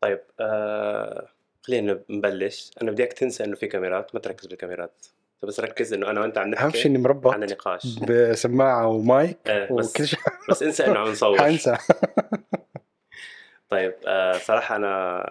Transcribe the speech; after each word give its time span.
طيب 0.00 0.20
آه 0.40 1.28
خلينا 1.62 2.00
نبلش. 2.10 2.70
أنا 2.82 2.90
بدي 2.90 3.02
اياك 3.02 3.12
تنسى 3.12 3.44
إنه 3.44 3.56
في 3.56 3.66
كاميرات 3.66 4.14
ما 4.14 4.20
تركز 4.20 4.46
بالكاميرات. 4.46 5.06
بس 5.42 5.60
ركز 5.60 5.92
إنه 5.92 6.10
أنا 6.10 6.20
وأنت 6.20 6.38
عم 6.38 6.44
أهم 6.44 6.52
نحكي 6.52 6.78
شيء 6.78 6.90
إني 6.90 6.98
مربط 6.98 7.32
عن 7.32 7.40
نقاش. 7.40 7.98
بسماعة 8.08 8.88
ومايك 8.88 9.38
آه 9.46 9.72
بس 9.72 9.90
وكل 9.90 10.06
شيء. 10.06 10.18
بس 10.50 10.62
انسى 10.62 10.86
إنه 10.86 10.98
عم 10.98 11.08
نصور 11.08 11.38
حنسى. 11.38 11.76
طيب 13.70 13.94
آه 14.06 14.38
صراحة 14.38 14.76
أنا 14.76 15.30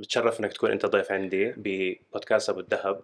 بتشرف 0.00 0.40
إنك 0.40 0.52
تكون 0.52 0.70
أنت 0.70 0.86
ضيف 0.86 1.12
عندي 1.12 1.54
ببودكاست 1.56 2.50
أبو 2.50 2.60
الذهب 2.60 3.00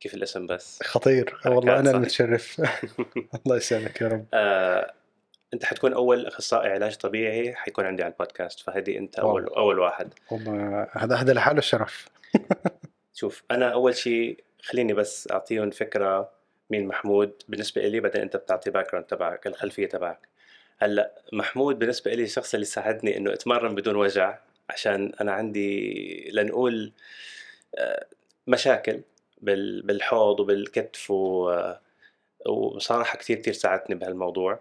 كيف 0.00 0.14
الاسم 0.14 0.46
بس؟ 0.46 0.82
خطير. 0.82 1.40
والله 1.46 1.78
أنا. 1.78 1.90
المتشرف 1.90 2.62
الله 3.46 3.56
يسلمك 3.56 4.00
يا 4.00 4.08
رب. 4.08 4.24
آه 4.34 4.92
أنت 5.54 5.64
حتكون 5.64 5.92
أول 5.92 6.26
أخصائي 6.26 6.70
علاج 6.70 6.96
طبيعي 6.96 7.54
حيكون 7.54 7.84
عندي 7.86 8.02
على 8.02 8.12
البودكاست 8.12 8.60
فهذه 8.60 8.98
أنت. 8.98 9.18
اول 9.18 9.46
أول 9.46 9.78
واحد. 9.78 10.14
والله 10.30 10.88
هذا 10.92 11.16
هذا 11.16 11.32
لحاله 11.32 11.60
شرف 11.60 12.08
شوف 13.14 13.42
أنا 13.50 13.72
أول 13.72 13.94
شيء 13.94 14.44
خليني 14.62 14.92
بس 14.92 15.28
أعطيهم 15.30 15.70
فكرة 15.70 16.30
مين 16.70 16.86
محمود 16.86 17.32
بالنسبة 17.48 17.82
لي 17.88 18.00
بعدين 18.00 18.22
أنت 18.22 18.36
بتعطي 18.36 18.70
background 18.70 19.06
تبعك 19.06 19.46
الخلفية 19.46 19.86
تبعك. 19.86 20.28
هلأ 20.78 21.12
محمود 21.32 21.78
بالنسبة 21.78 22.14
لي 22.14 22.22
الشخص 22.22 22.54
اللي 22.54 22.66
ساعدني 22.66 23.16
إنه 23.16 23.32
أتمرن 23.32 23.74
بدون 23.74 23.96
وجع 23.96 24.38
عشان 24.70 25.12
أنا 25.20 25.32
عندي 25.32 26.30
لنقول 26.32 26.92
آه، 27.78 28.06
مشاكل 28.46 29.00
بال- 29.40 29.82
بالحوض 29.82 30.40
وبالكتف 30.40 31.12
آه، 31.12 31.80
وصراحة 32.48 33.18
كثير 33.18 33.36
كثير 33.38 33.52
ساعدتني 33.54 33.96
بهالموضوع. 33.96 34.60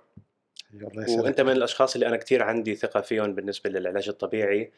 وأنت 1.19 1.41
من 1.41 1.51
الأشخاص 1.51 1.93
اللي 1.93 2.07
أنا 2.07 2.17
كثير 2.17 2.43
عندي 2.43 2.75
ثقة 2.75 3.01
فيهم 3.01 3.35
بالنسبة 3.35 3.69
للعلاج 3.69 4.09
الطبيعي. 4.09 4.71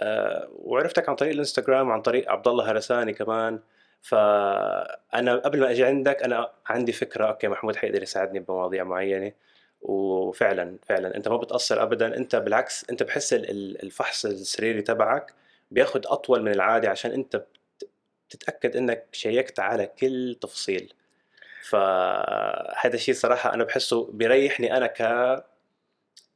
أه 0.00 0.48
وعرفتك 0.52 1.08
عن 1.08 1.14
طريق 1.14 1.32
الإنستغرام 1.32 1.88
وعن 1.88 2.02
طريق 2.02 2.30
عبد 2.30 2.48
الله 2.48 2.70
هرساني 2.70 3.12
كمان. 3.12 3.60
فأنا 4.02 5.36
قبل 5.36 5.60
ما 5.60 5.70
أجي 5.70 5.84
عندك 5.84 6.22
أنا 6.22 6.50
عندي 6.66 6.92
فكرة 6.92 7.24
أوكي 7.26 7.48
محمود 7.48 7.76
حيقدر 7.76 8.02
يساعدني 8.02 8.40
بمواضيع 8.40 8.84
معينة. 8.84 9.32
وفعلا 9.82 10.76
فعلا 10.86 11.16
أنت 11.16 11.28
ما 11.28 11.36
بتأثر 11.36 11.82
ابدا. 11.82 12.16
أنت 12.16 12.36
بالعكس 12.36 12.90
أنت 12.90 13.02
بحس 13.02 13.32
ال- 13.32 13.50
ال- 13.50 13.82
الفحص 13.82 14.26
السريري 14.26 14.82
تبعك 14.82 15.32
بياخد 15.70 16.06
أطول 16.06 16.42
من 16.42 16.52
العادي 16.52 16.86
عشان 16.88 17.10
أنت 17.10 17.36
بت- 17.36 17.88
تتاكد 18.30 18.76
إنك 18.76 19.06
شيكت 19.12 19.60
على 19.60 19.86
كل 19.86 20.36
تفصيل. 20.40 20.92
فهذا 21.62 22.94
الشيء 22.94 23.14
صراحة 23.14 23.54
أنا 23.54 23.64
بحسه 23.64 24.10
بيريحني 24.12 24.76
أنا 24.76 24.86
ك 24.86 25.02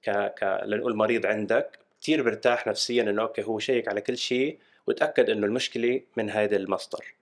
ك 0.03 0.11
ك 0.11 0.61
لنقول 0.65 0.97
مريض 0.97 1.27
عندك 1.27 1.79
كثير 2.03 2.23
برتاح 2.23 2.67
نفسيا 2.67 3.03
إنه 3.03 3.23
okay 3.23 3.43
هو 3.43 3.59
شيك 3.59 3.89
على 3.89 4.01
كل 4.01 4.19
شيء 4.19 4.59
وتأكد 4.87 5.31
إنه 5.31 5.47
المشكلة 5.47 6.01
من 6.17 6.31
هذا 6.31 6.57
المصدر 6.57 7.15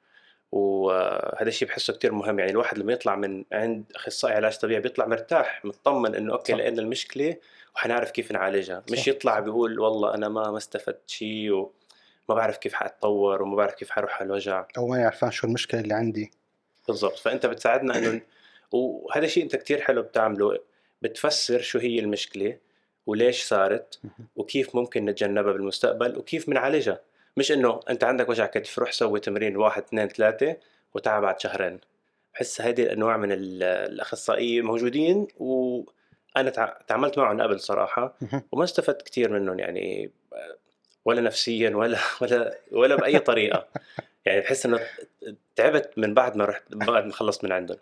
وهذا 0.52 1.48
الشيء 1.48 1.68
بحسه 1.68 1.92
كثير 1.92 2.12
مهم 2.12 2.38
يعني 2.38 2.50
الواحد 2.50 2.78
لما 2.78 2.92
يطلع 2.92 3.16
من 3.16 3.44
عند 3.52 3.84
أخصائي 3.94 4.34
علاج 4.34 4.58
طبيعي 4.58 4.80
بيطلع 4.80 5.06
مرتاح 5.06 5.64
مطمن 5.64 6.14
إنه 6.14 6.32
okay. 6.32 6.52
لقينا 6.52 6.80
المشكلة 6.80 7.36
وحنعرف 7.74 8.10
كيف 8.10 8.32
نعالجها 8.32 8.82
مش 8.90 8.98
صح. 8.98 9.08
يطلع 9.08 9.40
بيقول 9.40 9.80
والله 9.80 10.14
أنا 10.14 10.28
ما 10.28 10.50
ما 10.50 10.58
استفدت 10.58 11.10
شيء 11.10 11.52
وما 11.52 11.70
بعرف 12.28 12.56
كيف 12.56 12.72
حأتطور 12.74 13.42
وما 13.42 13.56
بعرف 13.56 13.74
كيف 13.74 13.90
حروح 13.90 14.16
على 14.16 14.26
الوجع 14.26 14.66
أو 14.78 14.86
ما 14.86 14.98
يعرفان 14.98 15.30
شو 15.30 15.46
المشكلة 15.46 15.80
اللي 15.80 15.94
عندي 15.94 16.30
بالضبط 16.88 17.18
فأنت 17.18 17.46
بتساعدنا 17.46 17.98
إنه 17.98 18.20
وهذا 18.72 19.26
شيء 19.26 19.42
أنت 19.42 19.56
كتير 19.56 19.80
حلو 19.80 20.02
بتعمله 20.02 20.58
بتفسر 21.02 21.60
شو 21.60 21.78
هي 21.78 21.98
المشكلة 21.98 22.58
وليش 23.06 23.42
صارت. 23.44 24.00
وكيف 24.36 24.76
ممكن 24.76 25.04
نتجنبها 25.04 25.52
بالمستقبل 25.52 26.18
وكيف 26.18 26.50
بنعالجها 26.50 27.00
مش 27.36 27.52
إنه 27.52 27.80
أنت 27.90 28.04
عندك 28.04 28.28
وجع 28.28 28.46
كتف 28.46 28.78
روح 28.78 28.92
سوي 28.92 29.20
تمرين 29.20 29.56
واحد 29.56 29.82
اثنين 29.82 30.08
ثلاثة 30.08 30.56
وتعال 30.94 31.22
بعد 31.22 31.40
شهرين 31.40 31.80
بحس 32.34 32.60
هذه 32.60 32.82
الأنواع 32.82 33.16
من 33.16 33.32
ال- 33.32 33.62
الاخصائيين 33.62 34.64
موجودين 34.64 35.28
وأنا 35.38 36.50
تع- 36.50 36.78
تعاملت 36.88 37.18
معهم 37.18 37.40
قبل 37.42 37.60
صراحة. 37.60 38.16
وما 38.52 38.64
استفدت 38.64 39.02
كثير 39.02 39.32
منهم 39.32 39.58
يعني 39.58 40.10
ولا 41.04 41.20
نفسيا 41.20 41.70
ولا 41.70 41.98
ولا 42.20 42.58
ولا 42.72 42.96
بأي 42.96 43.18
طريقة 43.18 43.68
يعني 44.26 44.40
بحس 44.40 44.66
إنه 44.66 44.80
تعبت 45.56 45.90
من 45.96 46.14
بعد 46.14 46.36
ما 46.36 46.44
رحت 46.44 46.62
بعد 46.74 47.04
ما 47.04 47.12
خلصت 47.12 47.44
من 47.44 47.52
عندهم 47.52 47.78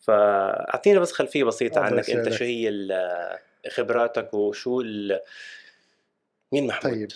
فاعطينا 0.00 1.00
بس 1.00 1.12
خلفية 1.12 1.44
بسيطة 1.44 1.80
عنك 1.80 2.10
أنت. 2.10 2.28
شو 2.28 2.44
هي 2.44 2.70
خبراتك 3.70 4.34
وشو 4.34 4.80
ال- 4.80 5.20
مين 6.52 6.66
محمود؟ 6.66 6.92
طيب 6.94 7.08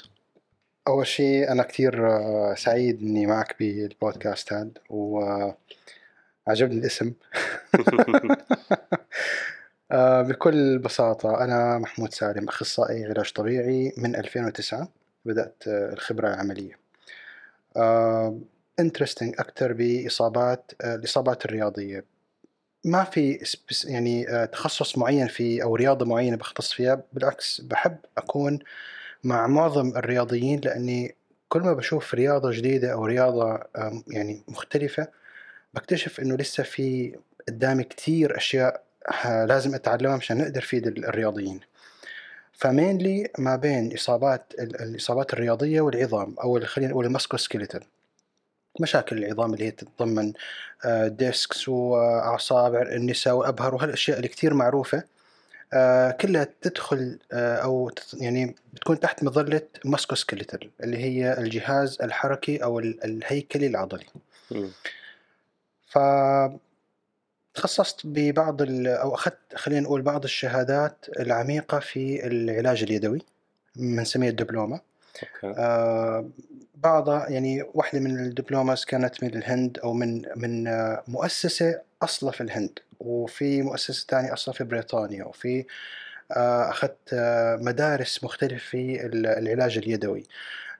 أول 0.88 1.06
شيء 1.06 1.52
أنا 1.52 1.62
كثير 1.62 2.06
آه، 2.10 2.54
سعيد 2.54 3.02
إني 3.02 3.26
معك 3.26 3.56
بالبودكاست 3.58 4.52
هذا 4.52 4.70
وعجبني 4.90 5.58
الاسم 6.80 7.12
آه، 9.92 10.22
بكل 10.22 10.78
بساطة 10.78 11.44
أنا 11.44 11.78
محمود 11.78 12.12
سالم 12.14 12.48
أخصائي 12.48 13.04
علاج 13.04 13.32
طبيعي 13.32 13.92
من 13.96 14.16
2009 14.16 14.88
بدأت 15.24 15.62
آه، 15.68 15.92
الخبرة 15.92 16.28
العملية 16.28 16.79
انترستنج 18.80 19.34
أكثر 19.38 19.72
بإصابات 19.72 20.72
آه، 20.80 20.94
الإصابات 20.94 21.44
الرياضية. 21.44 22.04
ما 22.84 23.04
في 23.04 23.44
يعني 23.84 24.28
آه، 24.28 24.44
تخصص 24.44 24.98
معين 24.98 25.26
في 25.26 25.62
أو 25.62 25.74
رياضة 25.76 26.06
معينة 26.06 26.36
بختص 26.36 26.72
فيها 26.72 27.02
بالعكس 27.12 27.60
بحب 27.60 27.96
أكون 28.18 28.58
مع 29.24 29.46
معظم 29.46 29.88
الرياضيين 29.96 30.60
لأني 30.60 31.14
كل 31.48 31.60
ما 31.60 31.72
بشوف 31.72 32.14
رياضة 32.14 32.50
جديدة 32.50 32.92
أو 32.92 33.04
رياضة 33.06 33.54
آم، 33.54 34.04
يعني 34.08 34.42
مختلفة 34.48 35.08
بكتشف 35.74 36.20
إنه 36.20 36.36
لسه 36.36 36.62
في 36.62 37.16
قدامي 37.48 37.84
كتير 37.84 38.36
أشياء 38.36 38.82
ه- 39.08 39.44
لازم 39.44 39.74
أتعلمها 39.74 40.16
مشان 40.16 40.38
نقدر 40.38 40.58
نفيد 40.60 40.86
ال- 40.86 41.04
الرياضيين. 41.04 41.60
ف 42.60 42.70
mainly 42.70 43.28
ما 43.38 43.56
بين 43.56 43.94
إصابات 43.94 44.52
ال- 44.58 44.80
الإصابات 44.82 45.32
الرياضية 45.32 45.80
والعظام 45.80 46.34
ال- 46.56 46.66
خلينا 46.66 46.90
نقول 46.90 47.06
ال 47.06 47.11
musculoskeletal 47.11 47.80
مشاكل 48.80 49.18
العظام 49.24 49.54
اللي 49.54 49.64
هي 49.64 49.70
تتضمن 49.70 50.32
آه، 50.84 51.08
discs 51.08 51.68
وأعصاب 51.68 52.74
النساء 52.74 53.34
وأبهر 53.34 53.74
وهالأشياء 53.74 54.16
اللي 54.16 54.28
كتير 54.28 54.54
معروفة 54.54 55.02
آه، 55.72 56.10
كلها 56.10 56.46
تدخل 56.62 57.18
آه، 57.32 57.56
أو 57.56 57.90
يعني 58.14 58.54
بتكون 58.72 59.00
تحت 59.00 59.24
مظلة 59.24 59.62
musculoskeletal 59.84 60.70
اللي 60.82 60.96
هي 60.98 61.38
الجهاز 61.38 61.98
الحركي 62.02 62.56
أو 62.64 62.78
ال- 62.78 63.04
الهيكلي 63.04 63.66
العضلي. 63.66 64.06
ف 65.88 65.98
تخصصت 67.54 68.00
ببعض 68.04 68.62
ال- 68.62 68.86
أو 68.88 69.14
أخذت 69.14 69.38
خلينا 69.54 69.80
نقول 69.80 70.02
بعض 70.02 70.24
الشهادات 70.24 71.06
العميقة 71.18 71.78
في 71.78 72.26
العلاج 72.26 72.82
اليدوي 72.82 73.22
بنسميها 73.76 74.30
الدبلومة. 74.30 74.80
أوكي. 75.22 75.60
آه، 75.60 76.28
بعضها 76.74 77.28
يعني 77.28 77.64
واحدة 77.74 78.00
من 78.00 78.18
ال 78.26 78.32
diplomas 78.32 78.84
كانت 78.84 79.24
من 79.24 79.34
الهند 79.36 79.78
أو 79.78 79.92
من 79.92 80.22
من 80.36 80.66
آه، 80.66 81.02
مؤسسة 81.08 81.80
أصلا 82.02 82.30
في 82.30 82.40
الهند 82.40 82.78
وفي 83.00 83.62
مؤسسة 83.62 84.06
ثانية 84.08 84.32
أصلا 84.32 84.54
في 84.54 84.64
بريطانيا 84.64 85.24
وفي 85.24 85.64
آه، 86.32 86.70
أخذت 86.70 86.96
آه، 87.12 87.56
مدارس 87.56 88.24
مختلفة 88.24 88.56
في 88.70 89.06
ال- 89.06 89.26
العلاج 89.26 89.78
اليدوي. 89.78 90.24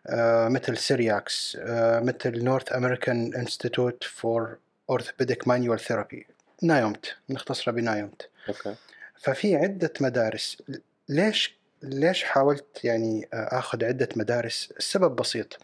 آه، 0.07 0.49
مثل 0.49 0.77
سيرياكس 0.77 1.59
آه، 1.61 2.01
مثل 2.01 2.45
North 2.45 2.73
American 2.73 3.35
Institute 3.35 4.05
for 4.05 4.57
Orthopedic 4.91 5.49
Manual 5.49 5.81
Therapy 5.81 6.27
NAIOMT 6.63 7.17
نختصرها 7.31 7.75
ب 7.75 7.81
NAIOMT. 7.81 8.29
أوكي. 8.49 8.75
ففي 9.17 9.57
عدة 9.57 9.93
مدارس. 10.01 10.63
ليش 11.09 11.61
ليش 11.83 12.25
حاولت 12.25 12.85
يعني 12.85 13.29
آخذ 13.33 13.85
عدة 13.85 14.09
مدارس؟ 14.17 14.73
السبب 14.79 15.17
بسيط. 15.17 15.59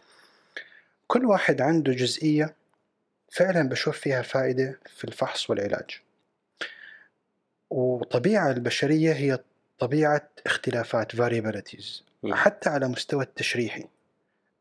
كل 1.06 1.24
واحد 1.24 1.60
عنده 1.60 1.92
جزئية 1.92 2.54
فعلا 3.32 3.68
بشوف 3.68 3.98
فيها 3.98 4.22
فائدة 4.22 4.78
في 4.96 5.04
الفحص 5.04 5.50
والعلاج. 5.50 6.00
وطبيعة 7.70 8.50
البشرية 8.50 9.12
هي 9.12 9.38
طبيعة 9.78 10.28
اختلافات 10.46 11.16
variabilities. 11.16 12.02
حتى 12.32 12.70
على 12.70 12.88
مستوى 12.88 13.24
التشريحي. 13.24 13.84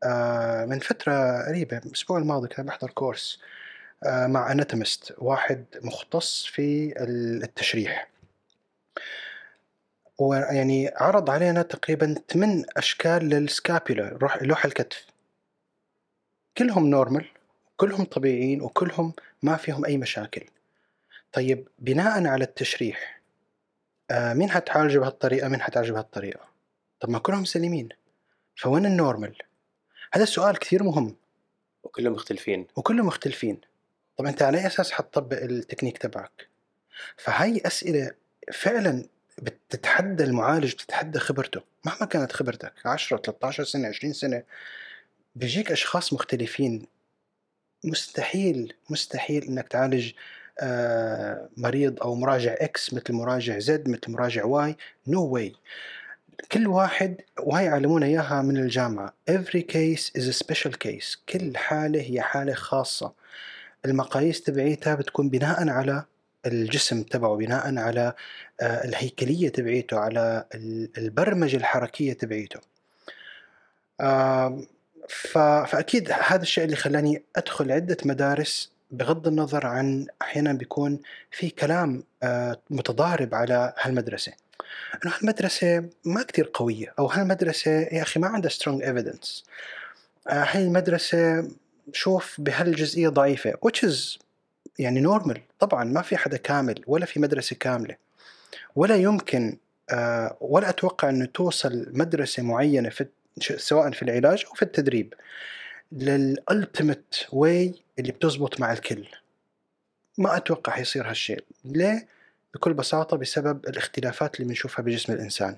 آه، 0.04 0.66
من 0.66 0.80
فترة 0.80 1.46
قريبة 1.48 1.78
الأسبوع 1.78 2.18
الماضي 2.18 2.48
كان 2.48 2.66
بحضر 2.66 2.90
course. 2.90 3.40
آه، 3.40 3.46
مع 4.06 4.52
anatomist 4.52 5.14
واحد 5.18 5.66
مختص 5.84 6.46
في 6.46 6.94
التشريح. 7.44 8.10
ويعني 10.18 10.92
عرض 10.96 11.30
علينا 11.30 11.62
تقريبا 11.62 12.16
ثمان 12.30 12.66
أشكال 12.78 13.30
لل 13.30 13.49
scapula 13.49 14.18
لوح 14.42 14.66
الكتف. 14.66 15.06
كلهم 16.58 16.88
normal 16.90 17.26
كلهم 17.78 18.06
طبيعيين 18.06 18.62
وكلهم 18.62 19.14
ما 19.44 19.56
فيهم 19.58 19.86
أي 19.86 19.98
مشاكل. 19.98 20.46
طيب 21.32 21.68
بناء 21.80 22.28
على 22.28 22.44
التشريح 22.44 23.22
آه 24.12 24.34
مين 24.34 24.50
حتعالجه 24.52 25.00
بهالطريقة؟ 25.00 25.48
مين 25.48 25.62
حتعالجه 25.62 25.92
بهالطريقة؟ 25.92 26.48
طب 27.00 27.10
ما 27.10 27.20
كلهم 27.20 27.46
سليمين. 27.46 27.90
فوين 28.56 28.86
ال 28.86 28.93
normal 28.93 29.38
هذا 30.14 30.26
سؤال 30.26 30.60
كثير 30.60 30.84
مهم. 30.84 31.16
وكلهم 31.84 32.14
مختلفين. 32.14 32.68
وكلهم 32.76 33.08
مختلفين. 33.08 33.62
طب 34.18 34.26
أنت 34.26 34.42
على 34.42 34.68
أساس 34.68 34.92
حتطبق 34.92 35.38
التكنيك 35.38 35.98
تبعك؟ 35.98 36.48
فهاي 37.18 37.62
أسئلة 37.66 38.12
فعلا 38.54 39.06
بتتحدى 39.42 40.24
المعالج 40.24 40.74
بتتحدى 40.74 41.20
خبرته. 41.20 41.62
مهما 41.86 42.06
كانت 42.06 42.32
خبرتك 42.32 42.74
10 42.86 43.18
13 43.18 43.64
سنة 43.64 43.88
20 43.88 44.14
سنة 44.14 44.44
بيجيك 45.36 45.72
أشخاص 45.72 46.14
مختلفين. 46.14 46.88
مستحيل 47.84 48.74
مستحيل 48.90 49.44
إنك 49.44 49.68
تعالج 49.68 50.12
آه، 50.60 51.50
مريض 51.58 52.02
أو 52.02 52.16
مراجع 52.16 52.54
X 52.54 52.94
مثل 52.94 53.14
مراجع 53.14 53.60
Z 53.60 53.90
مثل 53.90 54.12
مراجع 54.12 54.46
Y 54.46 54.78
نو 55.08 55.30
no 55.30 55.32
واي 55.32 55.56
كل 56.52 56.68
واحد 56.68 57.22
وهي 57.40 57.66
يعلمونا 57.66 58.06
إياها 58.06 58.42
من 58.42 58.58
الجامعة. 58.58 59.14
Every 59.32 59.62
case 59.62 60.12
is 60.18 60.28
a 60.28 60.46
special 60.46 60.72
case. 60.72 61.18
كل 61.30 61.58
حالة 61.58 62.02
هي 62.02 62.22
حالة 62.22 62.54
خاصة. 62.54 63.14
المقاييس 63.86 64.42
تبعيتها 64.42 64.96
بتكون 64.96 65.30
بناء 65.30 65.70
على 65.70 66.04
الجسم 66.46 67.04
تبعه 67.04 67.36
بناء 67.36 67.78
على 67.78 68.14
آه، 68.62 68.86
الهيكلية 68.86 69.50
تبعيته 69.50 70.00
على 70.00 70.46
البرمجة 70.98 71.58
الحركية 71.58 72.14
تبعيته. 72.14 72.60
فأكيد 75.10 76.12
هذا 76.12 76.42
الشيء 76.42 76.64
اللي 76.64 76.76
خلاني 76.76 77.24
أدخل 77.36 77.72
عدة 77.72 77.98
مدارس 78.06 78.72
بغض 78.92 79.28
النظر 79.28 79.68
عن 79.68 80.08
أحيانا 80.22 80.54
بيكون 80.54 81.00
في 81.32 81.50
كلام 81.50 82.04
آه، 82.24 82.60
متضارب 82.70 83.36
على 83.36 83.74
هالمدرسة. 83.82 84.32
إنه 85.06 85.14
هالمدرسة 85.16 85.90
ما 86.06 86.24
كتير 86.24 86.52
قوية 86.54 86.94
أو 87.00 87.06
هالمدرسة 87.06 87.72
يا 87.72 88.02
أخي 88.02 88.20
ما 88.20 88.28
عندها 88.28 88.50
strong 88.50 88.84
evidence 88.84 89.46
هاي 90.28 90.64
المدرسة 90.64 91.48
شوف 91.94 92.42
بهالجزئية 92.42 93.10
ضعيفة 93.10 93.52
which 93.52 93.90
is 93.90 94.20
يعني 94.80 95.02
normal 95.02 95.42
طبعا 95.60 95.84
ما 95.84 96.02
في 96.02 96.18
حدا 96.18 96.38
كامل 96.38 96.84
ولا 96.88 97.06
في 97.06 97.20
مدرسة 97.20 97.56
كاملة. 97.56 97.96
ولا 98.76 98.96
يمكن 98.96 99.58
آه، 99.90 100.38
ولا 100.42 100.70
أتوقع 100.70 101.10
إنه 101.10 101.26
توصل 101.26 101.88
مدرسة 101.94 102.44
معينة 102.44 102.90
في 102.90 103.08
سواء 103.42 103.92
في 103.92 104.02
العلاج 104.04 104.44
أو 104.48 104.54
في 104.54 104.62
التدريب 104.62 105.14
لل 105.92 106.16
ultimate 106.16 107.16
way 107.32 107.74
اللي 108.00 108.12
بتزبط 108.12 108.60
مع 108.60 108.74
الكل. 108.74 109.08
ما 110.18 110.38
أتوقع 110.38 110.74
حيصير 110.74 111.10
هالشيء. 111.10 111.44
ليه؟ 111.66 112.08
بكل 112.54 112.74
بساطة 112.74 113.18
بسبب 113.18 113.66
الاختلافات 113.68 114.36
اللي 114.36 114.48
بنشوفها 114.48 114.84
بجسم 114.84 115.14
الإنسان. 115.14 115.58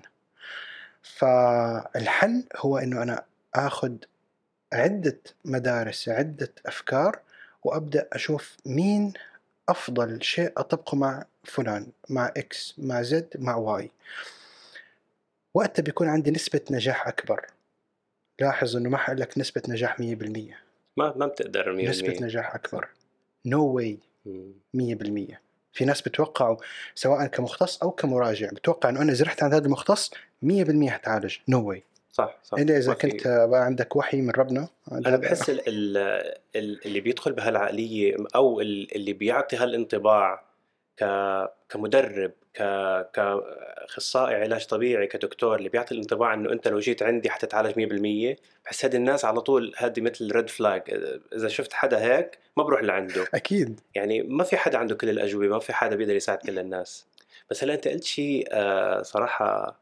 فالحل 1.03 2.43
هو 2.55 2.77
إنه 2.77 3.03
أنا 3.03 3.23
آخذ 3.55 3.91
عدة 4.73 5.19
مدارس 5.45 6.09
عدة 6.09 6.51
أفكار 6.65 7.19
وأبدأ 7.63 8.07
أشوف 8.13 8.57
مين 8.65 9.13
أفضل 9.69 10.23
شيء 10.23 10.51
أطبقه 10.57 10.95
مع 10.95 11.25
فلان 11.43 11.87
مع 12.09 12.27
X 12.37 12.75
مع 12.77 13.01
Z 13.01 13.27
مع 13.39 13.55
Y. 13.55 13.91
وقتها 15.53 15.83
بيكون 15.83 16.07
عندي 16.07 16.31
نسبة 16.31 16.61
نجاح 16.71 17.07
أكبر. 17.07 17.45
لاحظ 18.39 18.75
إنه 18.75 18.89
ما 18.89 18.97
حقول 18.97 19.19
لك 19.19 19.37
نسبة 19.37 19.61
نجاح 19.67 19.97
100% 19.97 20.01
ما 20.01 20.53
ما 20.97 21.25
بتقدر 21.25 21.77
100% 21.77 21.89
نسبة 21.89 22.17
نجاح 22.21 22.55
أكبر. 22.55 22.87
نو 23.45 23.71
no 23.71 23.75
واي 23.75 23.97
100% 24.73 25.37
في 25.73 25.85
ناس 25.85 26.01
بتوقعوا 26.01 26.57
سواء 26.95 27.27
كمختص 27.27 27.77
أو 27.83 27.91
كمراجع 27.91 28.49
بتوقع 28.49 28.89
إنه 28.89 29.01
أنا 29.01 29.11
إذا 29.11 29.25
رحت 29.25 29.43
عند 29.43 29.53
هذا 29.53 29.65
المختص 29.65 30.11
100% 30.45 30.89
حتعالج. 30.89 31.37
نو 31.47 31.61
no 31.61 31.63
واي 31.63 31.83
صح 32.17 32.37
صح. 32.43 32.57
الا 32.57 32.77
إذا 32.77 32.93
كنت 32.93 33.27
بقى 33.27 33.65
عندك 33.65 33.95
وحي 33.95 34.21
من 34.21 34.29
ربنا 34.29 34.67
أنا 34.91 35.17
بحس 35.17 35.49
ال 35.49 35.61
ال 36.55 36.85
اللي 36.85 36.99
بيدخل 36.99 37.33
بهالعقلية 37.33 38.15
أو 38.35 38.61
اللي 38.61 39.13
بيعطي 39.13 39.55
هالانطباع 39.55 40.43
كمدرب 41.69 42.31
كأخصائي 43.13 44.35
علاج 44.35 44.65
طبيعي 44.65 45.07
كدكتور 45.07 45.55
اللي 45.55 45.69
بيعطي 45.69 45.93
الانطباع 45.93 46.33
إنه 46.33 46.51
أنت 46.51 46.67
لو 46.67 46.79
جيت 46.79 47.03
عندي 47.03 47.29
حتتعالج 47.29 47.73
100% 48.35 48.37
بحس 48.65 48.85
هذه 48.85 48.95
الناس 48.95 49.25
على 49.25 49.41
طول 49.41 49.73
هذه 49.77 50.01
مثل 50.01 50.31
red 50.31 50.49
flag 50.49 50.81
إذا 51.35 51.47
شفت 51.47 51.73
حدا 51.73 51.99
هيك 51.99 52.37
ما 52.57 52.63
بروح 52.63 52.83
لعنده. 52.83 53.25
أكيد. 53.33 53.79
يعني 53.95 54.21
ما 54.23 54.43
في 54.43 54.57
حدا 54.57 54.77
عنده 54.77 54.95
كل 54.95 55.09
الأجوبة 55.09 55.47
ما 55.47 55.59
في 55.59 55.73
حدا 55.73 55.95
بيقدر 55.95 56.15
يساعد 56.15 56.37
كل 56.37 56.59
الناس. 56.59 57.05
بس 57.49 57.63
هلا 57.63 57.73
أنت 57.73 57.87
قلت 57.87 58.03
شيء 58.03 58.47
آه، 58.51 59.01
صراحة 59.01 59.79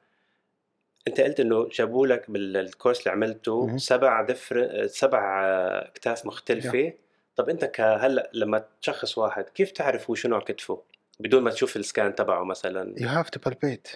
انت 1.08 1.22
قلت 1.22 1.40
انه 1.40 1.70
جابوا 1.70 2.08
لك 2.08 2.32
بال 2.32 2.49
course 2.49 3.00
اللي 3.00 3.12
عملته 3.12 3.78
سبع 3.78 4.22
different 4.22 4.88
سبع 4.88 5.42
اكتاف 5.80 6.26
مختلفة. 6.26 6.94
طب 7.36 7.50
انت 7.50 7.66
كهلا 7.66 8.30
لما 8.34 8.66
تشخص 8.82 9.18
واحد 9.18 9.44
كيف 9.44 9.72
تعرف 9.72 10.10
هو 10.10 10.16
شو 10.16 10.28
نوع 10.28 10.40
كتفه؟ 10.40 10.82
بدون 11.20 11.44
ما 11.44 11.52
تشوف 11.52 11.76
السكان 11.76 12.16
تبعه 12.16 12.44
مثلا. 12.44 12.96
you 12.98 13.08
have 13.08 13.30
to 13.30 13.40
palpate 13.40 13.88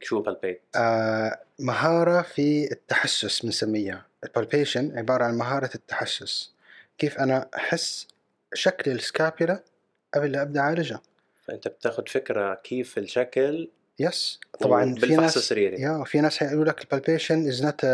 شو 0.00 0.20
palpate؟ 0.20 0.62
آه 0.76 1.40
مهارة 1.58 2.22
في 2.22 2.72
التحسس 2.72 3.44
بنسميها. 3.44 4.06
ال 4.24 4.31
palpation 4.31 4.98
عبارة 4.98 5.24
عن 5.24 5.38
مهارة 5.38 5.70
التحسس. 5.74 6.52
كيف 6.98 7.18
أنا 7.18 7.48
أحس 7.56 8.08
شكل 8.54 8.90
ال 8.90 8.99
scapula 8.99 9.62
قبل 10.14 10.32
لا 10.32 10.42
أبدأ 10.42 10.60
أعالجها؟ 10.60 11.02
فأنت 11.44 11.68
بتاخذ 11.68 12.06
فكرة 12.06 12.54
كيف 12.54 12.98
الشكل 12.98 13.68
yes 13.98 14.40
طبعا 14.60 14.94
في 14.94 15.16
ناس 15.16 15.36
السريري 15.36 15.80
yeah 15.82 16.04
في 16.04 16.20
ناس 16.20 16.38
حيقولوا 16.38 16.64
لك 16.64 16.80
ال 16.82 16.89
palpation 16.89 17.48
is 17.48 17.62
not 17.62 17.86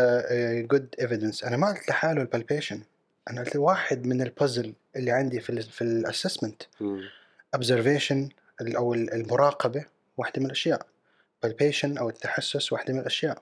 good 0.71 0.95
evidence 1.01 1.43
أنا 1.43 1.57
ما 1.57 1.67
قلت 1.67 1.89
لحاله 1.89 2.21
ال 2.21 2.27
palpation 2.27 2.81
أنا 3.29 3.41
قلت 3.41 3.55
واحد 3.55 4.07
من 4.07 4.21
البازل 4.21 4.73
اللي 4.95 5.11
عندي 5.11 5.39
في 5.39 5.49
ال 5.49 5.63
في 5.63 5.81
ال 5.81 5.89
assessment 5.89 6.63
observation 7.55 8.29
أو 8.61 8.93
المراقبة 8.93 9.85
واحدة 10.17 10.39
من 10.39 10.45
الأشياء. 10.45 10.85
Palpation 11.45 11.97
أو 11.99 12.09
التحسس 12.09 12.71
واحدة 12.71 12.93
من 12.93 12.99
الأشياء. 12.99 13.41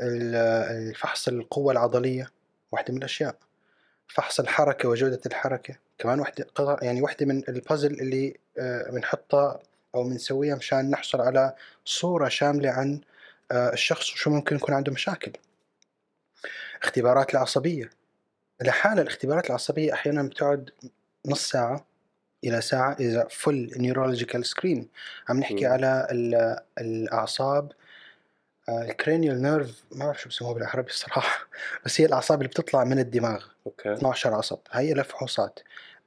الفحص 0.00 1.28
القوة 1.28 1.72
العضلية 1.72 2.30
واحدة 2.72 2.92
من 2.92 2.98
الأشياء. 2.98 3.36
فحص 4.08 4.40
الحركة 4.40 4.88
وجودة 4.88 5.20
الحركة. 5.26 5.74
كمان 5.98 6.20
واحدة 6.20 6.46
يعني 6.82 7.02
واحدة 7.02 7.26
من 7.26 7.42
البازل 7.48 7.92
اللي 7.92 8.36
آه، 8.58 8.90
بنحطها 8.90 9.60
أو 9.94 10.04
بنسويها 10.04 10.56
مشان 10.56 10.90
نحصل 10.90 11.20
على 11.20 11.54
صورة 11.84 12.28
شاملة 12.28 12.70
عن 12.70 13.00
آه، 13.52 13.72
الشخص 13.72 14.12
وشو 14.12 14.30
ممكن 14.30 14.56
يكون 14.56 14.74
عنده 14.74 14.92
مشاكل. 14.92 15.32
اختبارات 16.82 17.34
العصبية. 17.34 17.90
لحالها 18.62 19.02
الاختبارات 19.02 19.46
العصبية 19.46 19.92
أحيانا 19.92 20.22
بتقعد 20.22 20.70
نص 21.26 21.48
ساعة 21.48 21.86
إلى 22.44 22.60
ساعة 22.60 22.96
إذا 23.00 23.26
full 23.30 23.70
neurological 23.76 24.46
screen 24.46 24.88
عم 25.28 25.40
نحكي 25.40 25.66
م. 25.66 25.70
على 25.70 26.06
الأعصاب 26.78 27.72
ال 28.68 28.77
cranial 28.77 29.42
nerve 29.42 29.84
ما 29.92 30.04
بعرف 30.04 30.20
شو 30.22 30.28
بسموها 30.28 30.54
بالعربي 30.54 30.90
الصراحة 30.90 31.46
بس 31.84 32.00
هي 32.00 32.06
الأعصاب 32.06 32.38
اللي 32.38 32.48
بتطلع 32.48 32.84
من 32.84 32.98
الدماغ. 32.98 33.44
أوكي. 33.66 33.92
12 33.92 34.34
عصب. 34.34 34.58
هي 34.70 34.94
لها 34.94 35.02
فحوصات 35.02 35.60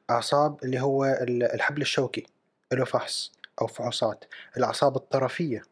أعصاب 0.09 0.63
اللي 0.63 0.79
هو 0.79 1.05
الحبل 1.29 1.81
الشوكي 1.81 2.25
له 2.73 2.85
فحص 2.85 3.31
أو 3.61 3.67
فحوصات 3.67 4.25
الأعصاب 4.57 4.95
الطرفية 4.95 5.63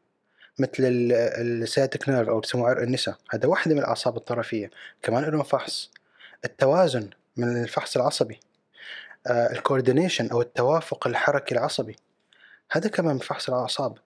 مثل 0.59 0.73
ال 0.79 0.95
sciatic 0.96 2.09
nerve 2.09 2.29
أو 2.29 2.39
تسموه 2.39 2.69
عرق 2.69 2.81
النساء 2.81 3.17
هذا 3.29 3.47
واحدة 3.47 3.75
من 3.75 3.79
الأعصاب 3.81 4.17
الطرفية 4.17 4.69
كمان 5.01 5.23
له 5.23 5.43
فحص. 5.43 5.91
التوازن 6.45 7.09
من 7.37 7.63
الفحص 7.63 7.97
العصبي 7.97 8.39
آه، 9.27 9.51
ال 9.51 9.57
coordination 9.57 10.29
أو 10.29 10.41
التوافق 10.41 11.07
الحركي 11.07 11.55
العصبي 11.55 11.95
هذا 12.71 12.89
كمان 12.89 13.13
من 13.13 13.21
فحص 13.21 13.49
الأعصاب. 13.49 13.97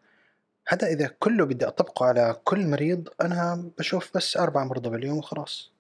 هذا 0.68 0.88
إذا 0.88 1.08
كله 1.20 1.46
بدي 1.46 1.68
أطبقه 1.68 2.06
على 2.06 2.36
كل 2.44 2.68
مريض 2.68 3.10
أنا 3.22 3.70
بشوف 3.78 4.18
بس 4.18 4.38
أربع 4.38 4.64
مرضى 4.64 4.90
باليوم 4.90 5.18
وخلاص. 5.18 5.72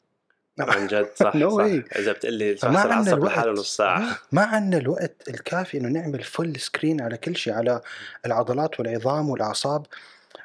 عن 0.60 0.88
جد. 0.88 1.10
صح 1.16 1.34
no 1.38 1.50
صح. 1.50 1.98
إذا 2.00 2.12
بتقول 2.12 2.34
لي 2.34 2.52
الفحص 2.52 2.86
العصب 2.86 3.24
لحاله 3.24 3.52
نص 3.52 3.78
ساعة. 3.78 4.20
ما 4.32 4.42
عندنا 4.42 4.82
الوقت 4.82 5.30
الكافي 5.30 5.78
إنه 5.78 5.90
نعمل 5.90 6.24
full 6.24 6.60
screen 6.60 7.02
على 7.02 7.18
كل 7.18 7.36
شيء 7.36 7.54
على 7.54 7.82
العضلات 8.26 8.80
والعظام 8.80 9.30
والأعصاب. 9.30 9.86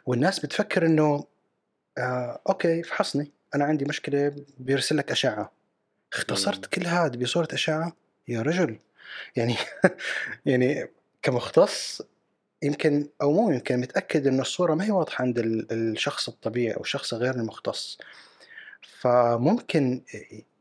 والناس 0.07 0.41
بتفكر 0.41 0.87
إنه 0.87 1.25
آه 1.99 2.41
أوكي 2.49 2.83
فحصني. 2.83 3.31
أنا 3.55 3.65
عندي 3.65 3.85
مشكلة 3.85 4.33
بيرسل 4.59 4.97
لك 4.97 5.11
أشعة. 5.11 5.53
اختصرت 6.13 6.67
كل 6.67 6.87
هذا 6.87 7.17
بصورة 7.17 7.49
أشعة؟ 7.53 7.93
يا 8.29 8.43
رجل. 8.43 8.79
يعني 9.37 9.57
يعني 10.47 10.89
كمختص 11.23 12.03
يمكن 12.63 13.09
أو 13.23 13.33
مو 13.33 13.51
يمكن 13.51 13.81
متأكد 13.81 14.27
إنه 14.27 14.43
الصورة 14.43 14.75
ما 14.75 14.85
هي 14.85 14.91
واضحة 14.91 15.23
عند 15.23 15.39
الشخص 15.73 16.29
الطبيعي 16.29 16.77
أو 16.77 16.81
الشخص 16.81 17.15
غير 17.15 17.35
المختص. 17.35 17.99
فممكن 18.83 20.03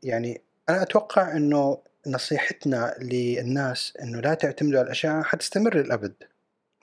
يعني 0.02 0.40
أنا 0.68 0.82
أتوقع 0.82 1.36
إنه 1.36 1.78
نصيحتنا 2.06 2.94
للناس 3.00 3.92
إنه 4.02 4.20
لا 4.20 4.34
تعتمدوا 4.34 4.78
على 4.78 4.86
الاشعه 4.86 5.22
حتستمر 5.22 5.76
للأبد. 5.76 6.12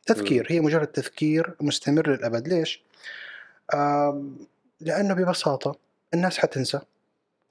تذكير 0.06 0.48
هي 0.50 0.60
مجرد 0.60 0.88
تذكير 0.88 1.56
مستمر 1.62 2.10
للأبد. 2.10 2.48
ليش؟ 2.48 2.84
لأنه 4.82 5.14
ببساطة 5.14 5.76
الناس 6.14 6.38
حتنسى 6.38 6.80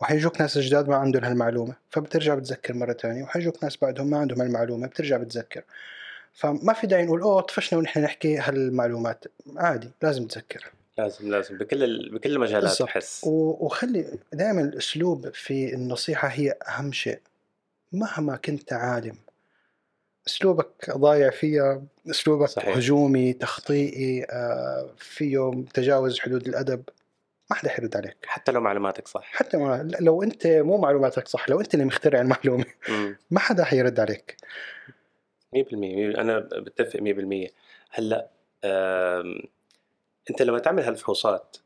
وحيجوك 0.00 0.40
ناس 0.40 0.58
جداد 0.58 0.88
ما 0.88 0.96
عندهم 0.96 1.24
هالمعلومة 1.24 1.74
فبترجع 1.90 2.34
بتذكر 2.34 2.74
مرة 2.74 2.92
ثانية 2.92 3.22
وحيجوك 3.22 3.64
ناس 3.64 3.76
بعدهم 3.76 4.10
ما 4.10 4.18
عندهم 4.18 4.40
هالمعلومة 4.40 4.86
بترجع 4.86 5.16
بتذكر. 5.16 5.64
فما 6.32 6.72
في 6.72 6.86
داعي 6.86 7.04
نقول 7.04 7.20
أوه 7.20 7.40
طفشنا 7.40 7.78
ونحن 7.78 8.00
نحكي 8.00 8.38
هالمعلومات. 8.38 9.24
عادي 9.56 9.90
لازم 10.02 10.26
تذكر. 10.26 10.72
لازم 10.98 11.30
لازم 11.30 11.58
بكل. 11.58 12.10
بكل 12.10 12.32
المجالات. 12.32 12.82
بحس 12.82 13.20
وخلي 13.24 14.18
دائما 14.32 14.60
الأسلوب 14.60 15.28
في 15.34 15.74
النصيحة 15.74 16.28
هي 16.28 16.54
أهم 16.68 16.92
شيء 16.92 17.20
مهما 17.92 18.36
كنت 18.36 18.72
عالم 18.72 19.16
أسلوبك 20.26 20.90
ضايع 20.90 21.30
فيها 21.30 21.82
أسلوبك 22.10 22.48
صحيح. 22.48 22.76
هجومي 22.76 23.32
تخطيئي 23.32 24.24
آه، 24.30 24.90
فيه 24.98 25.64
تجاوز 25.74 26.20
حدود 26.20 26.48
الأدب 26.48 26.82
ما 27.50 27.56
حدا 27.56 27.68
حيرد 27.68 27.96
عليك 27.96 28.16
حتى 28.26 28.52
لو 28.52 28.60
معلوماتك 28.60 29.08
صح 29.08 29.24
حتى 29.24 29.56
ما 29.56 29.90
لو 30.00 30.22
أنت 30.22 30.46
مو 30.46 30.78
معلوماتك 30.78 31.28
صح 31.28 31.48
لو 31.48 31.60
أنت 31.60 31.74
اللي 31.74 31.84
مخترع 31.84 32.20
المعلومة. 32.20 32.64
ما 33.30 33.40
حدا 33.40 33.64
حيرد 33.64 34.00
عليك 34.00 34.36
100% 35.56 35.58
أنا 36.18 36.38
بتفق 36.38 37.00
100% 37.00 37.50
هلأ 37.90 38.28
أنت 40.30 40.42
لما 40.42 40.58
تعمل 40.58 40.82
هالفحوصات 40.82 41.56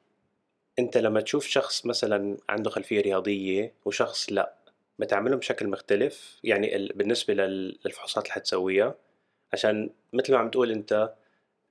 أنت 0.79 0.97
لما 0.99 1.21
تشوف 1.21 1.47
شخص 1.47 1.87
مثلا 1.87 2.37
عنده 2.49 2.71
خلفية 2.71 3.01
رياضية 3.01 3.73
وشخص 3.85 4.33
لا 4.33 4.55
بتعملهم 4.99 5.39
بشكل 5.39 5.69
مختلف؟ 5.69 6.39
يعني 6.45 6.77
ال- 6.77 6.93
بالنسبة 6.95 7.35
لل- 7.35 7.79
للفحوصات 7.85 8.25
اللي 8.25 8.35
حتسويها؟ 8.35 8.95
عشان 9.53 9.91
مثل 10.13 10.33
ما 10.33 10.39
عم 10.39 10.51
تقول 10.51 10.71
أنت 10.71 11.15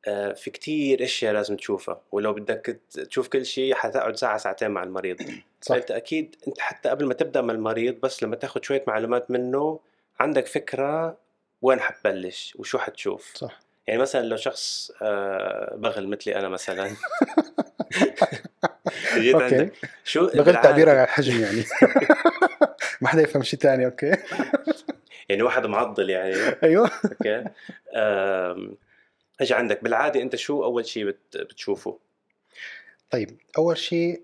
آه، 0.08 0.34
في 0.34 0.50
كتير 0.52 1.04
أشياء 1.04 1.34
لازم 1.34 1.56
تشوفها 1.56 2.02
ولو 2.12 2.34
بدك 2.34 2.80
تشوف 2.92 3.28
كل 3.28 3.46
شيء 3.46 3.74
حتقعد 3.76 4.16
ساعة 4.16 4.38
ساعتين 4.38 4.72
مع 4.72 4.84
المريض. 4.84 5.18
صح. 5.62 5.76
فأنت 5.76 5.92
أكيد 5.92 6.36
أنت 6.48 6.60
حتى 6.60 6.90
قبل 6.90 7.06
ما 7.06 7.14
تبدأ 7.14 7.42
مع 7.42 7.54
المريض 7.54 7.96
بس 8.02 8.24
لما 8.24 8.36
تاخذ 8.36 8.62
شوية 8.64 8.84
معلومات 8.88 9.32
منه 9.32 9.80
عندك 10.20 10.48
فكرة 10.48 11.18
وين 11.62 11.80
حتبلش 11.80 12.56
وشو 12.60 12.78
حتشوف. 12.78 13.34
صح. 13.36 13.60
يعني 13.88 14.02
مثلا 14.02 14.22
لو 14.26 14.38
شخص 14.38 14.92
آه، 15.02 15.76
بغل 15.76 16.08
مثلي 16.08 16.36
أنا 16.36 16.50
مثلا. 16.50 16.90
جيت 19.18 19.36
عندك. 19.36 19.74
شو 20.04 20.28
بغير 20.28 20.44
بالعادة- 20.56 20.64
تعبير 20.64 20.90
على 20.90 21.04
الحجم 21.04 21.42
يعني. 21.42 21.64
ما 23.02 23.08
حدا 23.08 23.22
يفهم 23.22 23.44
شيء 23.44 23.60
ثاني 23.60 23.86
أوكي. 23.86 24.12
يعني 25.30 25.42
واحد 25.42 25.66
معضل 25.66 26.10
يعني. 26.10 26.34
أيوه. 26.64 26.92
أوكي. 27.06 27.44
أجي 29.42 29.54
عندك؟ 29.54 29.84
بالعادة 29.84 30.22
أنت 30.22 30.36
شو 30.36 30.64
أول 30.64 30.86
شيء 30.86 31.06
بت- 31.06 31.38
بتشوفه؟ 31.38 32.00
طيب 33.10 33.38
أول 33.58 33.78
شيء 33.78 34.22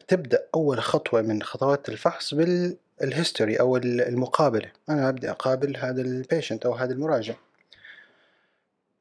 بتبدأ 0.00 0.46
أول 0.54 0.80
خطوة 0.80 1.22
من 1.22 1.42
خطوات 1.42 1.88
الفحص 1.88 2.34
بال 2.34 2.62
history 2.62 3.60
أو 3.60 3.76
ال- 3.76 4.00
المقابلة. 4.00 4.72
أنا 4.88 5.10
بدي 5.10 5.30
أقابل 5.30 5.76
هذا 5.76 6.02
ال 6.02 6.10
patient 6.10 6.66
أو 6.66 6.72
هذا 6.74 6.92
المراجع. 6.92 7.34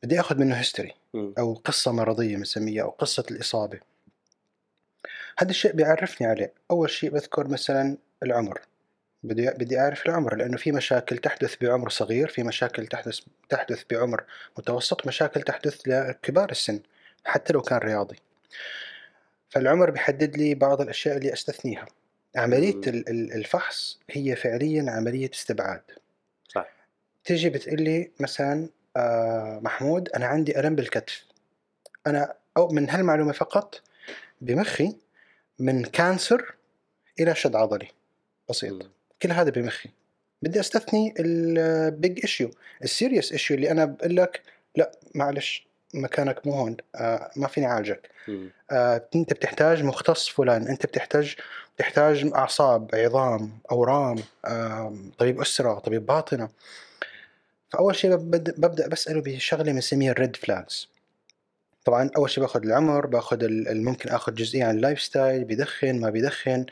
بدي 0.04 0.20
آخذ 0.20 0.38
منه 0.38 0.56
history. 0.56 0.94
أو 1.16 1.54
قصة 1.54 1.92
مرضية 1.92 2.38
بنسميها 2.38 2.84
أو 2.84 2.90
قصة 2.90 3.24
الإصابة. 3.32 3.80
هذا 5.38 5.50
الشيء 5.50 5.72
بيعرفني 5.72 6.28
عليه. 6.28 6.54
أول 6.72 6.90
شيء 6.90 7.10
بذكر 7.10 7.48
مثلا 7.48 7.98
العمر. 8.24 8.62
بدي 9.24 9.50
بدي 9.50 9.80
أعرف 9.80 10.06
العمر 10.06 10.36
لأنه 10.36 10.58
في 10.58 10.72
مشاكل 10.72 11.18
تحدث 11.18 11.56
بعمر 11.62 11.90
صغير 11.90 12.28
في 12.28 12.44
مشاكل 12.44 12.88
تحدث 12.88 13.20
تحدث 13.50 13.84
بعمر 13.92 14.24
متوسط 14.58 15.08
مشاكل 15.08 15.42
تحدث 15.42 15.88
لكبار 15.88 16.52
السن 16.52 16.80
حتى 17.26 17.54
لو 17.54 17.62
كان 17.62 17.78
رياضي. 17.78 18.16
فالعمر 19.50 19.90
بيحدد 19.90 20.38
لي 20.38 20.56
بعض 20.56 20.82
الأشياء 20.82 21.18
اللي 21.18 21.34
أستثنيها. 21.34 21.86
عملية 22.36 22.82
الفحص 23.10 24.00
هي 24.10 24.36
فعليا 24.36 24.92
عملية 24.92 25.30
استبعاد. 25.34 25.82
صح. 26.48 26.68
تيجي 27.24 27.50
بتقول 27.50 27.82
لي 27.82 28.12
مثلا 28.20 28.70
آه 28.98 29.60
محمود 29.64 30.10
أنا 30.10 30.26
عندي 30.26 30.60
ألم 30.60 30.76
بالكتف. 30.76 31.26
أنا 32.08 32.34
أو 32.58 32.68
من 32.68 32.90
هالمعلومة 32.90 33.32
فقط 33.32 33.82
بمخي 34.42 34.96
من 35.60 35.84
cancer 35.84 36.56
إلى 37.20 37.36
شد 37.36 37.56
عضلي. 37.56 37.88
بسيط. 38.50 38.90
كل 39.22 39.32
هذا 39.32 39.50
بمخي. 39.50 39.90
بدي 40.42 40.60
أستثني 40.60 41.14
ال 41.20 41.45
big 41.45 42.20
issue 42.22 42.52
ال 42.84 42.90
serious 42.90 43.32
issue 43.32 43.58
اللي 43.58 43.72
أنا 43.72 43.86
بقول 43.86 44.16
لك 44.16 44.42
لا 44.76 44.92
معلش 45.16 45.68
مكانك 45.94 46.48
مو 46.48 46.54
هون. 46.54 46.78
آه 46.96 47.32
ما 47.36 47.48
فيني 47.48 47.68
أعالجك. 47.68 48.10
آه 48.72 49.08
أنت 49.16 49.34
بتحتاج 49.34 49.84
مختص 49.84 50.28
فلان 50.30 50.68
أنت 50.68 50.86
بتحتاج 50.86 51.36
بتحتاج 51.76 52.32
أعصاب 52.36 52.90
عظام 52.94 53.60
أورام 53.72 54.18
آه 54.46 54.96
طبيب 55.18 55.42
أسرة 55.42 55.80
طبيب 55.80 56.06
باطنة. 56.06 56.50
فأول 57.72 57.96
شيء 57.96 58.16
ببدا, 58.16 58.54
ببدأ 58.58 58.88
بسأله 58.88 59.22
بشغلة 59.22 59.72
بنسميها 59.72 60.12
ال 60.12 60.18
red 60.18 60.36
flags 60.36 60.90
طبعا 61.86 62.10
أول 62.18 62.30
شيء 62.30 62.44
بأخذ 62.44 62.64
العمر 62.66 63.06
بأخذ 63.06 63.48
ممكن 63.74 64.10
أخذ 64.10 64.34
جزئية 64.36 64.66
عن 64.66 64.76
ال 64.76 65.02
lifestyle 65.02 65.44
بيدخن 65.44 66.00
ما 66.00 66.10
بيدخن 66.10 66.66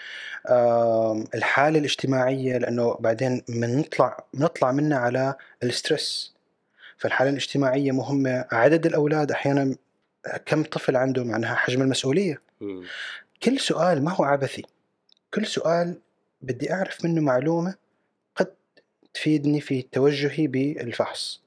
آم، 0.49 1.23
الحالة 1.35 1.79
الاجتماعية 1.79 2.57
لأنه 2.57 2.93
بعدين 2.99 3.41
بنطلع 3.49 4.23
بنطلع 4.33 4.71
منها 4.71 4.97
على 4.97 5.35
ال 5.63 5.73
stress 5.73 6.33
فالحالة 6.97 7.29
الاجتماعية 7.29 7.91
مهمة. 7.91 8.45
عدد 8.51 8.85
الأولاد 8.85 9.31
أحيانا 9.31 9.75
كم 10.45 10.63
طفل 10.63 10.95
عنده 10.95 11.23
معناها 11.23 11.55
حجم 11.55 11.81
المسؤولية. 11.81 12.41
مم. 12.61 12.83
كل 13.43 13.59
سؤال 13.59 14.03
ما 14.03 14.11
هو 14.13 14.23
عبثي. 14.23 14.63
كل 15.33 15.45
سؤال 15.45 15.95
بدي 16.41 16.73
أعرف 16.73 17.05
منه 17.05 17.21
معلومة 17.21 17.69
قد 17.71 17.77
تفيدني 19.13 19.61
في 19.61 19.81
توجهي 19.81 20.47
بالفحص. 20.47 21.41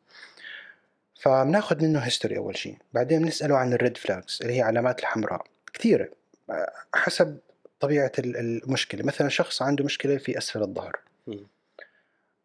فبناخذ 1.21 1.83
منه 1.85 1.99
history 1.99 2.37
أول 2.37 2.57
شيء 2.57 2.77
بعدين 2.93 3.23
بنسأله 3.23 3.57
عن 3.57 3.73
ال 3.73 3.79
red 3.79 3.97
flags 3.97 4.39
اللي 4.43 4.57
هي 4.57 4.63
علامات 4.63 5.01
الحمراء. 5.01 5.45
كثيرة. 5.75 6.09
آه، 6.51 6.73
حسب 6.95 7.39
طبيعة 7.81 8.13
ال- 8.19 8.37
المشكلة. 8.37 9.05
مثلا 9.07 9.29
شخص 9.29 9.63
عنده 9.63 9.85
مشكلة 9.85 10.17
في 10.17 10.39
أسفل 10.39 10.63
الظهر. 10.63 10.99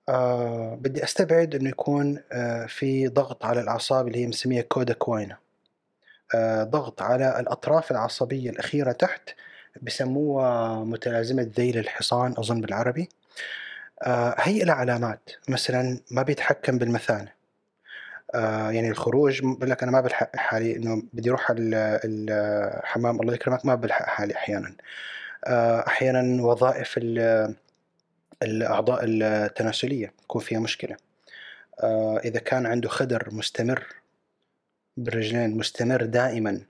آه 0.09 0.75
بدي 0.75 1.03
أستبعد 1.03 1.55
إنه 1.55 1.69
يكون 1.69 2.23
آه 2.31 2.65
في 2.65 3.07
ضغط 3.07 3.45
على 3.45 3.61
الأعصاب 3.61 4.07
اللي 4.07 4.19
هي 4.19 4.25
بنسميها 4.25 4.61
cauda 4.61 4.93
equina 4.93 5.37
آه 6.35 6.63
ضغط 6.63 7.01
على 7.01 7.39
الأطراف 7.39 7.91
العصبية 7.91 8.49
الأخيرة 8.49 8.91
تحت 8.91 9.29
بسموها 9.81 10.83
متلازمة 10.83 11.51
ذيل 11.57 11.77
الحصان 11.77 12.31
أظن 12.37 12.61
بالعربي. 12.61 13.01
آه 13.01 13.07
هي 14.37 14.59
لها 14.63 14.75
علامات. 14.75 15.29
مثلا 15.49 15.99
ما 16.11 16.23
بيتحكم 16.23 16.77
بالمثانة. 16.77 17.37
آه 18.35 18.71
يعني 18.71 18.89
الخروج 18.89 19.41
بقول 19.43 19.69
لك 19.69 19.83
أنا 19.83 19.91
ما 19.91 20.01
بلحق 20.01 20.35
حالي 20.35 20.75
إنه 20.75 21.03
بدي 21.13 21.29
أروح 21.29 21.51
ال- 21.51 21.73
ال- 21.75 22.29
الحمام 22.83 23.21
الله 23.21 23.33
يكرمك 23.33 23.65
ما 23.65 23.75
بلحق 23.75 24.05
حالي 24.05 24.35
أحيانا. 24.35 24.75
آه 25.45 25.87
أحيانا 25.87 26.43
وظائف 26.43 26.93
ال- 26.97 27.55
الأعضاء 28.43 28.99
التناسلية 29.03 30.13
يكون 30.23 30.41
فيها 30.41 30.59
مشكلة. 30.59 30.97
آه، 31.83 32.17
إذا 32.25 32.39
كان 32.39 32.65
عنده 32.65 32.89
خدر 32.89 33.27
مستمر 33.31 33.85
بالرجلين 34.97 35.57
مستمر 35.57 36.03
دائما 36.05 36.61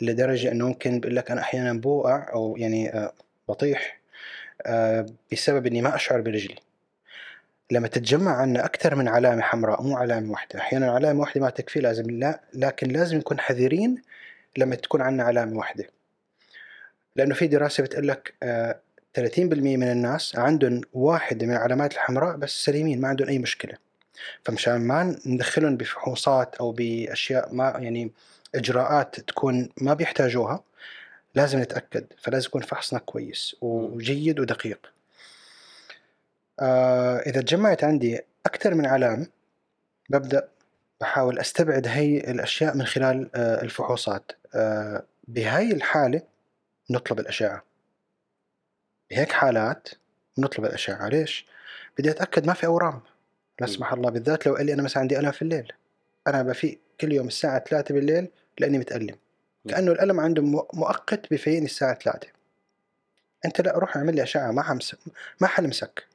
لدرجة 0.00 0.52
أنه 0.52 0.66
ممكن 0.68 1.00
بيقول 1.00 1.16
لك 1.16 1.30
أنا 1.30 1.40
أحيانا 1.40 1.72
بوقع 1.80 2.32
أو 2.32 2.56
يعني 2.56 2.90
آه، 2.94 3.12
بطيح 3.48 4.00
آه، 4.66 5.06
بسبب 5.32 5.66
أني 5.66 5.82
ما 5.82 5.94
أشعر 5.94 6.20
برجلي. 6.20 6.56
لما 7.70 7.88
تتجمع 7.88 8.36
عنا 8.36 8.64
أكثر 8.64 8.94
من 8.94 9.08
علامة 9.08 9.42
حمراء 9.42 9.82
مو 9.82 9.96
علامة 9.96 10.30
واحدة. 10.30 10.58
أحيانا 10.60 10.90
علامة 10.90 11.20
واحدة 11.20 11.40
ما 11.40 11.50
تكفي 11.50 11.80
لازم 11.80 12.10
لا 12.10 12.40
لكن 12.54 12.88
لازم 12.88 13.16
نكون 13.16 13.40
حذرين 13.40 14.02
لما 14.56 14.74
تكون 14.74 15.02
عنا 15.02 15.22
علامة 15.22 15.58
واحدة. 15.58 15.84
لأنه 17.16 17.34
في 17.34 17.46
دراسة 17.46 17.82
بتقول 17.82 18.08
لك 18.08 18.34
آه، 18.42 18.80
30% 19.14 19.76
من 19.76 19.90
الناس 19.90 20.36
عندهم 20.36 20.80
واحدة 20.92 21.46
من 21.46 21.52
العلامات 21.52 21.92
الحمراء 21.92 22.36
بس 22.36 22.64
سليمين 22.64 23.00
ما 23.00 23.08
عندهم 23.08 23.28
أي 23.28 23.38
مشكلة. 23.38 23.74
فمشان 24.44 24.80
ما 24.80 25.16
ندخلهم 25.26 25.76
بفحوصات 25.76 26.54
أو 26.54 26.72
بأشياء 26.72 27.54
ما 27.54 27.74
يعني 27.78 28.12
إجراءات 28.54 29.20
تكون 29.20 29.68
ما 29.80 29.94
بيحتاجوها 29.94 30.64
لازم 31.34 31.58
نتأكد. 31.58 32.06
فلازم 32.18 32.46
يكون 32.46 32.62
فحصنا 32.62 32.98
كويس 32.98 33.56
وجيد 33.60 34.40
ودقيق. 34.40 34.99
آه 36.60 37.18
إذا 37.18 37.40
تجمعت 37.40 37.84
عندي 37.84 38.20
أكثر 38.46 38.74
من 38.74 38.86
علامة 38.86 39.26
ببدأ 40.10 40.48
بحاول 41.00 41.38
أستبعد 41.38 41.86
هي 41.88 42.18
الأشياء 42.18 42.76
من 42.76 42.86
خلال 42.86 43.30
آه 43.34 43.62
الفحوصات. 43.62 44.32
آه 44.54 45.04
بهاي 45.28 45.72
الحالة 45.72 46.22
نطلب 46.90 47.20
الأشعة. 47.20 47.62
بهيك 49.10 49.32
حالات 49.32 49.88
بنطلب 50.36 50.64
الأشعة. 50.64 51.08
ليش؟ 51.08 51.46
بدي 51.98 52.10
أتأكد 52.10 52.46
ما 52.46 52.54
في 52.54 52.66
أورام. 52.66 53.00
لا. 53.60 53.66
سمح 53.66 53.92
الله 53.92 54.10
بالذات 54.10 54.46
لو 54.46 54.54
قال 54.54 54.66
لي 54.66 54.74
أنا 54.74 54.82
مثلا 54.82 55.00
عندي 55.00 55.18
ألم 55.18 55.30
في 55.30 55.42
الليل. 55.42 55.72
أنا 56.26 56.42
بفيق 56.42 56.80
كل 57.00 57.12
يوم 57.12 57.26
الساعة 57.26 57.64
3 57.64 57.94
بالليل 57.94 58.28
لأني 58.58 58.78
متألم. 58.78 59.16
مم. 59.64 59.70
كأنه 59.70 59.92
الألم 59.92 60.20
عنده 60.20 60.42
مؤقت 60.74 61.32
بفيقني 61.32 61.64
الساعة 61.64 61.94
3 61.94 62.28
أنت 63.44 63.60
لا 63.60 63.78
روح 63.78 63.96
اعمل 63.96 64.14
لي 64.16 64.22
أشعة 64.22 64.50
ما 64.50 64.62
حمسك 64.62 64.98
ما 65.40 65.46
حلمسك. 65.46 66.09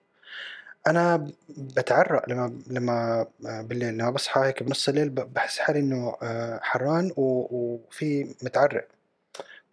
أنا 0.87 1.31
بتعرق 1.57 2.29
لما 2.29 2.61
لما 2.67 3.27
بالليل 3.41 3.93
لما 3.93 4.09
بصحى 4.09 4.41
هيك 4.41 4.63
بنص 4.63 4.89
الليل 4.89 5.09
بحس 5.09 5.59
حالي 5.59 5.79
إنه 5.79 6.15
آه، 6.23 6.59
حران 6.63 7.11
وفي 7.17 8.35
متعرق. 8.43 8.87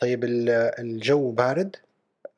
طيب 0.00 0.24
ال- 0.24 0.50
الجو 0.50 1.30
بارد؟ 1.30 1.76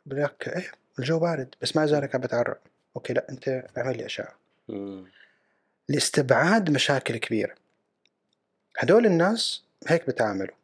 بقول 0.06 0.22
لك 0.22 0.48
إيه 0.48 0.70
الجو 0.98 1.18
بارد 1.18 1.54
بس 1.62 1.76
مع 1.76 1.84
ذلك 1.84 2.14
عم 2.14 2.20
بتعرق. 2.20 2.58
okay 2.96 3.12
لا 3.12 3.26
أنت 3.30 3.64
اعمل 3.78 3.96
لي 3.96 4.06
اشعه. 4.06 4.32
لاستبعاد 5.88 6.70
مشاكل 6.70 7.16
كبيرة. 7.16 7.54
هدول 8.78 9.06
الناس 9.06 9.62
هيك 9.88 10.06
بتعاملوا. 10.06 10.54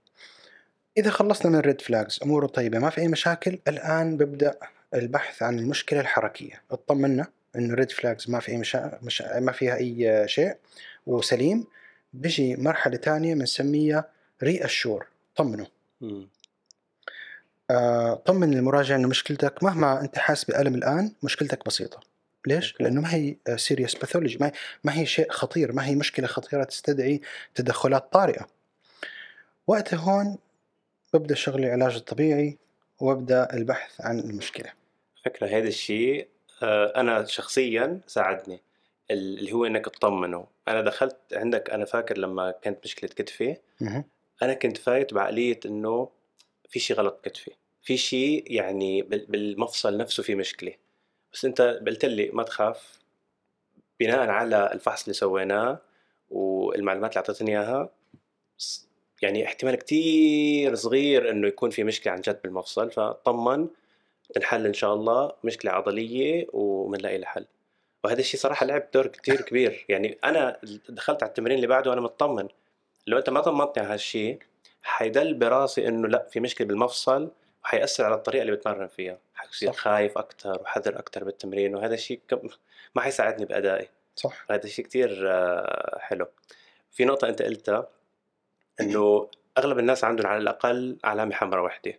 إذا 0.98 1.10
خلصنا 1.10 1.50
من 1.52 1.58
ال 1.58 1.64
red 1.64 1.80
flags 1.80 2.20
أموره 2.22 2.46
طيبة 2.46 2.78
ما 2.78 2.90
في 2.90 3.00
أي 3.00 3.08
مشاكل؟ 3.08 3.58
الآن 3.68 4.16
ببدأ 4.16 4.54
البحث 4.94 5.42
عن 5.42 5.58
المشكلة 5.58 6.00
الحركية. 6.00 6.62
اطمنا. 6.70 7.26
إنه 7.56 7.74
red 7.74 7.90
flags 7.90 8.30
ما 8.30 8.40
في 8.40 8.52
أي 8.52 8.56
مشا... 8.56 8.98
مشا... 9.02 9.40
ما 9.40 9.52
فيها 9.52 9.76
أي 9.76 10.28
شيء 10.28 10.56
وسليم 11.06 11.66
بيجي 12.12 12.56
مرحلة 12.56 12.96
ثانية 12.96 13.34
بنسميها 13.34 14.04
reassure 14.42 15.06
طمنه. 15.36 15.66
آه، 17.70 18.14
طمن 18.14 18.54
المراجع 18.54 18.96
إنه 18.96 19.08
مشكلتك 19.08 19.62
مهما 19.62 20.00
أنت 20.00 20.18
حاسس 20.18 20.44
بألم 20.44 20.74
الآن 20.74 21.12
مشكلتك 21.22 21.66
بسيطة 21.66 22.00
ليش؟ 22.46 22.72
okay. 22.72 22.84
لأنه 22.84 23.00
ما 23.00 23.14
هي 23.14 23.36
serious 23.56 23.94
pathology 23.94 24.38
ما, 24.40 24.52
ما 24.84 24.98
هي 24.98 25.06
شيء 25.06 25.30
خطير 25.30 25.72
ما 25.72 25.86
هي 25.86 25.94
مشكلة 25.94 26.26
خطيرة 26.26 26.64
تستدعي 26.64 27.20
تدخلات 27.54 28.12
طارئة 28.12 28.46
وقتها 29.66 29.96
هون 29.96 30.38
ببدأ 31.14 31.34
شغل 31.34 31.64
العلاج 31.64 31.94
الطبيعي 31.94 32.58
وأبدأ 33.00 33.54
البحث 33.54 34.00
عن 34.00 34.18
المشكلة 34.18 34.72
فكرة 35.24 35.46
هذا 35.46 35.68
الشيء 35.68 36.28
آه، 36.62 36.92
أنا 37.00 37.24
شخصيا 37.24 38.00
ساعدني 38.06 38.60
ال- 39.10 39.38
اللي 39.38 39.52
هو 39.52 39.64
إنك 39.66 39.84
تطمنه. 39.84 40.46
أنا 40.68 40.80
دخلت 40.82 41.16
عندك 41.32 41.70
أنا 41.70 41.84
فاكر 41.84 42.18
لما 42.18 42.50
كانت 42.50 42.78
مشكلة 42.84 43.10
كتفي. 43.10 43.56
أنا 44.42 44.54
كنت 44.54 44.76
فايت 44.78 45.14
بعقلية 45.14 45.60
إنه 45.66 46.08
في 46.68 46.78
شيء 46.78 46.96
غلط 46.96 47.18
بكتفي. 47.24 47.50
في 47.82 47.96
شيء 47.96 48.44
يعني 48.52 49.02
بال- 49.02 49.26
بالمفصل 49.26 49.96
نفسه 49.96 50.22
في 50.22 50.34
مشكلة. 50.34 50.72
بس 51.32 51.44
أنت 51.44 51.60
قلت 51.86 52.04
لي 52.04 52.30
ما 52.32 52.42
تخاف 52.42 52.98
بناء 54.00 54.28
على 54.28 54.72
الفحص 54.72 55.02
اللي 55.02 55.14
سويناه 55.14 55.78
والمعلومات 56.30 57.10
اللي 57.10 57.20
أعطيتني 57.20 57.50
إياها 57.50 57.90
س- 58.58 58.88
يعني 59.22 59.44
احتمال 59.44 59.74
كتير 59.74 60.74
صغير 60.74 61.30
إنه 61.30 61.48
يكون 61.48 61.70
في 61.70 61.84
مشكلة 61.84 62.12
عن 62.12 62.20
جد 62.20 62.40
بالمفصل. 62.42 62.90
فطمن 62.90 63.68
تنحل 64.34 64.66
إن 64.66 64.72
شاء 64.74 64.94
الله 64.94 65.32
مشكلة 65.44 65.72
عضلية 65.72 66.46
وبنلاقي 66.52 67.18
لها 67.18 67.28
حل. 67.28 67.46
وهذا 68.04 68.20
الشيء 68.20 68.40
صراحة 68.40 68.66
لعب 68.66 68.82
دور 68.94 69.06
كتير 69.06 69.40
كبير. 69.40 69.84
يعني 69.88 70.18
أنا 70.24 70.60
دخلت 70.88 71.22
على 71.22 71.28
التمرين 71.30 71.56
اللي 71.56 71.66
بعده 71.66 71.90
وأنا 71.90 72.00
مطمن. 72.00 72.48
لو 73.06 73.18
أنت 73.18 73.30
ما 73.30 73.40
طمنتني 73.40 73.84
على 73.84 73.94
هالشيء 73.94 74.38
حيدل 74.82 75.34
براسي 75.34 75.88
إنه 75.88 76.08
لأ 76.08 76.26
في 76.30 76.40
مشكلة 76.40 76.66
بالمفصل 76.66 77.30
وحيأثر 77.64 78.04
على 78.04 78.14
الطريقة 78.14 78.42
اللي 78.42 78.52
بتمرن 78.52 78.86
فيها. 78.86 79.18
حصير. 79.34 79.72
خايف 79.72 80.18
أكثر 80.18 80.62
وحذر 80.62 80.98
أكثر 80.98 81.24
بالتمرين 81.24 81.74
وهذا 81.76 81.94
الشيء 81.94 82.20
كم- 82.28 82.48
ما 82.94 83.02
حيساعدني 83.02 83.46
بأدائي. 83.46 83.88
صح. 84.16 84.44
هذا 84.50 84.64
الشيء 84.64 84.84
كتير 84.84 85.24
آه، 85.30 85.98
حلو. 86.00 86.26
في 86.90 87.04
نقطة 87.04 87.28
أنت 87.28 87.42
قلتها 87.42 87.88
إنه 88.80 89.28
أغلب 89.58 89.78
الناس 89.78 90.04
عندهم 90.04 90.26
على 90.26 90.38
الأقل 90.38 90.96
علامة 91.04 91.34
حمراء 91.34 91.64
وحدة. 91.64 91.98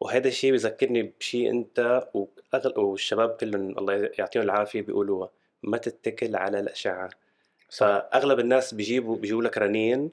وهذا 0.00 0.28
الشيء 0.28 0.52
بذكرني 0.52 1.12
بشيء 1.20 1.50
أنت 1.50 2.08
وأغل... 2.14 2.78
والشباب 2.78 3.30
كلهم 3.30 3.78
الله 3.78 4.10
يعطيهم 4.18 4.42
العافية 4.42 4.82
بيقولوها 4.82 5.30
ما 5.62 5.78
تتكل 5.78 6.36
على 6.36 6.60
الأشعة. 6.60 7.10
فأغلب 7.70 8.40
الناس 8.40 8.74
بيجيبوا 8.74 9.16
بيجيبوا 9.16 9.42
لك 9.42 9.58
رنين 9.58 10.10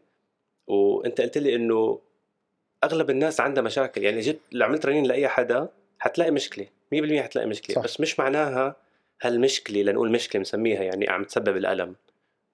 وأنت 0.67 1.22
قلت 1.22 1.38
لي 1.38 1.56
إنه 1.56 2.00
أغلب 2.84 3.10
الناس 3.10 3.39
عندها 3.39 3.63
مشاكل. 3.63 4.04
يعني 4.04 4.19
جيت 4.19 4.39
لو 4.52 4.65
عملت 4.65 4.86
رنين 4.86 5.04
لأي 5.06 5.28
حدا 5.28 5.69
حتلاقي 6.00 6.32
مشكلة 6.32 6.67
100% 6.96 7.13
حتلاقي 7.13 7.48
مشكلة. 7.48 7.76
صح. 7.76 7.84
بس 7.84 8.02
مش 8.02 8.19
معناها 8.19 8.76
هالمشكلة 9.22 9.82
لنقول 9.82 10.12
مشكلة 10.12 10.41
مسميها 10.41 10.84
يعني 10.84 11.10
عم 11.10 11.24
تسبب 11.24 11.58
الألم. 11.58 11.96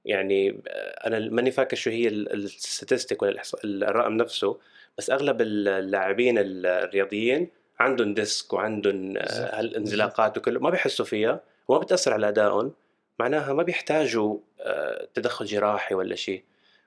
يعني 0.06 0.62
أنا 1.06 1.20
ماني 1.20 1.52
فاكر 1.52 1.78
شو 1.78 1.90
هي 1.90 2.08
ال 2.08 2.19
statistic 2.19 3.22
ولا 3.22 3.42
الرقم 3.64 4.14
نفسه. 4.14 4.60
بس 5.00 5.10
أغلب 5.10 5.42
اللاعبين 5.42 6.36
الرياضيين 6.38 7.50
عندهم 7.80 8.14
ديسك 8.14 8.54
وعندهم 8.54 9.18
آه،. 9.18 9.60
هالانزلاقات 9.60 10.38
وكله 10.38 10.60
ما 10.60 10.70
بيحسوا 10.70 11.06
فيها 11.06 11.42
وما 11.68 11.80
بتأثر 11.80 12.14
على 12.14 12.28
أدائهم 12.28 12.74
معناها 13.20 13.54
ما 13.54 13.64
بيحتاجوا 13.64 14.38
آه، 14.60 15.08
تدخل 15.14 15.46
جراحي 15.46 15.96
ولا 15.96 16.16
شيء. 16.16 16.44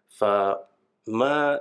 فما 0.09 1.61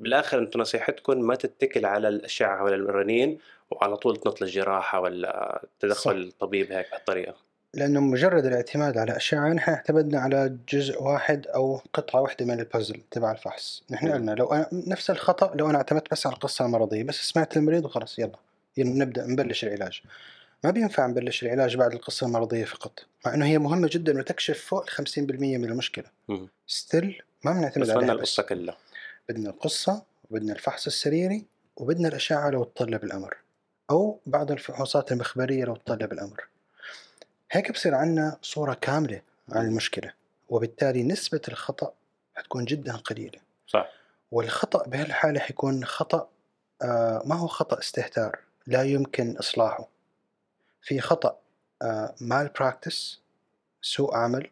بالآخر 0.00 0.38
أنتم 0.38 0.60
نصيحتكم 0.60 1.20
ما 1.20 1.34
تتكل 1.34 1.86
على 1.86 2.08
الأشعة 2.08 2.64
ولا 2.64 2.76
الرنين 2.76 3.38
وعلى 3.70 3.96
طول 3.96 4.16
تنط 4.16 4.40
للجراحة 4.40 5.00
ولا 5.00 5.62
تدخل 5.80 6.32
طبيب 6.32 6.72
هيك 6.72 6.90
بهالطريقة. 6.90 7.47
لأنه 7.74 8.00
مجرد 8.00 8.46
الاعتماد 8.46 8.98
على 8.98 9.16
اشعه 9.16 9.48
نحن 9.48 9.70
اعتمدنا 9.70 10.20
على 10.20 10.56
جزء 10.68 11.02
واحد 11.02 11.46
أو 11.46 11.80
قطعة 11.92 12.20
واحدة 12.20 12.46
من 12.46 12.60
البازل 12.60 13.00
تبع 13.10 13.32
الفحص. 13.32 13.82
نحن 13.90 14.06
مم. 14.06 14.12
قلنا 14.12 14.30
لو 14.30 14.52
أنا 14.52 14.68
نفس 14.72 15.10
الخطأ 15.10 15.54
لو 15.54 15.70
أنا 15.70 15.78
اعتمدت 15.78 16.10
بس 16.10 16.26
على 16.26 16.34
القصة 16.34 16.64
المرضية 16.66 17.02
بس 17.02 17.14
سمعت 17.14 17.56
المريض 17.56 17.84
وخلص 17.84 18.18
يلا. 18.18 18.38
يلا 18.76 18.90
نبدأ 19.04 19.26
نبلش 19.26 19.64
العلاج. 19.64 20.02
ما 20.64 20.70
بينفع 20.70 21.06
نبلش 21.06 21.42
العلاج 21.42 21.76
بعد 21.76 21.92
القصة 21.92 22.26
المرضية 22.26 22.64
فقط 22.64 23.06
مع 23.26 23.34
إنه 23.34 23.46
هي 23.46 23.58
مهمة 23.58 23.88
جدا 23.92 24.18
وتكشف 24.18 24.64
فوق 24.64 24.82
ال 24.82 25.06
50% 25.06 25.18
من 25.30 25.64
المشكلة. 25.64 26.06
مم. 26.28 26.48
ستيل 26.66 27.22
ما 27.44 27.52
بنعتمد 27.52 27.90
عليها 27.90 27.96
بدنا 28.00 28.14
بس. 28.14 28.18
القصة 28.18 28.42
كلها. 28.42 28.76
بدنا 29.28 29.50
القصة 29.50 30.02
وبدنا 30.30 30.52
الفحص 30.52 30.86
السريري 30.86 31.44
وبدنا 31.76 32.08
الأشعة 32.08 32.50
لو 32.50 32.64
تطلب 32.64 33.04
الأمر 33.04 33.36
أو 33.90 34.18
بعض 34.26 34.52
الفحوصات 34.52 35.12
المخبرية 35.12 35.64
لو 35.64 35.76
تطلب 35.76 36.12
الأمر. 36.12 36.44
هيك 37.50 37.72
بصير 37.72 37.94
عنا 37.94 38.38
صورة 38.42 38.74
كاملة 38.74 39.22
عن 39.48 39.66
المشكلة 39.66 40.12
وبالتالي 40.48 41.02
نسبة 41.02 41.40
الخطأ 41.48 41.92
حتكون 42.36 42.64
جدا 42.64 42.96
قليلة. 42.96 43.40
صح. 43.66 43.88
والخطأ 44.30 44.88
بهالحالة 44.88 45.40
حيكون 45.40 45.84
خطأ 45.84 46.28
آه 46.82 47.22
ما 47.24 47.34
هو 47.34 47.46
خطأ 47.46 47.78
استهتار 47.78 48.38
لا 48.66 48.82
يمكن 48.82 49.36
إصلاحه. 49.36 49.88
في 50.82 51.00
خطأ 51.00 51.38
آه 51.82 52.14
malpractice 52.20 53.20
سوء 53.82 54.14
عمل. 54.14 54.50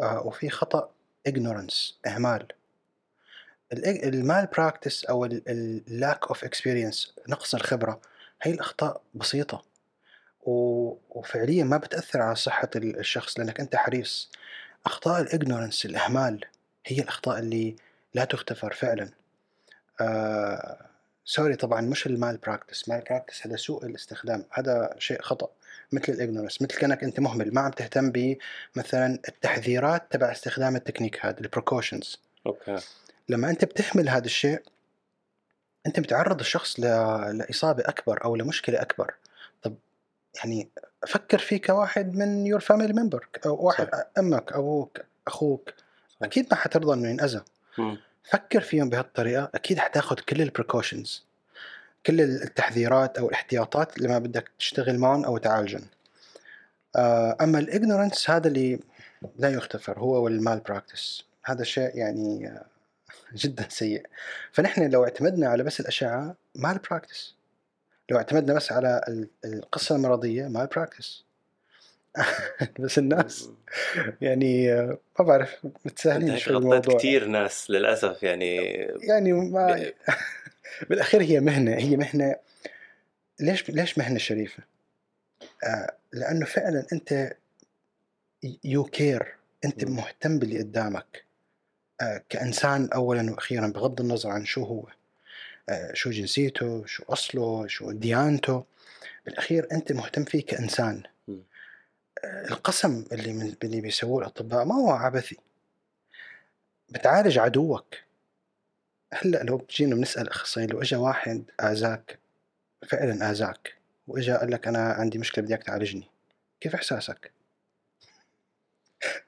آه 0.00 0.26
وفي 0.26 0.50
خطأ 0.50 0.90
ignorance 1.28 1.92
إهمال. 2.06 2.46
ال- 3.72 4.04
ال 4.14 4.46
malpractice 4.46 5.04
أو 5.04 5.24
ال 5.24 5.44
lack 5.44 6.26
of 6.28 6.44
experience 6.44 7.14
نقص 7.28 7.54
الخبرة 7.54 8.00
هي 8.42 8.52
الأخطاء 8.52 9.00
بسيطة. 9.14 9.56
و- 9.56 9.69
وفعليا 10.42 11.64
ما 11.64 11.76
بتأثر 11.76 12.22
على 12.22 12.34
صحة 12.34 12.70
ال- 12.76 12.98
الشخص 12.98 13.38
لأنك 13.38 13.60
أنت 13.60 13.76
حريص. 13.76 14.30
أخطاء 14.86 15.20
ال 15.22 15.28
ignorance 15.28 15.84
الإهمال 15.86 16.44
هي 16.86 17.00
الأخطاء 17.00 17.38
اللي 17.38 17.76
لا 18.14 18.24
تغتفر 18.24 18.72
فعلا. 18.72 19.10
آه 20.00 20.86
sorry 21.24 21.56
طبعا 21.56 21.80
مش 21.80 22.06
ال 22.06 22.36
malpractice 22.36 22.88
malpractice 22.88 23.46
هذا 23.46 23.56
سوء 23.56 23.86
الاستخدام. 23.86 24.44
هذا 24.52 24.94
شيء 24.98 25.22
خطأ. 25.22 25.48
مثل 25.92 26.12
ال 26.12 26.17
ignorance 26.17 26.62
مثل 26.62 26.78
كأنك 26.78 27.04
أنت 27.04 27.20
مهمل. 27.20 27.54
ما 27.54 27.60
عم 27.60 27.70
تهتم 27.70 28.10
بمثلا 28.12 29.18
التحذيرات 29.28 30.02
تبع 30.10 30.32
استخدام 30.32 30.76
التكنيك 30.76 31.26
هذا 31.26 31.40
ال 31.40 31.47
precautions 31.47 32.18
okay. 32.46 32.78
لما 33.28 33.50
أنت 33.50 33.64
بتهمل 33.64 34.08
هذا 34.08 34.24
الشيء 34.24 34.62
أنت 35.86 36.00
بتعرض 36.00 36.40
الشخص 36.40 36.80
ل... 36.80 36.82
لإصابة 37.38 37.82
أكبر 37.86 38.24
أو 38.24 38.36
لمشكلة 38.36 38.82
أكبر. 38.82 39.14
يعني 40.36 40.68
فكر 41.06 41.38
فيه 41.38 41.60
كواحد 41.60 42.14
من 42.14 42.46
your 42.46 42.60
family 42.60 42.92
member 42.92 43.28
أو 43.46 43.66
واحد 43.66 43.88
صح. 43.92 44.04
أمك 44.18 44.52
أبوك 44.52 45.00
أخوك 45.26 45.70
صح. 46.08 46.16
أكيد 46.22 46.46
ما 46.50 46.56
حترضى 46.56 46.94
إنه 46.94 47.08
ينأذى. 47.08 47.42
فكر 48.24 48.60
فيهم 48.60 48.88
بهالطريقة 48.88 49.50
أكيد 49.54 49.78
حتاخذ 49.78 50.16
كل 50.16 50.42
ال 50.42 50.49
precautions 50.49 51.24
كل 52.06 52.20
التحذيرات 52.20 53.18
أو 53.18 53.28
الاحتياطات 53.28 53.98
لما 53.98 54.18
بدك 54.18 54.50
تشتغل 54.58 54.98
معهم 54.98 55.24
أو 55.24 55.38
تعالجهم 55.38 55.86
آه، 56.96 57.36
أما 57.40 57.58
ال 57.58 57.65
ignorance 57.65 58.30
هذا 58.30 58.48
اللي 58.48 58.78
لا 59.38 59.48
يغتفر 59.48 59.98
هو 59.98 60.24
وال 60.24 60.60
malpractice 60.60 61.24
هذا 61.44 61.64
شيء 61.64 61.96
يعني 61.96 62.48
آه، 62.48 62.64
جدا 63.42 63.66
سيء 63.68 64.06
فنحن 64.52 64.90
لو 64.90 65.04
اعتمدنا 65.04 65.48
على 65.48 65.62
بس 65.62 65.80
الاشعه 65.80 66.34
malpractice 66.54 67.34
لو 68.10 68.16
اعتمدنا 68.16 68.54
بس 68.54 68.72
على 68.72 69.04
ال- 69.08 69.28
القصة 69.44 69.96
المرضية 69.96 70.48
malpractice 70.48 71.24
بس 72.80 72.98
الناس. 72.98 73.50
يعني 74.20 74.74
ما 75.18 75.24
بعرف 75.24 75.66
متساهلين 75.84 76.38
شوي 76.38 76.54
غطيت 76.54 76.64
الموضوع. 76.66 76.98
كثير 76.98 77.26
ناس 77.26 77.70
للأسف 77.70 78.22
يعني. 78.22 78.56
يعني 79.08 79.32
ما 79.32 79.92
بالأخير 80.90 81.22
هي 81.22 81.40
مهنة 81.40 81.74
هي 81.76 81.96
مهنة. 81.96 82.34
ليش 83.40 83.70
ليش 83.70 83.98
مهنة 83.98 84.18
شريفة؟ 84.18 84.62
آه، 85.64 85.94
لأنه 86.12 86.46
فعلا 86.46 86.86
أنت 86.92 87.32
you 88.64 88.84
care 88.84 89.34
أنت. 89.64 89.84
مهتم 89.84 90.38
باللي 90.38 90.58
قدامك. 90.58 91.24
آه، 92.00 92.22
كإنسان 92.28 92.88
اولا 92.94 93.30
وأخيرا 93.32 93.66
بغض 93.68 94.00
النظر 94.00 94.30
عن 94.30 94.44
شو 94.44 94.64
هو. 94.64 94.86
شو 95.92 96.10
جنسيته 96.10 96.86
شو 96.86 97.02
أصله 97.08 97.66
شو 97.66 97.92
ديانته 97.92 98.64
بالأخير 99.26 99.68
أنت 99.72 99.92
مهتم 99.92 100.24
فيه 100.24 100.46
كإنسان 100.46 101.02
مم. 101.28 101.42
آه، 102.24 102.48
القسم 102.48 103.04
اللي 103.12 103.32
من 103.32 103.56
اللي 103.64 103.80
بيسووه 103.80 104.20
الأطباء 104.20 104.64
ما 104.64 104.74
هو 104.74 104.90
عبثي 104.90 105.36
بتعالج 106.88 107.38
عدوك 107.38 107.94
هلأ 109.12 109.42
لو 109.42 109.56
بتجينا 109.56 109.94
بنسأل 109.94 110.28
أخصائيين 110.28 110.70
لو 110.70 110.82
اجى 110.82 110.96
واحد 110.96 111.44
آذاك 111.60 112.18
فعلا 112.88 113.30
آذاك 113.30 113.74
وإجا 114.08 114.36
قال 114.36 114.50
لك 114.50 114.68
أنا 114.68 114.92
عندي 114.92 115.18
مشكلة 115.18 115.44
بدي 115.44 115.54
إياك 115.54 115.64
تعالجني 115.64 116.10
كيف 116.60 116.74
إحساسك؟ 116.74 117.32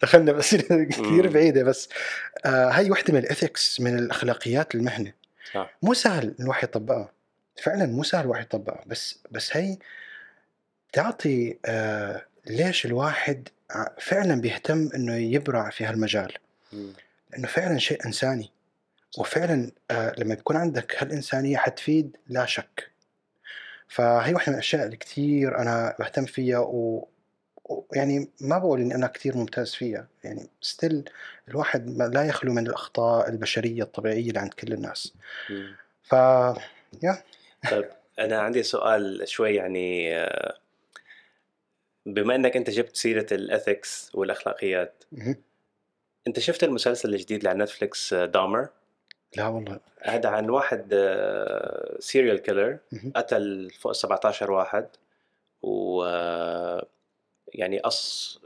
دخلنا 0.03 0.33
باسئله 0.33 0.85
كثير. 0.91 1.29
بعيدة 1.29 1.63
بس 1.63 1.89
آه 2.45 2.71
هاي 2.71 2.91
وحدة 2.91 3.13
من 3.13 3.19
الإثكس 3.19 3.81
من 3.81 3.99
الأخلاقيات 3.99 4.75
المهنة 4.75 5.13
مو 5.83 5.95
سهل 5.95 6.35
الواحد 6.41 6.69
يطبقها. 6.69 7.13
فعلا 7.63 7.87
مو 7.87 8.03
سهل 8.03 8.25
الواحد 8.25 8.43
يطبقها. 8.45 8.83
بس 8.87 9.19
بس 9.31 9.57
هي 9.57 9.79
تعطي 10.93 11.59
آه 11.67 12.27
ليش 12.47 12.87
الواحد 12.87 13.49
ع- 13.71 13.89
فعلا 14.01 14.41
بيهتم 14.41 14.91
إنه 14.95 15.15
يبرع 15.17 15.71
في 15.71 15.85
هالمجال. 15.85 16.33
لأنه 17.31 17.49
فعلا 17.49 17.79
شيء 17.79 18.07
إنساني. 18.07 18.51
وفعلا 19.19 19.71
آه 19.91 20.15
لما 20.19 20.35
بيكون 20.35 20.57
عندك 20.57 21.03
هالإنسانية 21.03 21.57
حتفيد 21.57 22.17
لا 22.29 22.47
شك. 22.47 22.91
فهي 23.89 24.35
واحدة 24.35 24.49
من 24.49 24.55
الأشياء 24.55 24.85
اللي 24.85 24.97
كثير 24.97 25.59
أنا 25.59 25.97
بهتم 25.99 26.25
فيها 26.25 26.59
و 26.59 27.09
ويعني 27.65 28.29
ما 28.41 28.59
بقول 28.59 28.81
إني 28.81 28.95
أنا 28.95 29.07
كثير 29.07 29.37
ممتاز 29.37 29.75
فيها 29.75 30.07
يعني 30.25 30.49
still 30.61 31.05
الواحد 31.49 31.87
ما- 31.87 32.05
لا 32.05 32.25
يخلو 32.25 32.53
من 32.53 32.67
الأخطاء 32.67 33.29
البشرية 33.29 33.83
الطبيعية 33.83 34.29
اللي 34.29 34.41
عند 34.41 34.55
كل 34.55 34.73
الناس 34.73 35.15
مم. 35.51 35.75
ف 36.03 36.15
طيب 37.71 37.89
أنا 38.19 38.41
عندي 38.41 38.63
سؤال 38.63 39.29
شوي 39.29 39.55
يعني 39.55 40.17
آه، 40.19 40.57
بما 42.07 42.35
إنك 42.35 42.57
أنت 42.57 42.71
جبت 42.71 42.97
سيرة 42.97 43.27
ال 43.33 43.44
ethics 43.44 44.11
والأخلاقيات. 44.15 45.05
أنت 46.27 46.39
شفت 46.41 46.65
المسلسل 46.65 47.15
الجديد 47.15 47.47
على 47.47 47.59
نتفليكس 47.59 48.13
آه، 48.13 48.27
دامر 48.27 48.69
لا 49.37 49.47
والله 49.49 49.81
هذا 50.03 50.29
عن 50.29 50.51
واحد 50.51 50.95
serial 51.99 52.39
killer 52.39 52.79
مهم. 52.93 53.13
قتل 53.17 53.71
فوق 53.81 53.93
17 53.93 54.51
واحد 54.51 54.89
و 55.63 56.05
آه، 56.05 56.87
يعني 57.55 57.79
قص 57.79 58.41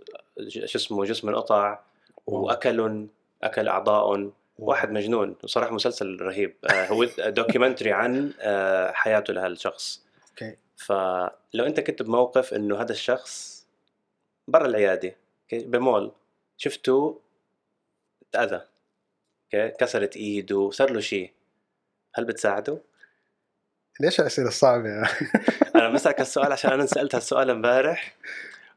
شو 0.49 0.79
اسمه 0.79 1.05
جسم 1.05 1.29
انقطع 1.29 1.79
واكلهم 2.27 3.09
أكل 3.43 3.69
اعضائهم 3.69 4.33
واحد 4.59 4.91
مجنون. 4.91 5.37
صراحة 5.45 5.75
مسلسل 5.75 6.17
رهيب. 6.21 6.55
آه، 6.65 6.87
هو 6.87 7.05
documentary 7.39 7.93
عن 7.93 8.33
آه، 8.41 8.93
حياته 8.93 9.33
لهالشخص. 9.33 10.03
okay. 10.31 10.57
فلو 10.77 11.67
أنت 11.67 11.81
كنت 11.81 12.03
بموقف 12.03 12.55
إنه 12.55 12.81
هذا 12.81 12.93
الشخص 12.93 13.67
برا 14.49 14.67
العيادة 14.67 15.17
okay، 15.43 15.67
بمول 15.67 16.13
شفته 16.57 17.21
تأذى 18.33 18.61
أوكي، 19.55 19.69
كسرت 19.69 20.17
إيده 20.17 20.71
صار 20.71 20.93
له 20.93 21.01
شيء 21.01 21.31
هل 22.15 22.25
بتساعده؟ 22.25 22.79
ليش 24.01 24.21
الأسئلة 24.21 24.49
الصعبة 24.49 24.89
أنا 25.77 25.89
بسالك 25.89 26.21
هالسؤال 26.21 26.53
عشان 26.53 26.73
أنا 26.73 26.87
سألت 26.87 27.15
هالسؤال 27.15 27.51
امبارح. 27.51 28.17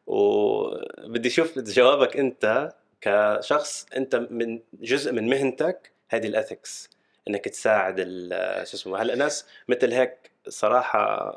وبدي 0.09 1.29
أشوف 1.29 1.59
جوابك 1.59 2.17
أنت 2.17 2.69
كشخص 3.01 3.85
أنت 3.97 4.15
من 4.15 4.59
جزء 4.73 5.11
من 5.11 5.29
مهنتك 5.29 5.91
هذه 6.09 6.27
الاثكس 6.27 6.89
إنك 7.27 7.45
تساعد 7.45 7.95
ال- 7.99 8.67
شو 8.67 8.77
اسمه 8.77 9.01
هلأ 9.01 9.15
ناس 9.15 9.45
مثل 9.67 9.93
هيك 9.93 10.31
صراحة 10.47 11.33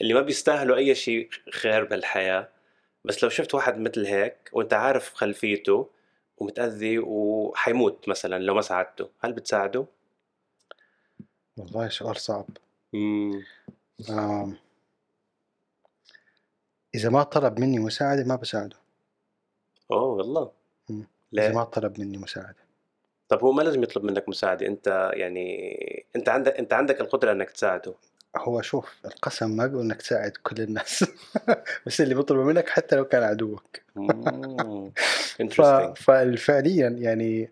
اللي 0.00 0.14
ما 0.14 0.20
بيستاهلوا 0.20 0.76
أي 0.76 0.94
شيء 0.94 1.28
خير 1.52 1.84
بالحياة 1.84 2.48
بس 3.04 3.24
لو 3.24 3.28
شفت 3.30 3.54
واحد 3.54 3.78
مثل 3.78 4.06
هيك 4.06 4.50
وأنت 4.52 4.74
عارف 4.74 5.14
خلفيته 5.14 5.90
ومتأذي 6.38 6.98
وحيموت 6.98 8.08
مثلا 8.08 8.38
لو 8.42 8.54
ما 8.54 8.60
ساعدته 8.60 9.08
هل 9.20 9.32
بتساعده؟ 9.32 9.86
والله 11.56 11.88
سؤال 11.88 12.16
صعب. 12.16 12.46
امم 12.94 13.44
إذا 16.96 17.10
ما 17.10 17.22
طلب 17.22 17.60
مني 17.60 17.78
مساعدة 17.78 18.24
ما 18.24 18.36
بساعده. 18.36 18.76
أوه 19.90 20.02
والله. 20.02 20.50
مم. 20.88 21.06
ليه؟ 21.32 21.48
ما 21.48 21.64
طلب 21.64 22.00
مني 22.00 22.18
مساعدة. 22.18 22.66
طب 23.28 23.40
هو 23.40 23.52
ما 23.52 23.62
لازم 23.62 23.82
يطلب 23.82 24.04
منك 24.04 24.28
مساعدة 24.28 24.66
أنت 24.66 25.10
يعني 25.14 25.76
أنت 26.16 26.28
عندك 26.28 26.52
أنت 26.52 26.72
عندك 26.72 27.00
القدرة 27.00 27.32
إنك 27.32 27.50
تساعده. 27.50 27.94
هو 28.36 28.62
شوف 28.62 28.94
القسم 29.04 29.50
ما 29.50 29.66
بيقول 29.66 29.84
إنك 29.84 30.02
تساعد 30.02 30.32
كل 30.42 30.62
الناس. 30.62 31.04
بس 31.86 32.00
اللي 32.00 32.14
بيطلبه 32.14 32.42
منك 32.42 32.68
حتى 32.68 32.96
لو 32.96 33.04
كان 33.04 33.22
عدوك. 33.22 33.80
ف... 35.56 35.60
ففعليا 35.60 36.88
يعني 36.88 37.50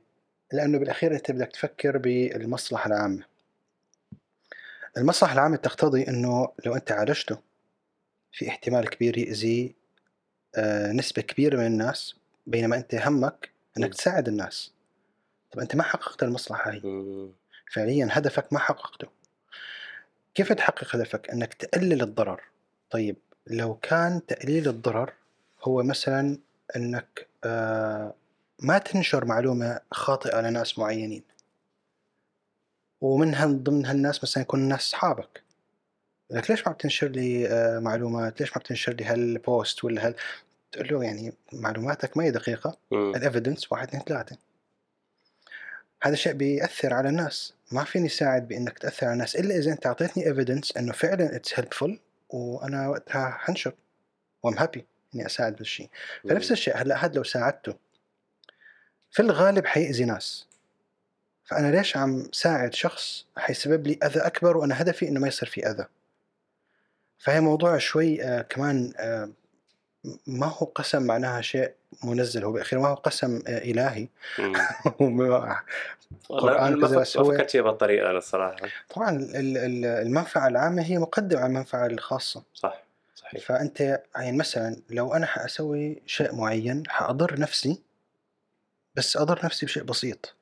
لأنه 0.52 0.78
بالأخير 0.78 1.14
أنت 1.14 1.30
بدك 1.30 1.48
تفكر 1.48 1.98
بالمصلحة 1.98 2.86
العامة. 2.86 3.24
المصلحة 4.96 5.34
العامة 5.34 5.56
تقتضي 5.56 6.08
إنه 6.08 6.48
لو 6.66 6.74
أنت 6.74 6.92
عالجته 6.92 7.38
في 8.34 8.48
احتمال 8.48 8.90
كبير 8.90 9.18
يأذي 9.18 9.74
آه، 10.56 10.92
نسبة 10.92 11.22
كبيرة 11.22 11.56
من 11.56 11.66
الناس 11.66 12.16
بينما 12.46 12.76
أنت 12.76 12.94
همك 12.94 13.50
إنك 13.78 13.86
مم. 13.86 13.92
تساعد 13.92 14.28
الناس. 14.28 14.72
طب 15.52 15.60
أنت 15.60 15.76
ما 15.76 15.82
حققت 15.82 16.22
المصلحة 16.22 16.70
هي. 16.70 16.80
فعليا 17.72 18.08
هدفك 18.10 18.52
ما 18.52 18.58
حققته. 18.58 19.08
كيف 20.34 20.52
تحقق 20.52 20.96
هدفك؟ 20.96 21.30
إنك 21.30 21.54
تقلل 21.54 22.02
الضرر. 22.02 22.42
طيب 22.90 23.16
لو 23.46 23.74
كان 23.74 24.26
تقليل 24.26 24.68
الضرر 24.68 25.12
هو 25.62 25.82
مثلا 25.82 26.38
إنك 26.76 27.26
آه، 27.44 28.14
ما 28.58 28.78
تنشر 28.78 29.24
معلومة 29.24 29.80
خاطئة 29.90 30.40
لناس 30.40 30.78
معينين. 30.78 31.22
ومنها 33.00 33.46
ضمن 33.46 33.86
هالناس 33.86 34.22
مثلا 34.24 34.42
يكون 34.42 34.60
الناس 34.60 34.80
أصحابك. 34.80 35.42
لك 36.34 36.50
ليش 36.50 36.66
ما 36.66 36.72
بتنشر 36.72 37.08
لي 37.08 37.48
آه، 37.48 37.78
معلومات؟ 37.78 38.40
ليش 38.40 38.56
ما 38.56 38.60
بتنشر 38.62 38.92
لي 38.92 39.04
هال 39.04 39.31
post 39.31 39.84
ولا 39.84 40.06
هال؟ 40.06 40.14
تقول 40.72 40.88
له 40.88 41.04
يعني 41.04 41.32
معلوماتك 41.52 42.16
ما 42.16 42.24
هي 42.24 42.30
دقيقة 42.30 42.76
مم. 42.90 43.14
ال 43.16 43.22
evidence 43.22 43.72
واحد 43.72 43.88
اثنين 43.88 44.02
ثلاثة. 44.02 44.36
هذا 46.02 46.14
الشيء 46.14 46.32
بيأثر 46.32 46.94
على 46.94 47.08
الناس. 47.08 47.54
ما 47.72 47.84
فيني 47.84 48.08
ساعد 48.08 48.48
بإنك 48.48 48.78
تأثر 48.78 49.06
على 49.06 49.12
الناس 49.12 49.36
إلا 49.36 49.56
إذا 49.56 49.72
أنت 49.72 49.86
أعطيتني 49.86 50.26
evidence 50.26 50.76
إنه 50.76 50.92
فعلا 50.92 51.36
it's 51.36 51.60
helpful 51.60 51.90
وأنا 52.30 52.88
وقتها 52.88 53.30
حنشر 53.30 53.74
و 54.42 54.46
I'm 54.46 54.58
happy 54.58 54.86
إني 55.14 55.26
أساعد 55.26 55.56
بالشيء. 55.56 55.88
فنفس 56.28 56.52
الشيء 56.52 56.76
هلا 56.76 57.04
هذا 57.04 57.14
لو 57.14 57.24
ساعدته. 57.24 57.74
في 59.10 59.22
الغالب 59.22 59.66
حيأذي 59.66 60.04
ناس. 60.04 60.46
فأنا 61.44 61.76
ليش 61.76 61.96
عم 61.96 62.28
ساعد 62.32 62.74
شخص 62.74 63.26
حيسبب 63.36 63.86
لي 63.86 63.98
أذى 64.04 64.20
أكبر 64.20 64.56
وأنا 64.56 64.82
هدفي 64.82 65.08
إنه 65.08 65.20
ما 65.20 65.28
يصير 65.28 65.48
في 65.48 65.66
أذى؟ 65.70 65.86
فهي 67.18 67.40
موضوع 67.40 67.78
شوي 67.78 68.22
آه 68.24 68.42
كمان 68.42 68.92
آه 68.96 69.30
ما 70.26 70.46
هو 70.46 70.66
قسم 70.66 71.02
معناها 71.02 71.40
شيء 71.40 71.72
منزل 72.04 72.44
هو 72.44 72.52
بالاخير 72.52 72.78
ما 72.78 72.88
هو 72.88 72.94
قسم 72.94 73.42
آه 73.48 73.58
إلهي. 73.58 74.08
ما 75.00 75.60
كذا 76.80 76.96
ما 76.96 77.04
فكرت 77.04 77.50
فيها 77.50 78.10
أنا 78.10 78.18
الصراحة. 78.18 78.56
طبعا 78.94 79.10
ال- 79.10 79.56
ال- 79.56 79.84
المنفعة 79.84 80.48
العامة 80.48 80.82
هي 80.82 80.98
مقدمه 80.98 81.40
على 81.40 81.46
المنفعة 81.48 81.86
الخاصة. 81.86 82.42
صح 82.54 82.82
صحيح. 83.14 83.40
فأنت 83.44 84.02
يعني 84.16 84.36
مثلا 84.36 84.76
لو 84.90 85.14
أنا 85.14 85.26
حأسوي 85.26 86.02
شيء 86.06 86.34
معين 86.34 86.82
حأضر 86.88 87.40
نفسي 87.40 87.82
بس 88.94 89.16
أضر 89.16 89.40
نفسي 89.44 89.66
بشيء 89.66 89.82
بسيط. 89.82 90.34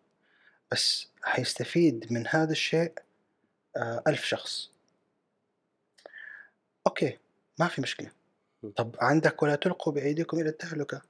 بس 0.72 1.08
حيستفيد 1.22 2.12
من 2.12 2.26
هذا 2.28 2.52
الشيء 2.52 2.92
آه، 3.76 4.02
ألف 4.06 4.24
شخص. 4.24 4.70
okay 6.86 7.18
ما 7.58 7.68
في 7.68 7.80
مشكلة. 7.80 8.10
طب 8.76 8.96
عندك 9.00 9.42
ولا 9.42 9.54
تلقوا 9.54 9.92
بأيديكم 9.92 10.38
إلى 10.40 10.48
التهلكة؟ 10.48 11.02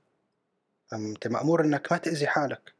أنت 0.92 1.26
مأمور 1.26 1.64
أنك 1.64 1.92
ما 1.92 1.98
تأذي 1.98 2.26
حالك. 2.26 2.72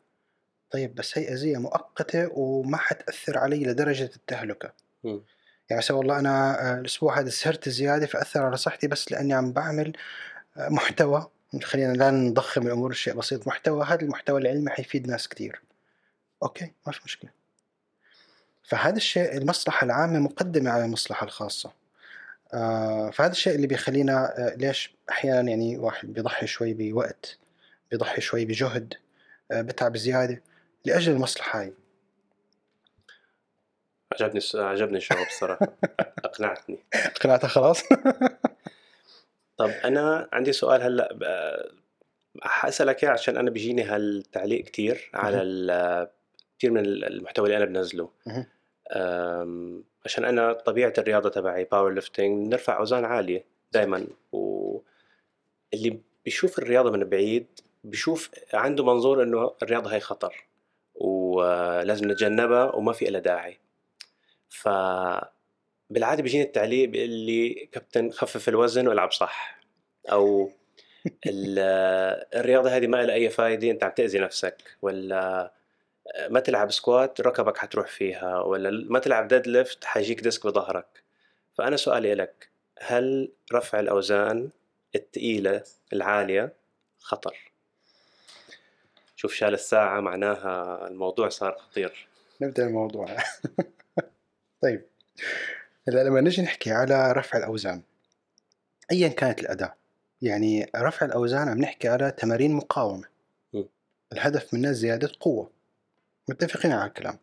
طيب 0.71 0.95
بس 0.95 1.19
هي 1.19 1.33
أذية 1.33 1.59
مؤقتة 1.59 2.39
وما 2.39 2.77
حتأثر 2.77 3.39
علي 3.39 3.65
لدرجة 3.65 4.11
التهلكة. 4.17 4.73
مم. 5.05 5.23
يعني 5.71 5.79
مثلا 5.83 5.97
والله 5.97 6.19
أنا 6.19 6.61
آه، 6.71 6.81
الأسبوع 6.81 7.21
هذا 7.21 7.29
سهرت 7.31 7.69
زيادة 7.69 8.07
فأثر 8.07 8.43
على 8.43 8.57
صحتي 8.57 8.89
بس 8.89 9.13
لأني 9.13 9.35
عم 9.35 9.53
بعمل 9.53 9.93
آه، 10.57 10.69
محتوى. 10.69 11.31
خلينا 11.63 11.93
لا 11.93 12.11
نضخم 12.11 12.67
الأمور 12.67 12.91
الشيء 12.91 13.15
بسيط. 13.15 13.47
محتوى 13.49 13.85
هذا 13.85 14.03
المحتوى 14.03 14.41
العلمي 14.41 14.71
حيفيد 14.71 15.07
ناس 15.09 15.29
كتير. 15.29 15.63
okay 16.43 16.73
ما 16.87 16.93
في 16.93 17.01
مشكلة. 17.05 17.31
فهذا 18.63 18.97
الشيء 18.97 19.37
المصلحة 19.37 19.85
العامة 19.85 20.19
مقدمة 20.19 20.71
على 20.71 20.85
المصلحة 20.85 21.25
الخاصة. 21.25 21.73
فهذا 23.13 23.31
الشيء 23.31 23.55
اللي 23.55 23.67
بيخلينا 23.67 24.35
آه، 24.39 24.55
ليش 24.57 24.95
أحيانا 25.11 25.51
يعني 25.51 25.79
واحد 25.79 26.13
بيضحي 26.13 26.47
شوي 26.47 26.75
بوقت 26.75 27.39
بيضحي 27.91 28.21
شوي 28.21 28.45
بجهد 28.45 28.95
آه، 29.53 29.63
بتعب 29.63 29.97
زيادة 29.97 30.43
لأجل 30.85 31.13
المصلحة 31.13 31.61
هاي. 31.61 31.73
عجبني 34.13 34.41
عجبني 34.55 34.99
الجواب 34.99 35.27
الصراحة. 35.27 35.77
أقنعتني. 36.25 36.79
اقنعتها 36.95 37.49
خلاص؟ 37.49 37.83
طب 39.59 39.71
أنا 39.85 40.29
عندي 40.33 40.53
سؤال 40.53 40.83
هلأ 40.83 41.73
حاسالك 42.43 43.05
إياه 43.05 43.13
عشان 43.13 43.37
أنا 43.37 43.51
بيجيني 43.51 43.83
هالتعليق 43.83 44.65
كثير 44.65 45.11
على 45.15 46.11
كثير 46.59 46.71
من 46.71 46.87
المحتوى 46.87 47.47
اللي 47.47 47.57
أنا 47.57 47.65
بنزله. 47.65 48.11
عشان 50.05 50.25
أنا 50.25 50.53
طبيعة 50.53 50.93
الرياضة 50.99 51.29
تبعي 51.29 51.65
powerlifting 51.65 52.49
نرفع 52.49 52.79
أوزان 52.79 53.05
عالية 53.05 53.45
دائما 53.73 54.07
واللي 54.33 56.01
بيشوف 56.25 56.59
الرياضة 56.59 56.91
من 56.91 57.05
بعيد 57.05 57.47
بيشوف 57.85 58.31
عنده 58.55 58.85
منظور 58.85 59.23
إنه 59.23 59.55
الرياضة 59.63 59.95
هي 59.95 60.01
خطر 60.01 60.45
ولازم 60.95 62.11
نتجنبها 62.11 62.75
وما 62.75 62.93
في 62.93 63.05
لها 63.05 63.21
داعي. 63.21 63.59
ف 64.49 64.69
بالعادة 65.91 66.23
بيجيني 66.23 66.45
التعليق 66.45 66.89
بيقول 66.89 67.11
لي 67.11 67.69
كابتن 67.73 68.11
خفف 68.11 68.49
الوزن 68.49 68.89
والعب 68.89 69.13
صح. 69.13 69.61
أو 70.13 70.51
ال- 71.27 71.59
الرياضة 72.35 72.77
هذه 72.77 72.87
ما 72.87 73.03
لها 73.03 73.15
أي 73.15 73.31
فايدة 73.31 73.71
أنت 73.71 73.85
عم 73.85 73.91
تأذي 73.91 74.19
نفسك 74.19 74.57
ولا 74.83 75.53
ما 76.31 76.41
تلعب 76.41 76.71
squat 76.71 77.21
ركبك 77.21 77.59
حتروح 77.59 77.87
فيها 77.87 78.39
ولا 78.41 78.71
ما 78.91 78.99
تلعب 78.99 79.29
deadlift 79.29 79.85
حيجيك 79.85 80.21
disc 80.21 80.47
بظهرك. 80.47 81.03
فأنا 81.59 81.77
سؤالي 81.77 82.15
لك 82.15 82.49
هل 82.79 83.33
رفع 83.53 83.81
الأوزان 83.81 84.51
الثقيله 84.95 85.63
العالية 85.93 86.53
خطر؟ 86.99 87.53
شوف 89.17 89.33
شال 89.35 89.55
الساعة 89.55 90.01
معناها 90.01 90.87
الموضوع 90.89 91.29
صار 91.29 91.59
خطير. 91.59 92.09
نبدأ 92.41 92.67
الموضوع. 92.67 93.07
طيب 94.63 94.85
هلا 95.89 96.05
لما 96.05 96.21
نجي 96.21 96.43
نحكي 96.43 96.71
على 96.71 97.13
رفع 97.13 97.39
الأوزان 97.39 97.83
ايا 98.93 99.09
كانت 99.09 99.41
الأداة؟ 99.41 99.75
يعني 100.23 100.71
رفع 100.77 101.07
الأوزان 101.07 101.49
عم 101.49 101.59
نحكي 101.59 101.89
على 101.89 102.11
تمارين 102.11 102.53
مقاومة. 102.53 103.09
م. 103.53 103.63
الهدف 104.13 104.55
منها 104.55 104.73
زيادة 104.73 105.13
قوة. 105.21 105.51
متفقين 106.29 106.73
على 106.73 106.89
الكلام 106.89 107.19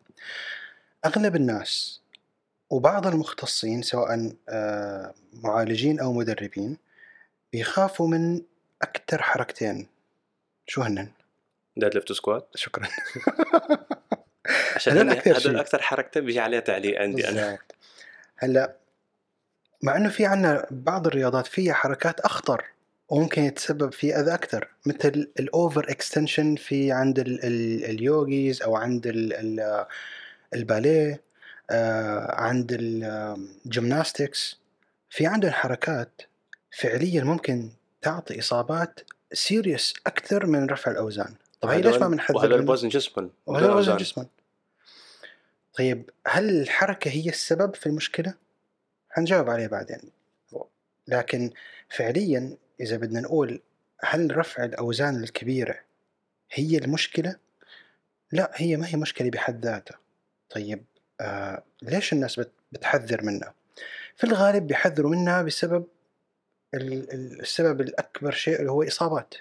أغلب 1.04 1.36
الناس 1.36 2.00
وبعض 2.70 3.06
المختصين 3.06 3.82
سواء 3.82 4.32
آه، 4.48 5.14
معالجين 5.32 6.00
أو 6.00 6.12
مدربين 6.12 6.76
بيخافوا 7.52 8.08
من 8.08 8.42
أكثر 8.82 9.22
حركتين 9.22 9.86
شو 10.66 10.82
هنن؟ 10.82 11.08
deadlift 11.76 12.12
squat 12.12 12.48
شكرا 12.54 12.88
عشان 14.76 14.98
هدول 14.98 15.10
أكثر 15.10 15.38
هدول. 15.38 15.58
أكثر 15.60 15.82
حركتين 15.82 16.24
بيجي 16.24 16.40
عليها 16.40 16.60
تعليق 16.60 17.00
عندي 17.00 17.22
بالضبط. 17.22 17.74
هلأ 18.36 18.76
مع 19.82 19.96
إنه 19.96 20.08
في 20.08 20.26
عنا 20.26 20.66
بعض 20.70 21.06
الرياضات 21.06 21.46
فيها 21.46 21.74
حركات 21.74 22.20
أخطر 22.20 22.64
وممكن 23.10 23.42
يتسبب 23.42 23.92
في 23.92 24.14
أذى 24.16 24.34
أكثر 24.34 24.68
مثل 24.86 25.30
ال 25.40 25.50
over 25.50 25.90
extension 25.90 26.56
في 26.56 26.92
عند 26.92 27.18
ال- 27.18 27.44
ال- 27.44 27.84
ال 27.84 27.97
yogis 27.97 28.62
أو 28.62 28.76
عند 28.76 29.06
ال- 29.06 29.32
ال- 29.32 29.86
الباليه 30.54 31.20
آه، 31.70 32.34
عند 32.40 32.76
ال 32.80 32.96
gymnastics 32.96 34.60
في 35.10 35.26
عندهم 35.26 35.52
حركات 35.52 36.22
فعليا 36.78 37.24
ممكن 37.24 37.70
تعطي 38.02 38.38
إصابات 38.38 39.00
serious 39.32 39.94
أكثر 40.06 40.46
من 40.46 40.66
رفع 40.66 40.90
الأوزان 40.90 41.34
طب 41.60 41.68
هي 41.68 41.80
ليش 41.82 41.96
ما 41.96 42.08
بنحذر 42.08 42.36
وهذول 42.36 42.54
منها؟ 42.54 42.66
بوزن 42.66 42.88
جسمهم 42.88 43.30
وهذا 43.46 43.64
بدون 43.66 43.76
وزن 43.78 43.92
أوزان. 43.92 44.06
جسمك 44.06 44.28
طيب 45.78 46.10
هل 46.26 46.60
الحركة 46.60 47.10
هي 47.10 47.28
السبب 47.28 47.74
في 47.74 47.86
المشكلة؟ 47.86 48.34
حنجاوب 49.10 49.50
عليه 49.50 49.66
بعدين 49.66 50.00
لكن 51.08 51.50
فعليا 51.88 52.56
إذا 52.80 52.96
بدنا 52.96 53.20
نقول 53.20 53.60
هل 54.00 54.36
رفع 54.36 54.64
الأوزان 54.64 55.22
الكبيرة 55.22 55.78
هي 56.52 56.78
المشكلة؟ 56.78 57.36
لا 58.32 58.50
هي 58.54 58.76
ما 58.76 58.88
هي 58.88 58.96
مشكلة 58.96 59.30
بحد 59.30 59.64
ذاتها 59.66 59.98
طيب 60.50 60.84
آه 61.20 61.62
ليش 61.82 62.12
الناس 62.12 62.40
بت- 62.40 62.52
بتحذر 62.72 63.22
منها؟ 63.22 63.54
في 64.16 64.24
الغالب 64.24 64.66
بيحذروا 64.66 65.10
منها 65.10 65.42
بسبب 65.42 65.86
ال- 66.74 67.12
ال- 67.14 67.40
السبب 67.40 67.80
الأكبر 67.80 68.30
شيء 68.30 68.60
اللي 68.60 68.70
هو 68.70 68.82
إصابات 68.82 69.34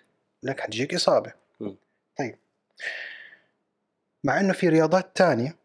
لك 0.43 0.60
حتجيك 0.60 0.93
إصابة 0.93 1.34
م. 1.60 1.73
طيب 2.19 2.38
مع 4.23 4.39
إنه 4.39 4.54
في 4.54 4.69
رياضات 4.69 5.15
تانية 5.15 5.56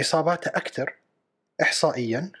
إصاباتها 0.00 0.50
أكثر 0.56 0.94
إحصائيا 1.62 2.32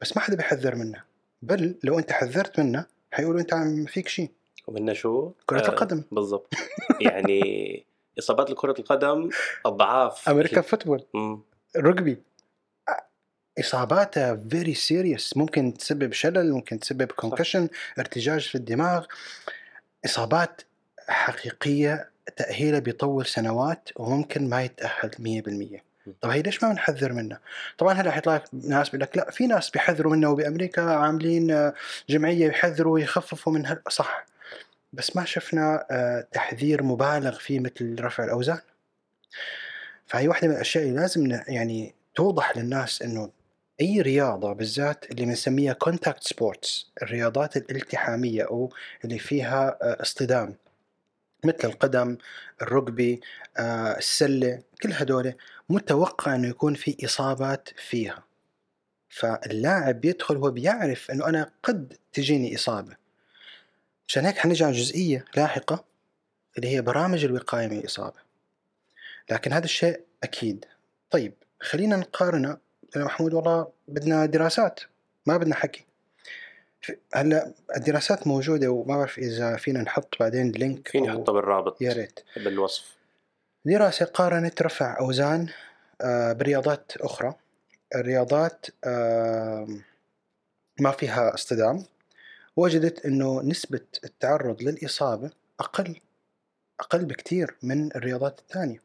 بس 0.00 0.16
ما 0.16 0.22
حدا 0.22 0.36
بيحذر 0.36 0.74
منها 0.74 1.04
بل 1.42 1.78
لو 1.84 1.98
أنت 1.98 2.12
حذرت 2.12 2.60
منها 2.60 2.86
حيقولوا 3.14 3.40
أنت 3.40 3.54
عم 3.54 3.84
فيك 3.84 4.08
شيء. 4.08 4.30
ومنها 4.66 4.94
شو؟ 4.94 5.32
كرة 5.46 5.60
آه، 5.60 5.68
القدم. 5.68 6.02
بالضبط. 6.12 6.54
يعني 7.00 7.84
إصابات 8.18 8.50
لكرة 8.50 8.74
القدم 8.78 9.30
أضعاف. 9.66 10.28
American 10.28 10.60
football. 10.60 11.04
مم. 11.14 11.42
رugby 11.78 12.14
إصاباتها 13.60 14.36
very 14.50 14.74
serious 14.74 15.36
ممكن 15.36 15.74
تسبب 15.74 16.12
شلل 16.12 16.52
ممكن 16.52 16.78
تسبب 16.78 17.12
concussion 17.12 17.68
ارتجاج 17.98 18.48
في 18.48 18.54
الدماغ. 18.54 19.06
إصابات 20.04 20.62
حقيقية 21.08 22.10
تأهيله 22.36 22.78
بيطول 22.78 23.26
سنوات 23.26 23.88
وممكن 23.96 24.48
ما 24.48 24.62
يتأهل 24.62 25.10
100% 25.18 25.93
طب 26.20 26.30
هي 26.30 26.42
ليش 26.42 26.64
ما 26.64 26.70
بنحذر 26.70 27.12
منها؟ 27.12 27.40
طبعا 27.78 27.92
هلأ 27.92 28.10
حيطلع 28.10 28.34
لك 28.34 28.44
ناس 28.52 28.88
بيقول 28.88 29.00
لك 29.00 29.16
لا 29.16 29.30
في 29.30 29.46
ناس 29.46 29.70
بيحذروا 29.70 30.16
منها 30.16 30.28
وبأمريكا 30.28 30.82
عاملين 30.82 31.50
آه، 31.50 31.74
جمعية 32.08 32.46
يحذروا 32.46 32.94
ويخففوا 32.94 33.52
من 33.52 33.66
هال... 33.66 33.82
صح 33.88 34.26
بس 34.92 35.16
ما 35.16 35.24
شفنا 35.24 35.86
آه، 35.90 36.26
تحذير 36.32 36.82
مبالغ 36.82 37.38
فيه 37.38 37.60
مثل 37.60 37.96
رفع 38.00 38.24
الأوزان. 38.24 38.60
فهي 40.06 40.28
واحدة 40.28 40.48
من 40.48 40.54
الأشياء 40.54 40.84
اللي 40.84 41.00
لازم 41.00 41.40
يعني 41.48 41.94
توضح 42.14 42.56
للناس 42.56 43.02
إنه 43.02 43.30
أي 43.80 44.00
رياضة 44.00 44.52
بالذات 44.52 45.10
اللي 45.10 45.24
بنسميها 45.24 45.72
contact 45.72 46.22
sports 46.22 46.90
الرياضات 47.02 47.56
الالتحامية 47.56 48.42
أو 48.42 48.72
اللي 49.04 49.18
فيها 49.18 49.78
آه، 49.82 50.02
اصطدام 50.02 50.54
مثل 51.44 51.68
القدم 51.68 52.16
الرجبي 52.62 53.20
السلة 53.58 54.62
كل 54.82 54.92
هدول 54.92 55.34
متوقع 55.68 56.34
إنه 56.34 56.48
يكون 56.48 56.74
في 56.74 56.96
إصابات 57.04 57.68
فيها. 57.76 58.24
فاللاعب 59.08 60.00
بيدخل 60.00 60.36
هو 60.36 60.50
بيعرف 60.50 61.10
إنه 61.10 61.28
أنا 61.28 61.50
قد 61.62 61.96
تجيني 62.12 62.54
إصابة. 62.54 62.96
عشان 64.08 64.26
هيك 64.26 64.38
حنرجع 64.38 64.70
جزئيه 64.70 65.24
لاحقة 65.36 65.84
اللي 66.56 66.68
هي 66.68 66.82
برامج 66.82 67.24
الوقاية 67.24 67.66
من 67.66 67.78
الإصابة. 67.78 68.24
لكن 69.30 69.52
هذا 69.52 69.64
الشيء 69.64 70.00
أكيد. 70.22 70.64
طيب 71.10 71.34
خلينا 71.60 71.96
نقارنه. 71.96 72.58
يا 72.96 73.04
محمود 73.04 73.34
والله 73.34 73.68
بدنا 73.88 74.26
دراسات. 74.26 74.80
ما 75.26 75.36
بدنا 75.36 75.54
حكي. 75.54 75.84
هلا 77.14 77.54
الدراسات 77.76 78.26
موجودة 78.26 78.68
وما 78.68 78.96
بعرف 78.96 79.18
إذا 79.18 79.56
فينا 79.56 79.82
نحط 79.82 80.16
بعدين 80.20 80.52
لينك 80.52 80.88
فيني 80.88 81.10
أحطها 81.10 81.32
بالرابط. 81.32 81.82
يا 81.82 81.92
ريت. 81.92 82.20
بالوصف. 82.36 82.96
دراسة 83.66 84.06
قارنت 84.06 84.62
رفع 84.62 84.98
أوزان 85.00 85.48
آه، 86.00 86.32
برياضات 86.32 86.92
أخرى. 86.96 87.34
الرياضات 87.94 88.66
آه، 88.84 89.66
ما 90.80 90.90
فيها 90.90 91.34
اصطدام. 91.34 91.84
وجدت 92.56 93.06
أنه 93.06 93.42
نسبة 93.42 93.80
التعرض 94.04 94.62
للإصابة 94.62 95.30
أقل 95.60 96.00
أقل 96.80 97.04
بكثير 97.04 97.56
من 97.62 97.96
الرياضات 97.96 98.38
الثانية. 98.38 98.80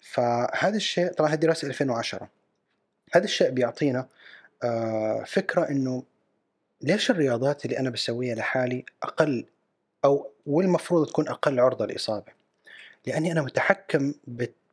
فهذا 0.00 0.76
الشيء 0.76 1.12
طبعا 1.12 1.30
هذه 1.30 1.36
دراسة 1.36 1.68
2010 1.68 2.28
هذا 3.12 3.24
الشيء 3.24 3.50
بيعطينا 3.50 4.08
آه، 4.64 5.24
فكرة 5.26 5.68
أنه 5.68 6.02
ليش 6.82 7.10
الرياضات 7.10 7.64
اللي 7.64 7.78
أنا 7.78 7.90
بسويها 7.90 8.34
لحالي 8.34 8.84
أقل 9.02 9.46
أو 10.04 10.30
والمفروض 10.46 11.06
تكون 11.06 11.28
أقل 11.28 11.60
عرضة 11.60 11.86
للإصابة 11.86 12.43
لأني 13.06 13.32
أنا 13.32 13.42
متحكم 13.42 14.14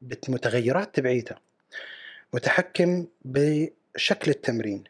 بالمتغيرات 0.02 0.96
تبعيتها 0.96 1.40
متحكم 2.34 3.06
بشكل 3.26 4.32
التمرين 4.32 4.84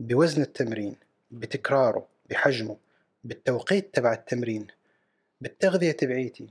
بوزن 0.00 0.42
التمرين 0.42 0.96
بتكراره 1.30 2.06
بحجمه 2.30 2.76
بالتوقيت 3.24 3.94
تبع 3.94 4.12
التمرين 4.12 4.66
بالتغذية 5.40 5.92
تبعيتي. 5.92 6.48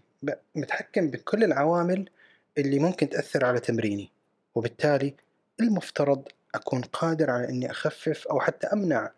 متحكم 0.55 1.09
بكل 1.09 1.43
العوامل 1.43 2.09
اللي 2.57 2.79
ممكن 2.79 3.09
تأثر 3.09 3.45
على 3.45 3.59
تمريني. 3.59 4.09
وبالتالي 4.55 5.13
المفترض 5.59 6.27
أكون 6.55 6.81
قادر 6.81 7.29
على 7.29 7.49
أني 7.49 7.71
أخفف 7.71 8.27
أو 8.27 8.39
حتى 8.39 8.67
أمنع 8.67 9.11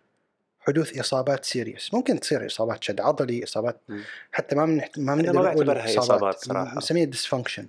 حدوث 0.67 0.99
إصابات 0.99 1.45
serious 1.45 1.93
ممكن 1.93 2.19
تصير 2.19 2.45
إصابات 2.45 2.83
شد 2.83 3.01
عضلي 3.01 3.43
إصابات. 3.43 3.77
حتى 4.31 4.55
ما 4.55 4.65
من 4.65 4.81
ما 4.97 5.15
بنقدر 5.15 5.33
ما 5.33 5.41
بعتبرها 5.41 5.85
إصابات 5.99 6.39
صراحة. 6.39 6.77
نسميها 6.77 7.05
dysfunction. 7.05 7.67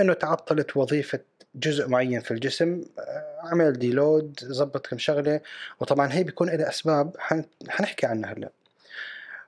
إنه 0.00 0.12
تعطلت 0.12 0.76
وظيفة 0.76 1.20
جزء 1.54 1.88
معين 1.88 2.20
في 2.20 2.30
الجسم 2.30 2.84
آه، 2.98 3.36
عمل 3.42 3.72
deload 3.72 4.40
زبط 4.42 4.86
كم 4.86 4.98
شغلة 4.98 5.40
وطبعا 5.80 6.12
هي 6.12 6.24
بيكون 6.24 6.50
لها 6.50 6.68
أسباب 6.68 7.16
حن- 7.18 7.44
حنحكي 7.68 8.06
عنها 8.06 8.32
هلا 8.32 8.50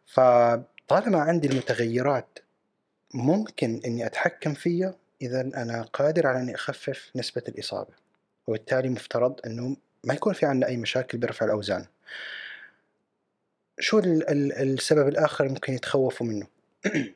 فطالما 0.06 1.18
عندي 1.20 1.48
المتغيرات 1.48 2.38
ممكن 3.14 3.80
إني 3.86 4.06
أتحكم 4.06 4.54
فيها 4.54 4.94
اذا 5.22 5.40
أنا 5.40 5.82
قادر 5.92 6.26
على 6.26 6.38
إني 6.40 6.54
أخفف 6.54 7.10
نسبة 7.16 7.42
الإصابة 7.48 7.90
وبالتالي 8.46 8.88
مفترض 8.88 9.40
إنه 9.46 9.76
ما 10.04 10.14
يكون 10.14 10.32
في 10.32 10.46
عندنا 10.46 10.66
أي 10.68 10.76
مشاكل 10.76 11.18
برفع 11.18 11.46
الأوزان 11.46 11.84
شو 13.78 13.98
ال- 13.98 14.28
ال- 14.30 14.52
السبب 14.52 15.08
الآخر 15.08 15.48
ممكن 15.48 15.72
يتخوفوا 15.72 16.26
منه؟ 16.26 16.46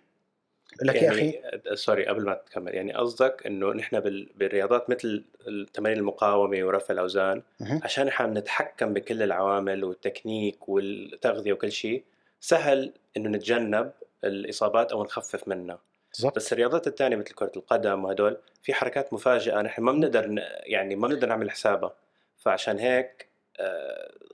لك 0.82 1.02
يا 1.02 1.10
أخي؟ 1.10 1.30
يعني 1.30 1.76
سوري 1.76 2.06
قبل 2.06 2.24
ما 2.24 2.34
تكمل 2.34 2.74
يعني 2.74 2.92
قصدك 2.92 3.46
إنه 3.46 3.72
نحن 3.72 4.00
بال- 4.00 4.28
بالرياضات 4.36 4.90
مثل 4.90 5.24
التمارين 5.48 5.98
المقاومة 5.98 6.64
ورفع 6.64 6.94
الأوزان. 6.94 7.42
عشان 7.82 8.06
نحن 8.06 8.32
نتحكم 8.38 8.92
بكل 8.94 9.22
العوامل 9.22 9.84
والتكنيك 9.84 10.68
والتغذية 10.68 11.52
وكل 11.52 11.72
شيء 11.72 12.04
سهل 12.40 12.92
إنه 13.16 13.28
نتجنب 13.28 13.92
الإصابات 14.24 14.92
أو 14.92 15.04
نخفف 15.04 15.48
منها. 15.48 15.78
بالضبط. 16.14 16.36
بس 16.36 16.52
الرياضات 16.52 16.86
الثانية 16.86 17.16
مثل 17.16 17.34
كرة 17.34 17.52
القدم 17.56 18.04
وهدول 18.04 18.36
في 18.62 18.74
حركات 18.74 19.12
مفاجئة 19.12 19.60
نحن 19.60 19.82
ما 19.82 19.92
بنقدر 19.92 20.34
يعني 20.62 20.96
ما 20.96 21.08
بنقدر 21.08 21.28
نعمل 21.28 21.50
حسابها. 21.50 21.94
فعشان 22.38 22.78
هيك 22.78 23.27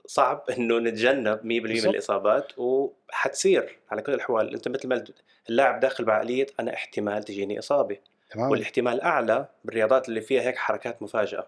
صعب 0.05 0.43
إنه 0.57 0.79
نتجنب 0.79 1.39
100% 1.39 1.43
من. 1.45 1.71
الإصابات 1.89 2.59
وحتصير 2.59 3.77
على 3.91 4.01
كل 4.01 4.13
الأحوال. 4.13 4.53
أنت 4.53 4.67
مثل 4.67 4.87
ما 4.87 5.03
اللاعب 5.49 5.79
داخل 5.79 6.03
بعقلية 6.05 6.47
أنا 6.59 6.73
احتمال 6.73 7.23
تجيني 7.23 7.59
إصابة. 7.59 7.97
تمام. 8.31 8.51
والاحتمال 8.51 9.01
أعلى 9.01 9.45
بالرياضات 9.65 10.09
اللي 10.09 10.21
فيها 10.21 10.41
هيك 10.41 10.57
حركات 10.57 11.01
مفاجأة. 11.01 11.47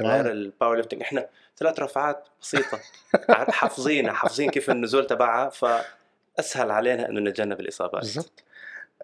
غير 0.00 0.22
تمام. 0.22 0.26
ال 0.26 0.76
powerlifting 0.76 1.00
إحنا 1.02 1.26
ثلاث 1.58 1.80
رفعات 1.80 2.28
بسيطة. 2.42 2.80
حافظينها 3.30 4.12
حافظين 4.12 4.50
كيف 4.50 4.70
النزول 4.70 5.06
تبعها 5.06 5.48
فأسهل 5.48 6.70
علينا 6.70 7.08
إنه 7.08 7.20
نتجنب 7.20 7.60
الإصابات. 7.60 8.00
بالضبط. 8.02 8.44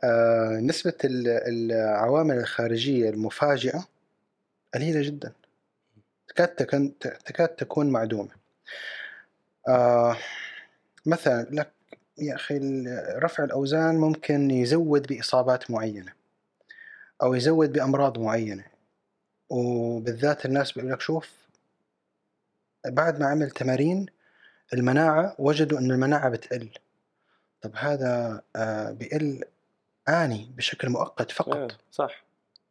آه 0.04 0.60
نسبة 0.62 0.94
ال- 1.04 1.28
العوامل 1.72 2.38
الخارجية 2.38 3.10
المفاجئة 3.10 3.88
قليلة 4.74 5.02
جدا. 5.02 5.32
تكاد 6.38 6.48
تكون 6.48 6.98
تكاد 6.98 7.48
تكون 7.48 7.90
معدومة. 7.90 8.30
آه 9.68 10.16
مثلا 11.06 11.46
لك 11.50 11.70
يا 12.18 12.34
أخي 12.34 12.58
رفع 13.16 13.44
الأوزان 13.44 13.96
ممكن 13.96 14.50
يزود 14.50 15.06
بإصابات 15.06 15.70
معينة 15.70 16.12
أو 17.22 17.34
يزود 17.34 17.72
بأمراض 17.72 18.18
معينة. 18.18 18.64
وبالذات 19.50 20.46
الناس 20.46 20.72
بيقول 20.72 20.92
لك 20.92 21.00
شوف 21.00 21.30
بعد 22.86 23.20
ما 23.20 23.26
عمل 23.26 23.50
تمارين 23.50 24.06
المناعة 24.72 25.34
وجدوا 25.38 25.78
أن 25.78 25.90
المناعة 25.90 26.28
بتقل. 26.28 26.70
طب 27.62 27.72
هذا 27.74 28.42
آه 28.56 28.90
بيقل 28.90 29.44
آني 30.08 30.52
بشكل 30.56 30.88
مؤقت 30.88 31.30
فقط. 31.30 31.56
آه، 31.56 31.68
صح. 31.92 32.24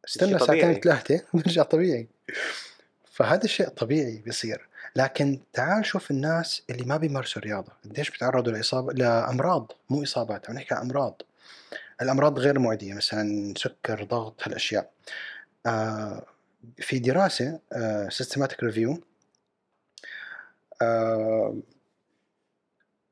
استنى 0.08 0.38
ساعتين. 0.38 0.80
ثلاثة 0.80 1.24
بيرجع 1.34 1.62
طبيعي. 1.62 2.08
فهذا 3.18 3.44
الشيء 3.44 3.68
طبيعي 3.68 4.22
بيصير. 4.24 4.68
لكن 4.96 5.40
تعال 5.52 5.86
شوف 5.86 6.10
الناس 6.10 6.62
اللي 6.70 6.84
ما 6.84 6.96
بيمارسوا 6.96 7.42
رياضة 7.42 7.72
قديش 7.84 8.10
بيتعرضوا 8.10 8.52
لإصابة 8.52 8.92
لأمراض 8.92 9.72
مو 9.90 10.02
إصابات 10.02 10.50
عم 10.50 10.56
نحكي 10.56 10.74
عن 10.74 10.80
أمراض. 10.80 11.22
الأمراض 12.02 12.38
غير 12.38 12.58
معدية 12.58 12.94
مثلا 12.94 13.54
سكر 13.56 14.04
ضغط 14.04 14.42
هالأشياء. 14.42 14.90
آه 15.66 16.22
في 16.76 16.98
دراسة 16.98 17.60
systematic 18.08 18.62
review 18.62 19.00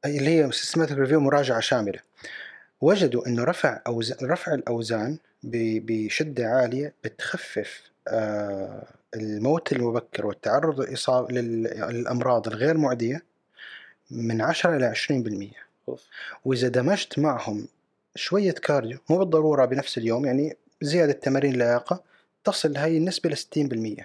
اللي 0.04 0.28
هي 0.28 0.52
systematic 0.52 0.98
review 0.98 1.20
مراجعة 1.20 1.60
شاملة. 1.60 2.00
وجدوا 2.80 3.26
إنه 3.26 3.44
رفع 3.44 3.80
أوزان 3.86 4.30
رفع 4.30 4.54
الأوزان 4.54 5.18
بشدة 5.42 6.46
عالية 6.46 6.94
بتخفف 7.04 7.82
آه، 8.08 8.86
الموت 9.16 9.72
المبكر 9.72 10.26
والتعرض 10.26 10.80
للإصابة 10.80 11.32
لل- 11.34 11.62
للأمراض 11.90 12.48
الغير 12.48 12.76
معدية 12.78 13.22
من 14.10 14.40
10 14.42 14.76
إلى 14.76 14.86
20% 14.86 15.52
أوف. 15.88 16.04
وإذا 16.44 16.68
دمجت 16.68 17.18
معهم 17.18 17.68
شوية 18.14 18.52
cardio 18.52 18.98
مو 19.10 19.18
بالضرورة 19.18 19.64
بنفس 19.64 19.98
اليوم 19.98 20.26
يعني 20.26 20.56
زيادة 20.82 21.12
تمارين 21.12 21.52
لياقه 21.52 22.02
تصل 22.44 22.76
هاي 22.76 22.96
النسبة 22.96 23.30
ل 23.30 23.36
60% 23.36 24.04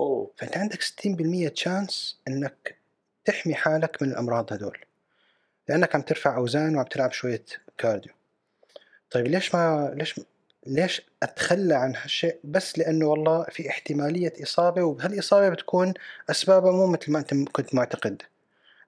أوه. 0.00 0.30
فأنت 0.36 0.56
عندك 0.56 0.82
60% 0.82 1.48
chance 1.48 2.18
إنك 2.28 2.76
تحمي 3.24 3.54
حالك 3.54 4.02
من 4.02 4.10
الأمراض 4.10 4.52
هدول 4.52 4.78
لأنك 5.68 5.94
عم 5.94 6.02
ترفع 6.02 6.36
أوزان 6.36 6.76
وعم 6.76 6.84
تلعب 6.84 7.12
شوية 7.12 7.44
cardio. 7.78 8.12
طيب 9.10 9.26
ليش 9.26 9.54
ما 9.54 9.92
ليش 9.96 10.20
ليش 10.66 11.02
أتخلى 11.22 11.74
عن 11.74 11.96
هالشيء؟ 11.96 12.36
بس 12.44 12.78
لأنه 12.78 13.06
والله 13.06 13.46
في 13.50 13.68
احتمالية 13.70 14.32
إصابة 14.42 14.82
وبهالإصابة 14.82 15.48
بتكون 15.48 15.94
أسبابها 16.30 16.72
مو 16.72 16.86
مثل 16.86 17.12
ما 17.12 17.18
أنت 17.18 17.34
كنت 17.34 17.74
معتقد. 17.74 18.22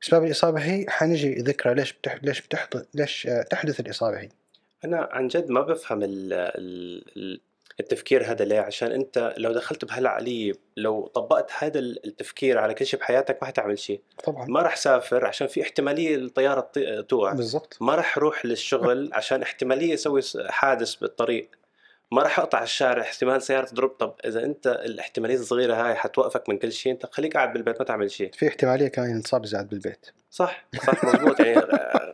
أسباب 0.05 0.25
الإصابة 0.25 0.61
هي 0.61 0.87
حنجي 0.89 1.35
ذكرى 1.35 1.75
ليش 1.75 1.93
بتح... 1.93 2.19
ليش 2.23 2.41
بتحدث 2.41 2.85
ليش 2.95 3.27
آه، 3.27 3.43
تحدث 3.43 3.81
الإصابة 3.81 4.21
هي؟ 4.21 4.29
أنا 4.85 5.09
عن 5.13 5.29
جد 5.29 5.51
ما 5.51 5.61
بفهم 5.61 6.03
ال 6.03 6.33
ال 6.33 7.05
ال- 7.17 7.41
التفكير 7.81 8.31
هذا 8.31 8.45
ليه؟ 8.45 8.61
عشان 8.61 8.93
أنت 8.93 9.35
لو 9.39 9.53
دخلت 9.53 9.85
بهالعقلية 9.85 10.53
لو 10.77 11.07
طبقت 11.07 11.51
هذا 11.59 11.79
ال- 11.79 12.07
التفكير 12.07 12.59
على 12.59 12.75
كل 12.75 12.87
شيء 12.87 13.01
بحياتك 13.01 13.39
ما 13.43 13.49
حتعمل 13.49 13.79
شيء. 13.79 14.01
طبعا. 14.25 14.47
ما 14.47 14.63
راح 14.63 14.77
سافر 14.77 15.27
عشان 15.27 15.47
في 15.47 15.63
احتمالية 15.63 16.17
الطيارة 16.17 16.71
توقع. 17.09 17.33
بالضبط. 17.33 17.77
ما 17.81 17.95
راح 17.95 18.17
أروح 18.19 18.47
للشغل 18.47 19.11
عشان 19.13 19.43
احتمالية 19.43 19.95
أسوي 19.95 20.21
حادث 20.49 20.95
بالطريق. 20.95 21.49
ما 22.13 22.23
راح 22.23 22.39
أقطع 22.39 22.63
الشارع 22.63 23.03
احتمال 23.03 23.43
سيارة 23.43 23.65
تضرب 23.65 23.89
طب 23.89 24.15
إذا 24.25 24.45
أنت 24.45 24.67
الاحتمالية 24.67 25.35
الصغيرة 25.35 25.75
هاي 25.75 25.95
حتوقفك 25.95 26.49
من 26.49 26.59
كل 26.59 26.73
شيء 26.73 26.93
أنت 26.93 27.07
خليك 27.13 27.35
قاعد 27.37 27.53
بالبيت 27.53 27.79
ما 27.79 27.85
تعمل 27.85 28.11
شيء. 28.11 28.31
في 28.33 28.49
احتمالية 28.49 28.89
كمان 28.89 29.19
نصاب 29.19 29.47
زاد 29.47 29.69
بالبيت. 29.69 30.07
صح 30.31 30.67
صح 30.87 31.05
مزبوط 31.05 31.41
يعني 31.41 31.61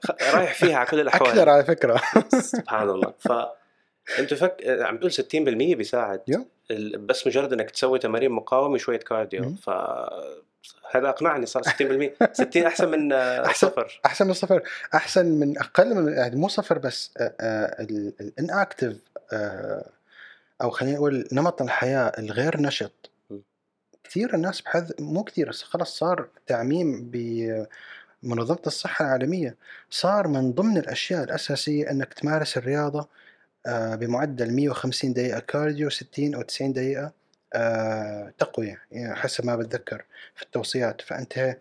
خ- 0.05 0.35
رايح 0.35 0.55
فيها 0.55 0.76
على 0.76 0.87
كل 0.87 1.00
الاحوال 1.00 1.31
أكثر 1.31 1.48
على 1.48 1.64
فكرة. 1.64 2.00
سبحان 2.40 2.88
الله. 2.90 3.14
ف 3.18 3.33
أنت 4.18 4.35
فك... 4.35 4.57
عم 4.66 4.98
تقول 4.98 5.12
60% 5.12 5.16
بيساعد. 5.76 6.44
بس 6.98 7.26
مجرد 7.26 7.53
إنك 7.53 7.70
تسوي 7.70 7.98
تمارين 7.98 8.31
مقاومة 8.31 8.74
وشوية 8.74 8.98
cardio. 8.99 9.55
ف 9.62 9.70
هذا 10.94 11.09
أقنعني 11.09 11.46
صار 11.46 11.62
60% 11.62 11.68
60 12.33 12.62
أحسن 12.66 12.88
من 12.90 13.12
آه، 13.12 13.44
أحسن- 13.44 13.53
صفر. 13.57 14.00
أحسن 14.07 14.26
من 14.26 14.33
صفر. 14.33 14.62
أحسن 14.94 15.26
من 15.26 15.59
أقل 15.59 15.94
من 15.94 16.12
يعني 16.12 16.37
مو 16.37 16.48
صفر 16.48 16.79
بس 16.79 17.14
آه، 17.18 17.76
ال 18.20 18.29
inactive 18.29 18.96
أو 20.62 20.71
خلينا 20.71 20.97
نقول 20.97 21.29
نمط 21.33 21.62
الحياة 21.62 22.12
الغير 22.19 22.61
نشط. 22.61 23.11
كثير 24.05 24.35
الناس 24.35 24.61
بحذ 24.61 24.90
مو 25.01 25.25
كثير 25.25 25.53
خلص 25.53 25.99
صار 25.99 26.29
تعميم 26.47 27.11
بمنظمة 27.11 28.59
الصحة 28.66 29.05
العالمية. 29.05 29.57
صار 29.90 30.29
من 30.29 30.53
ضمن 30.53 30.79
الأشياء 30.79 31.25
الأساسية 31.25 31.90
إنك 31.90 32.14
تمارس 32.14 32.57
الرياضة 32.57 33.09
آه، 33.66 33.95
بمعدل 33.95 34.53
150 34.55 35.12
دقيقة 35.12 35.40
cardio 35.40 35.90
60 35.90 36.35
أو 36.35 36.43
90 36.43 36.73
دقيقة 36.73 37.12
آه، 37.55 38.33
تقوية 38.38 38.83
يعني 38.92 39.15
حسب 39.17 39.46
ما 39.46 39.57
بتذكر 39.57 40.04
في 40.37 40.42
التوصيات. 40.42 41.00
فأنت 41.02 41.57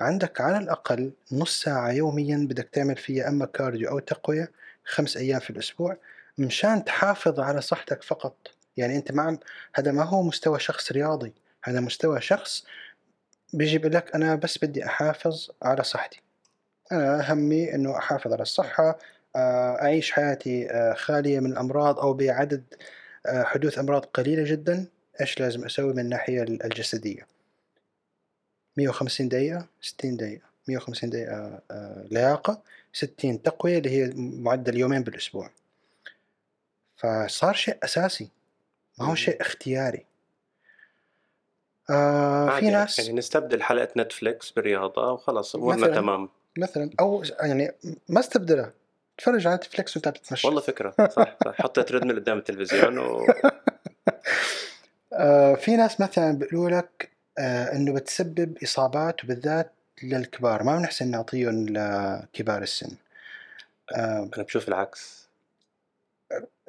عندك 0.00 0.40
على 0.40 0.58
الأقل 0.58 1.12
نص 1.32 1.62
ساعة 1.62 1.90
يوميا 1.92 2.46
بدك 2.50 2.68
تعمل 2.72 2.96
فيها 2.96 3.28
أما 3.28 3.46
cardio 3.46 3.88
أو 3.90 3.98
تقوية 3.98 4.50
خمس 4.84 5.16
أيام 5.16 5.40
في 5.40 5.50
الأسبوع. 5.50 5.96
مشان 6.40 6.84
تحافظ 6.84 7.40
على 7.40 7.60
صحتك 7.60 8.02
فقط. 8.02 8.36
يعني 8.76 8.96
أنت 8.96 9.12
ما 9.12 9.22
عم 9.22 9.38
هذا 9.74 9.92
ما 9.92 10.02
هو 10.02 10.22
مستوى 10.22 10.60
شخص 10.60 10.92
رياضي. 10.92 11.32
هذا 11.64 11.80
مستوى 11.80 12.20
شخص 12.20 12.64
بيجي 13.52 13.78
بيقول 13.78 13.94
لك 13.94 14.14
أنا 14.14 14.34
بس 14.34 14.58
بدي 14.64 14.86
أحافظ 14.86 15.50
على 15.62 15.84
صحتي. 15.84 16.20
أنا 16.92 17.32
همي 17.32 17.74
أنه 17.74 17.98
أحافظ 17.98 18.32
على 18.32 18.42
الصحة 18.42 18.98
آه، 19.36 19.82
أعيش 19.82 20.12
حياتي 20.12 20.70
آه، 20.70 20.94
خالية 20.94 21.40
من 21.40 21.52
الأمراض 21.52 21.98
أو 21.98 22.14
بعدد 22.14 22.64
آه، 23.26 23.42
حدوث 23.42 23.78
أمراض 23.78 24.04
قليلة 24.04 24.44
جدا. 24.44 24.86
إيش 25.20 25.40
لازم 25.40 25.64
أسوي 25.64 25.92
من 25.92 25.98
الناحية 25.98 26.42
الجسدية؟ 26.42 27.26
150 28.76 29.28
دقيقة 29.28 29.66
60 29.80 30.16
دقيقة. 30.16 30.44
150 30.68 31.10
دقيقة 31.10 31.62
آه، 31.70 32.06
لياقة. 32.10 32.62
60 32.92 33.42
تقوية 33.42 33.78
اللي 33.78 33.90
هي 33.90 34.12
معدل 34.16 34.78
يومين 34.78 35.02
بالأسبوع. 35.02 35.50
فصار 37.00 37.54
شيء 37.54 37.76
أساسي 37.82 38.28
ما 38.98 39.06
هو. 39.06 39.14
شيء 39.14 39.40
اختياري. 39.40 40.04
آه 41.90 42.58
في 42.60 42.70
ناس 42.70 42.98
يعني 42.98 43.12
نستبدل 43.12 43.62
حلقة 43.62 43.88
نتفليكس 43.96 44.50
بالرياضة 44.50 45.12
وخلاص 45.12 45.54
امورنا. 45.54 45.86
تمام. 45.86 46.28
مثلا 46.58 46.90
أو 47.00 47.22
يعني 47.40 47.72
ما 48.08 48.20
استبدلها 48.20 48.72
تفرج 49.18 49.46
على 49.46 49.56
نتفلكس 49.56 49.96
وانت 49.96 50.08
بتتمشى 50.08 50.46
والله 50.46 50.60
فكرة 50.60 50.94
صح 50.98 51.36
صح. 51.44 51.54
حط 51.54 51.80
treadmill 51.80 52.16
قدام 52.20 52.38
التلفزيون 52.38 52.98
و... 52.98 53.26
آه 55.12 55.54
في 55.54 55.76
ناس 55.76 56.00
مثلا 56.00 56.38
بيقولوا 56.38 56.78
لك 56.78 57.10
آه 57.38 57.72
إنه 57.72 57.94
بتسبب 57.94 58.58
إصابات 58.62 59.24
وبالذات 59.24 59.72
للكبار. 60.02 60.62
ما 60.62 60.76
بنحسن 60.76 61.10
نعطيهم 61.10 61.66
لكبار 61.68 62.62
السن. 62.62 62.96
آه 63.96 64.30
أنا 64.36 64.42
بشوف 64.44 64.68
العكس. 64.68 65.29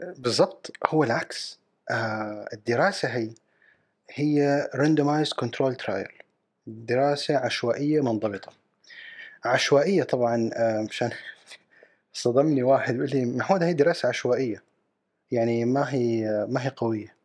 بالضبط 0.01 0.71
هو 0.87 1.03
العكس. 1.03 1.59
آه 1.91 2.47
الدراسة 2.53 3.07
هي 3.09 3.29
هي 4.13 4.67
randomized 4.75 5.45
control 5.45 5.75
trial. 5.85 6.11
دراسة 6.67 7.37
عشوائية 7.37 8.01
منضبطة. 8.01 8.51
عشوائية 9.45 10.03
طبعا 10.03 10.49
آه 10.53 10.81
مشان 10.81 11.09
صدمني 12.13 12.63
واحد 12.63 12.93
بيقول 12.93 13.09
لي 13.09 13.25
محمود 13.25 13.63
هي 13.63 13.73
دراسة 13.73 14.09
عشوائية. 14.09 14.63
يعني 15.31 15.65
ما 15.65 15.93
هي 15.93 16.25
ما 16.49 16.65
هي 16.65 16.69
قوية. 16.69 17.15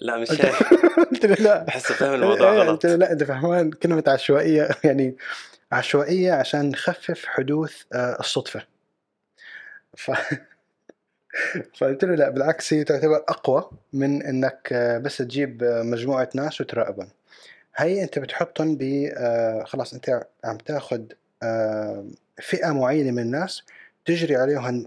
لا 0.00 0.16
مش 0.16 0.28
قلت 0.30 0.44
هيك 0.44 0.54
قلت 1.10 1.26
له 1.26 1.34
لا. 1.34 1.62
بحس 1.62 1.92
فاهم 1.92 2.14
الموضوع 2.14 2.52
إيه، 2.52 2.58
غلط. 2.58 2.68
قلت 2.70 2.86
له 2.86 2.96
لا 2.96 3.12
أنت 3.12 3.24
فهمان 3.24 3.70
كلمة 3.70 4.04
عشوائية. 4.08 4.68
يعني 4.84 5.16
عشوائية 5.72 6.32
عشان 6.32 6.68
نخفف 6.68 7.26
حدوث 7.26 7.82
آه، 7.92 8.16
الصدفة. 8.20 8.66
ف... 9.96 10.10
فقلت 11.78 12.04
له 12.04 12.14
لا 12.14 12.30
بالعكس 12.30 12.72
هي 12.74 12.84
تعتبر 12.84 13.16
أقوى 13.28 13.70
من 13.92 14.22
إنك 14.22 14.68
آه، 14.72 14.98
بس 14.98 15.16
تجيب 15.16 15.62
آه، 15.62 15.82
مجموعة 15.82 16.28
ناس 16.34 16.60
وتراقبهم. 16.60 17.08
هي 17.76 18.02
أنت 18.02 18.18
بتحطهم 18.18 18.76
ب 18.76 19.10
آه، 19.16 19.64
خلاص 19.64 19.94
أنت 19.94 20.26
عم 20.44 20.56
تاخذ 20.58 21.02
فئة 22.42 22.72
معينة 22.72 23.10
من 23.10 23.18
الناس 23.18 23.62
تجري 24.04 24.36
عليهم 24.36 24.86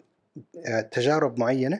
تجارب 0.92 1.40
معينة 1.40 1.80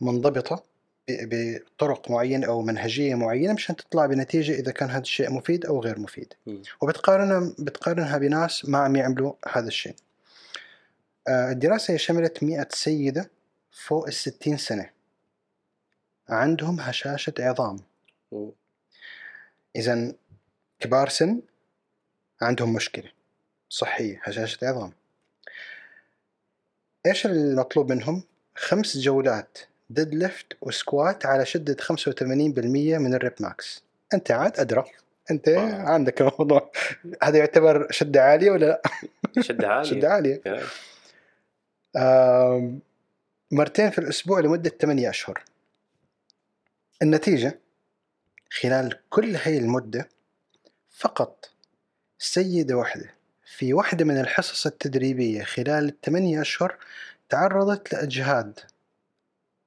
منضبطة 0.00 0.64
ب- 1.10 1.56
بطرق 1.76 2.10
معينة 2.10 2.46
أو 2.46 2.62
منهجية 2.62 3.14
معينة 3.14 3.52
مشان 3.52 3.76
تطلع 3.76 4.06
بنتيجة 4.06 4.52
إذا 4.52 4.72
كان 4.72 4.88
هذا 4.90 5.00
الشيء 5.00 5.30
مفيد 5.32 5.66
أو 5.66 5.80
غير 5.80 5.98
مفيد. 5.98 6.32
وبتقارنها 6.80 7.52
بتقارنها 7.58 8.18
بناس 8.18 8.68
ما 8.68 8.78
عم 8.78 8.96
يعملوا 8.96 9.32
هذا 9.52 9.68
الشيء. 9.68 9.94
الدراسة 11.28 11.94
هي 11.94 11.98
شملت 11.98 12.44
100 12.44 12.68
سيدة 12.70 13.30
فوق 13.78 14.06
الستين 14.06 14.56
سنة. 14.56 14.90
عندهم 16.28 16.80
هشاشة 16.80 17.32
عظام. 17.38 17.76
إذا 19.76 20.12
كبار 20.80 21.08
سن 21.08 21.40
عندهم 22.42 22.72
مشكلة 22.72 23.10
صحية 23.68 24.20
هشاشة 24.24 24.58
عظام. 24.68 24.92
إيش 27.06 27.26
المطلوب 27.26 27.92
منهم؟ 27.92 28.22
خمس 28.54 28.96
جولات 28.98 29.58
deadlift 29.90 30.14
و 30.14 30.46
squat 30.60 31.26
على 31.26 31.46
شدة 31.46 31.76
85% 31.82 32.98
من 32.98 33.14
ال 33.14 33.18
rep 33.18 33.32
max. 33.40 33.82
أنت 34.14 34.30
عاد 34.30 34.60
أدرى. 34.60 34.84
أنت 35.30 35.48
آه. 35.48 35.82
عندك 35.82 36.20
الموضوع. 36.20 36.70
هذا 37.22 37.38
يعتبر 37.38 37.86
شدة 37.90 38.22
عالية 38.22 38.50
ولا 38.50 38.66
لا؟ 38.66 38.82
شدة 39.42 39.68
عالية. 39.68 39.90
شدة 39.90 40.08
عالية. 40.12 40.42
يعني 40.44 40.62
آم، 41.96 42.80
مرتين 43.50 43.90
في 43.90 43.98
الأسبوع 43.98 44.40
لمدة 44.40 44.70
8 44.70 45.10
أشهر. 45.10 45.44
النتيجة 47.02 47.60
خلال 48.50 49.00
كل 49.10 49.36
هاي 49.36 49.58
المدة 49.58 50.08
فقط 50.90 51.50
سيدة 52.18 52.74
واحدة. 52.74 53.14
في 53.56 53.74
واحدة 53.74 54.04
من 54.04 54.20
الحصص 54.20 54.66
التدريبية 54.66 55.44
خلال 55.44 55.88
الثمانية 55.88 56.40
أشهر 56.40 56.76
تعرضت 57.28 57.92
لإجهاد. 57.92 58.60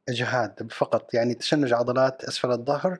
إجهاد 0.09 0.71
فقط 0.71 1.13
يعني 1.13 1.34
تشنج 1.34 1.73
عضلات 1.73 2.23
أسفل 2.23 2.51
الظهر 2.51 2.97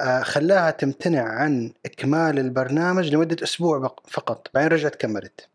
آه، 0.00 0.22
خلاها 0.22 0.70
تمتنع 0.70 1.22
عن 1.22 1.72
إكمال 1.86 2.38
البرنامج 2.38 3.14
لمدة 3.14 3.36
أسبوع 3.42 3.96
فقط 4.08 4.48
بعدين 4.54 4.70
رجعت 4.70 4.94
كملت. 4.94 5.48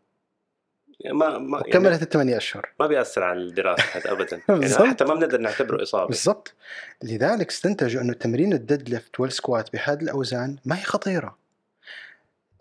ما 1.04 1.38
ما 1.38 1.58
يعني 1.58 1.72
كملت 1.72 2.02
الثمانية 2.02 2.36
أشهر. 2.36 2.72
ما 2.80 2.86
بيأثر 2.86 3.22
على 3.22 3.40
الدراسة 3.40 3.82
هذا 3.92 4.12
ابدا. 4.12 4.40
يعني. 4.48 4.90
حتى 4.90 5.04
ما 5.04 5.14
بنقدر 5.14 5.40
نعتبره 5.40 5.82
إصابة. 5.82 6.06
بالضبط. 6.06 6.54
لذلك 7.02 7.50
استنتجوا 7.50 8.02
انه 8.02 8.12
تمرين 8.12 8.52
ال 8.52 8.88
deadlift 8.88 9.20
وال 9.20 9.35
squat 9.35 9.72
بهذه 9.72 10.02
الأوزان 10.02 10.56
ما 10.64 10.78
هي 10.78 10.82
خطيرة. 10.82 11.38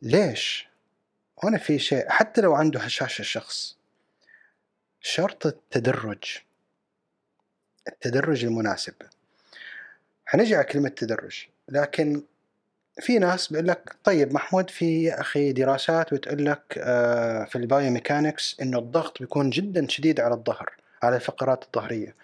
ليش؟ 0.02 0.68
هنا 1.44 1.58
في 1.58 1.80
شيء. 1.80 2.10
حتى 2.10 2.42
لو 2.42 2.56
عنده 2.56 2.80
هشاشة 2.80 3.22
الشخص 3.22 3.78
شرط 5.02 5.46
التدرج. 5.46 6.38
التدرج 7.88 8.46
المناسب. 8.46 8.94
حنجي 10.26 10.56
على 10.56 10.64
كلمة 10.64 10.90
تدرج. 10.90 11.46
لكن 11.70 12.24
في 13.00 13.20
ناس 13.20 13.48
بيقول 13.52 13.68
لك 13.68 13.96
طيب 14.04 14.34
محمود 14.34 14.70
في 14.70 15.04
يا 15.04 15.22
أخي 15.22 15.52
دراسات 15.52 16.14
بتقول 16.14 16.46
لك 16.46 16.78
آه، 16.78 17.46
في 17.46 17.56
البايوميكانكس 17.56 18.58
إنه 18.62 18.80
الضغط 18.80 19.20
بيكون 19.20 19.50
جدا 19.50 19.88
شديد 19.88 20.20
على 20.20 20.34
الظهر 20.34 20.72
على 21.04 21.16
الفقرات 21.16 21.64
الظهرية. 21.64 22.16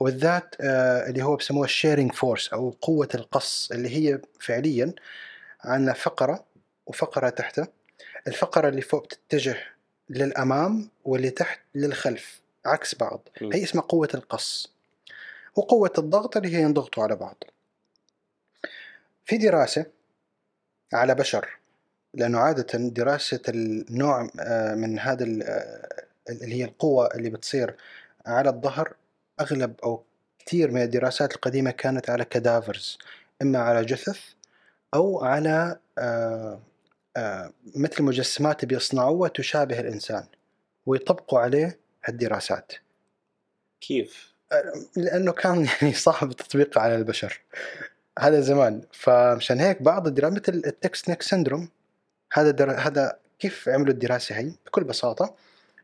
وبالذات 0.00 0.54
آه، 0.60 1.08
اللي 1.08 1.22
هو 1.22 1.36
بسموه 1.36 1.64
ال 1.64 1.69
shearing 1.69 2.12
force 2.12 2.48
أو 2.52 2.74
قوة 2.80 3.08
القص 3.14 3.70
اللي 3.72 3.88
هي 3.88 4.20
فعليا 4.40 4.92
عندنا 5.64 5.92
فقرة 5.92 6.44
وفقرة 6.86 7.28
تحتها. 7.28 7.68
الفقرة 8.26 8.68
اللي 8.68 8.82
فوق 8.82 9.04
بتتجه 9.04 9.56
للأمام 10.10 10.88
واللي 11.04 11.30
تحت 11.30 11.60
للخلف 11.74 12.40
عكس 12.66 12.94
بعض. 12.94 13.28
هي 13.42 13.62
اسمها 13.62 13.84
قوة 13.84 14.08
القص. 14.14 14.72
وقوة 15.56 15.92
الضغط 15.98 16.36
اللي 16.36 16.56
هي 16.56 16.62
ينضغطوا 16.62 17.02
على 17.02 17.16
بعض. 17.16 17.44
في 19.24 19.38
دراسة 19.38 19.86
على 20.92 21.14
بشر 21.14 21.58
لأنه 22.14 22.38
عادة 22.38 22.78
دراسة 22.78 23.42
النوع 23.48 24.30
آه، 24.40 24.74
من 24.74 24.98
هذا 24.98 25.24
آه، 25.24 25.88
اللي 26.30 26.54
هي 26.54 26.64
القوة 26.64 27.06
اللي 27.14 27.30
بتصير 27.30 27.76
على 28.26 28.50
الظهر 28.50 28.94
أغلب 29.40 29.74
أو 29.84 30.02
كثير 30.38 30.70
من 30.70 30.82
الدراسات 30.82 31.34
القديمة 31.34 31.70
كانت 31.70 32.10
على 32.10 32.24
كدافرز 32.24 32.98
إما 33.42 33.58
على 33.58 33.84
جثث 33.84 34.20
أو 34.94 35.24
على 35.24 35.78
آه، 35.98 36.60
مثل 37.76 38.02
مجسمات 38.02 38.64
بيصنعوها 38.64 39.28
تشابه 39.28 39.80
الإنسان 39.80 40.24
ويطبقوا 40.86 41.40
عليه 41.40 41.78
الدراسات 42.08 42.72
كيف؟ 43.80 44.34
لأنه 44.96 45.32
كان 45.32 45.66
يعني 45.82 45.94
صعب 45.94 46.32
تطبيقه 46.32 46.80
على 46.80 46.96
البشر 46.96 47.40
هذا 48.20 48.40
زمان. 48.40 48.82
فمشان 48.92 49.60
هيك 49.60 49.82
بعض 49.82 50.06
الدراسات 50.06 50.38
مثل 50.38 50.62
ال 50.66 50.74
text 50.74 51.08
neck 51.08 51.22
syndrome 51.22 51.68
هذا 52.32 52.50
در... 52.50 52.70
هذا 52.80 53.16
كيف 53.38 53.68
عملوا 53.68 53.92
الدراسة 53.92 54.36
هي 54.36 54.52
بكل 54.66 54.84
بساطة 54.84 55.34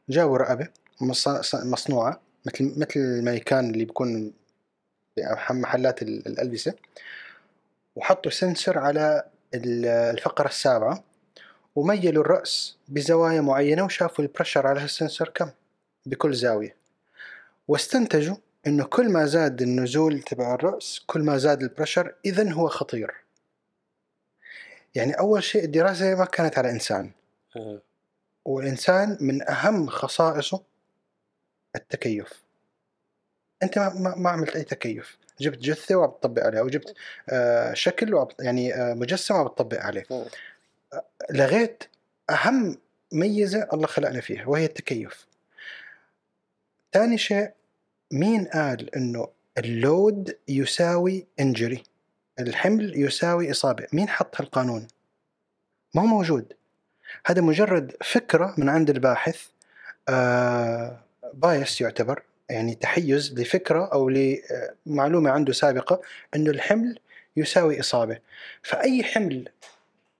جابوا 0.08 0.38
رقبة 0.38 0.68
مص- 1.00 1.54
مصنوعة 1.54 2.20
مثل 2.46 2.74
مثل 2.80 2.90
المانيكان 3.00 3.70
اللي 3.70 3.84
بيكون 3.84 4.32
بمحلات 5.16 6.02
ال- 6.02 6.26
الألبسة 6.26 6.74
وحطوا 7.96 8.30
sensor 8.30 8.78
على 8.78 9.22
ال- 9.54 9.86
الفقرة 9.86 10.48
السابعة 10.48 11.04
وميلوا 11.74 12.24
الرأس 12.24 12.76
بزوايا 12.88 13.40
معينة 13.40 13.84
وشافوا 13.84 14.24
ال 14.24 14.29
pressure 14.29 14.66
على 14.66 14.84
ال 14.84 14.91
sensor 14.91 15.28
كم؟ 15.28 15.50
بكل 16.06 16.34
زاوية. 16.34 16.76
واستنتجوا 17.68 18.36
إنه 18.66 18.84
كل 18.84 19.08
ما 19.08 19.26
زاد 19.26 19.62
النزول 19.62 20.22
تبع 20.22 20.54
الرأس 20.54 21.00
كل 21.06 21.22
ما 21.22 21.38
زاد 21.38 21.62
ال 21.62 21.68
pressure 21.68 22.14
اذا 22.24 22.52
هو 22.52 22.68
خطير. 22.68 23.14
يعني 24.94 25.12
أول 25.12 25.42
شيء 25.42 25.64
الدراسة 25.64 26.14
ما 26.14 26.24
كانت 26.24 26.58
على 26.58 26.70
إنسان. 26.70 27.10
آه. 27.56 27.82
والإنسان 28.44 29.18
من 29.20 29.50
أهم 29.50 29.86
خصائصه 29.86 30.62
التكيف. 31.76 32.42
أنت 33.62 33.78
ما, 33.78 33.94
ما, 33.94 34.14
ما 34.14 34.30
عملت 34.30 34.56
أي 34.56 34.64
تكيف. 34.64 35.18
جبت 35.40 35.58
جثة 35.58 35.96
وعم 35.96 36.10
تطبق 36.10 36.42
عليها 36.42 36.62
وجبت 36.62 36.94
آه 37.28 37.74
شكل 37.74 38.26
يعني 38.40 38.74
آه 38.74 38.94
مجسم 38.94 39.34
وعم 39.34 39.48
تطبق 39.48 39.80
عليه. 39.80 40.04
آه. 40.10 40.26
لغيت 41.30 41.84
أهم 42.30 42.78
ميزة 43.12 43.68
الله 43.72 43.86
خلقنا 43.86 44.20
فيها 44.20 44.46
وهي 44.46 44.64
التكيف. 44.64 45.26
ثاني 46.92 47.18
شيء 47.18 47.52
مين 48.12 48.44
قال 48.44 48.96
إنه 48.96 49.28
اللود 49.58 50.36
يساوي 50.48 51.26
انجري 51.40 51.82
الحمل 52.40 53.00
يساوي 53.00 53.50
إصابة. 53.50 53.86
مين 53.92 54.08
حط 54.08 54.40
هالقانون؟ 54.40 54.86
ما 55.94 56.02
هو 56.02 56.06
موجود. 56.06 56.52
هذا 57.26 57.40
مجرد 57.40 57.96
فكرة 58.04 58.54
من 58.58 58.68
عند 58.68 58.90
الباحث. 58.90 59.46
آه 60.08 61.00
بايس 61.34 61.80
يعتبر 61.80 62.22
يعني 62.50 62.74
تحيز 62.74 63.40
لفكرة 63.40 63.84
أو 63.92 64.08
لمعلومة 64.08 65.30
عنده 65.30 65.52
سابقة 65.52 66.00
أنه 66.36 66.50
الحمل 66.50 66.98
يساوي 67.36 67.80
إصابة. 67.80 68.18
فأي 68.62 69.04
حمل 69.04 69.48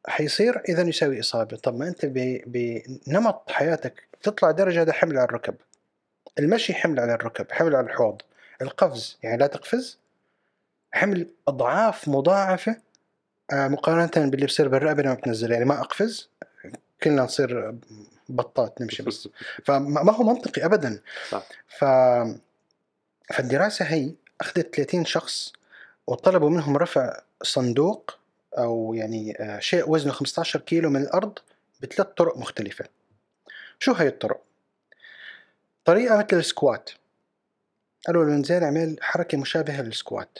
حيصير 0.09 0.63
اذا 0.69 0.83
يساوي 0.83 1.21
إصابة. 1.21 1.57
طب 1.57 1.79
ما 1.79 1.89
أنت 1.89 2.07
بنمط 2.47 3.51
حياتك 3.51 4.03
تطلع 4.23 4.51
درجة 4.51 4.83
هذا 4.83 4.93
حمل 4.93 5.19
على 5.19 5.25
الركب. 5.25 5.55
المشي 6.39 6.75
حمل 6.75 7.01
على 7.01 7.15
الركب 7.15 7.53
حمل 7.53 7.77
على 7.77 7.87
الحوض 7.87 8.23
القفز 8.63 9.19
يعني 9.23 9.37
لا 9.37 9.47
تقفز؟ 9.47 9.99
حمل 10.93 11.31
أضعاف 11.49 12.09
مضاعفة 12.09 12.77
آه، 13.53 13.69
مقارنة 13.69 14.31
باللي 14.31 14.47
بصير 14.47 14.69
بالرقبه 14.69 15.03
لما 15.03 15.15
بتنزل 15.15 15.53
يعني 15.53 15.65
ما 15.65 15.81
أقفز 15.81 16.29
كلنا 17.03 17.23
نصير 17.23 17.75
بطات 18.29 18.81
نمشي 18.81 19.03
بس. 19.03 19.29
فما 19.67 20.03
ما 20.03 20.13
هو 20.13 20.25
منطقي 20.25 20.65
ابدا. 20.65 21.01
صح. 21.31 21.43
ف 21.69 21.85
فالدراسة 23.35 23.85
هي 23.85 24.13
أخذت 24.41 24.75
30 24.77 25.05
شخص 25.05 25.53
وطلبوا 26.07 26.51
منهم 26.51 26.77
رفع 26.77 27.21
صندوق 27.43 28.19
أو 28.59 28.95
يعني 28.95 29.37
آه، 29.41 29.59
شيء 29.59 29.91
وزنه 29.91 30.13
15 30.13 30.61
كيلو 30.61 30.91
من 30.91 31.03
الأرض 31.03 31.39
بثلاث 31.83 32.09
طرق 32.17 32.39
مختلفة. 32.39 32.85
شو 33.79 33.93
هي 33.93 34.09
الطرق؟ 34.09 34.46
طريقة 35.87 36.17
مثل 36.19 36.37
ال 36.37 36.46
squat 36.46 36.91
قالوا 38.07 38.25
له 38.25 38.35
انزل 38.35 38.63
اعمل 38.65 38.97
حركة 39.01 39.39
مشابهة 39.39 39.83
لل 39.83 39.97
squat. 39.97 40.39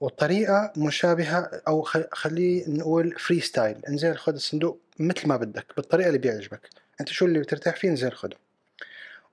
وطريقه 0.00 0.72
مشابهة 0.76 1.62
أو 1.68 1.82
خ- 1.82 2.14
خليه 2.14 2.68
نقول 2.68 3.18
freestyle 3.18 3.86
انزل 3.88 4.16
خذ 4.16 4.32
الصندوق 4.32 4.80
مثل 4.98 5.28
ما 5.28 5.36
بدك 5.36 5.66
بالطريقة 5.76 6.06
اللي 6.08 6.18
بيعجبك. 6.18 6.68
أنت 7.00 7.08
شو 7.08 7.24
اللي 7.26 7.38
بترتاح 7.38 7.76
فيه؟ 7.76 7.88
انزل 7.88 8.12
خذه 8.12 8.36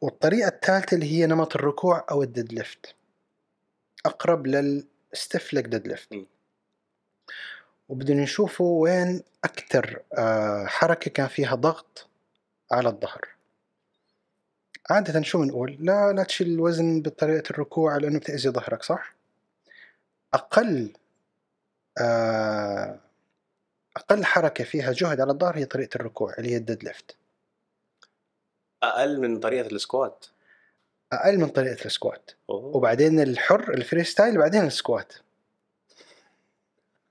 والطريقة 0.02 0.48
الثالثة 0.48 0.96
اللي 0.96 1.12
هي 1.12 1.26
نمط 1.26 1.56
الركوع 1.56 2.06
أو 2.12 2.24
ال 2.24 2.54
deadlift. 2.54 2.96
أقرب 4.06 4.48
لل 4.48 5.54
stiff 5.54 5.66
leg 5.68 5.88
deadlift. 5.88 6.14
وبدنا 7.90 8.24
نشوفوا 8.24 8.84
وين 8.84 9.24
أكثر 9.44 10.02
حركة 10.68 11.12
كان 11.12 11.28
فيها 11.28 11.56
ضغط 11.56 12.08
على 12.72 12.90
الظهر. 12.90 13.37
عادة 14.90 15.22
شو 15.22 15.42
بنقول؟ 15.42 15.78
لا 15.80 16.14
لا 16.14 16.24
تشيل 16.24 16.48
الوزن 16.48 17.02
بطريقة 17.02 17.52
الركوع 17.52 17.98
لأنه 17.98 18.20
بتأذي 18.20 18.50
ظهرك 18.50 18.84
صح؟ 18.84 19.16
أقل 20.34 20.94
آه، 22.02 23.00
أقل 23.98 24.26
حركة 24.26 24.64
فيها 24.64 24.92
جهد 24.92 25.22
على 25.22 25.32
الظهر 25.32 25.58
هي 25.58 25.66
طريقة 25.66 25.96
الركوع 25.96 26.34
اللي 26.38 26.52
هي 26.52 26.58
ال 26.58 26.84
deadlift 26.84 27.16
أقل 28.84 29.20
من 29.20 29.40
طريقة 29.40 29.68
ال 29.68 29.77
squat 29.77 30.26
أقل 31.14 31.38
من 31.38 31.48
طريقة 31.48 31.86
ال 31.86 31.93
squat 31.93 32.32
أوه. 32.50 32.78
وبعدين 32.78 33.20
الحر 33.20 33.74
ال 33.74 34.04
freestyle 34.04 34.38
بعدين 34.38 34.66
ال 34.66 34.74
squat 34.74 35.14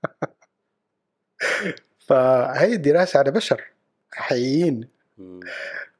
فهي 2.07 2.73
الدراسة 2.73 3.19
على 3.19 3.31
بشر 3.31 3.63
حقيقيين 4.11 4.89
مم. 5.17 5.39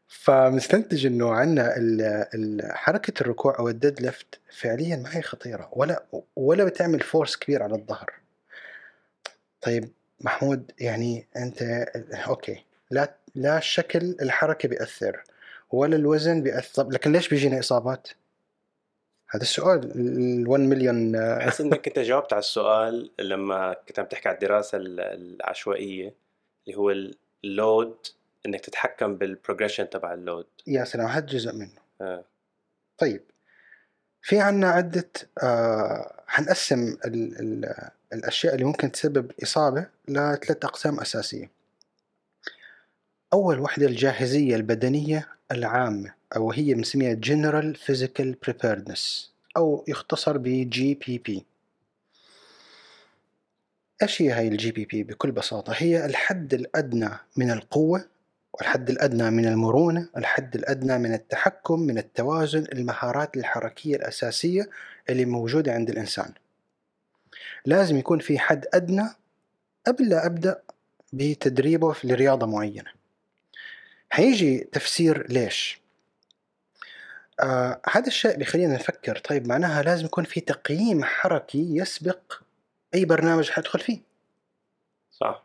فمستنتج 0.07 1.05
إنه 1.05 1.31
عندنا 1.31 2.27
حركة 2.73 3.21
الركوع 3.21 3.59
أو 3.59 3.69
ال 3.69 4.01
deadlift 4.01 4.39
فعليا 4.59 4.95
ما 4.95 5.17
هي 5.17 5.21
خطيرة 5.21 5.69
ولا 5.71 6.03
ولا 6.35 6.63
بتعمل 6.63 6.99
force 6.99 7.35
كبير 7.35 7.63
على 7.63 7.75
الظهر. 7.75 8.13
طيب 9.61 9.89
محمود 10.21 10.71
يعني 10.79 11.27
أنت 11.37 11.61
okay 12.27 12.63
لا 12.91 13.15
لا 13.35 13.59
شكل 13.59 14.15
الحركة 14.21 14.69
بيأثر 14.69 15.23
ولا 15.71 15.95
الوزن 15.95 16.43
بيأثر 16.43 16.89
لكن 16.89 17.11
ليش 17.11 17.29
بيجينا 17.29 17.59
إصابات؟ 17.59 18.07
هذا 19.29 19.41
السؤال 19.43 19.91
ال 19.95 20.47
1 20.47 20.63
مليون 20.63 21.15
احس 21.15 21.61
إنك 21.61 21.87
أنت 21.87 21.99
جاوبت 21.99 22.33
على 22.33 22.39
السؤال 22.39 23.11
لما 23.19 23.73
كنت 23.87 23.99
عم 23.99 24.05
تحكي 24.05 24.29
على 24.29 24.35
الدراسة 24.35 24.77
ال- 24.77 24.99
العشوائية 24.99 26.13
اللي 26.67 26.77
هو 26.77 26.93
ال 27.43 27.54
load 27.54 27.97
إنك 28.47 28.61
تتحكم 28.61 29.15
بال 29.15 29.27
progression 29.27 29.89
تبع 29.89 30.13
ال 30.13 30.20
load 30.20 30.47
يا 30.67 30.83
سلام 30.83 31.07
هذا 31.07 31.25
جزء 31.25 31.53
منه. 31.53 31.69
آه. 32.01 32.23
طيب 32.97 33.21
في 34.21 34.39
عنا 34.39 34.69
عدة 34.69 35.09
آه 35.43 36.23
حنقسم 36.27 36.97
ال 37.05 37.39
ال 37.39 37.89
الأشياء 38.13 38.53
اللي 38.53 38.65
ممكن 38.65 38.91
تسبب 38.91 39.31
إصابة 39.43 39.87
لثلاث 40.07 40.65
أقسام 40.65 40.99
أساسية 40.99 41.49
أول 43.33 43.59
وحدة 43.59 43.85
الجاهزية 43.85 44.55
البدنية 44.55 45.27
العامة 45.51 46.13
أو 46.35 46.51
هي 46.51 46.73
بنسميها 46.73 47.15
General 47.25 47.77
Physical 47.77 48.33
Preparedness 48.47 49.27
أو 49.57 49.85
يختصر 49.87 50.37
ب 50.37 50.69
GPP 50.73 51.41
إيش 54.01 54.21
هي 54.21 54.31
هاي 54.31 54.47
ال 54.47 54.71
GPP 54.71 55.03
بكل 55.03 55.31
بساطة 55.31 55.73
هي 55.75 56.05
الحد 56.05 56.53
الأدنى 56.53 57.09
من 57.37 57.51
القوة 57.51 58.05
والحد 58.57 58.89
الأدنى 58.89 59.29
من 59.31 59.45
المرونة 59.45 60.09
الحد 60.17 60.55
الأدنى 60.55 60.97
من 60.97 61.13
التحكم 61.13 61.79
من 61.79 61.97
التوازن 61.97 62.65
المهارات 62.73 63.37
الحركية 63.37 63.95
الأساسية 63.95 64.69
اللي 65.09 65.25
موجودة 65.25 65.73
عند 65.73 65.89
الإنسان. 65.89 66.33
لازم 67.65 67.97
يكون 67.97 68.19
في 68.19 68.39
حد 68.39 68.65
أدنى 68.73 69.09
قبل 69.87 70.09
لا 70.09 70.25
أبدأ 70.25 70.61
بتدريبه 71.13 71.91
في 71.93 72.05
معينة. 72.45 72.91
حيجي 74.09 74.59
تفسير 74.59 75.31
ليش؟ 75.31 75.81
آه 77.39 77.81
هذا 77.91 78.07
الشيء 78.07 78.37
بيخلينا 78.37 78.75
نفكر 78.75 79.17
طيب 79.17 79.47
معناها 79.47 79.83
لازم 79.83 80.05
يكون 80.05 80.23
في 80.23 80.41
تقييم 80.41 81.03
حركي 81.03 81.77
يسبق 81.77 82.33
أي 82.93 83.05
برنامج 83.05 83.49
حدخل 83.49 83.79
فيه. 83.79 84.01
صح. 85.11 85.43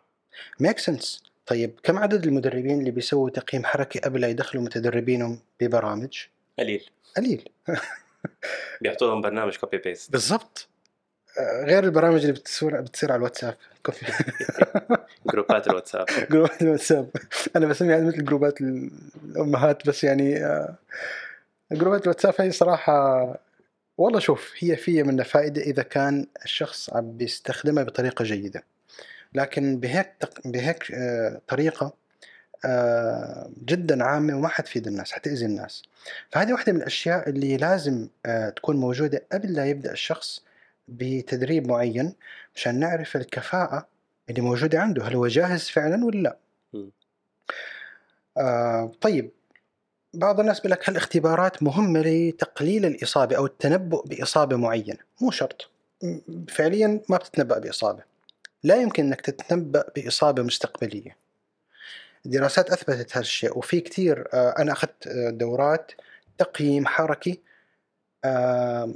make 0.60 0.78
sense 0.78 1.31
طيب 1.52 1.80
كم 1.82 1.98
عدد 1.98 2.26
المدربين 2.26 2.80
اللي 2.80 2.90
بيسووا 2.90 3.30
تقييم 3.30 3.64
حركي 3.64 3.98
قبل 3.98 4.20
لا 4.20 4.28
يدخلوا 4.28 4.64
متدربينهم 4.64 5.38
ببرامج؟ 5.60 6.18
قليل. 6.58 6.90
قليل. 7.16 7.48
بيعطوا 8.80 9.08
لهم 9.08 9.20
برنامج 9.20 9.56
copy 9.56 9.78
paste 9.78 10.12
بالضبط. 10.12 10.68
آه، 11.38 11.64
غير 11.64 11.84
البرامج 11.84 12.20
اللي 12.20 12.32
بتصير 12.32 12.80
بتصير 12.80 13.12
على 13.12 13.18
الواتساب. 13.18 13.56
copy 13.86 14.06
جروبات 15.32 15.68
الواتساب. 15.68 16.06
جروبات 16.32 16.62
الواتساب. 16.62 17.10
أنا 17.56 17.66
بسميها 17.66 18.00
مثل 18.00 18.24
جروبات 18.24 18.60
الأمهات 18.60 19.88
بس 19.88 20.04
يعني 20.04 20.44
آه، 20.44 20.74
جروبات 21.72 22.02
الواتساب 22.02 22.34
هي 22.38 22.50
صراحة 22.50 23.26
والله 23.98 24.20
شوف 24.20 24.52
هي 24.58 24.76
فيها 24.76 25.02
منها 25.02 25.24
فائده 25.24 25.62
إذا 25.62 25.82
كان 25.82 26.26
الشخص 26.44 26.90
عم 26.90 27.16
بيستخدمها 27.16 27.84
بطريقة 27.84 28.24
جيدة. 28.24 28.64
لكن 29.34 29.80
بهيك 29.80 30.12
تق... 30.20 30.40
بهيك 30.44 30.92
آه، 30.92 31.40
طريقة 31.48 31.92
آه، 32.64 33.50
جدا 33.64 34.04
عامة 34.04 34.36
وما 34.36 34.48
حتفيد 34.48 34.86
الناس 34.86 35.12
حتاذي 35.12 35.46
الناس. 35.46 35.82
فهذه 36.30 36.52
واحدة 36.52 36.72
من 36.72 36.78
الأشياء 36.78 37.28
اللي 37.28 37.56
لازم 37.56 38.08
آه، 38.26 38.48
تكون 38.50 38.76
موجودة 38.76 39.22
قبل 39.32 39.52
لا 39.52 39.66
يبدأ 39.66 39.92
الشخص 39.92 40.42
بتدريب 40.88 41.66
معين 41.68 42.14
عشان 42.56 42.80
نعرف 42.80 43.16
الكفاءة 43.16 43.86
اللي 44.30 44.40
موجودة 44.40 44.80
عنده. 44.80 45.04
هل 45.04 45.14
هو 45.14 45.26
جاهز 45.26 45.68
فعلا 45.68 46.04
ولا 46.04 46.18
لا. 46.18 46.36
آه 48.38 48.92
طيب. 49.00 49.30
بعض 50.14 50.40
الناس 50.40 50.60
بيقول 50.60 50.72
لك 50.72 50.88
هالاختبارات 50.88 51.62
مهمة 51.62 52.00
لتقليل 52.00 52.86
الإصابة 52.86 53.36
أو 53.36 53.46
التنبؤ 53.46 54.06
بإصابة 54.06 54.56
معينة. 54.56 54.98
مو 55.20 55.30
شرط. 55.30 55.70
فعليا 56.48 57.00
ما 57.08 57.16
بتتنبأ 57.16 57.58
بإصابة. 57.58 58.11
لا 58.64 58.76
يمكن 58.76 59.06
إنك 59.06 59.20
تتنبأ 59.20 59.84
بإصابة 59.96 60.42
مستقبلية. 60.42 61.16
الدراسات 62.26 62.70
أثبتت 62.70 63.12
هذا 63.12 63.20
الشيء 63.20 63.58
وفي 63.58 63.80
كثير 63.80 64.28
آه، 64.34 64.54
أنا 64.58 64.72
أخذت 64.72 65.06
آه، 65.06 65.30
دورات 65.30 65.92
تقييم 66.38 66.86
حركي 66.86 67.40
آه، 68.24 68.94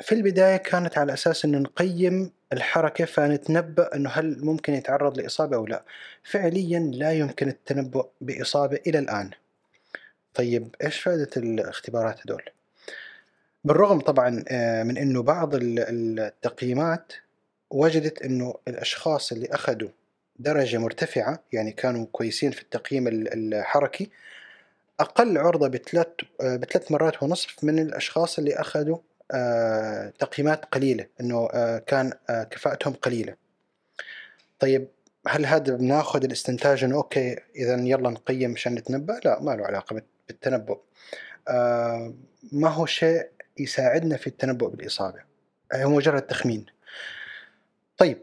في 0.00 0.14
البداية 0.14 0.56
كانت 0.56 0.98
على 0.98 1.12
أساس 1.12 1.44
إنه 1.44 1.58
نقيم 1.58 2.32
الحركة 2.52 3.04
فنتنبأ 3.04 3.96
إنه 3.96 4.10
هل 4.10 4.44
ممكن 4.44 4.72
يتعرض 4.74 5.18
لإصابة 5.18 5.56
أو 5.56 5.66
لا. 5.66 5.84
فعليا 6.22 6.78
لا 6.78 7.12
يمكن 7.12 7.48
التنبؤ 7.48 8.06
بإصابة 8.20 8.78
إلى 8.86 8.98
الآن. 8.98 9.30
طيب 10.34 10.74
إيش 10.84 11.00
فائدة 11.00 11.30
الاختبارات 11.36 12.20
هدول 12.20 12.42
بالرغم 13.64 14.00
طبعا 14.00 14.30
من 14.82 14.98
إنه 14.98 15.22
بعض 15.22 15.54
ال- 15.54 16.18
التقييمات 16.20 17.12
وجدت 17.72 18.22
إنه 18.22 18.54
الأشخاص 18.68 19.32
اللي 19.32 19.46
أخذوا 19.46 19.88
درجة 20.38 20.78
مرتفعة 20.78 21.42
يعني 21.52 21.72
كانوا 21.72 22.06
كويسين 22.12 22.50
في 22.50 22.62
التقييم 22.62 23.08
ال- 23.08 23.54
الحركي 23.54 24.10
أقل 25.00 25.38
عرضة 25.38 25.68
بثلاث 25.68 26.06
بثلاث 26.40 26.92
مرات 26.92 27.22
ونصف 27.22 27.64
من 27.64 27.78
الأشخاص 27.78 28.38
اللي 28.38 28.54
أخذوا 28.54 28.98
آه، 29.34 30.12
تقييمات 30.18 30.64
قليلة 30.64 31.06
إنه 31.20 31.48
آه، 31.52 31.78
كان 31.78 32.12
آه، 32.30 32.44
كفاءتهم 32.44 32.92
قليلة 32.94 33.36
طيب 34.58 34.88
هل 35.28 35.46
هذا 35.46 35.76
بناخذ 35.76 36.24
الاستنتاج 36.24 36.84
إنه 36.84 36.96
أوكي 36.96 37.36
إذا 37.56 37.74
يلا 37.74 38.10
نقيم 38.10 38.50
مشان 38.50 38.74
نتنبأ؟ 38.74 39.20
لا 39.24 39.40
ما 39.40 39.50
له 39.56 39.66
علاقة 39.66 39.94
بال- 39.94 40.02
بالتنبؤ. 40.28 40.78
آه 41.48 42.14
ما 42.52 42.68
هو 42.68 42.86
شيء 42.86 43.28
يساعدنا 43.58 44.16
في 44.16 44.26
التنبؤ 44.26 44.68
بالإصابة. 44.68 45.18
هو 45.74 45.90
مجرد 45.90 46.22
تخمين. 46.22 46.66
طيب. 47.96 48.22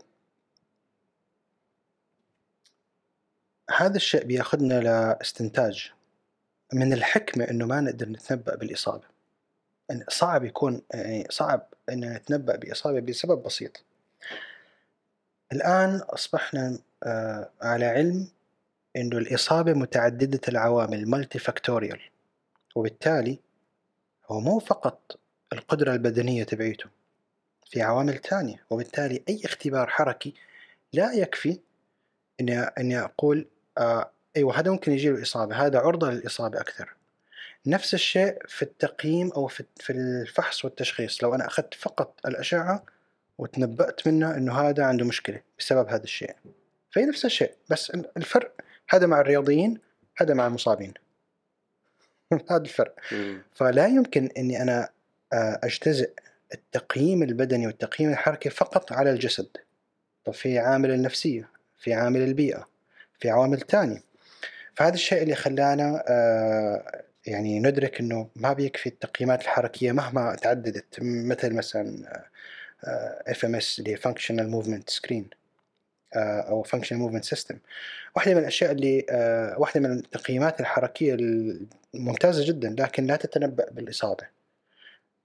هذا 3.78 3.96
الشيء 3.96 4.24
بياخذنا 4.24 4.80
لاستنتاج 4.80 5.92
من 6.74 6.94
الحكمة 6.94 7.44
إنه 7.50 7.66
ما 7.66 7.82
نقدر 7.82 8.10
نتنبأ 8.10 8.56
بالإصابة. 8.56 9.04
يعني 9.90 10.06
صعب 10.10 10.44
يكون 10.44 10.82
يعني 10.94 11.28
صعب 11.30 11.68
أن 11.90 12.14
نتنبأ 12.14 12.56
بإصابة 12.56 13.00
بسبب 13.00 13.44
بسيط. 13.44 13.84
الآن 15.54 15.96
أصبحنا 15.96 16.80
آه، 17.04 17.50
على 17.62 17.86
علم 17.86 18.28
إنه 18.96 19.18
الإصابة 19.18 19.74
متعددة 19.74 20.42
العوامل 20.48 21.10
مالتي 21.10 21.40
فاكتوريال 21.40 22.00
وبالتالي 22.76 23.40
هو 24.32 24.40
مو 24.40 24.60
فقط 24.60 25.20
القدرة 25.54 25.94
البدنية 25.94 26.44
تبعيته. 26.44 26.99
في 27.70 27.82
عوامل 27.82 28.18
تانية 28.18 28.64
وبالتالي 28.70 29.24
أي 29.30 29.42
اختبار 29.46 29.88
حركي 29.88 30.34
لا 30.94 31.14
يكفي 31.14 31.60
إني 32.42 32.60
إني 32.60 33.00
أقول 33.00 33.48
آه 33.78 34.12
أيوة 34.38 34.60
هذا 34.60 34.72
ممكن 34.72 34.92
يجيله 34.92 35.22
إصابة 35.22 35.56
هذا 35.66 35.80
عرضة 35.80 36.12
للإصابة 36.12 36.62
أكثر. 36.62 36.96
نفس 37.66 37.94
الشيء 37.94 38.38
في 38.48 38.62
التقييم 38.62 39.32
أو 39.32 39.48
في 39.48 39.64
في 39.76 39.94
الفحص 39.94 40.66
والتشخيص 40.66 41.24
لو 41.24 41.36
أنا 41.36 41.48
أخذت 41.48 41.74
فقط 41.74 42.20
الأشعة 42.26 42.84
وتنبأت 43.38 44.08
منه 44.08 44.36
إنه 44.36 44.60
هذا 44.60 44.84
عنده 44.86 45.06
مشكلة 45.06 45.42
بسبب 45.60 45.88
هذا 45.88 46.04
الشيء. 46.04 46.36
فهي 46.92 47.06
نفس 47.06 47.26
الشيء 47.26 47.54
بس 47.70 47.92
الفرق 48.18 48.52
هذا 48.90 49.08
مع 49.08 49.22
الرياضيين 49.22 49.80
هذا 50.18 50.34
مع 50.34 50.48
المصابين. 50.48 50.94
هذا 52.52 52.62
الفرق. 52.62 52.96
فلا 53.56 53.88
يمكن 53.88 54.30
إني 54.38 54.62
أنا 54.62 54.90
آه، 55.34 55.60
أجتزئ 55.64 56.12
التقييم 56.54 57.24
البدني 57.24 57.68
والتقييم 57.68 58.12
الحركي 58.12 58.50
فقط 58.50 58.94
على 58.94 59.12
الجسد 59.12 59.58
طب 60.26 60.34
في 60.34 60.60
عامل 60.60 60.92
النفسية 60.92 61.50
في 61.78 61.94
عامل 61.94 62.22
البيئة 62.22 62.68
في 63.20 63.30
عوامل 63.30 63.62
تانية. 63.62 64.04
فهذا 64.76 64.94
الشيء 64.94 65.24
اللي 65.24 65.36
خلانا 65.36 66.04
آه، 66.08 67.04
يعني 67.26 67.60
ندرك 67.60 68.00
إنه 68.00 68.30
ما 68.36 68.54
بيكفي 68.54 68.90
التقييمات 68.90 69.42
الحركية 69.42 69.92
مهما 69.92 70.36
تعددت 70.36 71.00
مثل 71.02 71.54
مثلا 71.54 72.24
FMS 73.28 73.80
اللي 73.80 73.92
هي 73.92 73.98
functional 73.98 74.50
movement 74.50 74.90
screen 74.90 75.30
أو 76.16 76.64
functional 76.64 77.02
movement 77.02 77.26
system 77.26 77.58
واحدة 78.16 78.34
من 78.34 78.40
الأشياء 78.40 78.72
اللي 78.72 79.06
آه، 79.10 79.60
واحدة 79.60 79.80
من 79.80 79.92
التقييمات 79.92 80.60
الحركية 80.60 81.18
الممتازة 81.94 82.48
جدا 82.48 82.76
لكن 82.80 83.06
لا 83.08 83.16
تتنبأ 83.16 83.66
بالإصابة. 83.72 84.39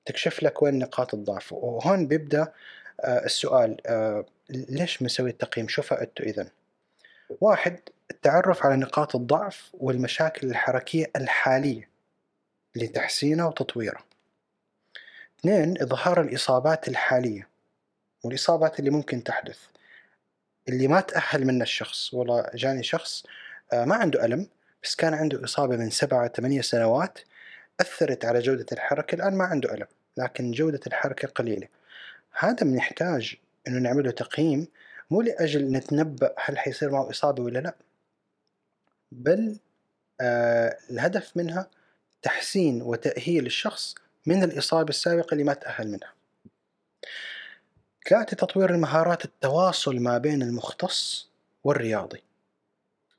تكشف 0.06 0.42
لك 0.42 0.62
وين 0.62 0.78
نقاط 0.78 1.14
الضعف. 1.14 1.52
وهون 1.52 2.06
بيبدأ 2.06 2.52
آه، 3.00 3.24
السؤال 3.24 3.86
آه، 3.86 4.24
ليش 4.50 4.98
بنسوي 4.98 5.30
التقييم؟ 5.30 5.68
شو 5.68 5.82
فائدته 5.82 6.22
اذا 6.22 6.48
واحد 7.40 7.80
التعرف 8.10 8.66
على 8.66 8.76
نقاط 8.76 9.16
الضعف 9.16 9.70
والمشاكل 9.74 10.46
الحركية 10.50 11.10
الحالية 11.16 11.88
لتحسينها 12.76 13.46
وتطويرها 13.46 14.04
اثنين 15.40 15.82
إظهار 15.82 16.20
الإصابات 16.20 16.88
الحالية 16.88 17.48
والإصابات 18.24 18.78
اللي 18.78 18.90
ممكن 18.90 19.24
تحدث. 19.24 19.58
اللي 20.68 20.88
ما 20.88 21.00
تأهل 21.00 21.46
منها 21.46 21.62
الشخص 21.62 22.14
والله 22.14 22.50
جاني 22.54 22.82
شخص 22.82 23.26
آه، 23.72 23.84
ما 23.84 23.94
عنده 23.94 24.24
ألم 24.24 24.46
بس 24.82 24.96
كان 24.96 25.14
عنده 25.14 25.44
إصابة 25.44 25.76
من 25.76 25.90
سبعة 25.90 26.28
ثمانية 26.28 26.60
سنوات 26.60 27.18
أثرت 27.80 28.24
على 28.24 28.40
جودة 28.40 28.66
الحركة 28.72 29.14
الآن 29.14 29.36
ما 29.36 29.44
عنده 29.44 29.74
ألم 29.74 29.86
لكن 30.16 30.50
جودة 30.50 30.80
الحركة 30.86 31.28
قليلة. 31.28 31.68
هذا 32.38 32.64
بنحتاج 32.64 33.36
إنه 33.68 33.78
نعمله 33.78 34.10
تقييم 34.10 34.66
مو 35.10 35.22
لأجل 35.22 35.72
نتنبأ 35.72 36.34
هل 36.38 36.58
حيصير 36.58 36.90
معه 36.90 37.10
إصابة 37.10 37.42
ولا 37.42 37.58
لا 37.58 37.74
بل 39.12 39.58
آه 40.20 40.78
الهدف 40.90 41.36
منها 41.36 41.70
تحسين 42.22 42.82
وتأهيل 42.82 43.46
الشخص 43.46 43.94
من 44.26 44.42
الإصابة 44.44 44.88
السابقة 44.88 45.32
اللي 45.32 45.44
ما 45.44 45.54
تأهل 45.54 45.88
منها. 45.88 46.12
ثلاثة 48.08 48.36
تطوير 48.36 48.70
المهارات 48.70 49.24
التواصل 49.24 49.96
ما 49.96 50.18
بين 50.18 50.42
المختص 50.42 51.28
والرياضي. 51.64 52.22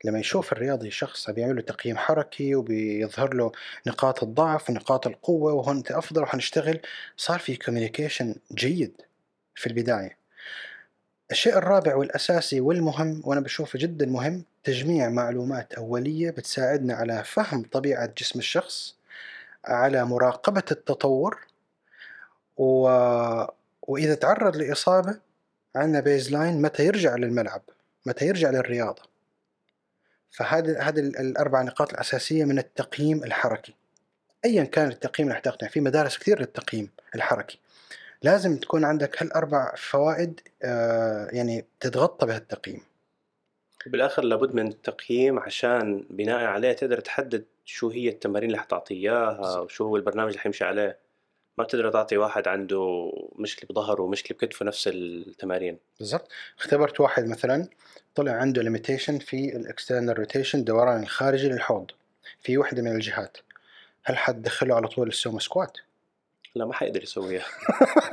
لما 0.05 0.19
يشوف 0.19 0.51
الرياضي 0.51 0.91
شخص 0.91 1.29
بيعمل 1.29 1.55
له 1.55 1.61
تقييم 1.61 1.97
حركي 1.97 2.55
وبيظهر 2.55 3.33
له 3.33 3.51
نقاط 3.87 4.23
الضعف 4.23 4.69
ونقاط 4.69 5.07
القوة 5.07 5.53
وهون 5.53 5.77
أنت 5.77 5.91
أفضل 5.91 6.21
وحنشتغل 6.21 6.79
صار 7.17 7.39
في 7.39 7.55
كوميونيكيشن 7.55 8.35
جيد 8.53 9.01
في 9.55 9.67
البداية. 9.67 10.17
الشيء 11.31 11.57
الرابع 11.57 11.95
والأساسي 11.95 12.59
والمهم 12.59 13.21
وأنا 13.25 13.41
بشوفه 13.41 13.79
جدا 13.79 14.05
مهم 14.05 14.43
تجميع 14.63 15.09
معلومات 15.09 15.73
أولية 15.73 16.29
بتساعدنا 16.29 16.93
على 16.93 17.23
فهم 17.23 17.63
طبيعة 17.71 18.13
جسم 18.17 18.39
الشخص 18.39 18.95
على 19.65 20.05
مراقبة 20.05 20.63
التطور 20.71 21.39
و... 22.57 22.89
وإذا 23.81 24.15
تعرض 24.15 24.55
لإصابة 24.55 25.19
عندنا 25.75 25.99
baseline 25.99 26.61
متى 26.61 26.85
يرجع 26.85 27.15
للملعب 27.15 27.61
متى 28.05 28.25
يرجع 28.25 28.49
للرياضة. 28.49 29.14
فهذه 30.35 30.81
هذه 30.81 30.99
الأربع 30.99 31.61
نقاط 31.61 31.93
الأساسية 31.93 32.45
من 32.45 32.59
التقييم 32.59 33.23
الحركي. 33.23 33.73
أيا 34.45 34.63
كان 34.63 34.87
التقييم 34.87 35.27
اللي 35.27 35.39
حتقنع 35.39 35.69
في 35.69 35.81
مدارس 35.81 36.17
كثير 36.17 36.39
للتقييم 36.39 36.89
الحركي. 37.15 37.59
لازم 38.25 38.57
تكون 38.57 38.85
عندك 38.85 39.23
هالأربع 39.23 39.75
فوائد 39.75 40.39
آه، 40.63 41.29
يعني 41.31 41.65
تتغطى 41.79 42.25
بها 42.25 42.37
التقييم 42.37 42.81
بالآخر 43.85 44.23
لابد 44.23 44.55
من 44.55 44.67
التقييم 44.67 45.39
عشان 45.39 46.05
بناء 46.09 46.43
عليه 46.43 46.73
تقدر 46.73 46.99
تحدد 46.99 47.45
شو 47.65 47.89
هي 47.89 48.09
التمارين 48.09 48.49
اللي 48.49 48.61
حتعطي 48.61 48.93
إياها 48.93 49.59
وشو 49.59 49.85
هو 49.85 49.95
البرنامج 49.95 50.29
اللي 50.29 50.39
حيمشي 50.39 50.63
عليه. 50.63 50.97
ما 51.57 51.63
بتقدر 51.63 51.91
تعطي 51.91 52.17
واحد 52.17 52.47
عنده 52.47 53.11
مشكلة 53.35 53.69
بظهره 53.69 54.01
ومشكلة 54.01 54.37
بكتفه 54.37 54.65
نفس 54.65 54.87
التمارين. 54.87 55.77
بالضبط. 55.99 56.27
اختبرت 56.59 56.99
واحد 56.99 57.27
مثلا 57.27 57.67
طلع 58.15 58.31
عنده 58.31 58.61
limitation 58.61 59.19
في 59.19 59.55
ال 59.55 59.62
external 59.62 60.19
rotation 60.19 60.59
الدوران 60.59 61.03
الخارجي 61.03 61.49
للحوض 61.49 61.91
في 62.41 62.57
وحدة 62.57 62.81
من 62.81 62.95
الجهات. 62.95 63.37
هل 64.03 64.17
حتدخله 64.17 64.75
على 64.75 64.87
طول 64.87 65.07
ال 65.07 65.14
sumo 65.14 65.39
squat 65.39 65.77
لا 66.55 66.65
ما 66.65 66.73
حيقدر 66.73 67.03
يسويها. 67.03 67.45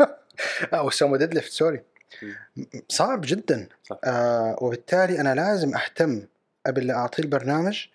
أو 0.75 0.89
ال 0.89 1.17
sumo 1.17 1.35
deadlift 1.35 1.53
sorry. 1.53 1.83
صعب 2.89 3.21
جدا. 3.25 3.69
صح. 3.85 3.99
آه 4.05 4.57
وبالتالي 4.61 5.21
أنا 5.21 5.35
لازم 5.35 5.75
أهتم 5.75 6.27
قبل 6.67 6.87
لا 6.87 6.95
أعطيه 6.95 7.23
البرنامج 7.23 7.87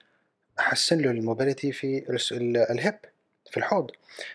أحسن 0.59 1.01
له 1.01 1.11
ال 1.11 1.18
mobility 1.18 1.71
في 1.71 2.05
ال 2.71 2.77
hip 2.77 2.95
في 3.51 3.57
الحوض. 3.57 3.91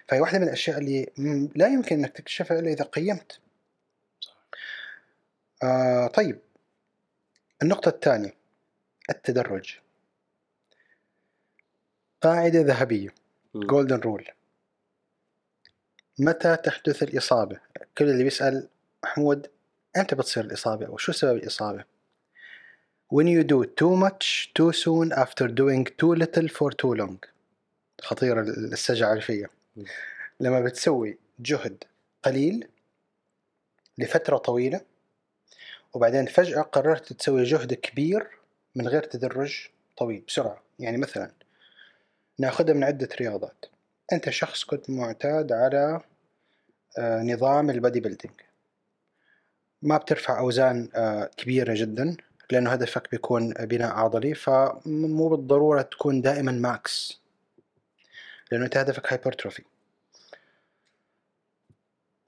فهي 0.08 0.20
واحدة 0.20 0.38
من 0.38 0.44
الأشياء 0.44 0.78
اللي 0.78 1.10
لا 1.56 1.68
يمكن 1.68 1.98
إنك 1.98 2.10
تكتشفها 2.16 2.58
إلا 2.58 2.70
إذا 2.70 2.84
قيمت. 2.84 3.38
آه 5.62 6.06
طيب. 6.06 6.38
النقطة 7.62 7.88
الثانية. 7.88 8.34
التدرج. 9.10 9.78
قاعدة 12.22 12.60
ذهبية. 12.60 13.14
golden 13.54 13.96
rule 13.96 14.28
متى 16.18 16.56
تحدث 16.56 17.02
الإصابة؟ 17.02 17.60
كل 17.98 18.04
اللي 18.10 18.24
بيسأل 18.24 18.68
محمود 19.04 19.50
أمتى 19.96 20.16
بتصير 20.16 20.44
الإصابة 20.44 20.86
أو 20.86 20.96
شو 20.96 21.12
سبب 21.12 21.36
الإصابة؟ 21.36 21.84
When 23.14 23.26
you 23.26 23.44
do 23.44 23.66
too 23.66 23.94
much 23.94 24.52
too 24.54 24.72
soon 24.72 25.12
after 25.12 25.46
doing 25.46 25.84
too 26.00 26.14
little 26.14 26.48
for 26.48 26.70
too 26.70 26.94
long. 26.94 27.18
خطيرة 28.02 28.40
السجعة 28.40 29.20
فيها 29.20 29.48
مم. 29.76 29.84
لما 30.40 30.60
بتسوي 30.60 31.18
جهد 31.40 31.84
قليل 32.22 32.68
لفترة 33.98 34.36
طويلة 34.36 34.80
وبعدين 35.94 36.26
فجأة 36.26 36.62
قررت 36.62 37.12
تسوي 37.12 37.42
جهد 37.42 37.74
كبير 37.74 38.30
من 38.74 38.88
غير 38.88 39.02
تدرج 39.02 39.68
طويل 39.96 40.22
بسرعة. 40.28 40.62
يعني 40.78 40.96
مثلا 40.96 41.30
ناخذها 42.38 42.74
من 42.74 42.84
عدة 42.84 43.08
رياضات. 43.20 43.64
أنت 44.12 44.30
شخص 44.30 44.64
كنت 44.64 44.90
معتاد 44.90 45.52
على 45.52 46.00
آه، 46.98 47.22
نظام 47.22 47.70
البادي 47.70 48.00
بيلدينج. 48.00 48.34
ما 49.82 49.96
بترفع 49.96 50.38
أوزان 50.38 50.88
آه، 50.94 51.30
كبيرة 51.36 51.74
جدا 51.76 52.16
لأنه 52.50 52.70
هدفك 52.70 53.10
بيكون 53.10 53.52
بناء 53.52 53.92
عضلي 53.92 54.34
فمو 54.34 55.28
بالضرورة 55.28 55.82
تكون 55.82 56.20
دائما 56.20 56.52
max. 56.52 57.21
لأنه 58.52 58.64
أنت 58.64 58.76
هدفك 58.76 59.12
hypertrophy 59.12 59.62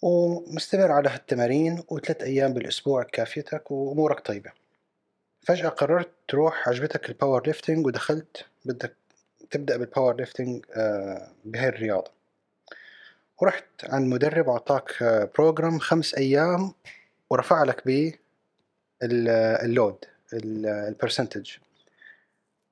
ومستمر 0.03 0.93
على 0.93 1.09
هالتمارين 1.09 1.83
وثلاث 1.89 2.23
أيام 2.23 2.53
بالأسبوع 2.55 3.03
كافيتك 3.03 3.71
وأمورك 3.71 4.21
طيبة. 4.21 4.51
فجأة 5.43 5.69
قررت 5.69 6.09
تروح 6.29 6.69
عجبتك 6.69 7.09
ال 7.09 7.47
powerlifting 7.47 7.87
ودخلت 7.87 8.47
بدك 8.65 8.97
تبدأ 9.51 9.77
بال 9.77 10.17
powerlifting 10.17 10.65
آه، 10.77 11.29
بهاي 11.45 11.69
الرياضة. 11.69 12.11
ورحت 13.43 13.65
عند 13.85 14.07
مدرب 14.15 14.49
وأعطاك 14.49 15.03
آه، 15.03 15.31
program 15.39 15.79
خمس 15.79 16.15
أيام 16.15 16.75
ورفع 17.31 17.63
لك 17.65 17.87
بيه 17.87 18.21
ال- 19.03 19.29
ال 19.65 19.73
load 19.73 20.05
ال 20.33 20.43
percentage 20.43 21.51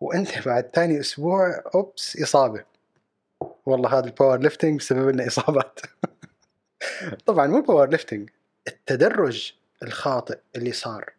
وأنت 0.01 0.29
بعد 0.49 0.71
ثاني 0.75 1.01
أسبوع 1.01 1.63
oops 1.75 2.23
إصابة. 2.23 2.72
والله 3.67 3.99
هذا 3.99 4.07
ال 4.07 4.39
powerlifting 4.39 4.79
بسبب 4.79 5.09
لنا 5.09 5.27
إصابات. 5.27 5.81
طبعا 7.27 7.47
مو 7.47 7.57
ال 7.57 7.89
powerlifting 7.89 8.31
التدرج 8.69 9.53
الخاطئ 9.83 10.39
اللي 10.57 10.73
صار. 10.73 11.13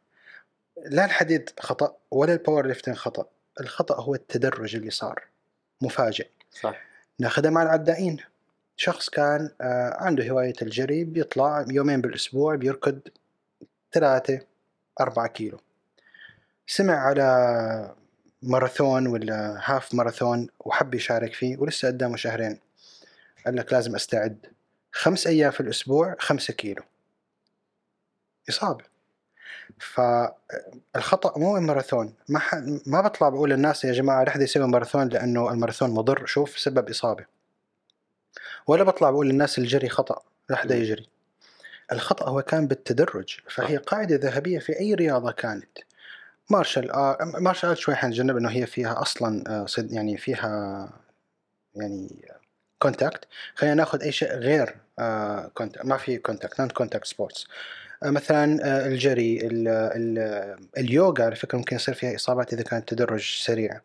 لا 0.86 1.06
الحديد 1.06 1.50
خطأ 1.60 1.96
ولا 2.12 2.34
ال 2.34 2.68
powerlifting 2.68 2.96
خطأ 2.96 3.26
الخطأ 3.60 4.02
هو 4.02 4.16
التدرج 4.16 4.76
اللي 4.76 4.90
صار 4.90 5.24
مفاجئ. 5.82 6.28
صح. 6.52 6.82
ناخذها 7.20 7.52
مع 7.52 7.64
العدائين. 7.64 8.18
شخص 8.78 9.10
كان 9.10 9.50
آه، 9.62 9.98
عنده 10.04 10.30
هواية 10.30 10.54
الجري 10.62 11.04
بيطلع 11.04 11.66
يومين 11.70 12.02
بالأسبوع 12.02 12.56
بيركض 12.56 13.00
ثلاثة 13.94 14.40
أربعة 15.00 15.28
كيلو. 15.28 15.60
سمع 16.68 16.94
على 16.94 17.96
ماراثون 18.44 19.08
ولا 19.08 19.62
هاف 19.64 19.94
ماراثون 19.94 20.48
وحب 20.60 20.94
يشارك 20.94 21.34
فيه 21.34 21.58
ولسه 21.58 21.88
قدامه 21.88 22.16
شهرين. 22.16 22.60
قال 23.46 23.56
لك 23.56 23.74
لازم 23.74 23.96
أستعد. 23.96 24.46
خمس 24.92 25.28
أيام 25.28 25.52
في 25.52 25.60
الأسبوع 25.60 26.16
خمسة 26.20 26.54
كيلو. 26.54 26.84
إصابة. 28.50 28.84
فالخطا 29.80 31.40
مو 31.40 31.58
الماراثون. 31.58 32.14
ما 32.30 32.40
ح... 32.40 32.56
ما 32.86 33.02
بطلع 33.02 33.30
بقول 33.30 33.50
للناس 33.50 33.86
يا 33.86 33.92
جماعة 33.92 34.24
لا 34.24 34.32
حد 34.32 34.42
يسوي 34.42 34.68
ماراثون 34.68 35.10
لأنه 35.10 35.52
الماراثون 35.52 35.90
مضر. 35.90 36.26
شوف 36.26 36.60
سبب 36.60 36.90
إصابة. 36.90 37.26
ولا 38.68 38.84
بطلع 38.84 39.12
بقول 39.12 39.30
للناس 39.30 39.58
الجري 39.58 39.90
خطأ. 39.90 40.22
لا 40.50 40.56
حدا 40.56 40.76
يجري. 40.76 41.10
الخطأ 41.92 42.30
هو 42.30 42.42
كان 42.42 42.68
بالتدرج. 42.68 43.40
فهي 43.50 43.78
قاعدة 43.78 44.16
ذهبية 44.16 44.60
في 44.60 44.80
أي 44.80 44.94
رياضة 44.94 45.32
كانت. 45.32 45.78
martial 46.50 46.92
آه 46.92 47.18
martial 47.40 47.70
art 47.70 47.80
شوي 47.80 47.96
حنتجنب 47.96 48.38
إنه 48.38 48.50
هي 48.50 48.66
فيها 48.66 49.02
أصلا 49.02 49.44
آه 49.48 49.66
صد 49.66 49.92
يعني 49.92 50.18
فيها 50.18 50.90
يعني 51.76 52.26
contact 52.80 53.28
خلينا 53.56 53.76
ناخذ 53.76 54.02
أي 54.04 54.12
شيء 54.12 54.34
غير 54.34 54.76
آه 55.00 55.52
contact 55.54 55.86
ما 55.86 55.98
في 55.98 56.18
contact 56.18 56.60
non-contact 56.60 57.06
sports 57.06 57.48
مثلا 58.04 58.60
آه 58.66 58.88
الجري 58.88 59.48
ال 59.48 59.68
ال 59.68 60.18
اليوغا 60.78 61.24
على 61.26 61.36
فكرة 61.36 61.58
ممكن 61.58 61.76
يصير 61.76 61.96
فيها 61.96 62.16
إصابات 62.16 62.54
إذا 62.54 62.64
كان 62.64 62.86
تدرج 62.86 63.44
سريع. 63.44 63.82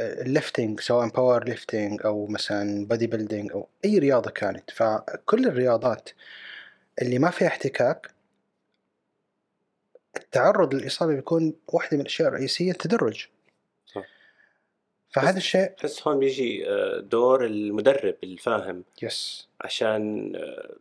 ال 0.00 0.10
lifting 0.10 0.80
سواء 0.80 1.08
powerlifting 1.08 2.00
أو 2.04 2.26
مثلا 2.26 2.86
bodybuilding 2.86 3.52
أو 3.52 3.68
أي 3.84 3.98
رياضة 3.98 4.30
كانت. 4.30 4.70
فكل 4.70 5.46
الرياضات 5.46 6.10
اللي 7.02 7.18
ما 7.18 7.30
فيها 7.30 7.48
احتكاك 7.48 8.10
التعرض 10.16 10.74
للإصابة 10.74 11.14
بيكون 11.14 11.54
واحدة 11.68 11.96
من 11.96 12.00
الأشياء 12.00 12.28
الرئيسية 12.28 12.70
التدرج. 12.70 13.26
فهذا 15.10 15.36
الشيء 15.36 15.72
بس 15.84 16.08
هون 16.08 16.18
بيجي 16.18 16.70
آه، 16.70 17.00
دور 17.00 17.44
المدرب 17.44 18.16
الفاهم. 18.24 18.84
يس. 19.02 19.48
عشان 19.60 20.32
آه، 20.36 20.74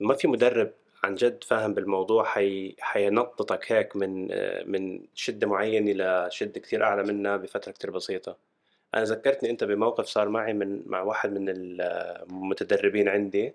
ما 0.00 0.14
في 0.14 0.28
مدرب 0.28 0.72
عن 1.04 1.14
جد 1.14 1.44
فاهم 1.44 1.74
بالموضوع 1.74 2.24
حي... 2.24 2.76
حينططك 2.80 3.72
هيك 3.72 3.96
من 3.96 4.28
آه، 4.32 4.64
من 4.64 5.00
شدة 5.14 5.46
معينة 5.46 5.92
لشدة 6.26 6.60
كثير 6.60 6.84
أعلى 6.84 7.02
منها 7.02 7.36
بفترة 7.36 7.72
كثير 7.72 7.90
بسيطة. 7.90 8.36
أنا 8.94 9.04
ذكرتني 9.04 9.50
أنت 9.50 9.64
بموقف 9.64 10.06
صار 10.06 10.28
معي 10.28 10.52
من 10.52 10.82
مع 10.86 11.00
واحد 11.00 11.32
من 11.32 11.44
المتدربين 11.48 13.08
عندي. 13.08 13.54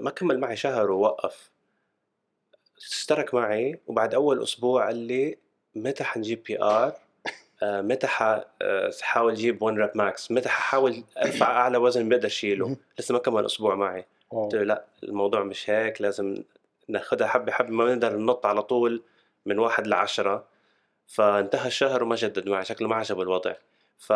ما 0.00 0.10
كمل 0.10 0.38
معي 0.38 0.56
شهر 0.56 0.90
ووقف. 0.90 1.50
اشترك 2.76 3.34
معي 3.34 3.80
وبعد 3.86 4.14
أول 4.14 4.42
أسبوع 4.42 4.86
قال 4.86 4.96
لي 4.96 5.38
متى 5.74 6.04
حنجيب 6.04 6.42
PR 6.42 6.92
آه، 7.62 7.80
متى 7.80 8.06
آه، 8.62 8.92
أجيب 9.16 9.62
1 9.62 9.78
rep 9.78 9.90
max 9.94 10.30
متى 10.30 10.48
ححاول 10.48 11.04
أرفع 11.18 11.46
أعلى 11.46 11.78
وزن 11.78 12.08
بقدر 12.08 12.26
أشيله؟ 12.26 12.76
لسه 12.98 13.12
ما 13.12 13.18
كمل 13.18 13.44
أسبوع 13.44 13.74
معي. 13.74 14.04
قلت 14.30 14.54
له 14.54 14.62
لا 14.62 14.84
الموضوع 15.02 15.42
مش 15.42 15.70
هيك 15.70 16.00
لازم 16.00 16.42
ناخذها 16.88 17.26
حبة 17.26 17.52
حبة 17.52 17.70
ما 17.70 17.84
بنقدر 17.84 18.16
ننط 18.16 18.46
على 18.46 18.62
طول 18.62 19.02
من 19.46 19.58
واحد 19.58 19.86
لعشرة. 19.86 20.44
فانتهى 21.06 21.66
الشهر 21.66 22.02
وما 22.02 22.16
جدد 22.16 22.48
معي 22.48 22.64
شكله 22.64 22.88
ما 22.88 22.96
عجبه 22.96 23.22
الوضع. 23.22 23.54
ف 23.98 24.12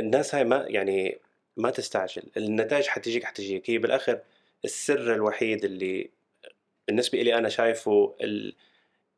الناس 0.00 0.34
هاي 0.34 0.44
ما 0.44 0.64
يعني 0.68 1.18
ما 1.56 1.70
تستعجل. 1.70 2.22
النتائج 2.36 2.86
حتجيك 2.86 3.24
حتجيك. 3.24 3.70
هي 3.70 3.78
بالآخر 3.78 4.18
السر 4.64 5.14
الوحيد 5.14 5.64
اللي 5.64 6.10
بالنسبة 6.92 7.22
لي 7.22 7.38
أنا 7.38 7.48
شايفه 7.48 8.14
ال... 8.20 8.54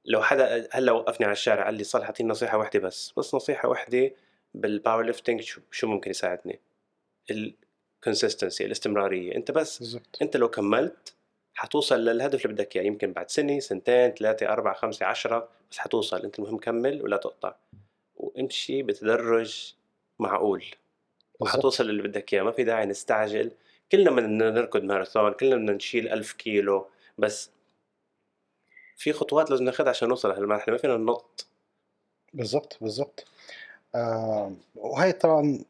لو 0.04 0.22
حدا 0.22 0.68
هلأ 0.72 0.92
وقفني 0.92 1.26
على 1.26 1.32
الشارع 1.32 1.64
قال 1.64 1.74
لي 1.74 1.84
صالح 1.84 2.04
أعطيني 2.04 2.30
نصيحة 2.30 2.58
واحدة 2.58 2.80
بس. 2.80 3.12
بس 3.16 3.34
نصيحة 3.34 3.68
واحدة 3.68 4.10
بال 4.54 5.04
powerlifting 5.04 5.40
شو, 5.40 5.60
شو 5.70 5.86
ممكن 5.86 6.10
يساعدني؟ 6.10 6.60
ال 7.30 7.41
consistency 7.41 8.64
الاستمرارية. 8.64 9.34
أنت 9.34 9.50
بس 9.50 9.78
بالزبط. 9.78 10.18
أنت 10.22 10.36
لو 10.36 10.48
كملت 10.48 11.14
حتوصل 11.54 12.04
للهدف 12.04 12.44
اللي 12.44 12.54
بدك 12.54 12.76
إياه. 12.76 12.84
يمكن 12.84 13.12
بعد 13.12 13.30
سنة 13.30 13.58
سنتين 13.58 14.10
ثلاثة 14.10 14.48
أربعة 14.48 14.74
خمسة 14.74 15.06
عشرة 15.06 15.48
بس 15.70 15.78
حتوصل. 15.78 16.22
أنت 16.22 16.38
المهم 16.38 16.58
كمل 16.58 17.02
ولا 17.02 17.16
تقطع. 17.16 17.54
وامشي 18.16 18.82
بتدرج 18.82 19.74
معقول. 20.18 20.64
وحتوصل 21.40 21.88
للي 21.88 22.02
بدك 22.02 22.34
إياه. 22.34 22.42
ما 22.42 22.50
في 22.50 22.64
داعي 22.64 22.86
نستعجل. 22.86 23.50
كلنا 23.92 24.10
بدنا 24.10 24.50
نركض 24.50 24.84
ماراثون 24.84 25.32
كلنا 25.32 25.56
بدنا 25.56 25.72
نشيل 25.72 26.08
ألف 26.08 26.32
كيلو 26.32 26.86
بس 27.18 27.50
في 28.96 29.12
خطوات 29.12 29.50
لازم 29.50 29.64
ناخدها 29.64 29.90
عشان 29.90 30.08
نوصل 30.08 30.28
لهالمرحله 30.28 30.72
ما 30.74 30.80
فينا 30.80 30.96
ننط. 30.96 31.46
بالضبط 32.34 32.78
بالضبط 32.80 33.24
آه 33.94 34.52
وهي 34.74 35.12
طبعا 35.12 35.64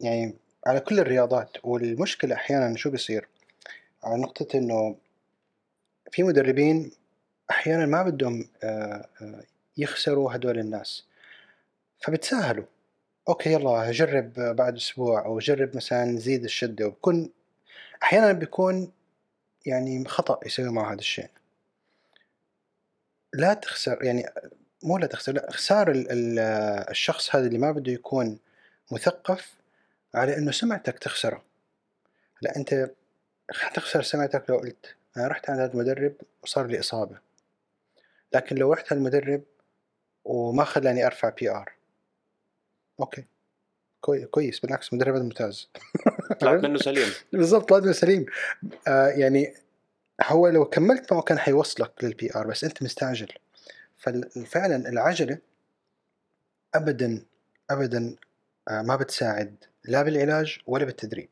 يعني 0.00 0.34
على 0.66 0.80
كل 0.80 1.00
الرياضات 1.00 1.56
والمشكلة 1.64 2.34
أحيانا 2.34 2.76
شو 2.76 2.90
بيصير؟ 2.90 3.28
على 4.04 4.22
نقطة 4.22 4.58
إنه 4.58 4.96
في 6.12 6.22
مدربين 6.22 6.90
أحيانا 7.50 7.86
ما 7.86 8.02
بدهم 8.02 8.48
آه, 8.62 9.08
آه، 9.22 9.42
يخسروا 9.76 10.34
هدول 10.34 10.58
الناس. 10.58 11.04
فبتساهلوا. 12.04 12.64
أوكي 13.28 13.52
يلا 13.52 13.90
جرب 13.90 14.32
بعد 14.32 14.76
أسبوع 14.76 15.24
أو 15.24 15.38
جرب 15.38 15.76
مثلا 15.76 16.16
زيد 16.18 16.44
الشدة. 16.44 16.86
وبكون 16.86 17.30
أحيانا 18.02 18.32
بيكون 18.32 18.92
يعني 19.66 20.04
خطأ 20.08 20.40
يسوي 20.46 20.68
معه 20.68 20.92
هذا 20.92 21.00
الشيء. 21.00 21.28
لا 23.34 23.54
تخسر 23.54 24.04
يعني 24.04 24.26
مو 24.82 24.98
لا 24.98 25.06
تخسر 25.06 25.32
لا 25.32 25.50
خسار 25.50 25.90
ال 25.90 26.10
ال 26.10 26.38
الشخص 26.90 27.36
هذا 27.36 27.46
اللي 27.46 27.58
ما 27.58 27.72
بده 27.72 27.92
يكون 27.92 28.38
مثقف 28.92 29.54
على 30.14 30.38
إنه 30.38 30.50
سمعتك 30.50 30.98
تخسره. 30.98 31.42
لا 32.42 32.56
أنت 32.56 32.90
حتخسر 33.50 34.02
سمعتك 34.02 34.44
لو 34.50 34.56
قلت 34.56 34.96
أنا 35.16 35.28
رحت 35.28 35.50
عند 35.50 35.60
هذا 35.60 35.72
المدرب 35.72 36.14
وصار 36.42 36.66
لي 36.66 36.80
إصابة. 36.80 37.18
لكن 38.34 38.56
لو 38.56 38.72
رحت 38.72 38.92
هالمدرب 38.92 39.42
وما 40.24 40.64
خلاني 40.64 41.06
أرفع 41.06 41.28
PR 41.28 41.72
أوكي. 43.00 43.24
كويس 44.30 44.60
بالعكس 44.60 44.92
مدرب 44.92 45.14
ممتاز. 45.14 45.68
طلعت 46.40 46.62
منه 46.64 46.78
سليم. 46.78 47.08
بالضبط 47.32 47.68
طلعت 47.68 47.82
منه 47.82 47.92
سليم. 47.92 48.26
آه 48.88 49.08
يعني 49.08 49.54
هو 50.26 50.48
لو 50.48 50.64
كملت 50.64 51.12
معه 51.12 51.22
كان 51.22 51.38
حيوصلك 51.38 52.04
لل 52.04 52.30
PR 52.36 52.46
بس 52.46 52.64
أنت 52.64 52.82
مستعجل. 52.82 53.28
ففعلا 53.98 54.88
العجلة 54.88 55.38
ابدا 56.74 57.24
ابدا 57.70 58.16
آه 58.68 58.82
ما 58.82 58.96
بتساعد 58.96 59.64
لا 59.84 60.02
بالعلاج 60.02 60.58
ولا 60.66 60.84
بالتدريب. 60.84 61.30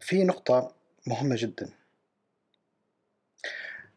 في 0.00 0.24
نقطة 0.24 0.74
مهمة 1.06 1.36
جدا. 1.38 1.70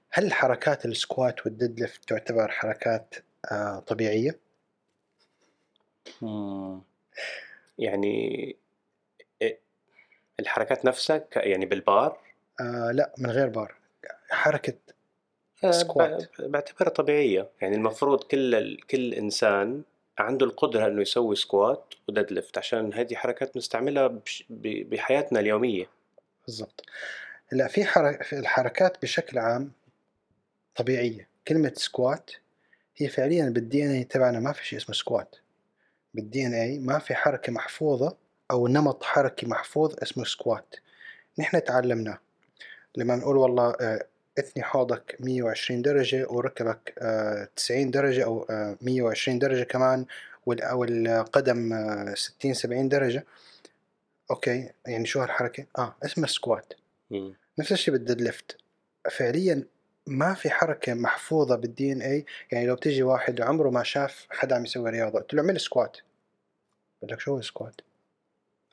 هل 0.10 0.34
حركات 0.34 0.86
ال 0.86 0.96
squat 0.96 1.46
وال 1.46 1.80
deadlift 1.80 2.10
تعتبر 2.10 2.52
حركات 2.52 3.16
آه 3.52 3.80
طبيعية؟ 3.80 4.40
يعني 7.78 8.56
الحركات 10.40 10.86
نفسها 10.86 11.26
يعني 11.36 11.66
بالبار؟ 11.66 12.20
آه 12.62 12.92
لا 12.92 13.14
من 13.18 13.30
غير 13.30 13.50
بار. 13.50 13.76
حركة 14.30 14.74
آه، 15.64 15.72
squat. 15.72 16.42
بعتبرها 16.42 16.90
طبيعية. 16.90 17.50
يعني 17.62 17.76
المفروض 17.76 18.24
كل 18.24 18.78
كل 18.78 19.14
إنسان 19.14 19.82
عنده 20.18 20.46
القدرة 20.46 20.88
إنه 20.88 21.02
يسوي 21.02 21.36
squat 21.36 21.94
و 22.08 22.32
deadlift 22.32 22.58
عشان 22.58 22.94
هذه 22.94 23.16
حركات 23.16 23.54
بنستعملها 23.54 24.20
بحياتنا 24.60 25.40
اليومية. 25.40 25.86
بالضبط. 26.46 26.86
لا 27.52 27.68
في 27.68 27.86
حرك 27.86 28.34
الحركات 28.34 29.02
بشكل 29.02 29.40
عام 29.40 29.72
طبيعية. 30.76 31.28
كلمة 31.48 31.72
squat 31.76 32.32
هي 32.98 33.08
فعليا 33.08 33.50
بال 33.50 33.86
DNA 33.86 34.04
تبعنا 34.04 34.40
ما 34.40 34.52
في 34.52 34.66
شيء 34.66 34.80
اسمه 34.80 34.96
squat. 34.96 35.36
بال 36.14 36.46
DNA 36.46 36.80
ما 36.80 37.00
في 37.00 37.16
حركة 37.16 37.52
محفوظة 37.52 38.18
أو 38.54 38.68
نمط 38.68 39.04
حركي 39.04 39.46
محفوظ 39.46 39.96
اسمه 40.04 40.24
squat. 40.24 40.76
نحن 41.40 41.64
تعلمناه. 41.64 42.20
لما 42.96 43.16
نقول 43.16 43.38
والله 43.38 43.76
آه، 43.82 44.06
اثني 44.40 44.64
حوضك 44.64 45.18
120 45.20 45.82
درجة 45.82 46.28
وركبك 46.30 46.94
آه، 47.00 47.48
90 47.56 47.92
درجة 47.92 48.24
أو 48.26 48.46
آه، 48.50 48.78
120 48.82 49.40
درجة 49.40 49.64
كمان 49.64 50.06
أو 50.48 50.84
القدم 50.84 51.74
آه، 51.74 52.14
60 52.14 52.54
70 52.54 52.90
درجة. 52.90 53.26
okay 54.32 54.70
يعني 54.88 55.06
شو 55.06 55.22
هالحركة؟ 55.22 55.66
آه 55.78 55.96
اسمها 56.04 56.28
squat. 56.28 56.74
نفس 57.60 57.72
الشيء 57.72 57.94
بال 57.94 58.22
deadlift. 58.22 58.58
فعليا 59.12 59.64
ما 60.08 60.34
في 60.34 60.50
حركة 60.50 60.94
محفوظة 60.94 61.56
بال 61.56 61.92
DNA 61.92 62.26
يعني 62.52 62.66
لو 62.68 62.76
بتيجي 62.76 63.04
واحد 63.04 63.42
عمره 63.42 63.70
ما 63.70 63.84
شاف 63.84 64.28
حدا 64.30 64.56
عم 64.56 64.64
يسوي 64.66 64.90
رياضة 64.90 65.20
قلت 65.20 65.34
له 65.34 65.42
اعمل 65.42 65.60
squat. 65.60 65.98
بقول 67.02 67.14
لك 67.14 67.20
شو 67.20 67.36
هو 67.36 67.42
squat؟ 67.42 67.82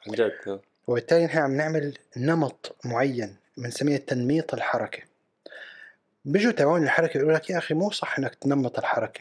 عن 0.07 0.13
جد. 0.15 0.61
وبالتالي 0.87 1.25
نحن 1.27 1.39
عم 1.39 1.57
نعمل 1.57 1.99
نمط 2.17 2.77
معين 2.85 3.37
بنسميه 3.57 3.97
تنميط 3.97 4.55
الحركة 4.55 5.03
بيجوا 6.25 6.53
تبعون 6.53 6.83
الحركة 6.83 7.19
يقولوا 7.19 7.37
لك 7.37 7.51
يا 7.51 7.59
أخي 7.59 7.75
مو 7.75 7.91
صح 7.91 8.19
إنك 8.19 8.35
تنمط 8.35 8.79
الحركة 8.79 9.21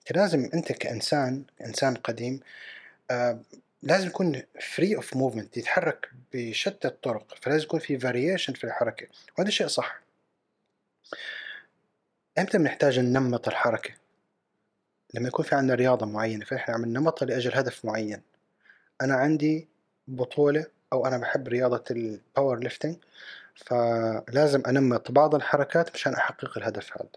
أنت 0.00 0.18
لازم 0.18 0.50
أنت 0.54 0.72
كإنسان 0.72 1.44
إنسان 1.66 1.94
قديم 1.94 2.40
آه 3.10 3.40
لازم 3.82 4.06
يكون 4.06 4.42
free 4.74 4.96
of 4.96 5.16
movement 5.16 5.56
يتحرك 5.56 6.10
بشتى 6.32 6.88
الطرق 6.88 7.34
فلازم 7.42 7.64
يكون 7.64 7.80
في 7.80 7.98
variation 7.98 8.52
في 8.52 8.64
الحركة 8.64 9.06
وهذا 9.38 9.50
شيء 9.50 9.66
صح 9.66 10.00
إمتى 12.38 12.58
بنحتاج 12.58 12.98
ننمط 13.00 13.48
الحركة؟ 13.48 13.94
لما 15.14 15.28
يكون 15.28 15.44
في 15.44 15.54
عندنا 15.54 15.74
رياضة 15.74 16.06
معينة 16.06 16.44
فنحن 16.44 16.72
عم 16.72 16.84
ننمطها 16.84 17.26
لأجل 17.26 17.54
هدف 17.54 17.84
معين 17.84 18.22
أنا 19.02 19.14
عندي 19.14 19.68
بطولة 20.08 20.66
أو 20.92 21.06
أنا 21.06 21.18
بحب 21.18 21.48
رياضة 21.48 21.84
ال 21.90 22.58
powerlifting 22.58 22.96
فلازم 23.54 24.62
أنمط 24.66 25.10
بعض 25.10 25.34
الحركات 25.34 25.94
مشان 25.94 26.14
أحقق 26.14 26.58
الهدف 26.58 26.98
هذا. 26.98 27.08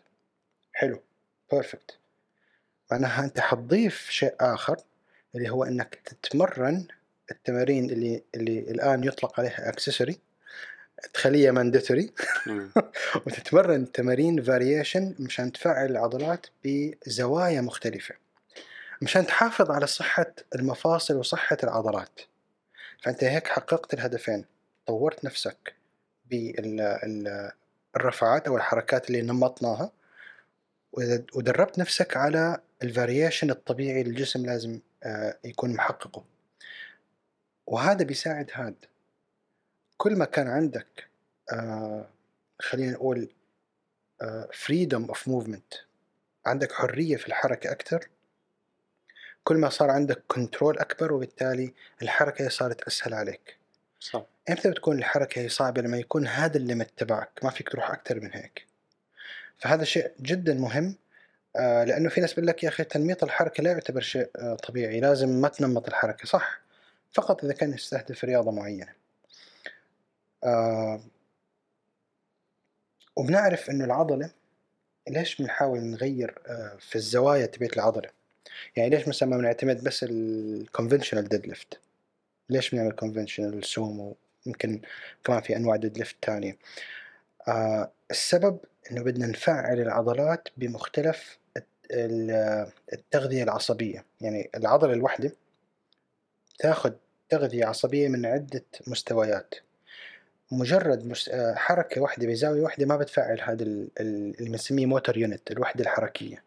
حلو 0.74 1.02
perfect 1.52 1.98
معناها 2.92 3.24
أنت 3.24 3.40
حتضيف 3.40 4.10
شيء 4.10 4.36
آخر 4.40 4.78
اللي 5.36 5.50
هو 5.50 5.64
إنك 5.64 5.96
تتمرن 6.06 6.88
التمارين 7.32 7.90
اللي 7.90 8.24
اللي 8.36 8.60
الآن 8.60 9.04
يطلق 9.04 9.40
عليها 9.40 9.70
accessory 9.70 10.20
تخليها 11.14 11.52
mandatory. 11.52 12.12
وتتمرن 13.26 13.92
تمارين 13.92 14.44
variation 14.44 15.16
مشان 15.20 15.52
تفعل 15.52 15.92
العضلات 15.92 16.46
بزوايا 16.66 17.62
مختلفة 17.62 18.16
مشان 19.02 19.26
تحافظ 19.26 19.72
على 19.72 19.88
صحة 19.88 20.34
المفاصل 20.56 21.16
وصحة 21.16 21.58
العضلات. 21.64 22.20
فأنت 23.02 23.24
هيك 23.24 23.48
حققت 23.48 23.94
الهدفين 23.94 24.46
طورت 24.86 25.26
نفسك 25.26 25.76
بالرفعات 26.26 27.58
أو 28.48 28.58
الحركات 28.58 29.08
اللي 29.08 29.22
نمطناها 29.22 29.92
ودربت 31.36 31.80
نفسك 31.80 32.18
على 32.18 32.62
ال 32.84 32.90
variation 32.90 33.50
الطبيعي 33.50 34.04
للجسم 34.04 34.46
لازم 34.46 34.80
آه، 35.04 35.38
يكون 35.44 35.74
محققه. 35.74 36.26
وهذا 37.68 38.04
بيساعد 38.04 38.52
هذا 38.54 38.76
كل 39.98 40.16
ما 40.16 40.26
كان 40.26 40.48
عندك 40.48 41.08
آه، 41.54 42.08
خلينا 42.60 42.92
نقول 42.92 43.30
freedom 44.54 45.06
of 45.06 45.28
movement 45.28 45.74
عندك 46.46 46.72
حرية 46.72 47.16
في 47.16 47.28
الحركة 47.28 47.72
أكثر 47.72 48.10
كل 49.44 49.58
ما 49.58 49.70
صار 49.70 49.90
عندك 49.90 50.24
control 50.28 50.80
أكبر 50.80 51.14
وبالتالي 51.14 51.74
الحركة 52.02 52.50
صارت 52.50 52.82
أسهل 52.82 53.14
عليك. 53.14 53.58
صح. 54.00 54.26
إمتى 54.50 54.70
بتكون 54.70 54.98
الحركة 54.98 55.42
هي 55.42 55.50
صعبة؟ 55.50 55.82
لما 55.82 55.98
يكون 55.98 56.28
هذا 56.28 56.58
ال 56.58 56.63
limit 56.63 56.90
تبعك 56.98 57.30
ما 57.44 57.50
فيك 57.50 57.70
تروح 57.70 57.92
أكثر 57.92 58.20
من 58.20 58.34
هيك. 58.34 58.68
فهذا 59.58 59.84
شيء 59.84 60.12
جدا 60.22 60.54
مهم 60.54 60.96
آه 61.56 61.84
لأنه 61.84 62.10
في 62.10 62.22
ناس 62.22 62.34
بيقول 62.34 62.48
لك 62.48 62.64
يا 62.64 62.70
أخي 62.70 62.84
تنميط 62.84 63.24
الحركة 63.24 63.64
لا 63.64 63.72
يعتبر 63.72 64.02
شيء 64.02 64.30
آه 64.36 64.56
طبيعي 64.56 65.00
لازم 65.00 65.30
ما 65.30 65.48
تنمط 65.48 65.88
الحركة 65.88 66.26
صح؟ 66.26 66.62
فقط 67.14 67.44
إذا 67.44 67.54
كان 67.54 67.74
يستهدف 67.74 68.24
رياضة 68.24 68.52
معينة. 68.52 68.94
آه 70.44 71.02
وبنعرف 73.16 73.70
إنه 73.70 73.86
العضلة 73.86 74.32
ليش 75.10 75.42
بنحاول 75.42 75.80
نغير 75.80 76.40
في 76.80 76.96
الزوايا 76.96 77.46
تبعت 77.46 77.74
العضلة؟ 77.74 78.21
يعني 78.76 78.90
ليش 78.90 79.08
مثلا 79.08 79.30
ما 79.30 79.38
بنعتمد 79.38 79.84
بس 79.84 80.06
ال 80.10 81.30
conventional 81.30 81.48
deadlift 81.48 81.80
ليش 82.50 82.70
بنعمل 82.76 82.92
conventional 82.92 83.66
sumo 83.66 84.16
يمكن 84.46 84.82
كمان 85.24 85.42
في 85.42 85.56
أنواع 85.56 85.76
deadlift 85.76 86.16
ثانية 86.26 86.58
آه 87.48 87.92
السبب 88.12 88.60
إنه 88.92 89.04
بدنا 89.04 89.28
نفعل 89.28 89.80
العضلات 89.80 90.48
بمختلف 90.58 91.38
الت- 91.58 91.68
ال- 91.92 92.72
التغذية 92.94 93.44
العصبية 93.44 94.06
يعني 94.22 94.50
العضلة 94.56 94.94
الواحدة 94.94 95.32
تاخذ 96.60 96.94
تغذية 97.30 97.66
عصبية 97.66 98.08
من 98.08 98.26
عدة 98.26 98.66
مستويات 98.88 99.56
مجرد. 100.52 101.14
آه، 101.32 101.54
حركة 101.56 102.02
واحدة 102.02 102.28
بزاوية 102.28 102.62
واحدة 102.62 102.86
ما 102.86 102.98
بتفعل 102.98 103.42
هذا 103.42 103.64
ال- 103.64 103.90
ال- 104.00 104.36
اللي 104.40 104.50
بنسميه 104.50 104.86
motor 104.86 105.18
unit 105.18 105.52
الوحدة 105.52 105.84
الحركية. 105.84 106.44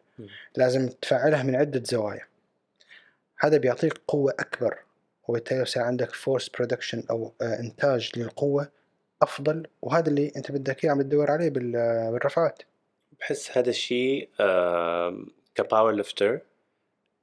لازم 0.55 0.87
تفعلها 0.87 1.43
من 1.43 1.55
عدة 1.55 1.83
زوايا. 1.85 2.27
هذا 3.39 3.57
بيعطيك 3.57 3.93
قوة 4.07 4.33
أكبر 4.39 4.77
وبالتالي 5.27 5.61
يصير 5.61 5.83
عندك 5.83 6.15
force 6.15 6.49
production 6.49 7.03
أو 7.09 7.33
آه، 7.41 7.59
إنتاج 7.59 8.11
للقوة 8.17 8.71
أفضل 9.21 9.67
وهذا 9.81 10.09
اللي 10.09 10.31
أنت 10.37 10.51
بدك 10.51 10.83
إياه 10.83 10.91
عم 10.91 11.01
تدور 11.01 11.31
عليه 11.31 11.47
آه، 11.47 12.09
بالرفعات. 12.11 12.63
بحس 13.19 13.57
هذا 13.57 13.69
الشيء 13.69 14.29
ك 15.55 15.91
powerlifter 15.91 16.39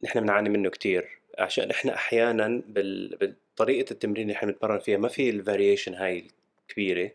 نحن 0.03 0.20
بنعاني 0.20 0.49
منه 0.49 0.70
كتير. 0.70 1.22
عشان 1.38 1.70
إحنا 1.70 1.95
أحيانا 1.95 2.62
بطريقه 2.68 3.90
التمرين 3.90 4.22
اللي 4.22 4.36
إحنا 4.36 4.53
بنتمرن 4.53 4.78
فيها 4.78 4.99
ما 4.99 5.09
في 5.09 5.30
ال 5.30 5.37
variation 5.37 5.95
هاي 5.95 6.26
الكبيرة 6.61 7.11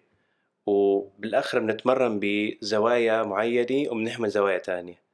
وبالآخر 0.65 1.59
بنتمرن 1.59 2.19
بزوايا 2.21 3.23
معينة 3.23 3.91
وبنهمل 3.91 4.29
زوايا 4.29 4.57
تانية. 4.57 5.06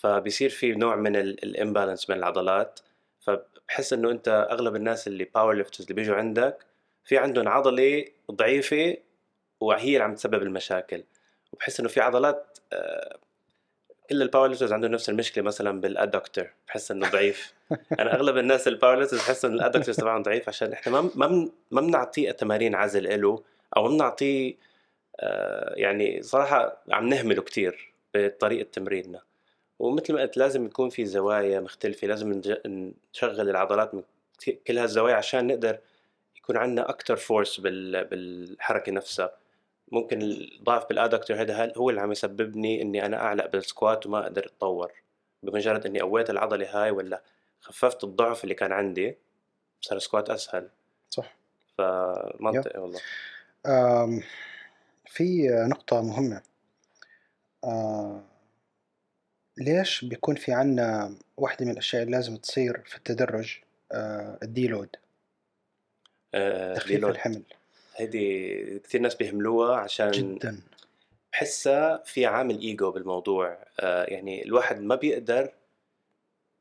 فبصير 0.00 0.50
في 0.50 0.72
نوع 0.72 0.96
من 0.96 1.16
ال 1.16 1.25
imbalance 1.25 2.04
بين 2.04 2.16
العضلات. 2.16 2.80
فبحس 3.20 3.92
إنه 3.92 4.10
أنت 4.10 4.46
أغلب 4.50 4.76
الناس 4.76 5.06
اللي 5.08 5.24
powerlifters 5.34 5.82
اللي 5.82 5.94
بيجوا 5.94 6.16
عندك 6.16 6.66
في 7.04 7.18
عندهم 7.18 7.48
عضلة 7.48 8.04
ضعيفة 8.30 8.96
وهي 9.60 9.88
اللي 9.92 10.04
عم 10.04 10.14
تسبب 10.14 10.42
المشاكل. 10.42 11.04
وبحس 11.52 11.80
إنه 11.80 11.88
في 11.88 12.00
عضلات 12.00 12.58
آه، 12.72 13.18
كل 14.10 14.22
ال 14.22 14.48
powerlifters 14.48 14.72
عندهم 14.72 14.90
نفس 14.90 15.08
المشكلة 15.10 15.44
مثلا 15.44 15.80
بال 15.80 15.94
adductor 15.94 16.50
بحس 16.68 16.90
إنه 16.90 17.08
ضعيف. 17.10 17.54
أنا 17.98 18.14
أغلب 18.14 18.36
الناس 18.38 18.68
ال 18.68 18.98
powerlifters 18.98 19.20
بحس 19.20 19.44
انه 19.44 19.54
ال 19.54 19.58
adductors 19.58 19.96
تبعهم 19.96 20.22
ضعيف 20.22 20.48
عشان 20.48 20.72
إحنا 20.72 20.92
ما 20.92 21.10
ما 21.14 21.26
بن- 21.26 21.52
ما 21.70 21.80
بنعطيه 21.80 22.30
تمارين 22.30 22.74
عزل 22.74 23.20
له 23.22 23.42
أو 23.76 23.82
ما 23.82 23.88
بنعطيه 23.88 24.54
آه، 25.20 25.74
يعني 25.76 26.22
صراحة 26.22 26.82
عم 26.92 27.08
نهمله 27.08 27.42
كتير 27.42 27.92
بطريقة 28.14 28.68
تمريننا. 28.72 29.20
ومثل 29.80 30.12
ما 30.14 30.20
قلت 30.20 30.36
لازم 30.36 30.66
يكون 30.66 30.90
في 30.90 31.04
زوايا 31.06 31.60
مختلفة 31.60 32.06
لازم 32.06 32.40
نشغل 33.14 33.50
العضلات 33.50 33.94
من 33.94 34.02
كل 34.66 34.78
هالزوايا 34.78 35.14
عشان 35.14 35.46
نقدر 35.46 35.78
يكون 36.36 36.56
عندنا 36.56 36.90
أكثر 36.90 37.16
force 37.16 37.60
بال- 37.60 38.04
بالحركة 38.04 38.92
نفسها. 38.92 39.30
ممكن 39.92 40.22
الضعف 40.22 40.88
بال 40.88 40.98
adductor 40.98 41.40
هذا 41.40 41.72
هو 41.76 41.90
اللي 41.90 42.00
عم 42.00 42.12
يسببني 42.12 42.82
إني 42.82 43.06
أنا 43.06 43.16
أعلق 43.16 43.46
بال 43.46 43.63
squat 43.63 44.06
وما 44.06 44.22
أقدر 44.22 44.46
أتطور؟ 44.46 44.92
بمجرد 45.42 45.86
إني 45.86 46.00
قويت 46.00 46.30
العضلة 46.30 46.66
هاي 46.84 46.90
ولا 46.90 47.22
خففت 47.60 48.04
الضعف 48.04 48.44
اللي 48.44 48.54
كان 48.54 48.72
عندي 48.72 49.16
صار 49.80 49.96
ال 49.96 50.02
squat 50.02 50.30
أسهل. 50.30 50.68
صح. 51.10 51.36
فمنطقي 51.78 52.80
والله. 52.80 53.00
آم، 53.66 54.22
في 55.06 55.48
نقطة 55.48 56.02
مهمة. 56.02 56.42
آه، 57.64 58.20
ليش 59.60 60.04
بيكون 60.04 60.34
في 60.34 60.52
عنا 60.52 61.14
واحدة 61.36 61.66
من 61.66 61.72
الأشياء 61.72 62.02
اللي 62.02 62.16
لازم 62.16 62.36
تصير 62.36 62.82
في 62.86 62.96
التدرج 62.96 63.58
آه، 63.92 64.38
ال 64.42 64.48
deload؟ 64.48 64.88
آه 66.34 66.74
تخفيف. 66.74 67.04
الحمل. 67.04 67.42
هيدي 67.96 68.78
كثير 68.78 69.00
ناس 69.00 69.14
بيهملوها 69.14 69.76
عشان 69.76 70.10
جدا. 70.10 70.60
بحسها 71.32 72.02
في 72.04 72.26
عامل 72.26 72.60
إيجو 72.60 72.90
بالموضوع. 72.90 73.58
آه 73.80 74.04
يعني 74.04 74.44
الواحد 74.44 74.80
ما 74.80 74.94
بيقدر 74.94 75.52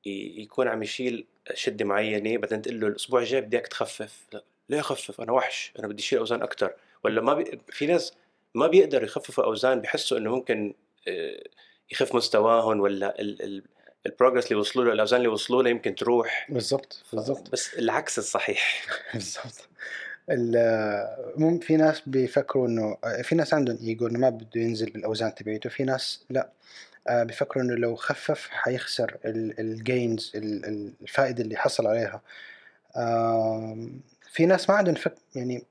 يكون 0.05 0.67
عم 0.67 0.83
يشيل 0.83 1.25
شدة 1.53 1.85
معينة 1.85 2.37
بعدين 2.37 2.61
تقول 2.61 2.79
له 2.79 2.87
الأسبوع 2.87 3.21
الجاي 3.21 3.41
بدي 3.41 3.57
اياك 3.57 3.67
تخفف. 3.67 4.27
لا 4.33 4.43
ليه 4.69 4.79
أخفف؟ 4.79 5.21
أنا 5.21 5.31
وحش. 5.31 5.73
أنا 5.79 5.87
بدي 5.87 6.01
أشيل 6.03 6.19
أوزان 6.19 6.41
أكثر 6.41 6.73
ولا 7.03 7.21
ما 7.21 7.33
بي... 7.33 7.59
في 7.69 7.85
ناس 7.85 8.13
ما 8.55 8.67
بيقدروا 8.67 9.05
يخففوا 9.05 9.43
أوزان 9.43 9.81
بحسوا 9.81 10.17
إنه 10.17 10.35
ممكن 10.35 10.73
آه، 11.07 11.43
يخف 11.91 12.15
مستواهم 12.15 12.79
ولا 12.79 13.21
ال... 13.21 13.41
ال... 13.41 13.63
البروجرس 14.05 14.45
اللي 14.45 14.55
وصلوا 14.55 14.85
له 14.85 14.93
الأوزان 14.93 15.17
اللي 15.17 15.29
وصلوا 15.31 15.63
له 15.63 15.69
يمكن 15.69 15.95
تروح. 15.95 16.47
بالضبط 16.49 17.03
بالضبط. 17.13 17.51
بس 17.51 17.73
العكس 17.73 18.17
الصحيح. 18.17 18.85
بالضبط. 19.13 19.69
في 21.63 21.77
ناس 21.77 22.01
بيفكروا 22.05 22.67
إنه 22.67 22.97
في 23.23 23.35
ناس 23.35 23.53
عندهم 23.53 23.77
إيجو 23.81 24.07
إنه 24.07 24.19
ما 24.19 24.29
بده 24.29 24.61
ينزل 24.61 24.89
بالأوزان 24.89 25.35
تبعيته 25.35 25.69
في 25.69 25.83
ناس 25.83 26.25
لا. 26.29 26.49
آه، 27.07 27.23
بيفكروا 27.23 27.63
إنه 27.63 27.75
لو 27.75 27.95
خفف 27.95 28.47
حيخسر 28.49 29.17
ال 29.25 29.43
gains 29.43 30.31
الفائدة 30.35 31.43
اللي 31.43 31.55
حصل 31.55 31.87
عليها. 31.87 32.21
في 34.31 34.45
ناس 34.45 34.69
ما 34.69 34.75
عندهم 34.75 34.95
فك 34.95 35.15
يعني 35.35 35.63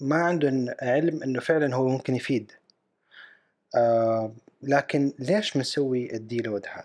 ما 0.00 0.16
عندهم 0.16 0.74
علم 0.82 1.22
إنه 1.22 1.40
فعلا 1.40 1.74
هو 1.74 1.88
ممكن 1.88 2.14
يفيد. 2.14 2.52
آه، 3.76 4.32
لكن 4.62 5.12
ليش 5.18 5.56
بنسوي 5.56 6.14
ال 6.14 6.21
deload 6.21 6.66
هذا 6.66 6.84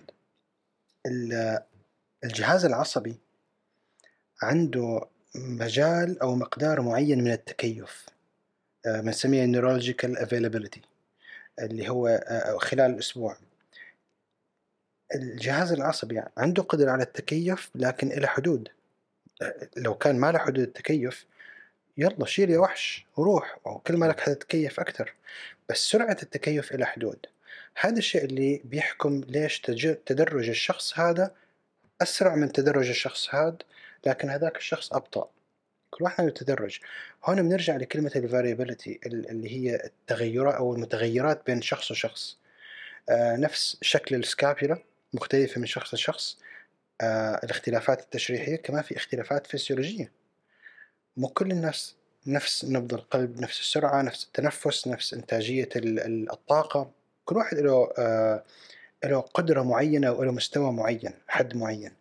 ال- 1.05 1.63
الجهاز 2.23 2.65
العصبي 2.65 3.15
عنده 4.41 5.01
مجال 5.35 6.19
أو 6.21 6.35
مقدار 6.35 6.81
معين 6.81 7.23
من 7.23 7.31
التكيف 7.31 8.05
آه، 8.85 9.01
بنسميه 9.01 9.45
neurological 9.45 10.17
availability 10.19 10.79
اللي 11.59 11.89
هو 11.89 12.07
آه، 12.07 12.57
خلال 12.57 12.91
الأسبوع 12.91 13.37
الجهاز 15.15 15.71
العصبي 15.71 16.23
عنده 16.37 16.63
قدرة 16.63 16.91
على 16.91 17.03
التكيف 17.03 17.69
لكن 17.75 18.11
إلى 18.11 18.27
حدود 18.27 18.69
لو 19.77 19.95
كان 19.95 20.19
ما 20.19 20.31
له 20.31 20.39
حدود 20.39 20.59
التكيف 20.63 21.25
يلا 21.97 22.25
شيل 22.25 22.49
يا 22.49 22.59
وحش 22.59 23.05
وروح 23.17 23.59
وكل 23.67 23.97
ما 23.97 24.05
لك 24.05 24.19
حتتكيف 24.19 24.79
أكثر 24.79 25.13
بس 25.69 25.77
سرعة 25.77 26.17
التكيف 26.23 26.71
إلى 26.71 26.85
حدود. 26.85 27.25
هذا 27.75 27.97
الشيء 27.97 28.23
اللي 28.25 28.61
بيحكم 28.63 29.21
ليش 29.27 29.59
تدرج 30.05 30.49
الشخص 30.49 30.99
هذا 30.99 31.35
أسرع 32.01 32.35
من 32.35 32.51
تدرج 32.51 32.89
الشخص 32.89 33.35
هذا 33.35 33.57
لكن 34.05 34.29
هذاك 34.29 34.57
الشخص 34.57 34.93
أبطأ. 34.93 35.29
كل 35.89 36.03
واحد 36.03 36.21
عنده 36.21 36.33
تدرج. 36.33 36.79
هون 37.25 37.41
بنرجع 37.49 37.75
لكلمة 37.75 38.11
الفاريبيليتي 38.15 38.99
اللي 39.05 39.49
هي 39.51 39.75
التغيرات 39.75 40.53
أو 40.53 40.73
المتغيرات 40.73 41.45
بين 41.45 41.61
شخص 41.61 41.91
وشخص. 41.91 42.37
آه، 43.09 43.35
نفس 43.35 43.77
شكل 43.81 44.15
السكابيولا 44.15 44.77
مختلفة 45.13 45.59
من 45.61 45.65
شخص 45.67 45.93
لشخص. 45.93 46.37
آه، 47.01 47.39
الاختلافات 47.43 47.99
التشريحية 48.01 48.55
كمان 48.55 48.81
في 48.83 48.97
اختلافات 48.97 49.47
فسيولوجية. 49.47 50.11
مو 51.17 51.27
كل 51.27 51.51
الناس 51.51 51.95
نفس 52.27 52.65
نبض 52.65 52.93
القلب 52.93 53.41
نفس 53.41 53.59
السرعة 53.59 54.01
نفس 54.01 54.23
التنفس 54.25 54.87
نفس 54.87 55.13
إنتاجية 55.13 55.69
ال- 55.75 55.99
ال- 55.99 56.31
الطاقة. 56.31 56.91
كل 57.31 57.37
واحد 57.37 57.57
له 57.57 57.89
آه، 57.97 58.43
له 59.05 59.19
قدرة 59.19 59.61
معينة 59.61 60.11
وله 60.11 60.31
مستوى 60.31 60.71
معين 60.71 61.13
حد 61.27 61.57
معين. 61.57 61.91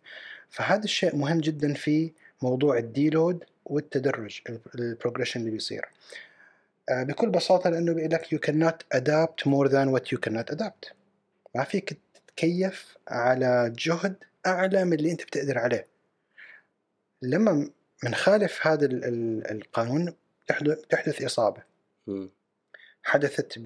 فهذا 0.49 0.83
الشيء 0.83 1.15
مهم 1.15 1.39
جدا 1.39 1.73
في 1.73 2.11
موضوع 2.41 2.77
ال 2.77 2.86
deload 2.86 3.43
والتدرج 3.65 4.41
ال 4.75 4.80
progression 4.80 5.39
اللي 5.39 5.51
بيصير. 5.51 5.85
آه، 6.89 7.03
بكل 7.03 7.29
بساطة 7.29 7.69
لأنه 7.69 7.93
بيقول 7.93 8.11
لك 8.11 8.25
you 8.25 8.39
cannot 8.49 8.97
adapt 8.99 9.51
more 9.51 9.69
than 9.71 9.87
what 9.95 10.15
you 10.15 10.19
cannot 10.27 10.55
adapt. 10.55 10.93
ما 11.55 11.63
فيك 11.63 11.97
تتكيف 12.13 12.97
على 13.07 13.73
جهد 13.77 14.15
أعلى 14.45 14.85
من 14.85 14.93
اللي 14.93 15.11
أنت 15.11 15.23
بتقدر 15.23 15.57
عليه. 15.57 15.87
لما 17.21 17.69
منخالف 18.03 18.67
هذا 18.67 18.85
ال- 18.85 19.05
ال- 19.05 19.51
القانون 19.51 20.13
تحدث, 20.89 21.23
إصابة. 21.23 21.63
حدثت 23.03 23.59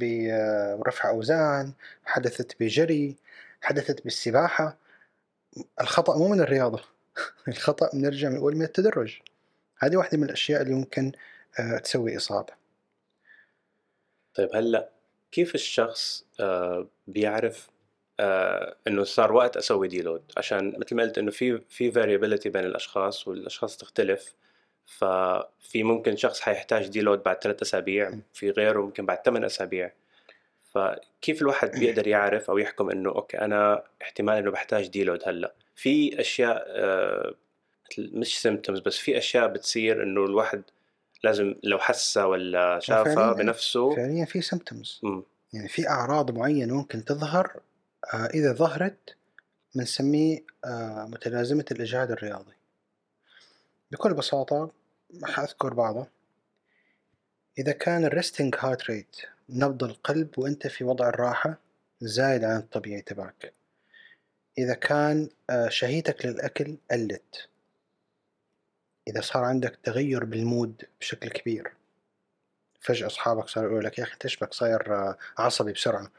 برفع 0.80 1.10
أوزان 1.10 1.74
حدثت 2.06 2.56
بجري 2.60 3.16
حدثت 3.62 4.04
بالسباحة. 4.04 4.78
الخطأ 5.82 6.18
مو 6.18 6.28
من 6.28 6.42
الرياضة. 6.42 6.82
الخطأ 7.48 7.90
بنرجع 7.94 8.30
بنقول 8.30 8.56
من 8.56 8.62
التدرج. 8.62 9.20
هذه 9.78 9.98
واحدة 9.98 10.18
من 10.18 10.24
الأشياء 10.24 10.62
اللي 10.62 10.74
ممكن 10.74 11.12
آه، 11.60 11.78
تسوي 11.78 12.18
إصابة. 12.18 12.54
طيب 14.34 14.50
هلأ 14.56 14.90
كيف 15.32 15.56
الشخص 15.56 16.26
آه، 16.40 16.88
بيعرف 17.08 17.70
آه، 18.20 18.76
إنه 18.88 19.04
صار 19.04 19.34
وقت 19.34 19.58
أسوي 19.58 19.88
deload؟ 19.88 20.24
عشان 20.38 20.80
مثل 20.80 20.96
ما 20.96 21.04
قلت 21.04 21.18
إنه 21.18 21.32
في 21.32 21.62
في 21.70 21.92
variability 21.92 22.50
بين 22.50 22.66
الأشخاص 22.66 23.28
والأشخاص 23.28 23.78
تختلف. 23.78 24.36
ففي 24.86 25.84
ممكن 25.84 26.16
شخص 26.18 26.42
حيحتاج 26.42 26.88
deload 26.88 27.24
بعد 27.24 27.38
ثلاث 27.44 27.62
أسابيع 27.62 28.12
في 28.34 28.50
غيره 28.52 28.82
ممكن 28.82 29.06
بعد 29.06 29.18
ثمان 29.26 29.44
أسابيع. 29.44 29.92
فكيف 30.74 31.42
الواحد 31.42 31.72
بيقدر 31.72 32.08
يعرف 32.08 32.50
أو 32.50 32.58
يحكم 32.58 32.90
إنه 32.90 33.10
okay 33.10 33.38
أنا 33.38 33.84
احتمال 34.02 34.36
إنه 34.38 34.52
بحتاج 34.52 34.88
deload 34.88 35.20
هلأ. 35.26 35.54
في 35.76 36.20
أشياء 36.22 36.64
آه، 36.68 37.34
مثل 37.92 38.12
مش 38.14 38.42
symptoms 38.42 38.80
بس 38.80 38.98
في 38.98 39.18
أشياء 39.18 39.48
بتصير 39.48 40.04
إنه 40.04 40.26
الواحد 40.26 40.64
لازم 41.24 41.56
لو 41.64 41.80
حسها 41.80 42.26
ولا 42.26 42.80
شافها 42.80 43.16
فعلياً- 43.34 43.38
بنفسه 43.38 43.96
فعليا 43.96 44.26
في 44.26 44.42
symptoms. 44.42 45.02
يعني 45.54 45.68
في 45.68 45.90
أعراض 45.90 46.32
معينة 46.32 46.74
ممكن 46.76 47.06
تظهر 47.06 47.52
آه، 48.14 48.26
إذا 48.34 48.54
ظهرت 48.54 49.16
بنسميه 49.76 50.40
آه، 50.66 51.08
متلازمة 51.12 51.66
الإجهاد 51.72 52.12
الرياضي. 52.12 52.55
بكل 53.96 54.14
بساطة 54.14 54.72
حأذكر 55.24 55.74
بعضها 55.74 56.08
إذا 57.58 57.72
كان 57.72 58.06
ال 58.06 58.12
resting 58.12 58.56
heart 58.60 58.90
rate 58.90 59.16
نبض 59.50 59.84
القلب 59.84 60.40
وأنت 60.40 60.68
في 60.68 60.84
وضع 60.84 61.10
الراحة 61.10 61.58
زايد 62.02 62.44
عن 62.44 62.58
الطبيعي 62.58 63.02
تبعك. 63.02 63.54
إذا 64.58 64.74
كان 64.74 65.30
آه، 65.50 65.70
شهيتك 65.70 66.26
للأكل 66.26 66.78
قلت. 66.92 67.50
إذا 69.08 69.22
صار 69.22 69.44
عندك 69.44 69.80
تغير 69.84 70.24
بال 70.24 70.44
mood 70.44 70.84
بشكل 71.00 71.30
كبير. 71.30 71.74
فجأة 72.80 73.08
أصحابك 73.08 73.48
صاروا 73.48 73.70
يقولوا 73.70 73.90
لك 73.90 74.00
يا 74.00 74.04
أخي 74.04 74.14
أنت 74.14 74.26
إيش 74.26 74.38
بك 74.38 74.54
صاير 74.54 74.96
آه، 74.96 75.18
عصبي 75.38 75.72
بسرعة. 75.72 76.12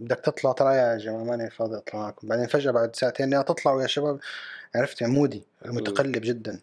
بدك 0.00 0.20
تطلع 0.20 0.52
ترى 0.52 0.76
يا 0.76 0.96
جماعة 0.96 1.24
ماني 1.24 1.50
فاضي 1.50 1.76
أطلع 1.76 2.00
معكم 2.00 2.28
بعدين 2.28 2.46
فجأة 2.46 2.70
بعد 2.70 2.96
ساعتين 2.96 3.32
يا 3.32 3.42
تطلعوا 3.42 3.82
يا 3.82 3.86
شباب. 3.86 4.20
عرفت؟ 4.74 5.00
يعني 5.00 5.12
مودي 5.12 5.42
متقلب 5.64 6.22
جدا. 6.22 6.60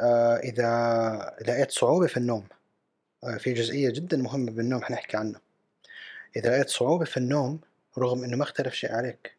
آه، 0.00 0.36
إذا 0.36 1.36
لقيت 1.48 1.70
صعوبة 1.70 2.06
في 2.06 2.16
النوم 2.16 2.44
آه، 3.24 3.36
في 3.36 3.52
جزئية 3.52 3.90
جدا 3.90 4.16
مهمة 4.16 4.50
بالنوم 4.52 4.82
حنحكي 4.82 5.16
عنها. 5.16 5.40
إذا 6.36 6.50
لقيت 6.50 6.70
صعوبة 6.70 7.04
في 7.04 7.16
النوم 7.16 7.60
رغم 7.98 8.24
إنه 8.24 8.36
ما 8.36 8.42
اختلف 8.42 8.74
شيء 8.74 8.92
عليك 8.92 9.34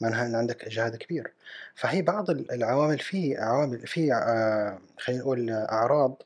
معناها 0.00 0.26
إن 0.26 0.34
عندك 0.34 0.64
إجهاد 0.64 0.96
كبير. 0.96 1.32
فهي 1.74 2.02
بعض 2.02 2.30
ال- 2.30 2.52
العوامل 2.52 2.98
في 2.98 3.36
عوامل 3.36 3.86
في 3.86 4.12
آه، 4.12 4.78
خلينا 4.98 5.22
نقول 5.22 5.50
آه، 5.50 6.16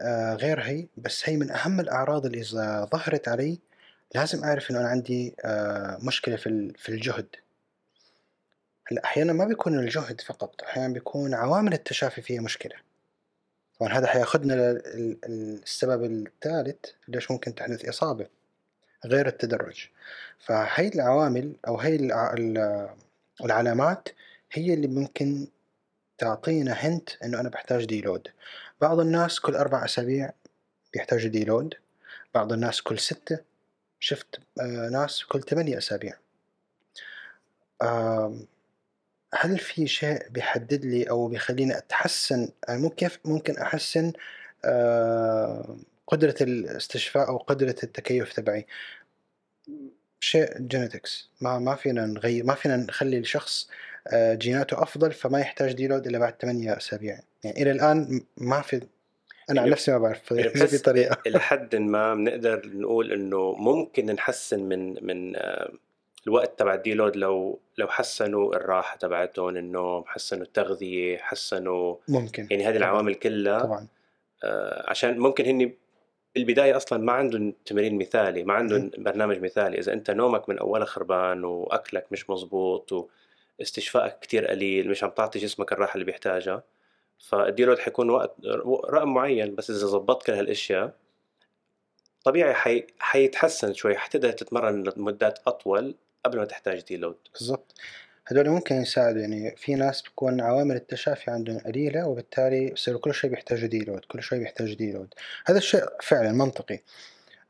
آه، 0.00 0.34
غير 0.34 0.60
هي 0.60 0.86
بس 0.96 1.28
هي 1.28 1.36
من 1.36 1.50
أهم 1.50 1.80
الأعراض 1.80 2.26
اللي 2.26 2.40
إذا 2.40 2.88
ظهرت 2.92 3.28
علي 3.28 3.58
لازم 4.14 4.44
أعرف 4.44 4.70
إنه 4.70 4.80
أنا 4.80 4.88
عندي 4.88 5.34
آه، 5.44 5.98
مشكلة 6.02 6.36
في 6.36 6.72
في 6.78 6.88
الجهد. 6.88 7.26
هلأ 8.86 9.04
أحيانا 9.04 9.32
ما 9.32 9.44
بيكون 9.44 9.78
الجهد 9.78 10.20
فقط 10.20 10.62
أحيانا 10.62 10.94
بيكون 10.94 11.34
عوامل 11.34 11.72
التشافي 11.72 12.22
فيها 12.22 12.40
مشكلة. 12.40 12.76
طبعا 13.80 13.92
هذا 13.92 14.06
حياخدنا 14.06 14.54
للسبب 15.28 16.04
الثالث 16.04 16.84
ليش 17.08 17.30
ممكن 17.30 17.54
تحدث 17.54 17.84
إصابة 17.88 18.26
غير 19.06 19.26
التدرج. 19.26 19.88
فهي 20.38 20.88
العوامل 20.88 21.56
أو 21.68 21.78
هي 21.78 21.96
الع- 21.96 22.34
ال- 22.38 22.88
العلامات 23.44 24.08
هي 24.52 24.74
اللي 24.74 24.86
ممكن 24.86 25.46
تعطينا 26.18 26.72
هنت 26.72 27.10
إنه 27.24 27.40
أنا 27.40 27.48
بحتاج 27.48 27.84
ديلود 27.84 28.28
بعض 28.80 29.00
الناس 29.00 29.40
كل 29.40 29.54
أربع 29.54 29.84
أسابيع 29.84 30.32
بيحتاجوا 30.92 31.30
deload 31.30 31.74
بعض 32.34 32.52
الناس 32.52 32.82
كل 32.82 32.98
ستة 32.98 33.38
شفت 34.00 34.40
آه، 34.60 34.88
ناس 34.88 35.24
كل 35.24 35.42
ثمانية 35.42 35.78
أسابيع. 35.78 36.18
هل 39.34 39.58
في 39.58 39.86
شيء 39.86 40.28
بيحدد 40.28 40.84
لي 40.84 41.10
أو 41.10 41.28
بيخليني 41.28 41.78
أتحسن؟ 41.78 42.48
آه، 42.68 42.76
مو 42.76 42.90
كيف 42.90 43.18
ممكن 43.24 43.56
أحسن 43.58 44.12
آه، 44.64 45.76
قدرة 46.06 46.34
الاستشفاء 46.40 47.28
أو 47.28 47.36
قدرة 47.36 47.76
التكيف 47.82 48.32
تبعي؟ 48.32 48.66
شيء 50.20 50.58
genetics 50.58 51.30
ما 51.40 51.58
ما 51.58 51.74
فينا 51.74 52.06
نغير 52.06 52.44
ما 52.44 52.54
فينا 52.54 52.76
نخلي 52.76 53.18
الشخص 53.18 53.70
آه، 54.08 54.34
جيناته 54.34 54.82
أفضل 54.82 55.12
فما 55.12 55.40
يحتاج 55.40 55.72
deload 55.72 56.06
إلا 56.06 56.18
بعد 56.18 56.34
ثمانية 56.42 56.76
أسابيع. 56.76 57.18
يعني 57.44 57.62
إلى 57.62 57.70
الآن 57.70 58.20
ما 58.36 58.62
في 58.62 58.80
أنا 59.50 59.60
عن 59.60 59.66
يعني- 59.66 59.70
نفسي 59.70 59.90
ما 59.92 59.98
بعرف 59.98 60.22
في 60.22 60.34
بحس 60.54 60.82
طريقة. 60.82 61.16
إلى 61.26 61.40
حد 61.40 61.76
ما 61.76 62.14
بنقدر 62.14 62.62
نقول 62.74 63.12
إنه 63.12 63.52
ممكن 63.52 64.06
نحسن 64.06 64.62
من 64.62 65.04
من 65.06 65.36
آه، 65.36 65.72
الوقت 66.26 66.58
تبع 66.58 66.74
الديلود 66.74 67.16
لو 67.16 67.60
لو 67.78 67.88
حسنوا 67.88 68.56
الراحة 68.56 68.96
تبعتهم 68.96 69.56
النوم 69.56 70.04
حسنوا 70.06 70.42
التغذية 70.42 71.16
حسنوا 71.18 71.96
ممكن. 72.08 72.46
يعني 72.50 72.66
هذه. 72.66 72.76
العوامل 72.76 73.14
كلها. 73.14 73.60
طبعا. 73.62 73.86
آه، 74.44 74.90
عشان 74.90 75.18
ممكن 75.18 75.44
هني 75.44 75.74
بالبداية 76.34 76.76
أصلا 76.76 76.98
ما 77.04 77.12
عندهم 77.12 77.54
تمرين 77.66 77.98
مثالي 77.98 78.44
ما 78.44 78.54
عندهم 78.54 78.90
برنامج 78.98 79.38
مثالي. 79.42 79.78
إذا 79.78 79.92
أنت 79.92 80.10
نومك 80.10 80.48
من 80.48 80.58
أولها 80.58 80.84
خربان 80.86 81.44
وأكلك 81.44 82.06
مش 82.12 82.30
مزبوط 82.30 83.08
واستشفائك 83.58 84.18
كتير 84.18 84.46
قليل 84.46 84.88
مش 84.90 85.04
عم 85.04 85.10
تعطي 85.10 85.38
جسمك 85.38 85.72
الراحة 85.72 85.94
اللي 85.94 86.04
بيحتاجها 86.04 86.62
فال 87.18 87.33
deload 87.33 87.78
حيكون 87.78 88.10
وقت 88.10 88.34
رقم 88.90 89.14
معين 89.14 89.54
بس 89.54 89.70
إذا 89.70 89.86
ظبطت 89.86 90.26
كل 90.26 90.32
هالأشياء 90.32 90.94
طبيعي 92.24 92.54
حي... 92.54 92.86
حيتحسن 92.98 93.72
شوي 93.72 93.96
حتقدر 93.96 94.32
تتمرن 94.32 94.84
لمدات 94.96 95.38
أطول 95.46 95.94
قبل 96.24 96.38
ما 96.38 96.44
تحتاج 96.44 96.80
deload. 96.80 97.16
بالضبط. 97.32 97.74
هذول 98.26 98.48
ممكن 98.48 98.74
يساعدوا 98.74 99.20
يعني 99.20 99.56
في 99.56 99.74
ناس 99.74 100.02
بتكون 100.02 100.40
عوامل 100.40 100.76
التشافي 100.76 101.30
عندهم 101.30 101.58
قليلة 101.58 102.06
وبالتالي 102.06 102.72
يصيروا 102.72 103.00
كل 103.00 103.14
شوي 103.14 103.30
بيحتاجوا 103.30 103.68
deload 103.68 104.04
كل 104.04 104.22
شوي 104.22 104.38
بيحتاجوا 104.38 104.74
deload. 104.74 105.14
هذا 105.46 105.58
الشيء 105.58 105.84
فعلا 106.02 106.32
منطقي. 106.32 106.80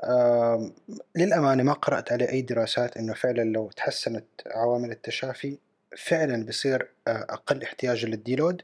آم، 0.05 0.75
للأمانة 1.17 1.63
ما 1.63 1.73
قرأت 1.73 2.13
عليه 2.13 2.29
أي 2.29 2.43
دراسات 2.43 2.97
إنه 2.97 3.15
فعلا 3.15 3.43
لو 3.43 3.71
تحسنت 3.71 4.25
عوامل 4.47 4.91
التشافي 4.91 5.59
فعلا 5.97 6.47
بصير 6.47 6.89
آه، 7.09 7.27
أقل 7.31 7.63
احتياج 7.63 8.07
لل 8.07 8.19
deload. 8.19 8.63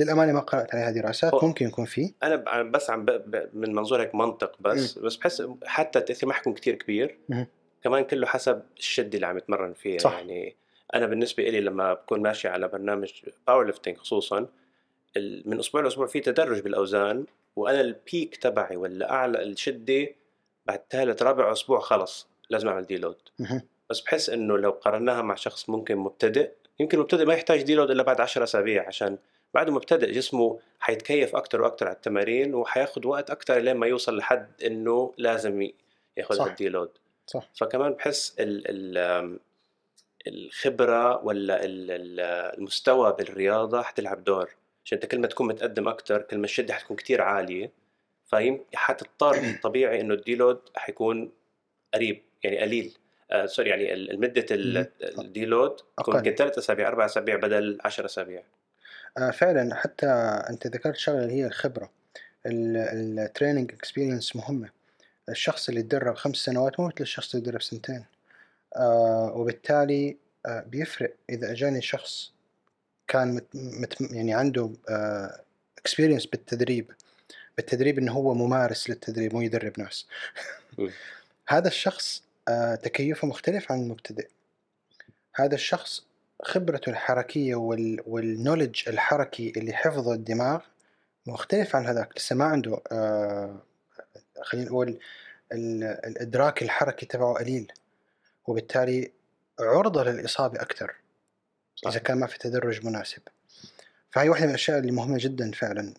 للأمانة 0.00 0.32
ما 0.32 0.40
قرأت 0.40 0.74
عليها 0.74 0.90
دراسات 0.90 1.44
ممكن 1.44 1.66
يكون 1.66 1.84
في 1.84 2.14
أنا 2.22 2.62
بس 2.62 2.90
عم 2.90 3.04
ب... 3.04 3.10
ب... 3.10 3.48
من 3.52 3.74
منظور 3.74 4.02
هيك 4.02 4.14
منطق 4.14 4.56
بس 4.60 4.98
بس 4.98 5.16
بحس 5.16 5.42
حتى 5.64 5.98
التأثير 5.98 6.28
ما 6.28 6.34
حيكون 6.34 6.54
كثير 6.54 6.74
كبير 6.74 7.18
مهم. 7.28 7.46
كمان 7.84 8.04
كله 8.04 8.26
حسب 8.26 8.62
الشدة 8.78 9.14
اللي 9.14 9.26
عم 9.26 9.38
يتمرن 9.38 9.72
فيها 9.72 9.98
صح. 9.98 10.12
يعني 10.12 10.56
أنا 10.94 11.06
بالنسبة 11.06 11.42
لي 11.42 11.60
لما 11.60 11.94
بكون 11.94 12.22
ماشي 12.22 12.48
على 12.48 12.68
برنامج 12.68 13.12
powerlifting 13.46 13.96
خصوصا 13.96 14.46
من 15.44 15.58
أسبوع 15.58 15.80
لأسبوع 15.80 16.06
في 16.06 16.20
تدرج 16.20 16.60
بالأوزان 16.60 17.26
وأنا 17.56 17.80
ال 17.80 17.91
peak 17.91 18.36
تبعي 18.36 18.76
ولا 18.76 19.10
أعلى 19.10 19.42
الشدة 19.42 20.08
بعد 20.66 20.80
ثالث 20.90 21.22
رابع 21.22 21.52
أسبوع 21.52 21.80
خلص 21.80 22.28
لازم 22.50 22.68
أعمل 22.68 22.86
deload. 22.86 23.16
بس 23.90 24.00
بحس 24.00 24.30
إنه 24.30 24.58
لو 24.58 24.70
قارناها 24.70 25.22
مع 25.22 25.34
شخص 25.34 25.68
ممكن 25.70 25.96
مبتدئ 25.96 26.50
يمكن 26.80 26.98
مبتدئ 26.98 27.24
ما 27.24 27.34
يحتاج 27.34 27.62
deload 27.62 27.90
إلا 27.90 28.02
بعد 28.02 28.20
10 28.20 28.44
أسابيع 28.44 28.86
عشان 28.86 29.18
بعده 29.54 29.72
مبتدئ 29.72 30.12
جسمه 30.12 30.58
حيتكيف 30.80 31.36
أكثر 31.36 31.62
وأكثر 31.62 31.86
على 31.86 31.96
التمارين 31.96 32.54
وحياخذ 32.54 33.06
وقت 33.06 33.30
أكثر 33.30 33.58
لين 33.58 33.76
ما 33.76 33.86
يوصل 33.86 34.16
لحد 34.16 34.62
إنه 34.64 35.14
لازم 35.18 35.70
ياخذ 36.16 36.34
صح. 36.34 36.44
ال 36.44 36.51
deload 36.51 36.90
صح 37.26 37.48
فكمان 37.60 37.92
بحس 37.92 38.36
ال 38.40 38.62
ال 38.70 38.98
آم، 38.98 39.40
الخبرة 40.26 41.24
ولا 41.24 41.64
ال- 41.64 41.90
ال- 41.90 42.20
المستوى 42.58 43.12
بالرياضة 43.18 43.82
حتلعب 43.82 44.24
دور 44.24 44.50
عشان 44.84 44.98
أنت 44.98 45.06
كل 45.06 45.18
ما 45.20 45.26
تكون 45.26 45.46
متقدم 45.48 45.88
أكثر 45.88 46.22
كل 46.22 46.38
ما 46.38 46.44
الشدة 46.44 46.74
حتكون 46.74 46.96
كثير 46.96 47.22
عالية 47.22 47.70
فيم 48.30 48.64
حتضطر 48.74 49.36
طبيعي 49.62 50.00
إنه 50.00 50.14
ال 50.14 50.21
deload 50.21 50.60
حيكون 50.76 51.32
قريب 51.94 52.22
يعني 52.42 52.58
قليل 52.58 52.94
آه 53.30 53.46
sorry 53.46 53.70
يعني 53.70 53.92
ال- 53.92 54.10
المدة 54.10 54.46
ال- 54.50 54.90
مم. 55.16 55.20
ال 55.20 55.28
deload 55.28 55.76
تكون. 55.98 56.16
يمكن 56.16 56.34
ثلاث 56.34 56.58
أسابيع 56.58 56.88
أربع 56.88 57.04
أسابيع 57.04 57.36
بدل 57.36 57.78
10 57.84 58.04
أسابيع 58.04 58.42
فعلا 59.32 59.74
حتى 59.74 60.06
أنت 60.50 60.66
ذكرت 60.66 60.96
شغلة 60.96 61.22
اللي 61.22 61.32
هي 61.34 61.46
الخبرة. 61.46 61.90
ال 62.46 62.60
training 62.60 63.72
experience 63.72 64.36
مهمة. 64.36 64.70
الشخص 65.28 65.68
اللي 65.68 65.82
تدرب 65.82 66.14
خمس 66.14 66.36
سنوات 66.36 66.80
مو 66.80 66.86
مثل 66.86 66.96
الشخص 67.00 67.34
اللي 67.34 67.46
تدرب 67.46 67.62
سنتين. 67.62 68.04
آه 68.76 69.32
وبالتالي 69.36 70.16
آه 70.46 70.60
بيفرق 70.60 71.14
إذا 71.30 71.50
أجاني 71.52 71.82
شخص 71.82 72.32
كان 73.08 73.34
مت 73.34 73.46
مت 73.54 74.00
يعني 74.00 74.34
عنده 74.34 74.70
آه 74.88 75.40
اكسبيرينس 75.78 76.26
بالتدريب. 76.26 76.92
بالتدريب 77.56 77.98
إنه 77.98 78.12
هو 78.12 78.34
ممارس 78.34 78.90
للتدريب 78.90 79.34
مو 79.34 79.40
يدرب 79.40 79.80
ناس. 79.80 80.06
هذا 81.48 81.68
الشخص 81.68 82.22
آه 82.48 82.74
تكيفه 82.74 83.28
مختلف 83.28 83.72
عن 83.72 83.82
المبتدئ. 83.82 84.28
هذا 85.34 85.54
الشخص 85.54 86.07
خبرته 86.42 86.90
الحركية 86.90 87.54
وال... 87.54 88.02
والنولج 88.06 88.88
الحركي 88.88 89.52
اللي 89.56 89.72
حفظه 89.72 90.14
الدماغ 90.14 90.60
مختلف 91.26 91.76
عن 91.76 91.86
هذاك. 91.86 92.16
لسه 92.16 92.36
ما 92.36 92.44
عنده 92.44 92.80
آه 92.92 93.62
خلينا 94.42 94.66
نقول 94.66 94.98
ال... 95.52 95.84
الإدراك 95.84 96.62
الحركي 96.62 97.06
تبعه 97.06 97.34
قليل 97.34 97.72
وبالتالي 98.46 99.12
عرضة 99.60 100.04
للإصابة 100.04 100.60
أكثر 100.60 100.94
صح. 101.76 101.90
إذا 101.90 101.98
كان 101.98 102.18
ما 102.18 102.26
في 102.26 102.38
تدرج 102.38 102.86
مناسب. 102.86 103.22
فهي 104.10 104.28
واحدة 104.28 104.44
من 104.44 104.50
الأشياء 104.50 104.78
اللي 104.78 104.92
مهمة 104.92 105.16
جدا 105.20 105.50
فعلا. 105.52 105.94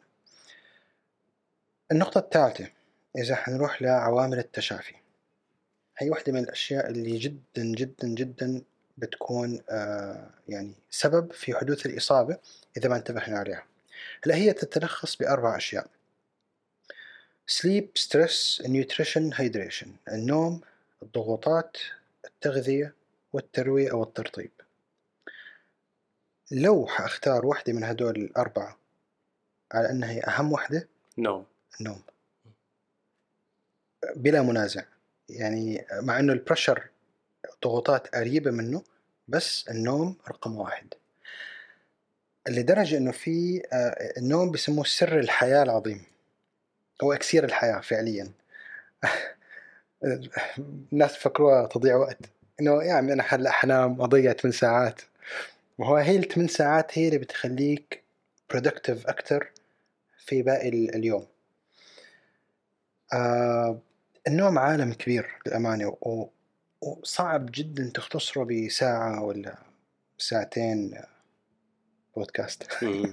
النقطة 1.91 2.19
الثالثة 2.19 2.69
إذا 3.17 3.35
حنروح 3.35 3.81
لعوامل 3.81 4.39
التشافي. 4.39 4.95
هي 5.97 6.09
واحدة 6.09 6.33
من 6.33 6.39
الأشياء 6.39 6.89
اللي 6.89 7.17
جدا 7.17 7.63
جدا 7.63 8.07
جدا 8.07 8.61
بتكون 9.00 9.62
آه 9.70 10.30
يعني 10.47 10.74
سبب 10.89 11.32
في 11.34 11.56
حدوث 11.56 11.86
الإصابة 11.86 12.38
إذا 12.78 12.89
ما 12.89 12.95
انتبهنا 12.95 13.38
عليها. 13.38 13.64
هلأ 14.24 14.36
هي 14.36 14.54
تتلخص 14.54 15.16
بأربع 15.16 15.58
أشياء. 15.58 15.88
sleep, 17.50 17.97
stress, 17.97 18.62
nutrition, 18.68 19.32
hydration. 19.34 19.88
النوم 20.08 20.62
الضغوطات 21.04 21.78
التغذية 22.26 22.93
والتروية 23.34 23.91
أو 23.91 24.04
الترطيب. 24.04 24.52
لو 26.52 26.88
حأختار 26.88 27.45
واحدة 27.45 27.74
من 27.74 27.84
هدول 27.84 28.16
الأربعة 28.16 28.78
على 29.72 29.89
أنها 29.89 30.12
هي 30.12 30.20
أهم 30.20 30.52
واحدة 30.52 30.88
نوم. 31.18 31.45
النوم 31.80 32.02
بلا 34.16 34.41
منازع. 34.41 34.84
يعني 35.30 35.86
مع 35.91 36.20
إنه 36.20 36.34
البريشر 36.34 36.88
ضغوطات 37.63 38.07
قريبة 38.15 38.51
منه 38.51 38.83
بس 39.27 39.69
النوم 39.69 40.15
رقم 40.29 40.57
واحد. 40.57 40.93
لدرجة 42.49 42.97
إنه 42.97 43.11
في 43.11 43.63
آه، 43.73 44.13
النوم 44.17 44.51
بسموه 44.51 44.83
سر 44.85 45.19
الحياة 45.19 45.63
العظيم. 45.63 46.03
هو 47.03 47.13
إكسير 47.13 47.43
الحياة 47.43 47.79
فعليا. 47.79 48.31
الناس 50.93 51.15
فكروها 51.15 51.67
تضيع 51.67 51.95
وقت. 51.95 52.17
إنه 52.61 52.83
يا 52.83 52.93
عمي 52.93 53.13
أنا 53.13 53.23
هلا 53.27 53.51
حنام 53.51 54.01
أضيع 54.01 54.33
8 54.33 54.57
ساعات. 54.57 55.01
وهو 55.77 55.95
هي 55.95 56.17
الثمان 56.17 56.47
ساعات 56.47 56.97
هي 56.97 57.07
اللي 57.07 57.17
بتخليك 57.17 58.03
productive 58.53 59.07
أكثر 59.09 59.51
في 60.25 60.41
باقي 60.41 60.69
ال- 60.69 60.95
اليوم. 60.95 61.27
آه 63.13 63.79
النوم 64.27 64.57
عالم 64.59 64.93
كبير 64.93 65.29
للأمانة 65.47 65.97
و- 66.01 66.27
وصعب 66.82 67.49
جدا 67.51 67.91
تختصره 67.93 68.43
بساعة 68.43 69.23
ولا 69.23 69.57
ساعتين 70.17 71.01
بودكاست. 72.15 72.63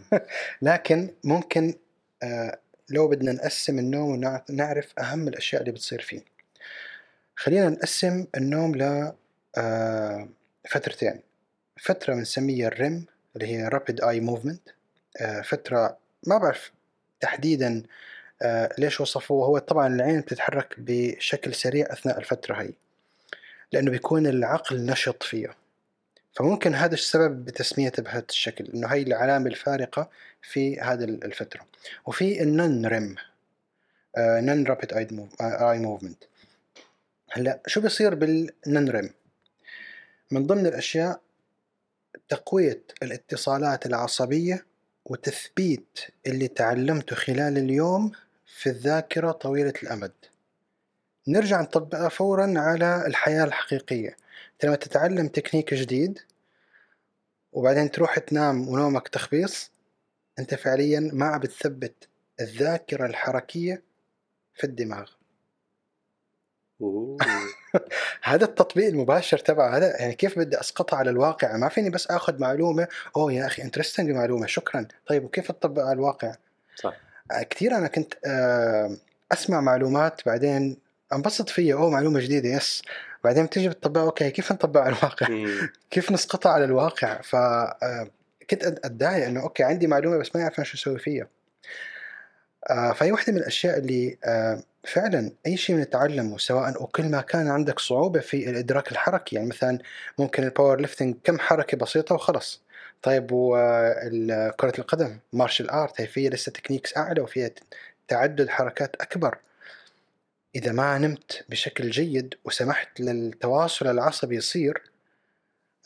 لكن 0.63 1.11
ممكن 1.25 1.75
آه 2.23 2.59
لو 2.91 3.09
بدنا 3.09 3.33
نقسم 3.33 3.79
النوم 3.79 4.11
ونعرف 4.51 4.99
أهم 4.99 5.29
الأشياء 5.29 5.61
اللي 5.63 5.73
بتصير 5.73 6.03
فيه. 6.03 6.21
خلينا 7.37 7.69
نقسم 7.69 8.27
النوم 8.37 8.75
ل 8.77 9.13
آه 9.57 10.29
فترتين. 10.71 11.21
فترة 11.81 12.15
بنسميها 12.15 12.69
الريم 12.69 13.07
اللي 13.37 13.47
هي 13.47 13.71
Eye 14.01 14.31
Movement. 14.31 14.73
آه 15.21 15.41
فترة 15.43 15.99
ما 16.27 16.39
بعرف 16.39 16.73
تحديدا 17.21 17.83
آه 18.43 18.75
ليش 18.79 19.01
وصفوه 19.01 19.47
هو 19.47 19.59
طبعا 19.59 19.87
العين 19.87 20.21
بتتحرك 20.21 20.75
بشكل 20.79 21.55
سريع 21.55 21.87
أثناء 21.93 22.19
الفترة 22.19 22.63
هي 22.63 22.73
لأنه 23.73 23.91
بيكون 23.91 24.27
العقل 24.27 24.87
نشط 24.87 25.23
فيها 25.23 25.55
فممكن 26.33 26.75
هذا 26.75 26.95
السبب 26.95 27.45
بتسميته 27.45 28.03
بهذا 28.03 28.27
الشكل 28.31 28.65
إنه 28.75 28.89
هي 28.89 29.03
العلامة 29.03 29.47
الفارقة 29.47 30.11
في 30.43 30.81
هذه 30.81 31.05
الفترة. 31.05 31.67
وفي 32.07 32.43
النون 32.43 32.87
ريم 32.87 33.15
نون 34.19 34.67
رابيد 34.67 34.93
اي 35.41 35.79
موفمنت 35.79 36.25
هلأ 37.33 37.61
شو 37.67 37.81
بيصير 37.81 38.15
بالنون 38.15 38.89
ريم 38.89 39.11
من 40.31 40.47
ضمن 40.47 40.67
الأشياء 40.67 41.21
تقوية 42.29 42.83
الاتصالات 43.03 43.87
العصبية 43.87 44.67
وتثبيت 45.05 45.99
اللي 46.27 46.49
تعلمته 46.49 47.17
خلال 47.17 47.59
اليوم 47.59 48.13
في 48.47 48.69
الذاكرة 48.69 49.31
طويلة 49.33 49.73
الأمد. 49.83 50.13
نرجع 51.29 51.61
نطبقها 51.61 52.09
فورا 52.09 52.55
على 52.57 53.07
الحياة 53.07 53.45
الحقيقية. 53.45 54.17
لما 54.65 54.77
تتعلم 54.77 55.29
تكنيك 55.29 55.75
جديد 55.75 56.19
وبعدين 57.53 57.91
تروح 57.91 58.19
تنام 58.19 58.69
ونومك 58.69 59.09
تخبيص 59.09 59.71
أنت 60.39 60.55
فعليا 60.55 61.11
ما 61.13 61.27
عم 61.27 61.41
بتثبت 61.41 62.09
الذاكرة 62.41 63.07
الحركية 63.07 63.83
في 64.55 64.65
الدماغ. 64.65 65.11
هذا 68.23 68.45
التطبيق 68.45 68.87
المباشر 68.87 69.39
تبع 69.39 69.77
هذا 69.77 70.01
يعني 70.01 70.15
كيف 70.15 70.39
بدي 70.39 70.61
اسقطها 70.61 70.97
على 70.97 71.11
الواقع؟ 71.11 71.57
ما 71.57 71.69
فيني 71.69 71.91
بس 71.91 72.07
آخذ 72.07 72.41
معلومة 72.41 72.89
أوه 73.17 73.33
يا 73.33 73.47
أخي 73.47 73.63
interesting 73.63 74.11
معلومة 74.11 74.47
شكرا. 74.47 74.89
طيب 75.07 75.25
وكيف 75.25 75.51
أطبق 75.51 75.83
على 75.83 75.93
الواقع؟ 75.93 76.35
صح. 76.77 76.97
كثير 77.51 77.77
أنا 77.77 77.89
كنت 77.89 78.15
آه، 78.27 78.97
أسمع 79.33 79.61
معلومات 79.61 80.21
بعدين 80.27 80.86
انبسط 81.13 81.49
فيها 81.49 81.75
أوه 81.77 81.91
معلومة 81.91 82.21
جديدة 82.21 82.49
yes. 82.49 82.83
بعدين 83.25 83.47
بتيجي 83.47 83.69
بتطبقها. 83.69 84.05
okay 84.05 84.31
كيف 84.31 84.53
نطبقها 84.53 84.83
على 84.83 84.97
الواقع. 84.97 85.27
كيف 85.91 86.13
نسقطها 86.13 86.53
على 86.53 86.65
الواقع؟ 86.65 87.21
ف 87.23 87.35
آه، 87.37 88.11
كنت 88.51 88.65
أتضايق 88.65 89.27
إنه 89.27 89.43
okay 89.43 89.63
عندي 89.65 89.87
معلومة 89.87 90.19
بس 90.19 90.37
ما 90.37 90.43
اعرف 90.43 90.55
شو 90.55 90.75
أسوي 90.75 90.99
فيها. 90.99 91.29
آه 92.71 92.93
فهي 92.93 93.13
واحدة 93.13 93.33
من 93.33 93.39
الأشياء 93.39 93.79
اللي 93.79 94.19
آه 94.25 94.63
فعلا 94.85 95.33
أي 95.47 95.57
شيء 95.57 95.77
بنتعلمه 95.77 96.39
سواء 96.39 96.83
وكل 96.83 97.05
ما 97.11 97.21
كان 97.21 97.49
عندك 97.49 97.79
صعوبة 97.79 98.21
في 98.21 98.51
الإدراك 98.51 98.93
الحركي 98.93 99.37
يعني 99.37 99.49
مثلا 99.49 99.79
ممكن 100.19 100.43
ال 100.45 100.81
powerlifting 100.81 101.17
كم 101.25 101.39
حركة 101.39 101.77
بسيطة 101.77 102.15
وخلص. 102.15 102.63
طيب 103.03 103.29
وكرة 103.33 104.73
القدم 104.79 105.19
martial 105.33 105.71
art 105.71 106.01
هي 106.01 106.07
فيها 106.07 106.31
لسه 106.31 106.53
techniques 106.53 106.97
أعلى 106.97 107.21
وفيها 107.21 107.51
تعدد 108.09 108.49
حركات 108.49 108.97
أكبر. 108.97 109.39
إذا 110.57 110.73
ما 110.73 110.99
نمت 110.99 111.45
بشكل 111.49 111.91
جيد 111.91 112.35
وسمحت 112.45 113.01
للتواصل 113.01 113.87
العصبي 113.87 114.37
يصير 114.37 114.83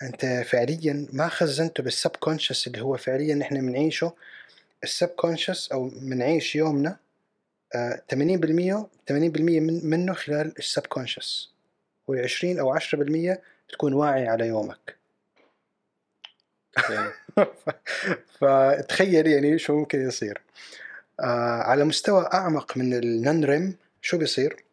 أنت 0.02 0.26
فعليا 0.26 1.06
ما 1.12 1.28
خزنته 1.28 1.82
بال 1.82 2.10
subconscious 2.10 2.66
اللي 2.66 2.80
هو 2.80 2.96
فعليا 2.96 3.34
نحن 3.34 3.66
بنعيشه 3.66 4.12
ال 4.84 5.08
subconscious 5.08 5.72
أو 5.72 5.88
بنعيش 5.88 6.56
يومنا 6.56 6.96
آه، 7.74 8.02
80% 8.14 8.14
80% 8.14 9.10
من 9.10 9.86
منه 9.86 10.12
خلال 10.12 10.58
السب 10.58 10.86
كونشس 10.86 11.50
وال20 12.10 12.44
أو 12.44 12.78
10% 12.78 13.38
تكون 13.68 13.92
واعي 13.92 14.28
على 14.28 14.46
يومك. 14.46 14.96
فتخيل 18.40 19.26
يعني 19.26 19.58
شو 19.58 19.78
ممكن 19.78 20.06
يصير. 20.08 20.40
آه 21.20 21.62
على 21.62 21.84
مستوى 21.84 22.28
أعمق 22.34 22.76
من 22.76 22.94
ال 22.94 23.44
non-REM 23.44 23.76
شو 24.00 24.18
بيصير؟ 24.18 24.64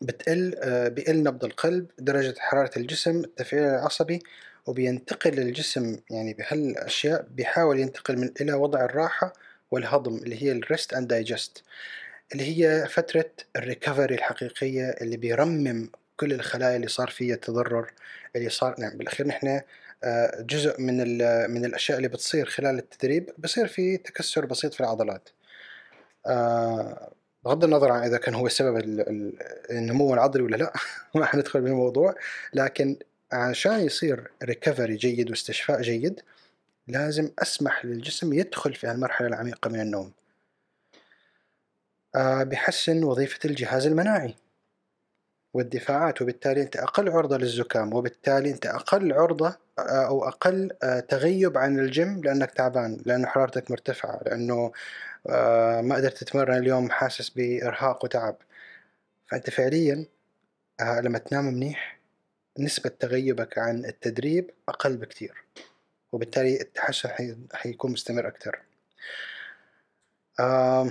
بتقل 0.00 0.54
آه 0.62 0.88
بيقل 0.88 1.22
نبض 1.22 1.44
القلب 1.44 1.86
درجة 1.98 2.34
حرارة 2.38 2.70
الجسم 2.76 3.20
التفعيل 3.20 3.64
العصبي 3.64 4.22
وبينتقل 4.66 5.38
الجسم 5.38 5.96
يعني 6.10 6.34
بهالأشياء 6.34 7.26
بيحاول 7.30 7.80
ينتقل 7.80 8.16
من 8.18 8.30
إلى 8.40 8.52
وضع 8.52 8.84
الراحة 8.84 9.32
والهضم 9.70 10.16
اللي 10.16 10.42
هي 10.42 10.52
ال 10.52 10.60
rest 10.60 10.94
and 10.94 11.08
digest 11.08 11.62
اللي 12.32 12.44
هي 12.44 12.88
فترة 12.88 13.30
ال 13.56 13.62
recovery 13.62 14.14
الحقيقية 14.14 14.90
اللي 14.90 15.16
بيرمم 15.16 15.90
كل 16.16 16.32
الخلايا 16.32 16.76
اللي 16.76 16.88
صار 16.88 17.10
فيها 17.10 17.36
تضرر 17.36 17.92
اللي 18.36 18.48
صار 18.50 18.74
نعم 18.80 18.98
بالأخير 18.98 19.26
نحن 19.26 19.60
آه، 20.04 20.40
جزء 20.40 20.80
من 20.80 20.96
من 21.50 21.64
الأشياء 21.64 21.98
اللي 21.98 22.08
بتصير 22.08 22.46
خلال 22.46 22.78
التدريب 22.78 23.30
بصير 23.38 23.66
في 23.66 23.96
تكسر 23.96 24.46
بسيط 24.46 24.74
في 24.74 24.80
العضلات. 24.80 25.28
آه، 26.26 27.13
بغض 27.44 27.64
النظر 27.64 27.92
عن 27.92 28.02
إذا 28.02 28.18
كان 28.18 28.34
هو 28.34 28.46
السبب 28.46 28.76
ال- 28.76 29.08
ال- 29.08 29.34
النمو 29.70 30.14
العضلي 30.14 30.42
ولا 30.42 30.56
لا 30.56 30.72
ما 31.14 31.24
حندخل 31.26 31.60
بالموضوع. 31.60 32.14
لكن 32.54 32.96
عشان 33.32 33.80
يصير 33.80 34.30
recovery 34.44 34.96
جيد 34.96 35.30
واستشفاء 35.30 35.82
جيد 35.82 36.20
لازم 36.88 37.30
أسمح 37.38 37.84
للجسم 37.84 38.32
يدخل 38.32 38.74
في 38.74 38.86
هالمرحلة 38.86 39.28
العميقة 39.28 39.68
من 39.70 39.80
النوم. 39.80 40.12
آه، 42.16 42.42
بيحسن 42.42 43.04
وظيفة 43.04 43.38
الجهاز 43.44 43.86
المناعي. 43.86 44.34
والدفاعات 45.54 46.22
وبالتالي 46.22 46.62
أنت 46.62 46.76
أقل 46.76 47.08
عرضة 47.10 47.36
للزكام 47.36 47.94
وبالتالي 47.94 48.50
أنت 48.50 48.66
أقل 48.66 49.12
عرضة 49.12 49.56
آه، 49.78 50.06
أو 50.06 50.28
أقل 50.28 50.70
آه، 50.82 51.00
تغيب 51.00 51.58
عن 51.58 51.78
الجيم 51.78 52.20
لأنك 52.24 52.50
تعبان 52.50 53.02
لأنه 53.06 53.26
حرارتك 53.26 53.70
مرتفعة 53.70 54.20
لأنه 54.26 54.72
آه، 55.26 55.80
ما 55.80 55.94
قدرت 55.96 56.16
تتمرن 56.18 56.58
اليوم 56.58 56.90
حاسس 56.90 57.30
بإرهاق 57.30 58.04
وتعب 58.04 58.36
فأنت 59.30 59.50
فعليا 59.50 60.06
لما 61.00 61.18
تنام 61.18 61.44
منيح 61.44 61.98
نسبة 62.58 62.90
تغيبك 63.00 63.58
عن 63.58 63.84
التدريب 63.84 64.50
أقل 64.68 64.96
بكتير 64.96 65.44
وبالتالي 66.12 66.60
التحسن 66.60 67.08
حي- 67.08 67.36
حيكون 67.54 67.92
مستمر 67.92 68.28
أكثر 68.28 68.58
آم، 70.40 70.90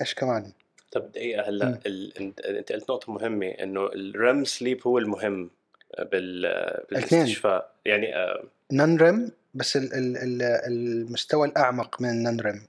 إيش 0.00 0.14
كمان؟ 0.14 0.52
طب 0.92 1.12
دقيقة 1.12 1.48
هلأ 1.48 1.66
مم. 1.68 1.78
ال... 1.86 2.18
أنت 2.18 2.72
قلت 2.72 2.90
نقطة 2.90 3.12
مهمة 3.12 3.46
إنه 3.46 3.86
ال 3.86 4.01
REM 4.01 4.44
sleep 4.44 4.86
هو 4.86 4.98
المهم 4.98 5.50
بال... 5.98 6.42
بالاستشفاء. 6.90 7.72
يعني 7.84 8.16
آه، 8.16 8.44
non-REM 8.72 9.30
بس 9.54 9.76
ال- 9.76 9.94
ال- 9.94 10.16
ال- 10.16 10.42
المستوى 10.42 11.48
الأعمق 11.48 12.00
من 12.00 12.08
ال 12.10 12.40
non-REM 12.40 12.66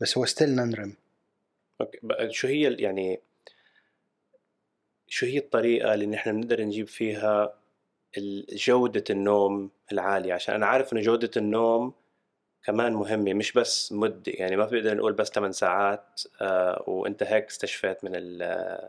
بس 0.00 0.18
هو 0.18 0.24
still 0.24 0.56
non-REM 0.56 0.94
بقى 2.02 2.32
شو 2.32 2.48
هي 2.48 2.68
ال- 2.68 2.80
يعني 2.80 3.20
شو 5.08 5.26
هي 5.26 5.38
الطريقة 5.38 5.94
اللي 5.94 6.06
نحن 6.06 6.40
بنقدر 6.40 6.62
نجيب 6.62 6.86
فيها 6.88 7.54
جودة 8.52 9.04
النوم 9.10 9.70
العالية؟ 9.92 10.34
عشان 10.34 10.54
أنا 10.54 10.66
عارف 10.66 10.92
إنه 10.92 11.00
جودة 11.00 11.30
النوم 11.36 11.92
كمان 12.66 12.92
مهمة 12.92 13.32
مش 13.34 13.52
بس 13.52 13.92
مدة 13.92 14.22
يعني 14.26 14.56
ما 14.56 14.64
بنقدر 14.66 14.94
نقول 14.96 15.12
بس 15.12 15.30
8 15.30 15.52
ساعات 15.52 16.22
آه 16.40 16.84
وأنت 16.86 17.22
هيك 17.22 17.46
استشفيت 17.46 18.04
من 18.04 18.10
ال 18.14 18.88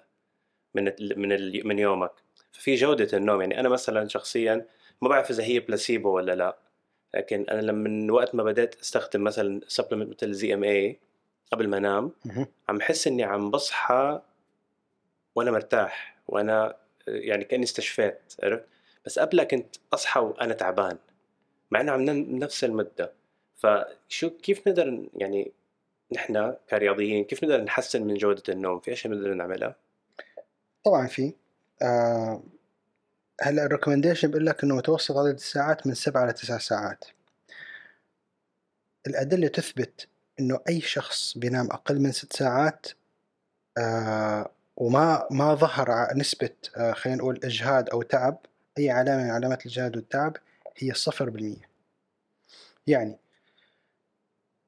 من 0.75 0.87
ال 0.87 1.19
من 1.19 1.31
ال 1.31 1.67
من 1.67 1.79
يومك. 1.79 2.11
ففي 2.51 2.75
جودة 2.75 3.17
النوم 3.17 3.41
يعني 3.41 3.59
أنا 3.59 3.69
مثلا 3.69 4.07
شخصيا 4.07 4.65
ما 5.01 5.09
بعرف 5.09 5.29
إذا 5.29 5.43
هي 5.43 5.59
بلاسيبو 5.59 6.09
ولا 6.09 6.35
لا 6.35 6.57
لكن 7.15 7.45
أنا 7.49 7.61
لما 7.61 7.89
من 7.89 8.11
وقت 8.11 8.35
ما 8.35 8.43
بدأت 8.43 8.75
أستخدم 8.75 9.23
مثلا 9.23 9.61
supplement 9.67 10.09
مثل 10.23 10.33
ZMA 10.33 10.99
قبل 11.51 11.67
ما 11.67 11.79
أنام. 12.25 12.47
عم 12.69 12.77
بحس 12.77 13.07
إني 13.07 13.23
عم 13.23 13.51
بصحى 13.51 14.21
وأنا 15.35 15.51
مرتاح 15.51 16.17
وأنا 16.27 16.75
يعني 17.07 17.43
كأني 17.43 17.63
استشفيت 17.63 18.33
عرفت؟ 18.43 18.65
بس 19.05 19.19
قبلها 19.19 19.45
كنت 19.45 19.75
أصحى 19.93 20.19
وأنا 20.19 20.53
تعبان 20.53 20.97
مع 21.71 21.81
إنه 21.81 21.91
عم 21.91 22.01
نفس 22.39 22.63
المدة. 22.63 23.11
فشو 23.57 24.29
كيف 24.29 24.67
نقدر 24.67 25.09
يعني 25.13 25.51
نحن 26.11 26.55
كرياضيين 26.69 27.23
كيف 27.23 27.43
نقدر 27.43 27.63
نحسن 27.63 28.03
من 28.03 28.15
جودة 28.15 28.43
النوم؟ 28.49 28.79
في 28.79 28.93
أشياء 28.93 29.13
بنقدر 29.13 29.33
نعملها؟ 29.33 29.75
طبعا 30.83 31.07
في. 31.07 31.33
آه 31.81 32.43
هلا 33.41 33.65
الريكومنديشن 33.65 34.27
بيقول 34.27 34.45
لك 34.45 34.63
إنه 34.63 34.75
متوسط 34.75 35.17
عدد 35.17 35.33
الساعات 35.33 35.87
من 35.87 35.93
سبعة 35.93 36.25
ل 36.25 36.33
تسع 36.33 36.57
ساعات. 36.57 37.05
الأدلة 39.07 39.47
تثبت 39.47 40.07
إنه 40.39 40.59
أي 40.69 40.81
شخص 40.81 41.37
بينام 41.37 41.65
أقل 41.71 41.99
من 41.99 42.11
ست 42.11 42.33
ساعات 42.33 42.87
آه 43.77 44.51
وما 44.77 45.27
ما 45.31 45.55
ظهر 45.55 46.13
نسبة 46.15 46.49
آه 46.77 46.91
خلينا 46.93 47.19
نقول 47.19 47.39
إجهاد 47.43 47.89
أو 47.89 48.01
تعب 48.01 48.37
أي 48.77 48.89
علامة 48.89 49.23
من 49.23 49.29
علامات 49.29 49.65
الإجهاد 49.65 49.95
والتعب 49.95 50.37
هي 50.77 50.93
صفر 50.93 51.29
بالمية. 51.29 51.69
يعني 52.87 53.17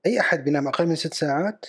أي 0.06 0.20
أحد 0.20 0.44
بينام 0.44 0.68
أقل 0.68 0.88
من 0.88 0.96
ست 0.96 1.14
ساعات 1.14 1.66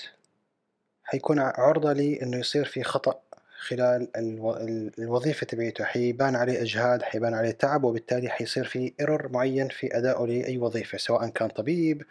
حيكون 1.04 1.38
عرضة 1.38 1.92
لأنه 1.92 2.36
يصير 2.38 2.64
في 2.64 2.82
خطأ 2.82 3.20
خلال 3.58 4.16
ألو... 4.16 4.56
ال- 4.56 4.90
الوظيفة 4.98 5.46
تبعيته. 5.46 5.84
حيبان 5.84 6.36
عليه 6.36 6.62
إجهاد 6.62 7.02
حيبان 7.02 7.34
عليه 7.34 7.50
تعب 7.50 7.84
وبالتالي 7.84 8.28
حيصير 8.28 8.64
في 8.64 8.92
ايرور 9.00 9.28
معين 9.32 9.68
في 9.68 9.96
أدائه 9.98 10.26
لأي 10.26 10.58
وظيفة 10.58 10.98
سواء 10.98 11.28
كان 11.28 11.48
طبيب 11.48 12.02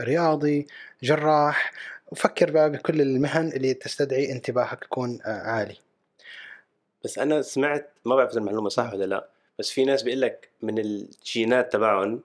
رياضي 0.00 0.66
جراح. 1.02 1.72
وفكر 2.06 2.50
بقى 2.50 2.70
بكل 2.70 3.00
المهن 3.00 3.48
اللي 3.48 3.74
تستدعي 3.74 4.32
انتباهك 4.32 4.82
يكون 4.84 5.18
آه، 5.24 5.28
عالي. 5.42 5.76
بس 7.04 7.18
أنا 7.18 7.42
سمعت 7.42 7.90
ما 8.04 8.16
بعرف 8.16 8.30
إذا 8.30 8.38
المعلومة 8.40 8.68
صح 8.68 8.92
ولا 8.92 9.04
لا 9.04 9.28
بس 9.58 9.70
في 9.70 9.84
ناس 9.84 10.02
بيقول 10.02 10.20
لك 10.20 10.48
من 10.62 10.78
الجينات 10.78 11.72
تبعهم 11.72 12.20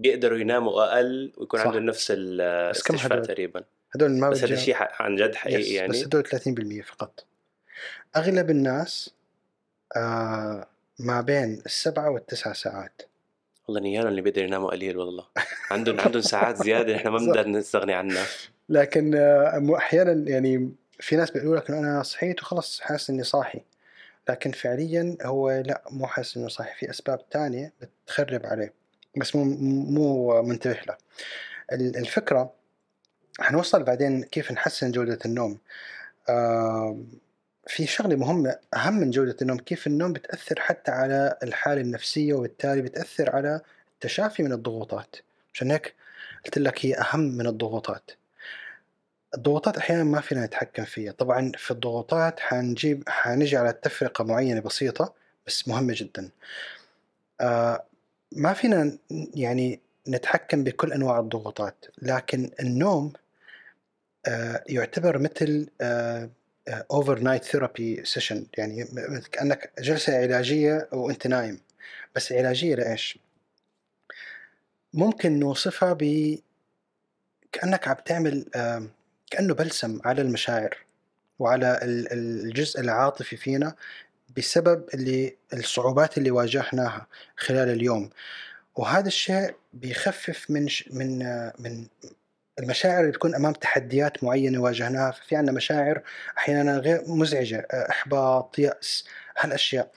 بيقدروا 0.00 0.38
يناموا 0.38 0.84
أقل 0.84 1.32
ويكون 1.36 1.60
صح. 1.60 1.66
عندهم 1.66 1.82
نفس 1.82 2.10
الاستشفاء؟ 2.10 3.22
تقريبا. 3.22 3.64
هدول 3.94 4.10
ما 4.10 4.30
بس 4.30 4.44
هذا 4.44 4.54
الشيء 4.54 4.76
عن 4.78 5.16
جد 5.16 5.34
حقيقي 5.34 5.74
يعني. 5.74 5.88
بس 5.88 6.04
هدول 6.04 6.26
30% 6.26 6.82
فقط. 6.86 7.24
أغلب 8.16 8.50
الناس 8.50 9.10
آه 9.96 10.66
ما 10.98 11.20
بين 11.20 11.62
السبعة 11.66 12.10
والتسعة 12.10 12.52
ساعات. 12.52 13.02
والله 13.68 13.80
نيانا 13.80 14.08
اللي 14.08 14.20
بيقدر 14.20 14.44
يناموا 14.44 14.70
قليل 14.70 14.98
والله. 14.98 15.26
عندهم 15.70 16.00
عندهم 16.00 16.22
ساعات 16.22 16.62
زيادة 16.62 16.94
نحن 16.94 17.08
ما. 17.08 17.18
بنقدر 17.18 17.48
نستغني 17.48 17.94
عنها. 17.94 18.26
لكن 18.68 19.14
آه، 19.14 19.76
أحيانا 19.76 20.30
يعني 20.30 20.72
في 21.00 21.16
ناس 21.16 21.30
بيقولوا 21.30 21.56
لك 21.56 21.70
إنه 21.70 21.78
أنا 21.78 22.02
صحيت 22.02 22.42
وخلص 22.42 22.80
حاسس 22.80 23.10
إني 23.10 23.22
صاحي. 23.22 23.60
لكن 24.28 24.50
فعليا 24.50 25.16
هو 25.22 25.50
لا 25.50 25.82
مو 25.90 26.06
حاسس 26.06 26.36
إنه 26.36 26.48
صاحي. 26.48 26.78
في 26.78 26.90
أسباب 26.90 27.28
تانية 27.30 27.72
بتخرب 28.06 28.46
عليه. 28.46 28.79
بس 29.16 29.36
مو 29.36 29.44
مو 29.90 30.42
منتبه 30.42 30.80
له. 30.88 30.96
ال- 31.72 31.96
الفكرة 31.96 32.52
حنوصل 33.40 33.82
بعدين 33.82 34.22
كيف 34.22 34.52
نحسن 34.52 34.90
جودة 34.90 35.18
النوم. 35.24 35.58
في 37.66 37.86
شغلة 37.86 38.16
مهمة 38.16 38.58
أهم 38.74 38.94
من 39.00 39.10
جودة 39.10 39.36
النوم 39.42 39.58
كيف 39.58 39.86
النوم 39.86 40.12
بتأثر 40.12 40.60
حتى 40.60 40.90
على 40.90 41.38
الحالة 41.42 41.80
النفسية 41.80 42.34
وبالتالي 42.34 42.82
بتأثر 42.82 43.36
على 43.36 43.60
التشافي 43.94 44.42
من 44.42 44.52
الضغوطات. 44.52 45.16
عشان 45.54 45.70
هيك 45.70 45.94
قلت 46.44 46.58
لك 46.58 46.86
هي 46.86 46.94
أهم 46.94 47.20
من 47.20 47.46
الضغوطات. 47.46 48.10
الضغوطات 49.34 49.76
أحيانا 49.76 50.04
ما 50.04 50.20
فينا 50.20 50.46
نتحكم 50.46 50.84
فيها. 50.84 51.12
طبعا 51.12 51.52
في 51.56 51.70
الضغوطات 51.70 52.40
حنجيب 52.40 53.08
حنجي 53.08 53.56
على 53.56 53.72
تفرقة 53.72 54.24
معينة 54.24 54.60
بسيطة 54.60 55.14
بس 55.46 55.68
مهمة 55.68 55.94
جدا. 55.96 56.30
آه 57.40 57.84
ما 58.32 58.52
فينا 58.52 58.98
يعني 59.34 59.80
نتحكم 60.08 60.64
بكل 60.64 60.92
أنواع 60.92 61.18
الضغوطات 61.20 61.84
لكن 62.02 62.50
النوم 62.60 63.12
آه، 64.26 64.64
يعتبر 64.68 65.18
مثل 65.18 65.68
overnight 66.68 67.44
therapy 67.44 68.04
session 68.04 68.46
يعني 68.58 68.84
كأنك 69.32 69.72
جلسة 69.78 70.16
علاجية 70.18 70.88
وأنت 70.92 71.26
نايم 71.26 71.60
بس 72.16 72.32
علاجية 72.32 72.74
لإيش؟ 72.74 73.18
ممكن 74.94 75.38
نوصفها 75.38 75.92
ب 75.92 76.38
كأنك 77.52 77.88
عم 77.88 77.96
تعمل 78.04 78.44
آه، 78.54 78.86
كأنه 79.30 79.54
بلسم 79.54 80.00
على 80.04 80.22
المشاعر 80.22 80.76
وعلى 81.38 81.80
ال- 81.82 82.12
ال- 82.12 82.44
الجزء 82.44 82.80
العاطفي 82.80 83.36
فينا 83.36 83.74
بسبب 84.36 84.84
اللي 84.94 85.36
الصعوبات 85.52 86.18
اللي 86.18 86.30
واجهناها 86.30 87.06
خلال 87.36 87.68
اليوم. 87.68 88.10
وهذا 88.76 89.06
الشيء 89.08 89.54
بيخفف 89.72 90.50
من 90.50 90.68
ش- 90.68 90.88
من 90.92 91.22
آه، 91.22 91.52
من 91.58 91.86
المشاعر 92.58 93.00
اللي 93.00 93.10
بتكون 93.10 93.34
أمام 93.34 93.52
تحديات 93.52 94.24
معينة 94.24 94.58
واجهناها. 94.62 95.10
ففي 95.10 95.36
عندنا 95.36 95.56
مشاعر 95.56 96.02
أحيانا 96.38 96.78
غير 96.78 97.02
مزعجة 97.06 97.66
آه، 97.70 97.90
إحباط 97.90 98.58
يأس 98.58 99.04
هالأشياء 99.38 99.92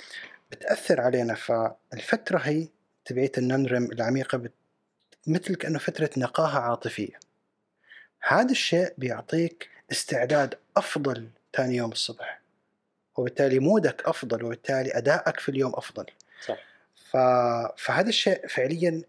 بتأثر 0.52 1.02
علينا. 1.02 1.34
فالفترة 1.36 2.38
هي 2.38 2.68
تبعيت 3.06 3.38
الننرم 3.38 3.86
العميقة 3.92 4.38
بت... 4.38 4.52
مثل 5.28 5.56
كأنه 5.56 5.80
فترة 5.80 6.10
نقاهة 6.18 6.60
عاطفية. 6.60 7.20
هذا 8.28 8.52
الشيء 8.52 8.94
بيعطيك 8.98 9.70
استعداد 9.92 10.56
أفضل 10.78 11.28
ثاني 11.56 11.76
يوم 11.76 11.92
الصبح. 11.92 12.43
وبالتالي 13.18 13.60
مودك 13.60 14.02
أفضل 14.06 14.44
وبالتالي 14.44 14.98
أدائك 14.98 15.40
في 15.40 15.50
اليوم 15.50 15.72
أفضل. 15.76 16.06
صح. 16.46 16.58
ف... 17.12 17.18
فهذا 17.78 18.10
الشيء 18.10 18.48
فعليا 18.48 19.02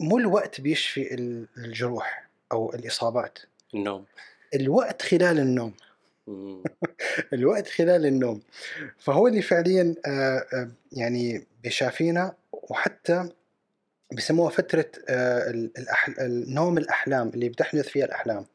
مو 0.00 0.18
الوقت 0.18 0.60
بيشفي 0.60 1.14
ال- 1.14 1.46
الجروح 1.58 2.28
أو 2.52 2.74
الإصابات. 2.74 3.38
النوم. 3.74 4.04
الوقت 4.54 5.02
خلال 5.02 5.38
النوم. 5.38 5.74
الوقت 7.32 7.68
خلال 7.68 8.06
النوم. 8.06 8.42
فهو 8.98 9.28
اللي 9.28 9.42
فعليا 9.42 9.94
آه، 10.06 10.46
آه، 10.52 10.70
يعني 10.92 11.46
بيشافينا 11.62 12.34
وحتى 12.52 13.28
بسموها 14.12 14.50
فترة 14.50 14.90
آه، 15.08 15.68
النوم 16.18 16.78
الأحلام 16.78 17.28
اللي 17.28 17.48
بتحدث 17.48 17.88
فيها 17.88 18.04
الأحلام. 18.04 18.46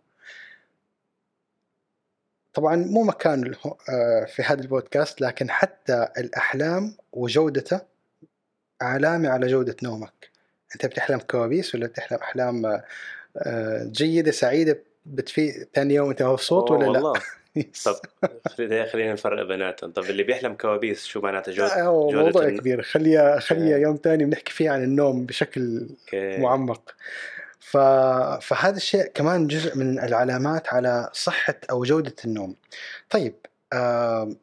طبعا 2.53 2.75
مو 2.75 3.03
مكان 3.03 3.53
آه، 3.89 4.25
في 4.25 4.41
هذا 4.43 4.61
البودكاست 4.61 5.21
لكن 5.21 5.49
حتى 5.51 6.07
الأحلام 6.17 6.95
وجودته 7.13 7.81
علامة 8.81 9.29
على 9.29 9.47
جودة 9.47 9.75
نومك. 9.83 10.29
أنت 10.75 10.85
بتحلم 10.85 11.19
كوابيس 11.19 11.75
ولا 11.75 11.87
بتحلم 11.87 12.19
أحلام 12.19 12.65
آه، 12.65 12.83
آه، 13.37 13.83
جيدة 13.83 14.31
سعيدة 14.31 14.79
بتفيق 15.05 15.67
ثاني 15.73 15.93
يوم 15.93 16.09
أنت 16.09 16.23
مبسوط 16.23 16.71
ولا 16.71 16.83
لا؟ 16.85 16.89
والله. 16.99 17.13
طب 17.85 17.95
خلينا 18.85 19.13
نفرق 19.13 19.47
بيناتهم. 19.47 19.91
طب 19.91 20.03
اللي 20.03 20.23
بيحلم 20.23 20.53
كوابيس 20.53 21.05
شو 21.05 21.21
معناته؟ 21.21 21.51
لا 21.51 21.83
جودة 21.85 22.23
موضوع 22.23 22.43
الن- 22.43 22.57
كبير. 22.59 22.81
خليها 22.81 23.39
خليها 23.39 23.75
إيه. 23.77 23.81
يوم 23.81 23.99
ثاني 24.03 24.25
بنحكي 24.25 24.53
فيه 24.53 24.69
عن 24.69 24.83
النوم 24.83 25.25
بشكل 25.25 25.87
معمق. 26.13 26.95
ف... 27.61 27.77
فهذا 28.41 28.77
الشيء 28.77 29.05
كمان 29.05 29.47
جزء 29.47 29.77
من 29.77 29.99
العلامات 29.99 30.73
على 30.73 31.09
صحة 31.13 31.55
أو 31.69 31.83
جودة 31.83 32.15
النوم. 32.25 32.55
طيب 33.09 33.35
آم، 33.73 34.37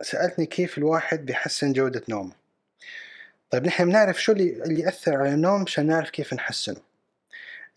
سألتني 0.00 0.46
كيف 0.46 0.78
الواحد 0.78 1.26
بيحسن 1.26 1.72
جودة 1.72 2.02
نومه. 2.08 2.32
طيب 3.50 3.66
نحن 3.66 3.84
بنعرف 3.84 4.22
شو 4.22 4.32
اللي, 4.32 4.62
اللي 4.62 4.80
يأثر 4.80 5.16
على 5.16 5.34
النوم 5.34 5.62
عشان 5.62 5.86
نعرف 5.86 6.10
كيف 6.10 6.34
نحسنه. 6.34 6.80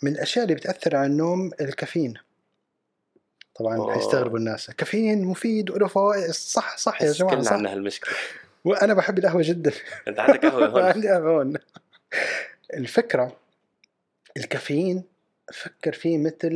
من 0.02 0.12
الأشياء 0.12 0.44
اللي 0.44 0.56
بتأثر 0.56 0.96
على 0.96 1.06
النوم 1.06 1.52
الكافيين. 1.62 2.14
طبعا 3.56 3.78
أوه. 3.78 3.94
حيستغربوا 3.94 4.38
الناس. 4.38 4.70
الكافيين 4.70 5.26
مفيد 5.26 5.70
وله 5.70 5.88
فوائد. 5.88 6.32
صح 6.32 6.78
صح 6.78 7.02
يا 7.02 7.14
كلنا 7.14 7.42
صح. 7.42 7.54
عندنا 7.54 7.74
هالمشكلة. 7.74 8.14
وأنا 8.66 8.94
بحب 8.94 9.20
القهوة 9.20 9.42
جدا. 9.46 9.72
أنت 10.08 10.20
عندك 10.20 10.46
قهوة 10.46 10.68
هون؟ 10.68 10.82
عندي 10.94 11.10
قهوة 11.10 11.32
هون. 11.32 11.54
الفكرة 12.74 13.45
الكافيين 14.38 15.04
فكر 15.54 15.94
فيه 15.94 16.18
مثل 16.18 16.50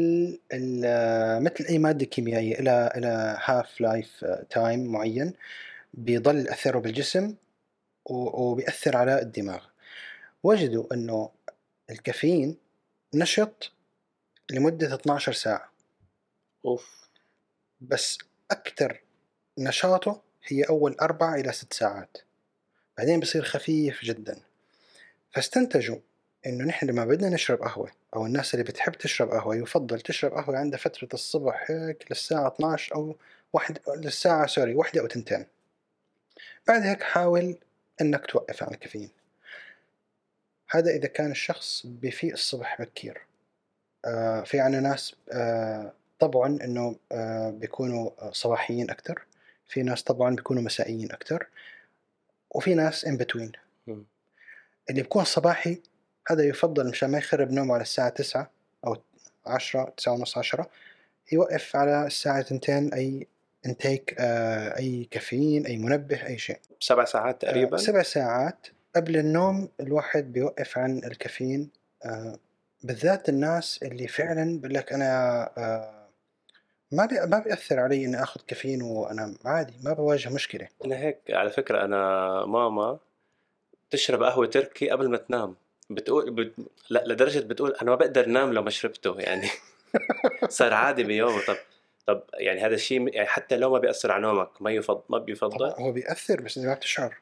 ال- 0.53 1.43
مثل 1.43 1.65
أي 1.65 1.77
مادة 1.79 2.05
كيميائية 2.05 2.59
إله 2.59 2.91
إله 2.97 3.37
half 3.43 3.81
life 3.81 4.25
time 4.49 4.91
معين 4.91 5.33
بيضل 5.93 6.47
اثره 6.47 6.79
بالجسم 6.79 7.35
وبيأثر 8.05 8.97
على 8.97 9.21
الدماغ. 9.21 9.65
وجدوا 10.43 10.93
إنه 10.93 11.29
الكافيين 11.89 12.57
نشط 13.13 13.71
لمدة 14.51 14.95
12 14.95 15.33
ساعة. 15.33 15.71
أوف. 16.65 17.09
بس 17.81 18.17
أكثر 18.51 19.01
نشاطه 19.57 20.21
هي 20.47 20.63
أول 20.63 20.93
أربع 21.01 21.35
إلى 21.35 21.51
ست 21.51 21.73
ساعات. 21.73 22.17
بعدين 22.97 23.19
بصير 23.19 23.43
خفيف 23.43 24.05
جدا. 24.05 24.41
فاستنتجوا 25.31 25.99
إنه 26.45 26.65
نحن 26.65 26.85
لما 26.85 27.05
بدنا 27.05 27.29
نشرب 27.29 27.61
قهوة 27.61 27.91
أو 28.15 28.25
الناس 28.25 28.53
اللي 28.53 28.63
بتحب 28.63 28.91
تشرب 28.91 29.29
قهوة 29.29 29.55
يفضل 29.55 30.01
تشرب 30.01 30.31
قهوة 30.33 30.57
عندها 30.57 30.79
فترة 30.79 31.09
الصبح 31.13 31.65
هيك 31.71 32.05
للساعة 32.09 32.47
12 32.47 32.95
أو 32.95 33.15
واحد 33.53 33.79
للساعة 33.97 34.47
sorry 34.47 34.75
واحدة 34.75 35.01
أو 35.01 35.07
تنتين. 35.07 35.45
بعد 36.67 36.81
هيك 36.81 37.03
حاول 37.03 37.55
إنك 38.01 38.25
توقف 38.25 38.63
عن 38.63 38.73
الكافيين. 38.73 39.09
هذا 40.69 40.91
إذا 40.91 41.07
كان 41.07 41.31
الشخص 41.31 41.85
بفيق 41.85 42.31
الصبح 42.31 42.81
بكير. 42.81 43.21
آه 44.05 44.41
في 44.41 44.59
عنا 44.59 44.79
ناس 44.79 45.15
آه 45.31 45.93
طبعا 46.19 46.47
إنه 46.47 46.95
آه 47.11 47.49
بيكونوا 47.49 48.31
صباحيين 48.31 48.89
أكثر 48.89 49.21
في 49.67 49.83
ناس 49.83 50.03
طبعا 50.03 50.35
بيكونوا 50.35 50.63
مسائيين 50.63 51.11
أكثر 51.11 51.47
وفي 52.51 52.73
ناس 52.75 53.05
in 53.05 53.17
between. 53.17 53.51
اللي 54.89 55.01
بيكون 55.01 55.23
صباحي 55.23 55.81
هذا 56.31 56.43
يفضل 56.43 56.89
مشان 56.89 57.11
ما 57.11 57.17
يخرب 57.17 57.51
نومه 57.51 57.73
على 57.73 57.81
الساعة 57.81 58.09
تسعة 58.09 58.51
أو 58.87 58.97
عشرة 59.45 59.93
تسعة 59.97 60.13
ونص 60.13 60.37
عشرة 60.37 60.69
يوقف 61.31 61.75
على 61.75 62.07
الساعة 62.07 62.41
تنتين 62.41 62.93
أي 62.93 63.27
انتيك 63.65 64.15
آه 64.19 64.77
أي 64.77 65.07
كافيين 65.11 65.65
أي 65.65 65.77
منبه 65.77 66.25
أي 66.25 66.37
شيء. 66.37 66.59
سبع 66.79 67.05
ساعات 67.05 67.41
تقريبا؟ 67.41 67.77
آه 67.77 67.79
سبع 67.79 68.01
ساعات 68.01 68.67
قبل 68.95 69.17
النوم 69.17 69.69
الواحد 69.79 70.33
بيوقف 70.33 70.77
عن 70.77 70.97
الكافيين. 70.97 71.69
آه 72.05 72.39
بالذات 72.83 73.29
الناس 73.29 73.79
اللي 73.83 74.07
فعلا 74.07 74.59
بقول 74.59 74.73
لك 74.73 74.93
أنا 74.93 75.41
آه 75.57 76.09
ما 76.91 77.05
بي 77.05 77.19
ما 77.25 77.39
بيأثر 77.39 77.79
علي 77.79 78.05
إني 78.05 78.23
آخذ 78.23 78.41
كافيين 78.47 78.81
وأنا 78.81 79.35
عادي 79.45 79.73
ما 79.83 79.93
بواجه 79.93 80.29
مشكلة. 80.29 80.67
أنا 80.85 80.97
هيك 80.97 81.19
على 81.29 81.49
فكرة 81.49 81.85
أنا 81.85 82.45
ماما 82.45 82.99
تشرب 83.89 84.23
قهوة 84.23 84.45
تركي 84.45 84.89
قبل 84.89 85.09
ما 85.09 85.17
تنام. 85.17 85.55
بتقول 85.89 86.31
بت... 86.31 86.53
لا 86.89 87.03
لدرجة 87.07 87.39
بتقول 87.39 87.75
أنا 87.81 87.89
ما 87.89 87.95
بقدر 87.95 88.25
انام 88.25 88.53
لو 88.53 88.61
ما 88.61 88.69
شربته 88.69 89.19
يعني 89.19 89.49
صار 90.49 90.73
عادي 90.73 91.03
بيومه. 91.03 91.45
طب 91.45 91.57
طب 92.07 92.23
يعني 92.33 92.61
هذا 92.61 92.75
الشيء 92.75 93.15
يعني 93.15 93.27
حتى 93.27 93.57
لو 93.57 93.71
ما 93.71 93.79
بيأثر 93.79 94.11
على 94.11 94.21
نومك 94.21 94.61
ما 94.61 94.71
يفضل 94.71 95.01
ما 95.09 95.17
بيفضل؟ 95.17 95.65
هو 95.65 95.91
بيأثر 95.91 96.41
بس 96.41 96.57
إذا 96.57 96.67
ما 96.67 96.73
بتشعر. 96.73 97.17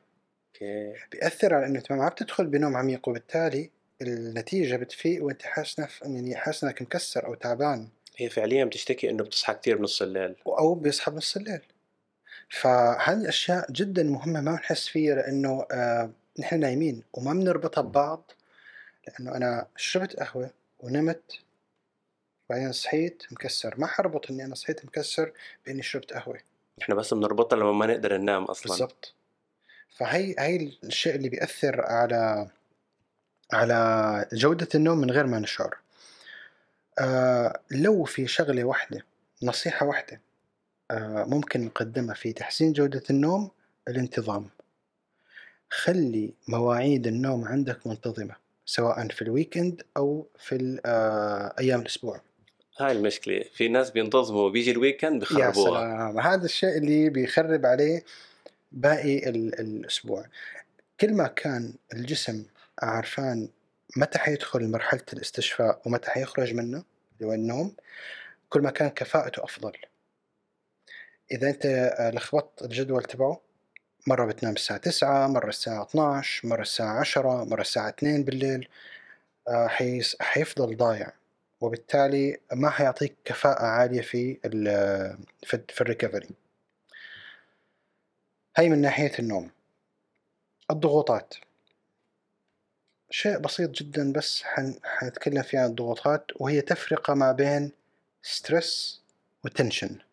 أوكي. 0.56 0.94
بيأثر 1.12 1.54
على 1.54 1.66
انه 1.66 1.80
انت 1.80 1.92
ما 1.92 2.10
بتدخل 2.10 2.48
بنوم 2.48 2.78
عميق 2.78 3.10
وبالتالي 3.10 3.70
النتيجة 4.02 4.76
بتفيق 4.76 5.24
وأنت 5.24 5.42
حاسس 5.42 5.80
نف... 5.80 6.02
يعني 6.02 6.36
حاسس 6.36 6.64
إنك 6.64 6.82
مكسر 6.82 7.26
أو 7.26 7.34
تعبان. 7.34 7.88
هي 8.18 8.30
فعليا 8.30 8.66
بتشتكي 8.66 9.10
إنه 9.10 9.24
بتصحى 9.24 9.54
كثير 9.54 9.78
بنص 9.78 10.02
الليل. 10.02 10.36
أو 10.48 10.76
بيصحى 10.76 11.12
بنص 11.12 11.38
الليل. 11.38 11.62
فهذه 12.50 13.18
الأشياء 13.22 13.72
جدا 13.72 14.04
مهمة 14.04 14.42
ما 14.42 14.52
بنحس 14.52 14.88
فيها 14.88 15.16
لأنه 15.16 15.66
آه 15.72 16.12
نحن 16.40 16.60
نايمين 16.60 17.04
وما 17.14 17.34
بنربطها 17.34 17.82
ببعض. 17.82 18.32
لأنه 19.08 19.36
أنا 19.36 19.68
شربت 19.76 20.16
قهوة 20.16 20.52
ونمت 20.80 21.40
بعدين 22.50 22.72
صحيت 22.72 23.24
مكسر. 23.32 23.76
ما 23.78 23.88
حربط 23.88 24.32
إني 24.32 24.46
أنا 24.46 24.56
صحيت 24.56 24.86
مكسر 24.86 25.32
بإني 25.66 25.84
شربت 25.84 26.14
قهوة. 26.14 26.40
إحنا 26.82 26.96
بس 26.96 27.14
بنربطها 27.14 27.58
لما 27.58 27.72
ما 27.72 27.86
نقدر 27.86 28.18
ننام 28.18 28.44
أصلا. 28.44 28.72
بالضبط. 28.72 29.14
فهي 29.90 30.36
هي 30.40 30.72
الشيء 30.84 31.16
اللي 31.16 31.30
بيأثر 31.30 31.82
على 31.82 32.50
على 33.54 34.28
جودة 34.34 34.68
النوم 34.76 34.98
من 34.98 35.12
غير 35.12 35.26
ما 35.26 35.40
نشعر. 35.40 35.78
آه 37.00 37.60
لو 37.72 38.04
في 38.04 38.28
شغلة 38.28 38.64
واحدة 38.64 39.06
نصيحة 39.44 39.86
واحدة 39.86 40.22
آه 40.92 41.24
ممكن 41.24 41.66
نقدمها 41.66 42.16
في 42.16 42.34
تحسين 42.34 42.74
جودة 42.74 43.04
النوم 43.10 43.52
الانتظام. 43.88 44.50
خلي 45.70 46.34
مواعيد 46.48 47.08
النوم 47.08 47.46
عندك 47.46 47.88
منتظمة. 47.88 48.36
سواء 48.70 49.08
في 49.08 49.22
ال 49.22 49.29
weekend 49.29 49.82
أو 49.98 50.28
في 50.40 50.80
آه 50.86 51.56
أيام 51.60 51.82
الأسبوع. 51.82 52.22
هاي 52.80 52.92
المشكلة. 52.92 53.44
في 53.54 53.68
ناس 53.68 53.90
بينتظموا 53.92 54.42
وبيجي 54.42 54.72
ال 54.72 54.77
weekend 54.77 55.14
يا 55.24 55.28
بخربوها. 55.28 55.52
سلام. 55.82 56.20
هذا 56.20 56.46
الشيء 56.46 56.78
اللي 56.78 57.10
بيخرب 57.10 57.66
عليه 57.66 58.04
باقي 58.72 59.30
ال- 59.30 59.60
الأسبوع. 59.60 60.26
كل 61.00 61.14
ما 61.14 61.28
كان 61.28 61.74
الجسم 61.94 62.46
عرفان 62.82 63.50
متى 63.98 64.20
حيدخل 64.20 64.68
مرحلة 64.68 65.02
الاستشفاء 65.14 65.82
ومتى 65.86 66.12
حيخرج 66.12 66.54
منه 66.54 66.84
اللي 67.18 67.30
هو 67.30 67.34
النوم 67.34 67.76
كل 68.50 68.62
ما 68.62 68.72
كان 68.72 68.90
كفاءته 68.90 69.44
أفضل. 69.44 69.72
إذا 71.32 71.50
أنت 71.50 71.66
آه، 71.66 72.12
لخبطت 72.12 72.62
الجدول 72.62 73.04
تبعه 73.04 73.42
مرة 74.08 74.26
بتنام 74.26 74.54
الساعة 74.54 74.80
9 74.80 75.28
مرة 75.28 75.50
الساعة 75.50 75.84
12 75.84 76.48
مرة 76.48 76.62
الساعة 76.62 77.00
10 77.00 77.44
مرة 77.44 77.62
الساعة 77.62 77.90
2 77.90 78.24
بالليل. 78.24 78.70
آه، 79.48 79.68
حيفضل 80.22 80.78
ضايع. 80.78 81.14
وبالتالي 81.62 82.40
ما 82.54 82.70
حيعطيك 82.70 83.16
كفاءة 83.26 83.66
عالية 83.66 84.02
في 84.02 84.40
ال 84.46 84.66
في, 85.44 85.82
الريكفري 85.82 86.30
هاي 88.58 88.70
من 88.70 88.82
ناحية 88.82 89.12
النوم. 89.20 89.52
الضغوطات. 90.72 91.34
شيء 93.12 93.38
بسيط 93.38 93.72
جدا 93.72 94.12
بس 94.14 94.44
حن 94.44 94.76
حنتكلم 94.84 95.42
فيه 95.44 95.60
عن 95.60 95.66
الضغوطات 95.70 96.26
وهي 96.36 96.62
تفرقة 96.62 97.14
ما 97.14 97.32
بين 97.32 97.72
stress 98.22 99.02
و 99.46 99.53
tension 99.53 100.07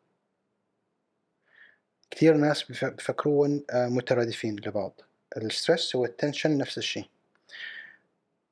كثير 2.15 2.35
ناس 2.37 2.63
بف- 2.63 2.85
بفكرون 2.85 3.65
آه، 3.71 3.87
مترادفين 3.87 4.57
لبعض. 4.57 5.01
ال 5.37 5.45
stress 5.45 5.95
وال 5.95 6.09
tension 6.09 6.59
نفس 6.59 6.79
الشيء. 6.79 7.09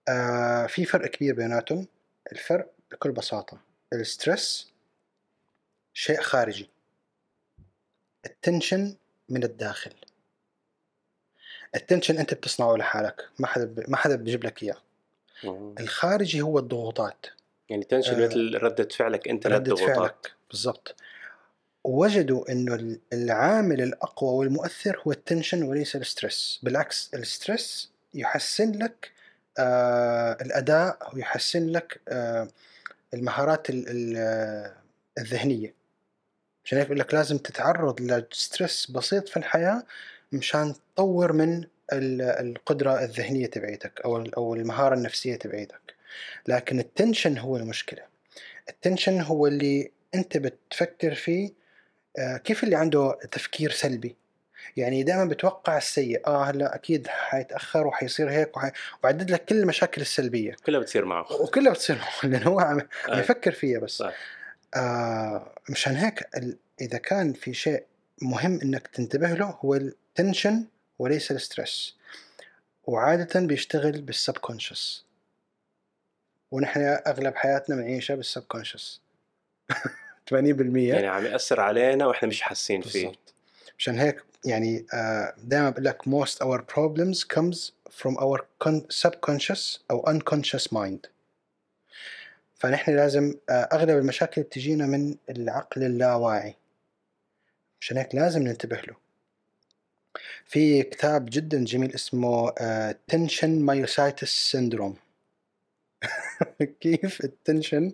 آه، 0.09 0.67
في 0.67 0.85
فرق 0.85 1.11
كبير 1.11 1.35
بيناتهم. 1.35 1.87
الفرق 2.33 2.73
بكل 2.91 3.13
بساطة. 3.13 3.61
ال 3.93 4.04
stress 4.04 4.73
شيء 5.95 6.21
خارجي. 6.21 6.71
ال 8.27 8.35
tension 8.35 8.95
من 9.29 9.45
الداخل. 9.45 9.93
ال 11.75 11.80
tension 11.80 12.19
أنت 12.19 12.35
بتصنعه 12.35 12.77
لحالك. 12.77 13.29
ما 13.39 13.47
حدا 13.47 13.65
ب... 13.65 13.85
ما 13.91 13.97
حدا 13.97 14.17
بيجيب 14.17 14.45
لك 14.45 14.63
إياه. 14.63 14.77
الخارجي 15.81 16.41
هو 16.41 16.59
الضغوطات. 16.59 17.27
يعني 17.69 17.85
tension 17.85 18.23
آه، 18.23 18.27
مثل 18.27 18.55
ردة 18.63 18.89
فعلك 18.89 19.29
أنت 19.29 19.47
ردة 19.47 19.59
للضغوطات. 19.59 19.97
فعلك. 19.97 20.33
بالضبط. 20.51 20.95
وجدوا 21.85 22.53
إنه 22.53 22.75
ال- 22.75 23.01
العامل 23.13 23.81
الأقوى 23.83 24.31
والمؤثر 24.31 25.03
هو 25.07 25.13
ال 25.13 25.19
tension 25.19 25.63
وليس 25.63 25.97
ال 25.97 26.05
stress. 26.05 26.61
بالعكس 26.63 27.11
ال 27.15 27.26
stress 27.26 27.91
يحسن 28.15 28.73
لك 28.73 29.11
آه 29.59 30.33
الأداء 30.41 31.11
ويحسن 31.15 31.67
لك 31.69 32.01
آه 32.09 32.49
المهارات 33.15 33.71
ال- 33.71 33.89
ال- 33.89 34.15
آه، 34.17 34.75
الذهنية. 35.19 35.75
عشان 36.65 36.79
هيك 36.79 36.87
بقول 36.87 36.99
لك 36.99 37.15
لازم 37.15 37.39
تتعرض 37.39 38.01
ل 38.01 38.14
stress 38.14 38.91
بسيط 38.91 39.29
في 39.29 39.37
الحياة 39.37 39.83
مشان 40.33 40.75
تطور 40.95 41.33
من 41.33 41.65
ال- 41.93 42.23
القدرة 42.23 43.05
الذهنية 43.05 43.47
تبعيتك 43.47 44.01
أو 44.01 44.17
أو 44.37 44.55
المهارة 44.55 44.95
النفسية 44.95 45.37
تبعيتك. 45.37 45.95
لكن 46.49 46.79
ال 46.81 46.88
tension 46.88 47.39
هو 47.39 47.57
المشكلة. 47.57 48.03
ال 48.69 48.75
tension 48.75 49.21
هو 49.21 49.47
اللي 49.47 49.91
أنت 50.15 50.37
بتفكر 50.37 51.15
فيه 51.15 51.62
كيف 52.19 52.65
اللي 52.65 52.77
عنده 52.77 53.19
تفكير 53.31 53.71
سلبي؟ 53.71 54.17
يعني 54.77 55.03
دائما 55.03 55.25
بتوقع 55.25 55.77
السيء 55.77 56.27
آه 56.27 56.45
هلأ 56.45 56.75
أكيد 56.75 57.07
حيتأخر 57.07 57.87
وحيصير 57.87 58.31
هيك 58.31 58.57
وحي... 58.57 58.71
وعدد 59.05 59.31
لك 59.31 59.45
كل 59.45 59.55
المشاكل 59.61 60.01
السلبية. 60.01 60.57
كلها 60.67 60.81
بتصير 60.81 61.05
معه. 61.05 61.33
وكلها 61.33 61.73
بتصير 61.73 61.97
معه، 61.97 62.27
لأنه 62.31 62.49
هو 62.49 62.61
عم 62.61 62.81
آه، 63.09 63.19
يفكر 63.19 63.53
فيها 63.53 63.79
بس. 63.79 63.91
صح 63.91 64.15
آه 64.75 65.53
مشان 65.71 65.97
هيك 65.97 66.37
ال... 66.37 66.57
إذا 66.81 66.99
كان 66.99 67.33
في 67.33 67.55
شيء 67.55 67.85
مهم 68.23 68.61
إنك 68.63 68.87
تنتبه 68.87 69.29
له 69.29 69.59
هو 69.61 69.75
ال 69.75 69.86
tension 69.86 70.65
وليس 70.99 71.31
ال 71.31 71.40
stress 71.40 71.97
وعادة 72.85 73.41
بيشتغل 73.41 74.03
بال 74.03 74.17
subconscious 74.17 75.05
ونحن 76.51 76.81
أغلب 77.07 77.37
حياتنا 77.37 77.77
بنعيشها 77.77 78.17
بال 78.17 78.29
subconscious 78.29 79.01
80% 80.31 80.35
يعني 80.77 81.07
عم 81.07 81.27
يأثر 81.27 81.61
علينا 81.61 82.07
وإحنا 82.07 82.29
مش 82.29 82.41
حاسين 82.43 82.81
فيه. 82.83 83.03
بالضبط. 83.07 83.35
مشان 83.79 83.99
هيك 83.99 84.23
يعني 84.45 84.87
آه، 84.95 85.35
دائما 85.39 85.71
بقول 85.71 85.85
لك 85.85 86.03
most 86.03 86.35
our 86.45 86.61
problems 86.75 87.19
comes 87.37 87.59
from 88.01 88.17
our 88.17 88.41
con- 88.65 88.87
subconscious 89.07 89.81
أو 89.91 90.05
unconscious 90.19 90.69
mind. 90.75 91.09
فنحن 92.55 92.97
لازم 92.97 93.35
آه، 93.51 93.53
أغلب 93.53 93.99
المشاكل 93.99 94.43
بتجينا 94.43 94.87
من 94.87 95.17
العقل 95.31 95.83
اللاواعي. 95.83 96.55
مشان 97.81 97.97
هيك 97.97 98.15
لازم 98.15 98.43
ننتبه 98.43 98.77
له. 98.77 98.97
في 100.47 100.83
كتاب 100.83 101.27
جدا 101.31 101.65
جميل 101.65 101.95
اسمه 101.95 102.51
tension 103.13 103.67
myositis 103.69 104.53
syndrome. 104.53 104.97
كيف 106.81 107.25
ال 107.25 107.32
tension؟ 107.32 107.93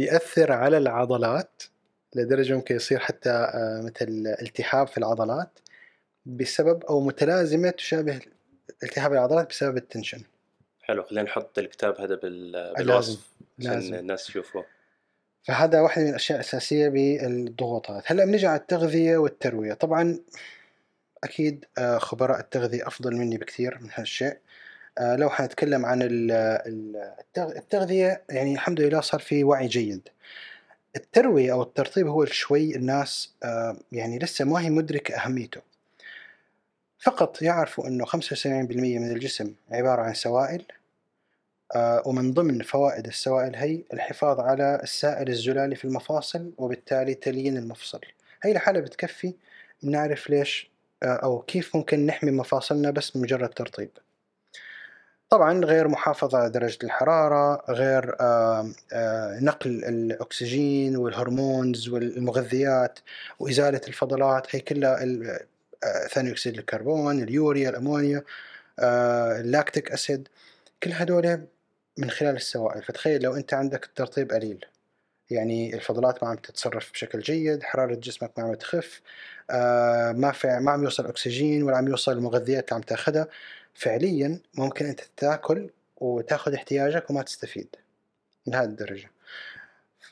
بيأثر 0.00 0.52
على 0.52 0.78
العضلات 0.78 1.62
لدرجة 2.14 2.54
ممكن 2.54 2.76
يصير 2.76 2.98
حتى 2.98 3.30
آه، 3.30 3.82
مثل 3.82 4.34
التهاب 4.42 4.86
في 4.86 4.98
العضلات 4.98 5.58
بسبب 6.26 6.84
أو 6.84 7.00
متلازمة 7.00 7.70
تشابه 7.70 8.20
التهاب 8.82 9.12
العضلات 9.12 9.48
بسبب 9.48 9.76
ال 9.76 9.81
tension. 9.81 10.22
حلو 10.82 11.02
خلينا 11.02 11.22
نحط 11.22 11.58
الكتاب 11.58 12.00
هذا 12.00 12.14
بالوصف 12.14 13.26
عشان 13.60 13.94
الناس 13.94 14.26
تشوفه 14.26 14.64
فهذا 15.42 15.80
واحدة 15.80 16.04
من 16.04 16.10
الأشياء 16.10 16.40
الأساسية 16.40 16.88
بالضغوطات. 16.88 18.02
هلأ 18.06 18.24
بنيجي 18.24 18.46
على 18.46 18.60
التغذية 18.60 19.16
والتروية. 19.16 19.74
طبعا 19.74 20.18
أكيد 21.24 21.64
آه، 21.78 21.98
خبراء 21.98 22.40
التغذية 22.40 22.86
أفضل 22.86 23.16
مني 23.16 23.38
بكثير 23.38 23.78
من 23.80 23.88
هالشيء. 23.94 24.36
لو 25.00 25.30
حنتكلم 25.30 25.86
عن 25.86 26.02
ال- 26.02 26.30
ال- 26.66 27.14
التغ- 27.20 27.56
التغذية 27.56 28.22
يعني 28.30 28.54
الحمد 28.54 28.80
لله 28.80 29.00
صار 29.00 29.20
في 29.20 29.44
وعي 29.44 29.66
جيد. 29.66 30.08
التروية 30.96 31.52
أو 31.52 31.62
الترطيب 31.62 32.06
هو 32.06 32.24
شوي 32.24 32.76
الناس 32.76 33.32
آه، 33.44 33.76
يعني 33.92 34.18
لسه 34.18 34.44
ما 34.44 34.60
هي 34.60 34.70
مدركة 34.70 35.14
أهميته. 35.14 35.60
فقط 36.98 37.42
يعرفوا 37.42 37.86
أنه 37.86 38.04
75% 38.04 38.98
من 38.98 39.10
الجسم 39.12 39.54
عبارة 39.70 40.02
عن 40.02 40.14
سوائل 40.14 40.64
آه، 41.74 42.02
ومن 42.06 42.32
ضمن 42.32 42.62
فوائد 42.62 43.06
السوائل 43.06 43.56
هي 43.56 43.82
الحفاظ 43.92 44.40
على 44.40 44.80
السائل 44.82 45.28
الزلالي 45.28 45.76
في 45.76 45.84
المفاصل 45.84 46.52
وبالتالي 46.58 47.14
تليين 47.14 47.56
المفصل. 47.56 48.00
هي 48.42 48.52
لحالها 48.52 48.80
بتكفي 48.80 49.34
نعرف 49.82 50.30
ليش 50.30 50.70
آه، 51.02 51.06
أو 51.06 51.38
كيف 51.42 51.76
ممكن 51.76 52.06
نحمي 52.06 52.30
مفاصلنا 52.30 52.90
بس 52.90 53.10
بمجرد 53.10 53.48
ترطيب. 53.48 53.90
طبعا 55.30 55.64
غير 55.64 55.88
محافظة 55.88 56.38
على 56.38 56.50
درجة 56.50 56.78
الحرارة 56.84 57.64
غير 57.68 58.16
آه، 58.20 58.72
آه، 58.92 59.38
نقل 59.40 59.70
الأكسجين 59.84 60.96
والهرمونز 60.96 61.88
والمغذيات 61.88 62.98
وإزالة 63.38 63.80
الفضلات 63.88 64.56
هي 64.56 64.60
كلها 64.60 65.04
آه، 65.84 66.06
ثاني 66.12 66.30
أكسيد 66.30 66.58
الكربون 66.58 67.22
اليوريا 67.22 67.70
الأمونيا 67.70 68.24
اللاكتيك 69.40 69.92
أسيد 69.92 70.28
كل 70.82 70.92
هدول 70.92 71.46
من 71.98 72.10
خلال 72.10 72.36
السوائل. 72.36 72.82
فتخيل 72.82 73.22
لو 73.22 73.36
أنت 73.36 73.54
عندك 73.54 73.84
الترطيب 73.84 74.32
قليل 74.32 74.64
يعني 75.30 75.74
الفضلات 75.74 76.24
ما 76.24 76.30
عم 76.30 76.36
تتصرف 76.36 76.92
بشكل 76.92 77.20
جيد 77.20 77.62
حرارة 77.62 77.94
جسمك 77.94 78.32
ما 78.38 78.44
عم 78.44 78.54
تخف 78.54 79.00
ما 80.14 80.32
في 80.32 80.58
ما 80.60 80.70
عم 80.70 80.84
يوصل 80.84 81.06
أكسجين 81.06 81.62
ولا 81.62 81.76
عم 81.76 81.88
يوصل 81.88 82.12
المغذيات 82.12 82.64
اللي 82.64 82.74
عم 82.76 82.80
تاخذها 82.80 83.28
فعليا 83.74 84.40
ممكن 84.54 84.86
أنت 84.86 85.00
تاكل 85.16 85.70
وتاخذ 85.96 86.54
احتياجك 86.54 87.10
وما 87.10 87.22
تستفيد 87.22 87.76
من 88.46 88.54
هذه 88.54 88.64
الدرجة. 88.64 89.10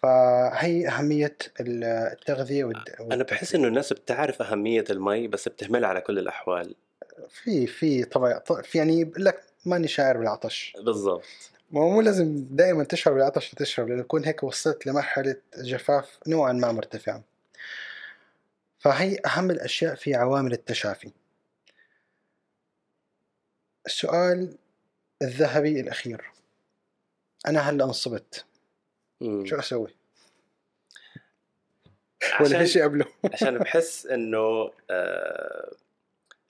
فهي 0.01 0.89
أهمية 0.89 1.37
ال- 1.61 1.85
التغذية 1.85 2.65
والد... 2.65 2.89
أنا 3.13 3.25
بحس 3.25 3.55
إنه 3.55 3.69
الناس 3.69 3.93
بتعرف 3.93 4.43
أهمية 4.43 4.85
المي 4.91 5.29
بس 5.29 5.49
بتهملها 5.49 5.89
على 5.89 6.01
كل 6.01 6.19
الأحوال. 6.19 6.75
في 7.29 7.67
في 7.67 8.05
طبعا 8.05 8.41
في 8.63 8.79
يعني 8.79 9.05
بقول 9.05 9.25
لك 9.25 9.43
ماني 9.67 9.89
شاعر 9.89 10.17
بالعطش. 10.19 10.73
بالضبط. 10.85 11.25
ما 11.71 11.81
هو 11.81 11.91
مو 11.91 12.01
لازم 12.01 12.47
دائما 12.51 12.85
تشعر 12.85 13.15
بالعطش 13.15 13.51
تشرب 13.51 13.89
لأنه 13.89 14.03
تكون 14.03 14.25
هيك 14.25 14.43
وصلت 14.43 14.87
لمرحلة 14.87 15.37
جفاف 15.59 16.19
نوعا 16.27 16.53
ما 16.53 16.73
مرتفعة. 16.73 17.23
فهي 18.79 19.19
أهم 19.27 19.51
الأشياء 19.51 19.95
في 19.95 20.15
عوامل 20.15 20.53
التشافي. 20.53 21.11
السؤال 23.89 24.55
الذهبي 25.23 25.81
الأخير 25.81 26.25
أنا 27.47 27.61
هلا 27.61 27.85
انصبت 27.85 28.45
مم. 29.21 29.47
شو 29.47 29.59
أسوي؟ 29.59 29.95
ولا 32.41 32.65
شيء 32.65 32.85
قبله؟ 32.85 33.07
عشان 33.33 33.59
بحس 33.59 34.07
إنه 34.07 34.71
آه 34.91 35.73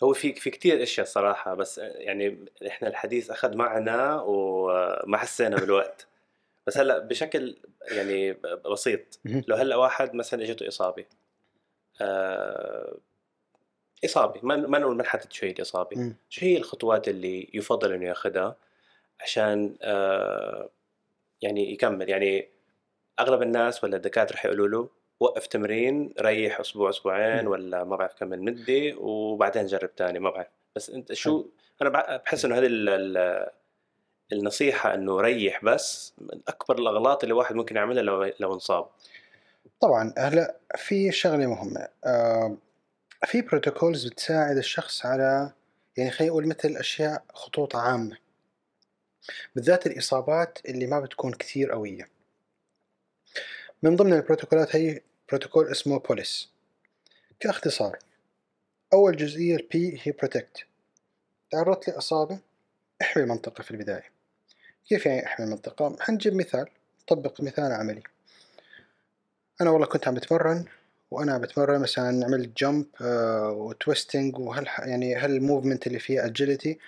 هو 0.03 0.13
في 0.13 0.35
في 0.35 0.51
كثير 0.51 0.83
أشياء 0.83 1.07
صراحة 1.07 1.55
بس 1.55 1.79
يعني 1.79 2.45
إحنا 2.67 2.89
الحديث 2.89 3.31
أخذ 3.31 3.57
معنا 3.57 4.21
وما 4.21 5.17
حسينا 5.19 5.57
بالوقت 5.57 6.07
بس 6.67 6.79
هلا 6.79 6.99
بشكل 6.99 7.57
يعني 7.83 8.33
بسيط. 8.73 9.21
لو 9.25 9.57
هلا 9.57 9.77
واحد 9.77 10.15
مثلا 10.15 10.43
إجته 10.43 10.69
إصابة 10.69 11.05
آه 12.01 12.97
اصابه 14.05 14.41
ما 14.43 14.57
ما 14.57 14.79
نقول 14.79 14.97
ما 14.97 15.03
نحدد 15.03 15.33
شو 15.33 15.47
هي 15.47 15.53
الاصابه. 15.53 16.13
شو 16.29 16.47
هي 16.47 16.57
الخطوات 16.57 17.09
اللي 17.09 17.51
يفضل 17.55 17.93
إنه 17.93 18.07
ياخذها 18.09 18.57
عشان 19.21 19.77
آه، 19.83 20.69
يعني 21.43 21.73
يكمل؟ 21.73 22.09
يعني 22.11 22.49
أغلب 23.21 23.43
الناس 23.43 23.85
ولا 23.85 23.97
الدكاترة 23.97 24.37
حيقولوا 24.37 24.69
له 24.69 24.89
وقف 25.21 25.47
تمرين 25.47 26.15
ريح 26.21 26.61
أسبوع 26.61 26.91
أسبوعين. 26.91 27.47
ولا 27.47 27.85
ما 27.85 27.97
بعرف 27.97 28.15
كم 28.15 28.29
مدة 28.31 28.95
وبعدين 28.99 29.67
جرب 29.67 29.95
تاني 29.97 30.19
ما 30.19 30.31
بعرف. 30.31 30.47
بس 30.77 30.91
أنت 30.91 31.13
شو 31.13 31.47
أنا 31.83 31.91
بحس 32.25 32.45
إنه 32.45 32.59
هذه 32.59 32.67
ال- 32.67 32.89
ال- 32.89 33.51
النصيحة 34.33 34.95
إنه 34.95 35.21
ريح 35.21 35.65
بس 35.65 36.15
من 36.19 36.41
أكبر 36.49 36.79
الأغلاط 36.79 37.23
اللي 37.23 37.33
الواحد 37.33 37.55
ممكن 37.55 37.77
يعملها 37.77 38.03
لو 38.03 38.33
لو 38.41 38.55
انصاب. 38.55 38.87
طبعا 39.81 40.15
هلأ 40.19 40.57
في 40.77 41.13
شغلة 41.13 41.47
مهمة 41.47 41.89
آه 42.05 42.57
في 43.27 43.43
بروتوكولز 43.43 44.07
بتساعد 44.07 44.57
الشخص 44.57 45.07
على 45.07 45.53
يعني 45.97 46.11
خلينا 46.11 46.33
نقول 46.33 46.49
مثل 46.49 46.77
أشياء 46.77 47.25
خطوط 47.35 47.77
عامة 47.77 48.17
بالذات 49.55 49.87
الإصابات 49.87 50.59
اللي 50.67 50.87
ما 50.87 51.01
بتكون 51.01 51.33
كثير 51.33 51.73
قوية. 51.73 52.09
من 53.83 53.97
ضمن 53.97 54.13
البروتوكولات 54.13 54.77
هي 54.77 55.01
بروتوكول 55.29 55.69
اسمه 55.69 55.99
بوليس 55.99 56.51
كاختصار 57.41 57.99
أول 58.93 59.17
جزئية 59.17 59.57
ال 59.57 59.79
P 59.79 60.01
هي 60.03 60.13
protect 60.13 60.67
تعرضت 61.51 61.89
لإصابة 61.89 62.39
احمي 63.03 63.23
المنطقة 63.23 63.63
في 63.63 63.71
البداية. 63.71 64.11
كيف 64.89 65.07
يعني 65.07 65.27
احمي 65.27 65.47
المنطقة 65.47 65.97
حنجيب 66.01 66.35
مثال 66.35 66.69
نطبق 67.03 67.41
مثال 67.41 67.73
عملي. 67.73 68.03
أنا 69.61 69.71
والله 69.71 69.87
كنت 69.87 70.09
عم 70.09 70.15
بتمرن 70.15 70.65
وأنا 71.11 71.39
بتمرن 71.39 71.81
مثلا 71.81 72.25
عملت 72.25 72.59
jump 72.59 72.87
و 73.51 73.60
twisting 73.60 74.39
وهال 74.39 74.67
يعني 74.79 75.15
هال 75.15 75.29
movement 75.29 75.87
اللي 75.87 75.99
فيه 75.99 76.27
agility 76.27 76.79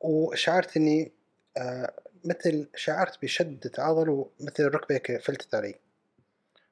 وشعرت 0.00 0.76
إني 0.76 1.12
آه، 1.58 1.92
مثل 2.24 2.68
شعرت 2.76 3.22
بشدة 3.22 3.70
عضل 3.78 4.08
ومثل 4.08 4.62
الركبة 4.64 4.94
هيك 4.94 5.20
فلتت 5.20 5.54
علي. 5.54 5.74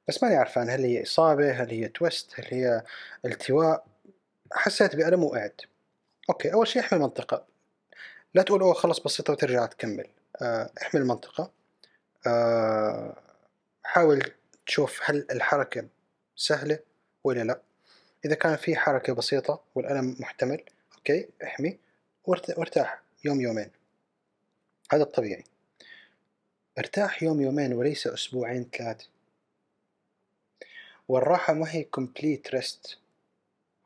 بس 0.07 0.23
ماني 0.23 0.35
عرفان 0.35 0.69
هل 0.69 0.83
هي 0.83 1.03
إصابة 1.03 1.51
هل 1.51 1.69
هي 1.69 1.87
twist 1.87 2.39
هل 2.39 2.45
هي 2.49 2.83
التواء. 3.25 3.85
حسيت 4.53 4.95
بألم 4.95 5.23
وقعت. 5.23 5.61
okay 6.29 6.53
أول 6.53 6.67
شيء 6.67 6.81
احمي 6.81 6.97
المنطقة 6.97 7.45
لا 8.35 8.43
تقول 8.43 8.61
أوه 8.61 8.73
خلص 8.73 8.99
بسيطة 8.99 9.33
وترجع 9.33 9.65
تكمل. 9.65 10.07
آه، 10.41 10.69
احمي 10.81 11.01
المنطقة 11.01 11.51
آه، 12.27 13.15
حاول 13.83 14.23
تشوف 14.65 14.99
هل 15.03 15.25
الحركة 15.31 15.85
سهلة. 16.35 16.79
ولا 17.23 17.43
لا. 17.43 17.61
إذا 18.25 18.35
كان 18.35 18.55
في 18.55 18.75
حركة 18.75 19.13
بسيطة 19.13 19.63
والألم 19.75 20.15
محتمل 20.19 20.63
أوكي 20.97 21.29
احمي 21.43 21.77
وارت- 22.25 22.57
وارتاح 22.57 23.01
يوم 23.25 23.41
يومين. 23.41 23.71
هذا 24.91 25.03
الطبيعي. 25.03 25.43
ارتاح 26.79 27.23
يوم 27.23 27.41
يومين 27.41 27.73
وليس 27.73 28.07
أسبوعين 28.07 28.69
ثلاثة. 28.77 29.07
والراحة 31.07 31.53
ما 31.53 31.71
هي 31.71 31.85
complete 31.99 32.57
rest. 32.59 32.95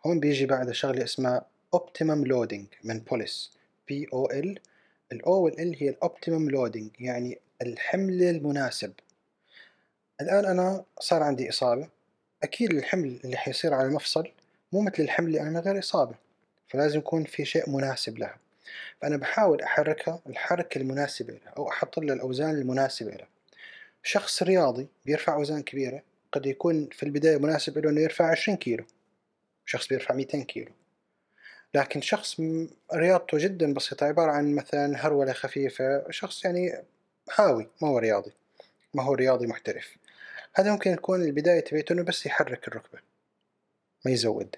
هون 0.06 0.20
بيجي 0.20 0.46
بعد 0.46 0.72
شغلة 0.72 1.04
اسمها 1.04 1.46
optimum 1.76 2.28
loading 2.28 2.66
من 2.84 3.00
بوليس 3.00 3.58
O 3.92 4.28
L. 4.32 4.58
ال 5.12 5.22
O 5.26 5.28
وال 5.28 5.54
L 5.54 5.82
هي 5.82 5.90
ال 5.90 5.98
optimum 6.04 6.52
loading 6.56 7.02
يعني 7.02 7.40
الحمل 7.62 8.24
المناسب. 8.24 8.94
الآن 10.22 10.46
أنا 10.46 10.86
صار 11.00 11.24
عندي 11.24 11.50
إصابة. 11.50 11.90
أكيد 12.44 12.74
الحمل 12.74 13.20
اللي 13.24 13.38
حيصير 13.38 13.74
على 13.74 13.88
المفصل 13.88 14.32
مو 14.72 14.82
مثل 14.82 15.04
الحمل 15.04 15.28
اللي 15.28 15.42
أنا 15.42 15.50
من 15.50 15.58
غير 15.58 15.80
إصابة 15.80 16.16
فلازم 16.68 17.00
يكون 17.00 17.24
في 17.24 17.46
شيء 17.46 17.70
مناسب 17.70 18.18
لها. 18.18 18.38
فأنا 19.02 19.18
بحاول 19.18 19.62
أحركها 19.62 20.20
الحركة 20.28 20.78
المناسبة 20.78 21.34
لها 21.34 21.54
أو 21.58 21.70
أحط 21.70 22.00
لها 22.00 22.16
الأوزان 22.16 22.50
المناسبة 22.50 23.12
لها. 23.12 23.28
شخص 24.04 24.44
رياضي 24.44 24.88
بيرفع 25.06 25.34
أوزان 25.34 25.64
كبيرة 25.64 26.02
قد 26.32 26.46
يكون 26.46 26.90
في 26.92 27.04
البداية 27.04 27.38
مناسب 27.38 27.78
له 27.78 27.90
إنه 27.90 28.02
يرفع 28.02 28.32
20 28.32 28.58
كيلو. 28.58 28.86
شخص 29.66 29.88
بيرفع 29.88 30.16
200 30.16 30.44
كيلو. 30.44 30.72
لكن 31.74 32.02
شخص 32.02 32.42
رياضته 32.94 33.38
جدا 33.38 33.74
بسيطة 33.74 34.06
عبارة 34.06 34.32
عن 34.32 34.56
مثلا 34.56 35.06
هرولة 35.06 35.34
خفيفة 35.34 36.12
شخص 36.12 36.46
يعني 36.46 36.84
هاوي 37.36 37.70
ما 37.82 37.88
هو 37.88 37.98
رياضي. 37.98 38.32
ما 38.94 39.04
هو 39.04 39.14
رياضي 39.14 39.48
محترف. 39.48 39.98
هذا 40.56 40.72
ممكن 40.72 40.96
تكون 40.96 41.22
البداية 41.22 41.60
تبعته 41.60 41.94
إنه 41.94 42.04
بس 42.04 42.26
يحرك 42.26 42.68
الركبة 42.68 43.00
ما 44.06 44.12
يزود. 44.12 44.56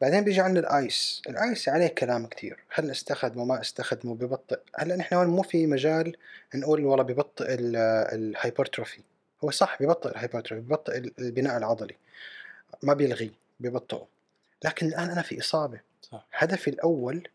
بعدين 0.00 0.24
بيجي 0.24 0.40
عندنا 0.40 0.60
ال 0.60 0.76
ice 0.76 1.22
ال 1.28 1.38
ice 1.38 1.68
عليه 1.68 1.86
كلام 1.86 2.26
كتير. 2.26 2.58
هل 2.74 2.90
استخدمه 2.90 3.44
ما 3.44 3.60
استخدمه 3.60 4.14
ببطئ. 4.14 4.60
هلا 4.76 4.96
نحن 4.96 5.14
هون 5.14 5.26
مو 5.26 5.42
في 5.42 5.66
مجال 5.66 6.16
نقول 6.54 6.84
والله 6.84 7.04
ببطئ 7.04 7.54
ال- 7.54 7.76
ال 8.14 8.21
hypertrophy 8.21 9.00
هو 9.44 9.50
صح 9.50 9.82
ببطئ 9.82 10.10
ال 10.10 10.15
hypertrophy 10.15 10.64
ببطئ 10.64 10.98
ال- 10.98 11.12
البناء 11.18 11.56
العضلي. 11.58 11.96
ما 12.82 12.94
بيلغيه 12.94 13.30
ببطئه. 13.60 14.06
لكن 14.64 14.86
الآن 14.86 15.10
أنا 15.10 15.22
في 15.22 15.40
إصابة. 15.40 15.80
صح. 16.02 16.26
هدفي 16.32 16.70
الأول 16.70 17.28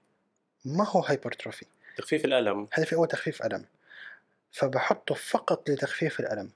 ما 0.65 0.89
هو 0.89 0.99
hypertrophy 0.99 1.65
تخفيف 1.97 2.25
الألم. 2.25 2.67
هدفي 2.73 2.91
الأول 2.91 3.07
تخفيف 3.07 3.45
ألم. 3.45 3.65
فبحطه 4.51 5.15
فقط 5.15 5.69
لتخفيف 5.69 6.19
الألم. 6.19 6.51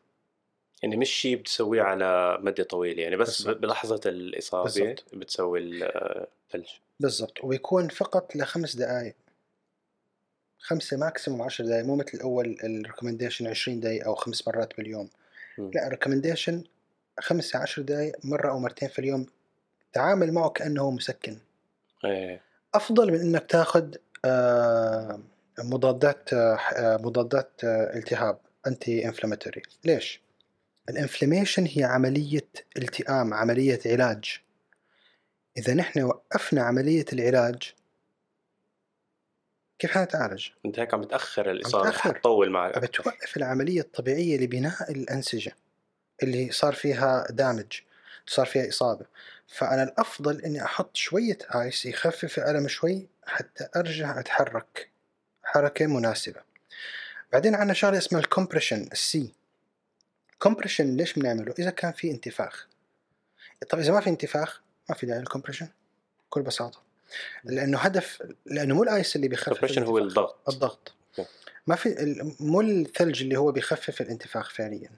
يعني 0.81 0.97
مش 0.97 1.09
شيء 1.09 1.35
بتسويه 1.35 1.81
على 1.81 2.37
مدى 2.41 2.63
طويل 2.63 2.99
يعني 2.99 3.15
بس 3.15 3.41
بالضبط. 3.41 3.61
بلحظة 3.61 4.01
الإصابة 4.05 4.63
بالضبط. 4.63 5.03
بتسوي 5.13 5.59
الثلج 5.59 6.67
بالضبط. 6.99 7.43
ويكون 7.43 7.87
فقط 7.89 8.35
لخمس 8.35 8.75
دقائق 8.75 9.15
خمسة 10.59 10.97
maximum 10.97 11.41
عشر 11.41 11.65
دقائق 11.65 11.85
مو 11.85 11.95
مثل 11.95 12.11
الأول 12.13 12.57
ال 12.63 12.69
recommendation 12.69 13.47
20 13.47 13.79
دقيقة 13.79 14.05
أو 14.05 14.15
خمس 14.15 14.47
مرات 14.47 14.77
باليوم. 14.77 15.09
مم. 15.57 15.71
لا 15.75 15.87
ال 15.87 15.92
recommendation 15.92 16.63
خمسة 17.19 17.59
عشر 17.59 17.81
دقائق 17.81 18.15
مرة 18.23 18.49
أو 18.51 18.59
مرتين 18.59 18.89
في 18.89 18.99
اليوم. 18.99 19.25
تعامل 19.93 20.31
معه 20.31 20.49
كأنه 20.49 20.91
مسكن. 20.91 21.37
إيه. 22.05 22.41
أفضل 22.73 23.11
من 23.11 23.19
إنك 23.19 23.45
تاخذ 23.45 23.95
آه، 24.25 25.19
مضادات 25.59 26.33
آه، 26.33 26.97
مضادات 27.01 27.49
آه، 27.63 27.97
التهاب 27.97 28.37
anti-inflammatory 28.67 29.61
ليش؟ 29.85 30.21
ال 30.89 30.95
inflammation 30.95 31.65
هي 31.65 31.83
عملية 31.83 32.49
التئام 32.77 33.33
عملية 33.33 33.79
علاج 33.85 34.39
إذا 35.57 35.73
نحن 35.73 36.01
وقفنا 36.01 36.61
عملية 36.63 37.05
العلاج 37.13 37.73
كيف 39.79 39.91
حنتعالج؟ 39.91 40.49
أنت 40.65 40.79
هيك 40.79 40.93
عم 40.93 41.01
بتأخر 41.01 41.51
الإصابة 41.51 41.89
بتأخر. 41.89 42.13
حتطول 42.13 42.49
معك. 42.49 42.79
بتوقف 42.79 43.37
العملية 43.37 43.81
الطبيعية 43.81 44.37
لبناء 44.37 44.91
الأنسجة 44.91 45.55
اللي 46.23 46.51
صار 46.51 46.73
فيها 46.73 47.27
damage 47.29 47.81
صار 48.25 48.45
فيها 48.45 48.69
إصابة 48.69 49.05
فأنا 49.47 49.83
الأفضل 49.83 50.41
إني 50.41 50.63
أحط 50.63 50.95
شوية 50.95 51.37
ice 51.55 51.85
يخفف 51.85 52.37
الألم 52.37 52.67
شوي 52.67 53.07
حتى 53.25 53.67
أرجع 53.75 54.19
أتحرك 54.19 54.89
حركة 55.43 55.87
مناسبة 55.87 56.41
بعدين 57.33 57.55
عندنا 57.55 57.73
شغلة 57.73 57.97
اسمها 57.97 58.21
ال 58.21 58.27
compression 58.27 58.87
ال 58.91 59.33
C 60.41 60.46
compression 60.46 60.97
ليش 60.97 61.13
بنعمله؟ 61.13 61.53
إذا 61.59 61.69
كان 61.69 61.91
في 61.91 62.11
انتفاخ. 62.11 62.67
طب 63.69 63.79
إذا 63.79 63.93
ما 63.93 63.99
في 63.99 64.09
انتفاخ 64.09 64.61
ما 64.89 64.95
في 64.95 65.05
داعي 65.05 65.19
لل 65.19 65.27
compression 65.27 65.67
بكل 66.27 66.41
بساطة. 66.41 66.81
لأنه 67.43 67.77
هدف 67.77 68.23
لأنه 68.45 68.75
مو 68.75 68.83
ال 68.83 68.91
ice 68.91 69.15
اللي 69.15 69.27
بيخفف 69.27 69.47
ال 69.47 69.50
compression 69.50 69.83
هو. 69.83 69.97
الضغط. 69.97 70.49
الضغط. 70.49 70.93
ما 71.67 71.75
في 71.75 72.15
مو 72.39 72.61
الثلج 72.61 73.21
اللي 73.21 73.37
هو 73.37 73.51
بيخفف 73.51 74.01
الانتفاخ 74.01 74.49
فعليا. 74.49 74.89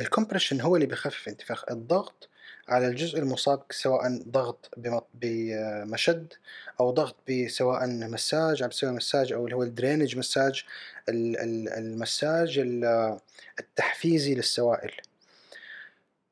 ال 0.00 0.05
compression 0.05 0.60
هو 0.60 0.76
اللي 0.76 0.86
بيخفف 0.86 1.26
الانتفاخ. 1.26 1.64
الضغط 1.70 2.28
على 2.68 2.86
الجزء 2.86 3.18
المصاب 3.18 3.62
سواء 3.70 4.22
ضغط 4.28 4.70
بم- 4.76 5.00
بمشد 5.14 6.32
أو 6.80 6.90
ضغط 6.90 7.16
بسواء 7.30 7.86
مساج 7.86 8.62
عم 8.62 8.68
بسوي 8.68 8.90
مساج 8.92 9.32
أو 9.32 9.44
اللي 9.44 9.56
هو 9.56 9.62
ال 9.62 9.68
drainage 9.68 10.16
massage 10.18 10.64
ال- 11.08 11.38
ال- 11.40 11.68
المساج 11.68 12.58
ال- 12.58 13.18
التحفيزي 13.58 14.34
للسوائل. 14.34 14.92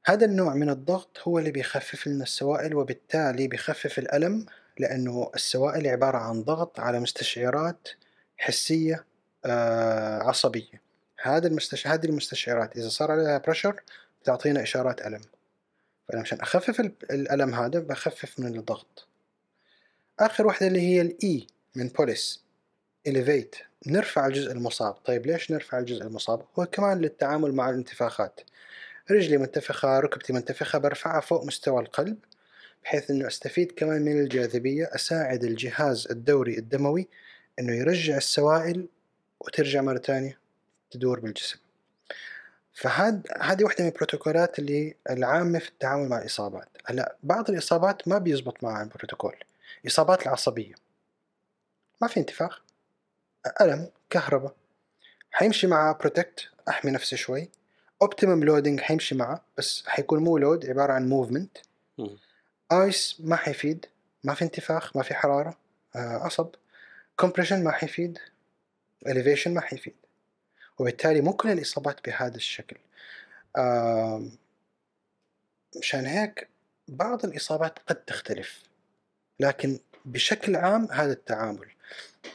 هذا 0.06 0.24
النوع 0.26 0.54
من 0.54 0.70
الضغط 0.70 1.18
هو 1.22 1.38
اللي 1.38 1.50
بيخفف 1.50 2.06
لنا 2.06 2.22
السوائل 2.24 2.74
وبالتالي 2.74 3.48
بيخفف 3.48 3.98
الألم 3.98 4.46
لأنه 4.78 5.30
السوائل 5.34 5.86
عبارة 5.86 6.18
عن 6.18 6.42
ضغط 6.42 6.80
على 6.80 7.00
مستشعرات 7.00 7.88
حسية 8.36 9.04
آه، 9.44 10.18
عصبية. 10.22 10.82
هذا 11.22 11.46
المستش... 11.48 11.86
هذه 11.86 12.06
المستشعرات 12.06 12.76
إذا 12.76 12.88
صار 12.88 13.10
عليها 13.12 13.38
pressure 13.38 13.82
بتعطينا 14.22 14.62
إشارات 14.62 15.06
ألم. 15.06 15.20
فأنا 16.08 16.20
عشان 16.20 16.40
أخفف 16.40 16.80
ال- 16.80 16.92
الألم 17.10 17.54
هذا 17.54 17.78
بخفف 17.80 18.40
من 18.40 18.56
الضغط. 18.58 19.08
آخر 20.20 20.46
واحدة 20.46 20.66
اللي 20.66 20.80
هي 20.80 21.00
ال 21.00 21.23
E 21.23 21.46
من 21.74 21.88
POLICE 21.88 22.44
elevate. 23.08 23.62
نرفع 23.86 24.26
الجزء 24.26 24.52
المصاب. 24.52 24.94
طيب 24.94 25.26
ليش 25.26 25.50
نرفع 25.50 25.78
الجزء 25.78 26.02
المصاب؟ 26.02 26.44
هو 26.58 26.66
كمان 26.66 26.98
للتعامل 27.00 27.52
مع 27.54 27.70
الانتفاخات. 27.70 28.40
رجلي 29.10 29.36
منتفخة 29.36 30.00
ركبتي 30.00 30.32
منتفخة 30.32 30.78
برفعها 30.78 31.20
فوق 31.20 31.44
مستوى 31.44 31.82
القلب 31.82 32.18
بحيث 32.84 33.10
إنه 33.10 33.26
أستفيد 33.26 33.72
كمان 33.72 34.02
من 34.02 34.20
الجاذبية 34.20 34.90
أساعد 34.94 35.44
الجهاز 35.44 36.06
الدوري 36.10 36.58
الدموي 36.58 37.08
إنه 37.58 37.72
يرجع 37.74 38.16
السوائل 38.16 38.88
وترجع 39.40 39.80
مرة 39.82 39.98
ثانية 39.98 40.38
تدور 40.90 41.20
بالجسم. 41.20 41.58
فهاد 42.76 43.26
هذه 43.40 43.64
واحدة 43.64 43.84
من 43.84 43.90
البروتوكولات 43.90 44.58
اللي 44.58 44.94
العامة 45.10 45.58
في 45.58 45.68
التعامل 45.68 46.08
مع 46.08 46.18
الإصابات. 46.18 46.68
هلأ 46.84 47.16
بعض 47.22 47.50
الإصابات 47.50 48.08
ما 48.08 48.18
بيزبط 48.18 48.64
معها 48.64 48.82
البروتوكول. 48.82 49.36
إصابات 49.86 50.22
العصبية. 50.22 50.74
ما 52.02 52.08
في 52.08 52.20
انتفاخ. 52.20 52.62
ألم 53.60 53.90
كهرباء. 54.10 54.54
حيمشي 55.30 55.66
مع 55.66 55.92
protect 55.92 56.48
أحمي 56.68 56.90
نفسي 56.90 57.16
شوي. 57.16 57.50
optimum 58.02 58.44
loading 58.44 58.80
حيمشي 58.80 59.14
معه 59.14 59.44
بس 59.58 59.84
حيكون 59.86 60.24
مو 60.24 60.38
load 60.38 60.66
عبارة 60.66 60.92
عن 60.92 61.08
movement. 61.08 61.58
ice 62.72 63.16
ما 63.20 63.36
حيفيد. 63.36 63.86
ما 64.24 64.34
في 64.34 64.44
انتفاخ 64.44 64.96
ما 64.96 65.02
في 65.02 65.14
حرارة. 65.14 65.56
آه، 65.96 66.16
عصب. 66.16 66.48
compression 67.16 67.64
ما 67.64 67.70
حيفيد. 67.70 68.18
elevation 69.08 69.48
ما 69.48 69.60
حيفيد. 69.60 69.94
وبالتالي 70.78 71.20
مو 71.20 71.32
كل 71.32 71.50
الإصابات 71.50 72.04
بهذا 72.08 72.36
الشكل. 72.36 72.76
مشان 75.78 76.06
هيك 76.06 76.48
بعض 76.88 77.24
الإصابات 77.24 77.78
قد 77.78 77.94
تختلف 78.04 78.62
لكن 79.40 79.78
بشكل 80.04 80.56
عام 80.56 80.88
هذا 80.92 81.12
التعامل. 81.12 81.68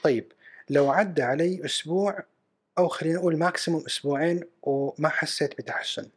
طيب 0.04 0.32
لو 0.70 0.92
عدى 0.92 1.22
علي 1.22 1.66
أسبوع 1.66 2.24
أو 2.78 2.88
خلينا 2.88 3.16
نقول 3.20 3.38
maximum 3.38 3.84
أسبوعين 3.86 4.44
وما 4.62 5.10
حسيت 5.10 5.58
بتحسن 5.58 6.10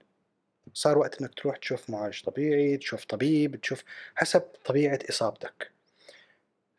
صار 0.74 0.98
وقت 0.98 1.20
إنك 1.20 1.34
تروح 1.34 1.56
تشوف 1.56 1.90
معالج 1.90 2.22
طبيعي 2.22 2.76
تشوف 2.76 3.04
طبيب 3.04 3.60
تشوف 3.60 3.84
حسب 4.14 4.40
طبيعة 4.40 4.98
إصابتك. 5.10 5.70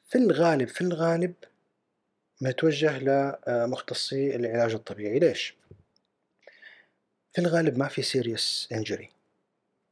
في 0.10 0.18
الغالب 0.18 0.68
في 0.68 0.82
الغالب 0.82 1.34
نتوجه 2.42 3.00
لمختصي 3.00 4.36
العلاج 4.36 4.74
الطبيعي. 4.74 5.20
ليش؟ 5.20 5.56
في 7.34 7.42
الغالب 7.42 7.78
ما 7.78 7.88
في 7.88 8.02
سيريس 8.02 8.70
انجري 8.72 9.10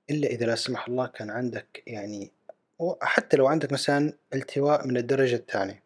إلا 0.10 0.28
إذا 0.28 0.46
لا 0.46 0.56
سمح 0.56 0.88
الله 0.88 1.08
كان 1.08 1.30
عندك 1.30 1.84
يعني 1.88 2.32
حتى 3.02 3.38
لو 3.38 3.48
عندك 3.48 3.72
مثلا 3.72 4.14
التواء 4.34 4.88
من 4.88 4.98
الدرجة 4.98 5.36
الثانية. 5.36 5.84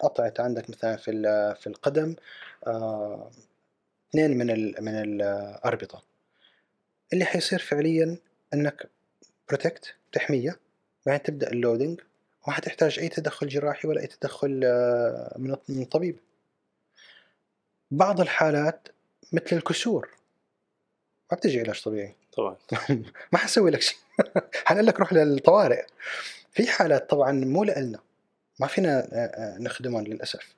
قطعت 0.00 0.40
عندك 0.40 0.70
مثلا 0.70 0.96
في 0.96 1.12
في 1.60 1.66
القدم 1.66 2.16
آه، 2.66 3.30
اثنين 4.10 4.38
من 4.38 4.50
ال 4.50 4.74
من 4.80 4.94
الأربطة. 4.94 6.02
اللي 7.12 7.24
حيصير 7.24 7.58
فعليا 7.58 8.18
إنك 8.54 8.88
protect 9.48 9.94
تحميه 10.12 10.58
بعدين 11.06 11.22
تبدأ 11.22 11.50
ال 11.50 11.56
loading 11.56 12.00
وما 12.46 12.56
حتحتاج 12.56 12.98
أي 12.98 13.08
تدخل 13.08 13.48
جراحي 13.48 13.88
ولا 13.88 14.00
أي 14.00 14.06
تدخل 14.06 14.60
آه، 14.64 15.34
من 15.38 15.56
من 15.68 15.82
الطبيب. 15.82 16.18
بعض 17.90 18.20
الحالات 18.20 18.88
مثل 19.32 19.56
الكسور 19.56 20.10
ما 21.32 21.36
بتجي 21.36 21.60
علاج 21.60 21.82
طبيعي. 21.82 22.14
طبعا. 22.36 22.56
ما 23.32 23.38
حسوي 23.38 23.70
لك 23.70 23.80
شيء. 23.80 23.98
حنقول 24.66 24.86
لك 24.86 25.00
روح 25.00 25.12
للطوارئ. 25.12 25.86
في 26.52 26.66
حالات 26.66 27.10
طبعا 27.10 27.32
مو 27.32 27.64
لنا 27.64 27.98
ما 28.60 28.66
فينا 28.66 28.98
آه، 29.12 29.16
آه، 29.16 29.58
نخدمهم 29.58 30.04
للأسف. 30.04 30.54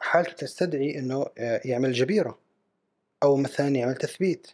حالته 0.00 0.32
تستدعي 0.32 0.98
إنه 0.98 1.26
يعمل 1.38 1.92
جبيرة 1.92 2.38
أو 3.22 3.36
مثلا 3.36 3.68
يعمل 3.68 3.94
تثبيت 3.94 4.50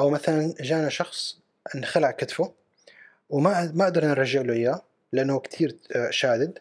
أو 0.00 0.10
مثلا 0.10 0.54
جانا 0.60 0.88
شخص 0.88 1.38
انخلع 1.74 2.10
كتفه 2.10 2.52
وما 3.30 3.72
ما 3.74 3.84
قدرنا 3.84 4.10
نرجع 4.10 4.40
له 4.40 4.52
إياه. 4.52 4.82
لأنه 5.12 5.40
كثير 5.40 5.76
شادد 6.10 6.58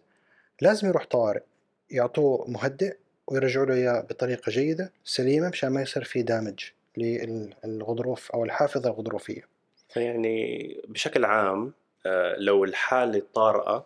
لازم 0.61 0.87
يروح 0.87 1.05
طوارئ 1.05 1.43
يعطوه 1.91 2.45
مهدئ 2.49 2.97
ويرجعوا 3.27 3.65
له 3.65 3.73
إياه 3.73 4.01
بطريقة 4.01 4.49
جيدة 4.49 4.91
سليمة 5.03 5.49
مشان 5.49 5.69
ما 5.69 5.81
يصير 5.81 6.03
في 6.03 6.21
دامج 6.21 6.59
للغضروف 6.97 8.31
أو 8.31 8.45
الحافظة 8.45 8.89
الغضروفية. 8.89 9.47
فيعني 9.89 10.77
بشكل 10.87 11.25
عام 11.25 11.73
آه، 12.05 12.35
لو 12.37 12.63
الحالة 12.63 13.21
طارئة 13.33 13.85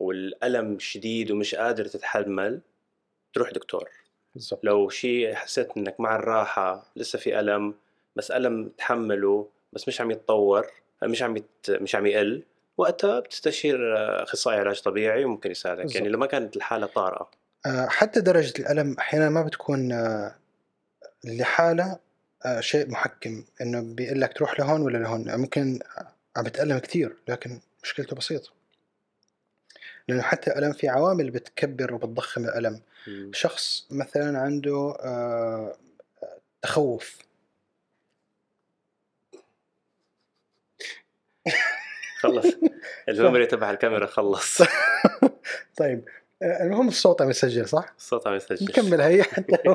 والألم 0.00 0.78
شديد 0.78 1.30
ومش 1.30 1.54
قادر 1.54 1.84
تتحمل 1.84 2.60
تروح 3.34 3.50
دكتور. 3.50 3.88
بالضبط. 4.34 4.60
لو 4.64 4.88
شيء 4.88 5.34
حسيت 5.34 5.76
إنك 5.76 6.00
مع 6.00 6.16
الراحة 6.16 6.86
لسه 6.96 7.18
في 7.18 7.40
ألم 7.40 7.74
بس 8.16 8.30
ألم 8.30 8.68
تحمله 8.78 9.48
بس 9.72 9.88
مش 9.88 10.00
عم 10.00 10.10
يتطور 10.10 10.66
مش 11.02 11.22
عم 11.22 11.36
يت... 11.36 11.70
مش 11.70 11.94
عم 11.94 12.06
يقل 12.06 12.42
وقتها 12.80 13.20
بتستشير 13.20 13.96
آه، 13.96 14.22
أخصائي 14.22 14.58
علاج 14.58 14.80
طبيعي 14.80 15.24
وممكن 15.24 15.50
يساعدك. 15.50 15.80
بالضبط. 15.80 15.96
يعني 15.96 16.08
لو 16.08 16.18
ما 16.18 16.26
كانت 16.26 16.56
الحالة 16.56 16.86
طارئة. 16.86 17.30
آه، 17.66 17.86
حتى 17.86 18.20
درجة 18.20 18.52
الألم 18.58 18.96
أحيانا 18.98 19.28
ما 19.28 19.42
بتكون 19.42 19.92
آه، 19.92 20.34
لحالة 21.24 21.98
آه، 22.44 22.60
شيء 22.60 22.90
محكم. 22.90 23.44
إنه 23.60 23.80
بيقول 23.80 24.20
لك 24.20 24.32
تروح 24.32 24.60
لهون 24.60 24.80
ولا 24.80 24.98
لهون. 24.98 25.36
ممكن 25.36 25.78
عم 26.36 26.44
بتألم 26.44 26.78
كثير 26.78 27.16
لكن 27.28 27.60
مشكلته 27.82 28.16
بسيطة. 28.16 28.50
لأنه 30.08 30.22
حتى 30.22 30.50
الألم 30.50 30.72
في 30.72 30.88
عوامل 30.88 31.30
بتكبر 31.30 31.94
وبتضخم 31.94 32.44
الألم. 32.44 32.80
مم. 33.06 33.30
شخص 33.34 33.86
مثلا 33.90 34.38
عنده 34.38 34.96
تخوف. 36.62 37.18
خلص 42.20 42.46
الميموري 43.08 43.46
تبع 43.46 43.70
الكاميرا 43.70 44.06
خلص 44.06 44.62
طيب 45.78 46.04
آه، 46.42 46.62
المهم 46.62 46.88
الصوت 46.88 47.22
عم 47.22 47.30
يسجل 47.30 47.68
صح؟ 47.68 47.94
الصوت 47.98 48.26
عم 48.26 48.34
يسجل 48.34 48.66
نكمل 48.66 49.00
هي 49.00 49.22
حتى 49.22 49.56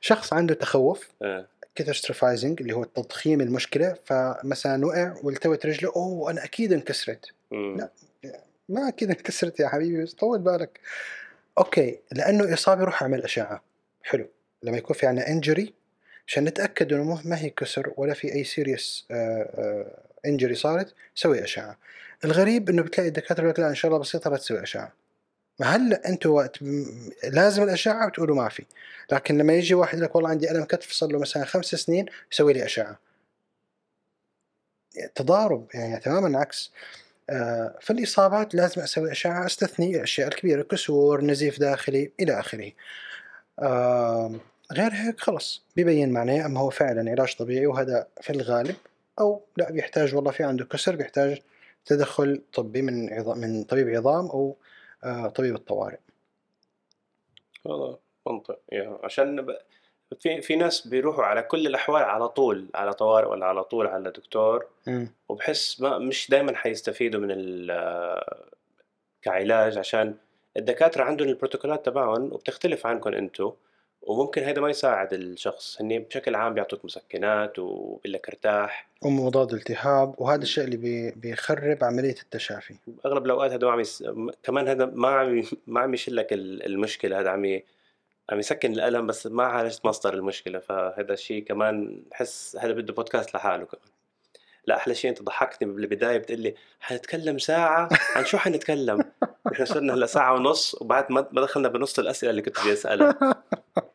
شخص 0.00 0.32
عنده 0.32 0.54
تخوف 0.54 1.08
آه. 1.22 1.46
catastrophizing 1.74 2.60
اللي 2.60 2.72
هو 2.72 2.84
تضخيم 2.84 3.40
المشكلة 3.40 3.96
فمثلا 4.04 4.86
وقع 4.86 5.14
والتوت 5.22 5.66
رجله 5.66 5.92
أوه 5.96 6.30
أنا 6.30 6.44
أكيد 6.44 6.72
انكسرت. 6.72 7.26
لا. 7.52 7.90
ما 8.68 8.88
أكيد 8.88 9.08
انكسرت 9.08 9.60
يا 9.60 9.68
حبيبي 9.68 10.02
بس 10.02 10.14
طول 10.14 10.38
بالك 10.38 10.80
okay 11.58 12.00
لأنه 12.12 12.54
إصابة 12.54 12.84
روح 12.84 13.02
أعمل 13.02 13.22
أشعة 13.22 13.62
حلو 14.02 14.28
لما 14.62 14.76
يكون 14.76 14.96
في 14.96 15.06
عندنا 15.06 15.28
injury 15.28 15.74
عشان 16.30 16.44
نتأكد 16.44 16.92
إنه 16.92 17.22
ما 17.24 17.38
هي 17.38 17.50
كسر 17.50 17.92
ولا 17.96 18.14
في 18.14 18.34
أي 18.34 18.44
serious 18.44 19.06
injury 20.26 20.54
صارت 20.54 20.94
سوي 21.14 21.44
أشعة. 21.44 21.78
الغريب 22.24 22.70
إنه 22.70 22.82
بتلاقي 22.82 23.08
الدكاترة 23.08 23.40
يقول 23.40 23.50
لك 23.50 23.58
لا 23.60 23.68
إن 23.68 23.74
شاء 23.74 23.88
الله 23.88 24.00
بسيطة 24.00 24.30
لا 24.30 24.36
تسوي 24.36 24.62
أشعة. 24.62 24.92
هلا 25.62 26.08
أنتم 26.08 26.30
وقت 26.30 26.58
لازم 27.24 27.62
الأشعة 27.62 28.06
وتقولوا 28.06 28.36
ما 28.36 28.48
في. 28.48 28.64
لكن 29.12 29.38
لما 29.38 29.52
يجي 29.52 29.74
واحد 29.74 29.94
يقول 29.98 30.04
لك 30.04 30.14
والله 30.14 30.30
عندي 30.30 30.50
ألم 30.50 30.64
كتف 30.64 30.92
صار 30.92 31.10
له 31.12 31.18
مثلا 31.18 31.44
خمس 31.44 31.66
سنين 31.66 32.06
يسوي 32.32 32.52
لي 32.52 32.64
أشعة. 32.64 32.98
تضارب 35.14 35.66
يعني 35.74 36.00
تماما 36.00 36.38
عكس. 36.38 36.72
آه، 37.30 37.78
في 37.80 37.90
الإصابات 37.92 38.54
لازم 38.54 38.82
أسوي 38.82 39.12
أشعة 39.12 39.46
أستثني 39.46 39.96
الأشياء 39.96 40.28
الكبيرة 40.28 40.62
كسور 40.62 41.24
نزيف 41.24 41.60
داخلي 41.60 42.12
إلى 42.20 42.40
آخره. 42.40 42.72
آه، 43.58 44.40
غير 44.72 44.92
هيك 44.92 45.20
خلص. 45.20 45.62
بيبين 45.76 46.12
معناه 46.12 46.46
أما 46.46 46.60
هو 46.60 46.70
فعلا 46.70 47.10
علاج 47.10 47.36
طبيعي 47.36 47.66
وهذا 47.66 48.06
في 48.20 48.30
الغالب 48.30 48.76
أو 49.20 49.42
لا 49.56 49.72
بيحتاج 49.72 50.14
والله 50.14 50.30
في 50.30 50.42
عنده 50.42 50.64
كسر 50.64 50.96
بيحتاج 50.96 51.40
تدخل 51.84 52.42
طبي 52.52 52.82
من 52.82 53.12
عظام 53.12 53.38
من 53.38 53.64
طبيب 53.64 53.88
عظام 53.88 54.26
أو 54.26 54.56
آه، 55.04 55.28
طبيب 55.28 55.54
الطوارئ. 55.54 55.98
والله 57.64 57.98
منطق. 58.26 58.58
يعني 58.68 58.98
عشان 59.04 59.46
ب... 59.46 59.56
في 60.20 60.40
في 60.40 60.56
ناس 60.56 60.86
بيروحوا 60.86 61.24
على 61.24 61.42
كل 61.42 61.66
الأحوال 61.66 62.02
على 62.02 62.28
طول 62.28 62.68
على 62.74 62.92
طوارئ 62.92 63.28
ولا 63.28 63.46
على 63.46 63.64
طول 63.64 63.86
على 63.86 64.10
دكتور. 64.10 64.66
وبحس 65.28 65.80
ما 65.80 65.98
مش 65.98 66.30
دائما 66.30 66.56
حيستفيدوا 66.56 67.20
من 67.20 67.28
ال 67.30 67.70
كعلاج 69.22 69.78
عشان 69.78 70.14
الدكاترة 70.56 71.04
عندهم 71.04 71.28
البروتوكولات 71.28 71.86
تبعهم 71.86 72.32
وبتختلف 72.32 72.86
عنكم 72.86 73.14
أنتم 73.14 73.52
وممكن 74.02 74.42
هذا 74.42 74.60
ما 74.60 74.70
يساعد 74.70 75.12
الشخص 75.12 75.80
هني 75.80 75.98
بشكل 75.98 76.34
عام 76.34 76.54
بيعطوك 76.54 76.84
مسكنات 76.84 77.58
وبيقول 77.58 78.12
لك 78.12 78.28
ارتاح. 78.28 78.88
ومضاد 79.02 79.52
التهاب 79.52 80.14
وهذا 80.18 80.42
الشيء 80.42 80.64
اللي 80.64 80.76
بي- 80.76 81.10
بيخرب 81.10 81.84
عملية 81.84 82.14
التشافي. 82.22 82.74
أغلب 83.06 83.26
الأوقات 83.26 83.52
هذا 83.52 83.66
ما 83.66 83.72
عم 83.72 83.80
يس... 83.80 84.04
كمان 84.42 84.68
هذا 84.68 84.84
ما 84.86 85.08
عم 85.08 85.42
ما 85.66 85.80
عم 85.80 85.94
يشيل 85.94 86.16
لك 86.16 86.32
ال- 86.32 86.66
المشكلة 86.66 87.20
هذا 87.20 87.30
عم 87.30 87.44
ي... 87.44 87.64
عم 88.30 88.38
يسكن 88.38 88.72
الألم 88.72 89.06
بس 89.06 89.26
ما 89.26 89.44
عالجت 89.44 89.86
مصدر 89.86 90.14
المشكلة 90.14 90.58
فهذا 90.58 91.12
الشيء 91.12 91.44
كمان 91.44 92.02
بحس 92.10 92.56
هذا 92.60 92.72
بده 92.72 92.92
بودكاست 92.92 93.34
لحاله 93.34 93.64
كمان. 93.64 93.82
لا 94.66 94.76
أحلى 94.76 94.94
شيء 94.94 95.10
أنت 95.10 95.22
ضحكتني 95.22 95.72
بالبداية 95.72 96.18
بتقول 96.18 96.40
لي 96.40 96.54
حنتكلم 96.80 97.38
ساعة؟ 97.38 97.88
عن 98.16 98.24
شو 98.24 98.38
حنتكلم؟ 98.38 99.04
إحنا 99.52 99.64
صرنا 99.64 99.94
هلأ 99.94 100.06
ساعة 100.06 100.34
ونص 100.34 100.74
وبعد 100.82 101.12
ما 101.12 101.20
دخلنا 101.20 101.68
بنص 101.68 101.98
الأسئلة 101.98 102.30
اللي 102.30 102.42
كنت 102.42 102.60
بدي 102.60 102.72
اسالها 102.72 103.18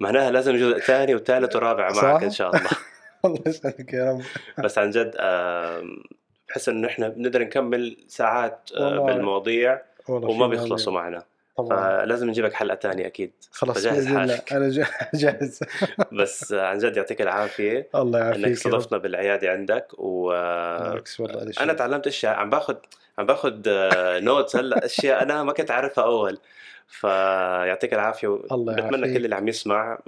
معناها 0.00 0.30
لازم 0.30 0.56
جزء 0.56 0.78
ثاني 0.78 1.14
وثالث 1.14 1.56
ورابع؟ 1.56 1.90
معك 1.92 2.22
إن 2.22 2.30
شاء 2.30 2.56
الله 2.56 2.70
الله 3.24 3.40
يسعدك 3.46 3.92
يا 3.92 4.10
رب 4.12 4.22
بس 4.64 4.78
عن 4.78 4.90
جد 4.90 5.14
بحس 6.48 6.68
إنه 6.68 6.88
إحنا 6.88 7.08
بنقدر 7.08 7.42
نكمل 7.42 7.96
ساعات 8.08 8.70
آه،. 8.76 8.98
بالمواضيع 9.06 9.80
وما 10.08 10.46
بيخلصوا. 10.46 10.92
معنا 10.92 11.22
طبعا 11.56 11.76
فلازم 12.00 12.28
نجيبك 12.28 12.52
حلقة 12.52 12.74
ثانية 12.74 13.06
أكيد 13.06 13.32
خلاص 13.52 13.78
فجهز 13.78 14.06
الله 14.06 14.18
حالك. 14.20 14.52
أنا 14.52 14.68
جا- 14.68 14.86
جاهز 15.14 15.60
بس 16.20 16.52
عن 16.52 16.78
جد 16.78 16.96
يعطيك 16.96 17.22
العافية 17.22 17.88
الله 17.94 18.18
إنك 18.18 18.24
يعافيك 18.26 18.44
رب. 18.46 18.52
استضفتنا 18.52 18.98
بالعياده 18.98 19.50
عندك 19.52 19.86
و 19.98 20.32
شيء. 21.04 21.62
أنا 21.62 21.72
تعلمت 21.72 22.06
أشياء 22.06 22.34
عم 22.34 22.50
باخذ 22.50 22.76
عم 23.18 23.26
باخذ 23.26 23.52
نوتس 24.24 24.56
هلا 24.56 24.84
أشياء 24.84 25.22
أنا 25.22 25.42
ما 25.42 25.52
كنت 25.52 25.70
اعرفها 25.70 26.04
أول 26.04 26.38
فيعطيك 26.88 27.94
العافية 27.94 28.40
الله 28.52 28.74
بتمنى. 28.74 29.14
كل 29.14 29.24
اللي 29.24 29.34
عم 29.36 29.48
يسمع 29.48 29.98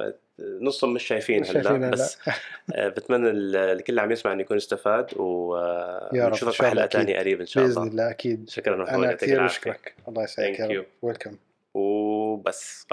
نصهم 0.61 0.94
مش 0.94 1.03
شايفين 1.05 1.40
مش 1.40 1.51
هلأ. 1.57 1.90
بس 1.90 2.19
آه، 2.74 2.89
بتمنى 2.89 3.31
ال- 3.31 3.57
الكل 3.57 3.85
اللي 3.90 4.01
عم 4.01 4.12
يسمع 4.12 4.32
إنه 4.32 4.40
يكون 4.40 4.57
استفاد 4.57 5.07
ونشوفك 5.16 6.61
الله 6.61 6.69
بحلقه 6.70 6.85
أكيد. 6.85 7.01
ثانية 7.01 7.19
قريب 7.19 7.40
إن 7.40 7.47
شاء 7.47 7.65
بإذن 7.65 7.77
الله 7.82 7.90
الله 7.90 8.11
أكيد 8.11 8.51
شكرا 8.51 8.94
أنا 8.94 9.12
كثير 9.12 9.44
بشكرك 9.44 9.94
الله 10.09 10.23
يسعدك 10.24 10.61
يا. 10.61 10.66
رب 10.78 10.86
ويلكم 11.03 11.36
وبس 11.74 12.86
خلص 12.90 12.93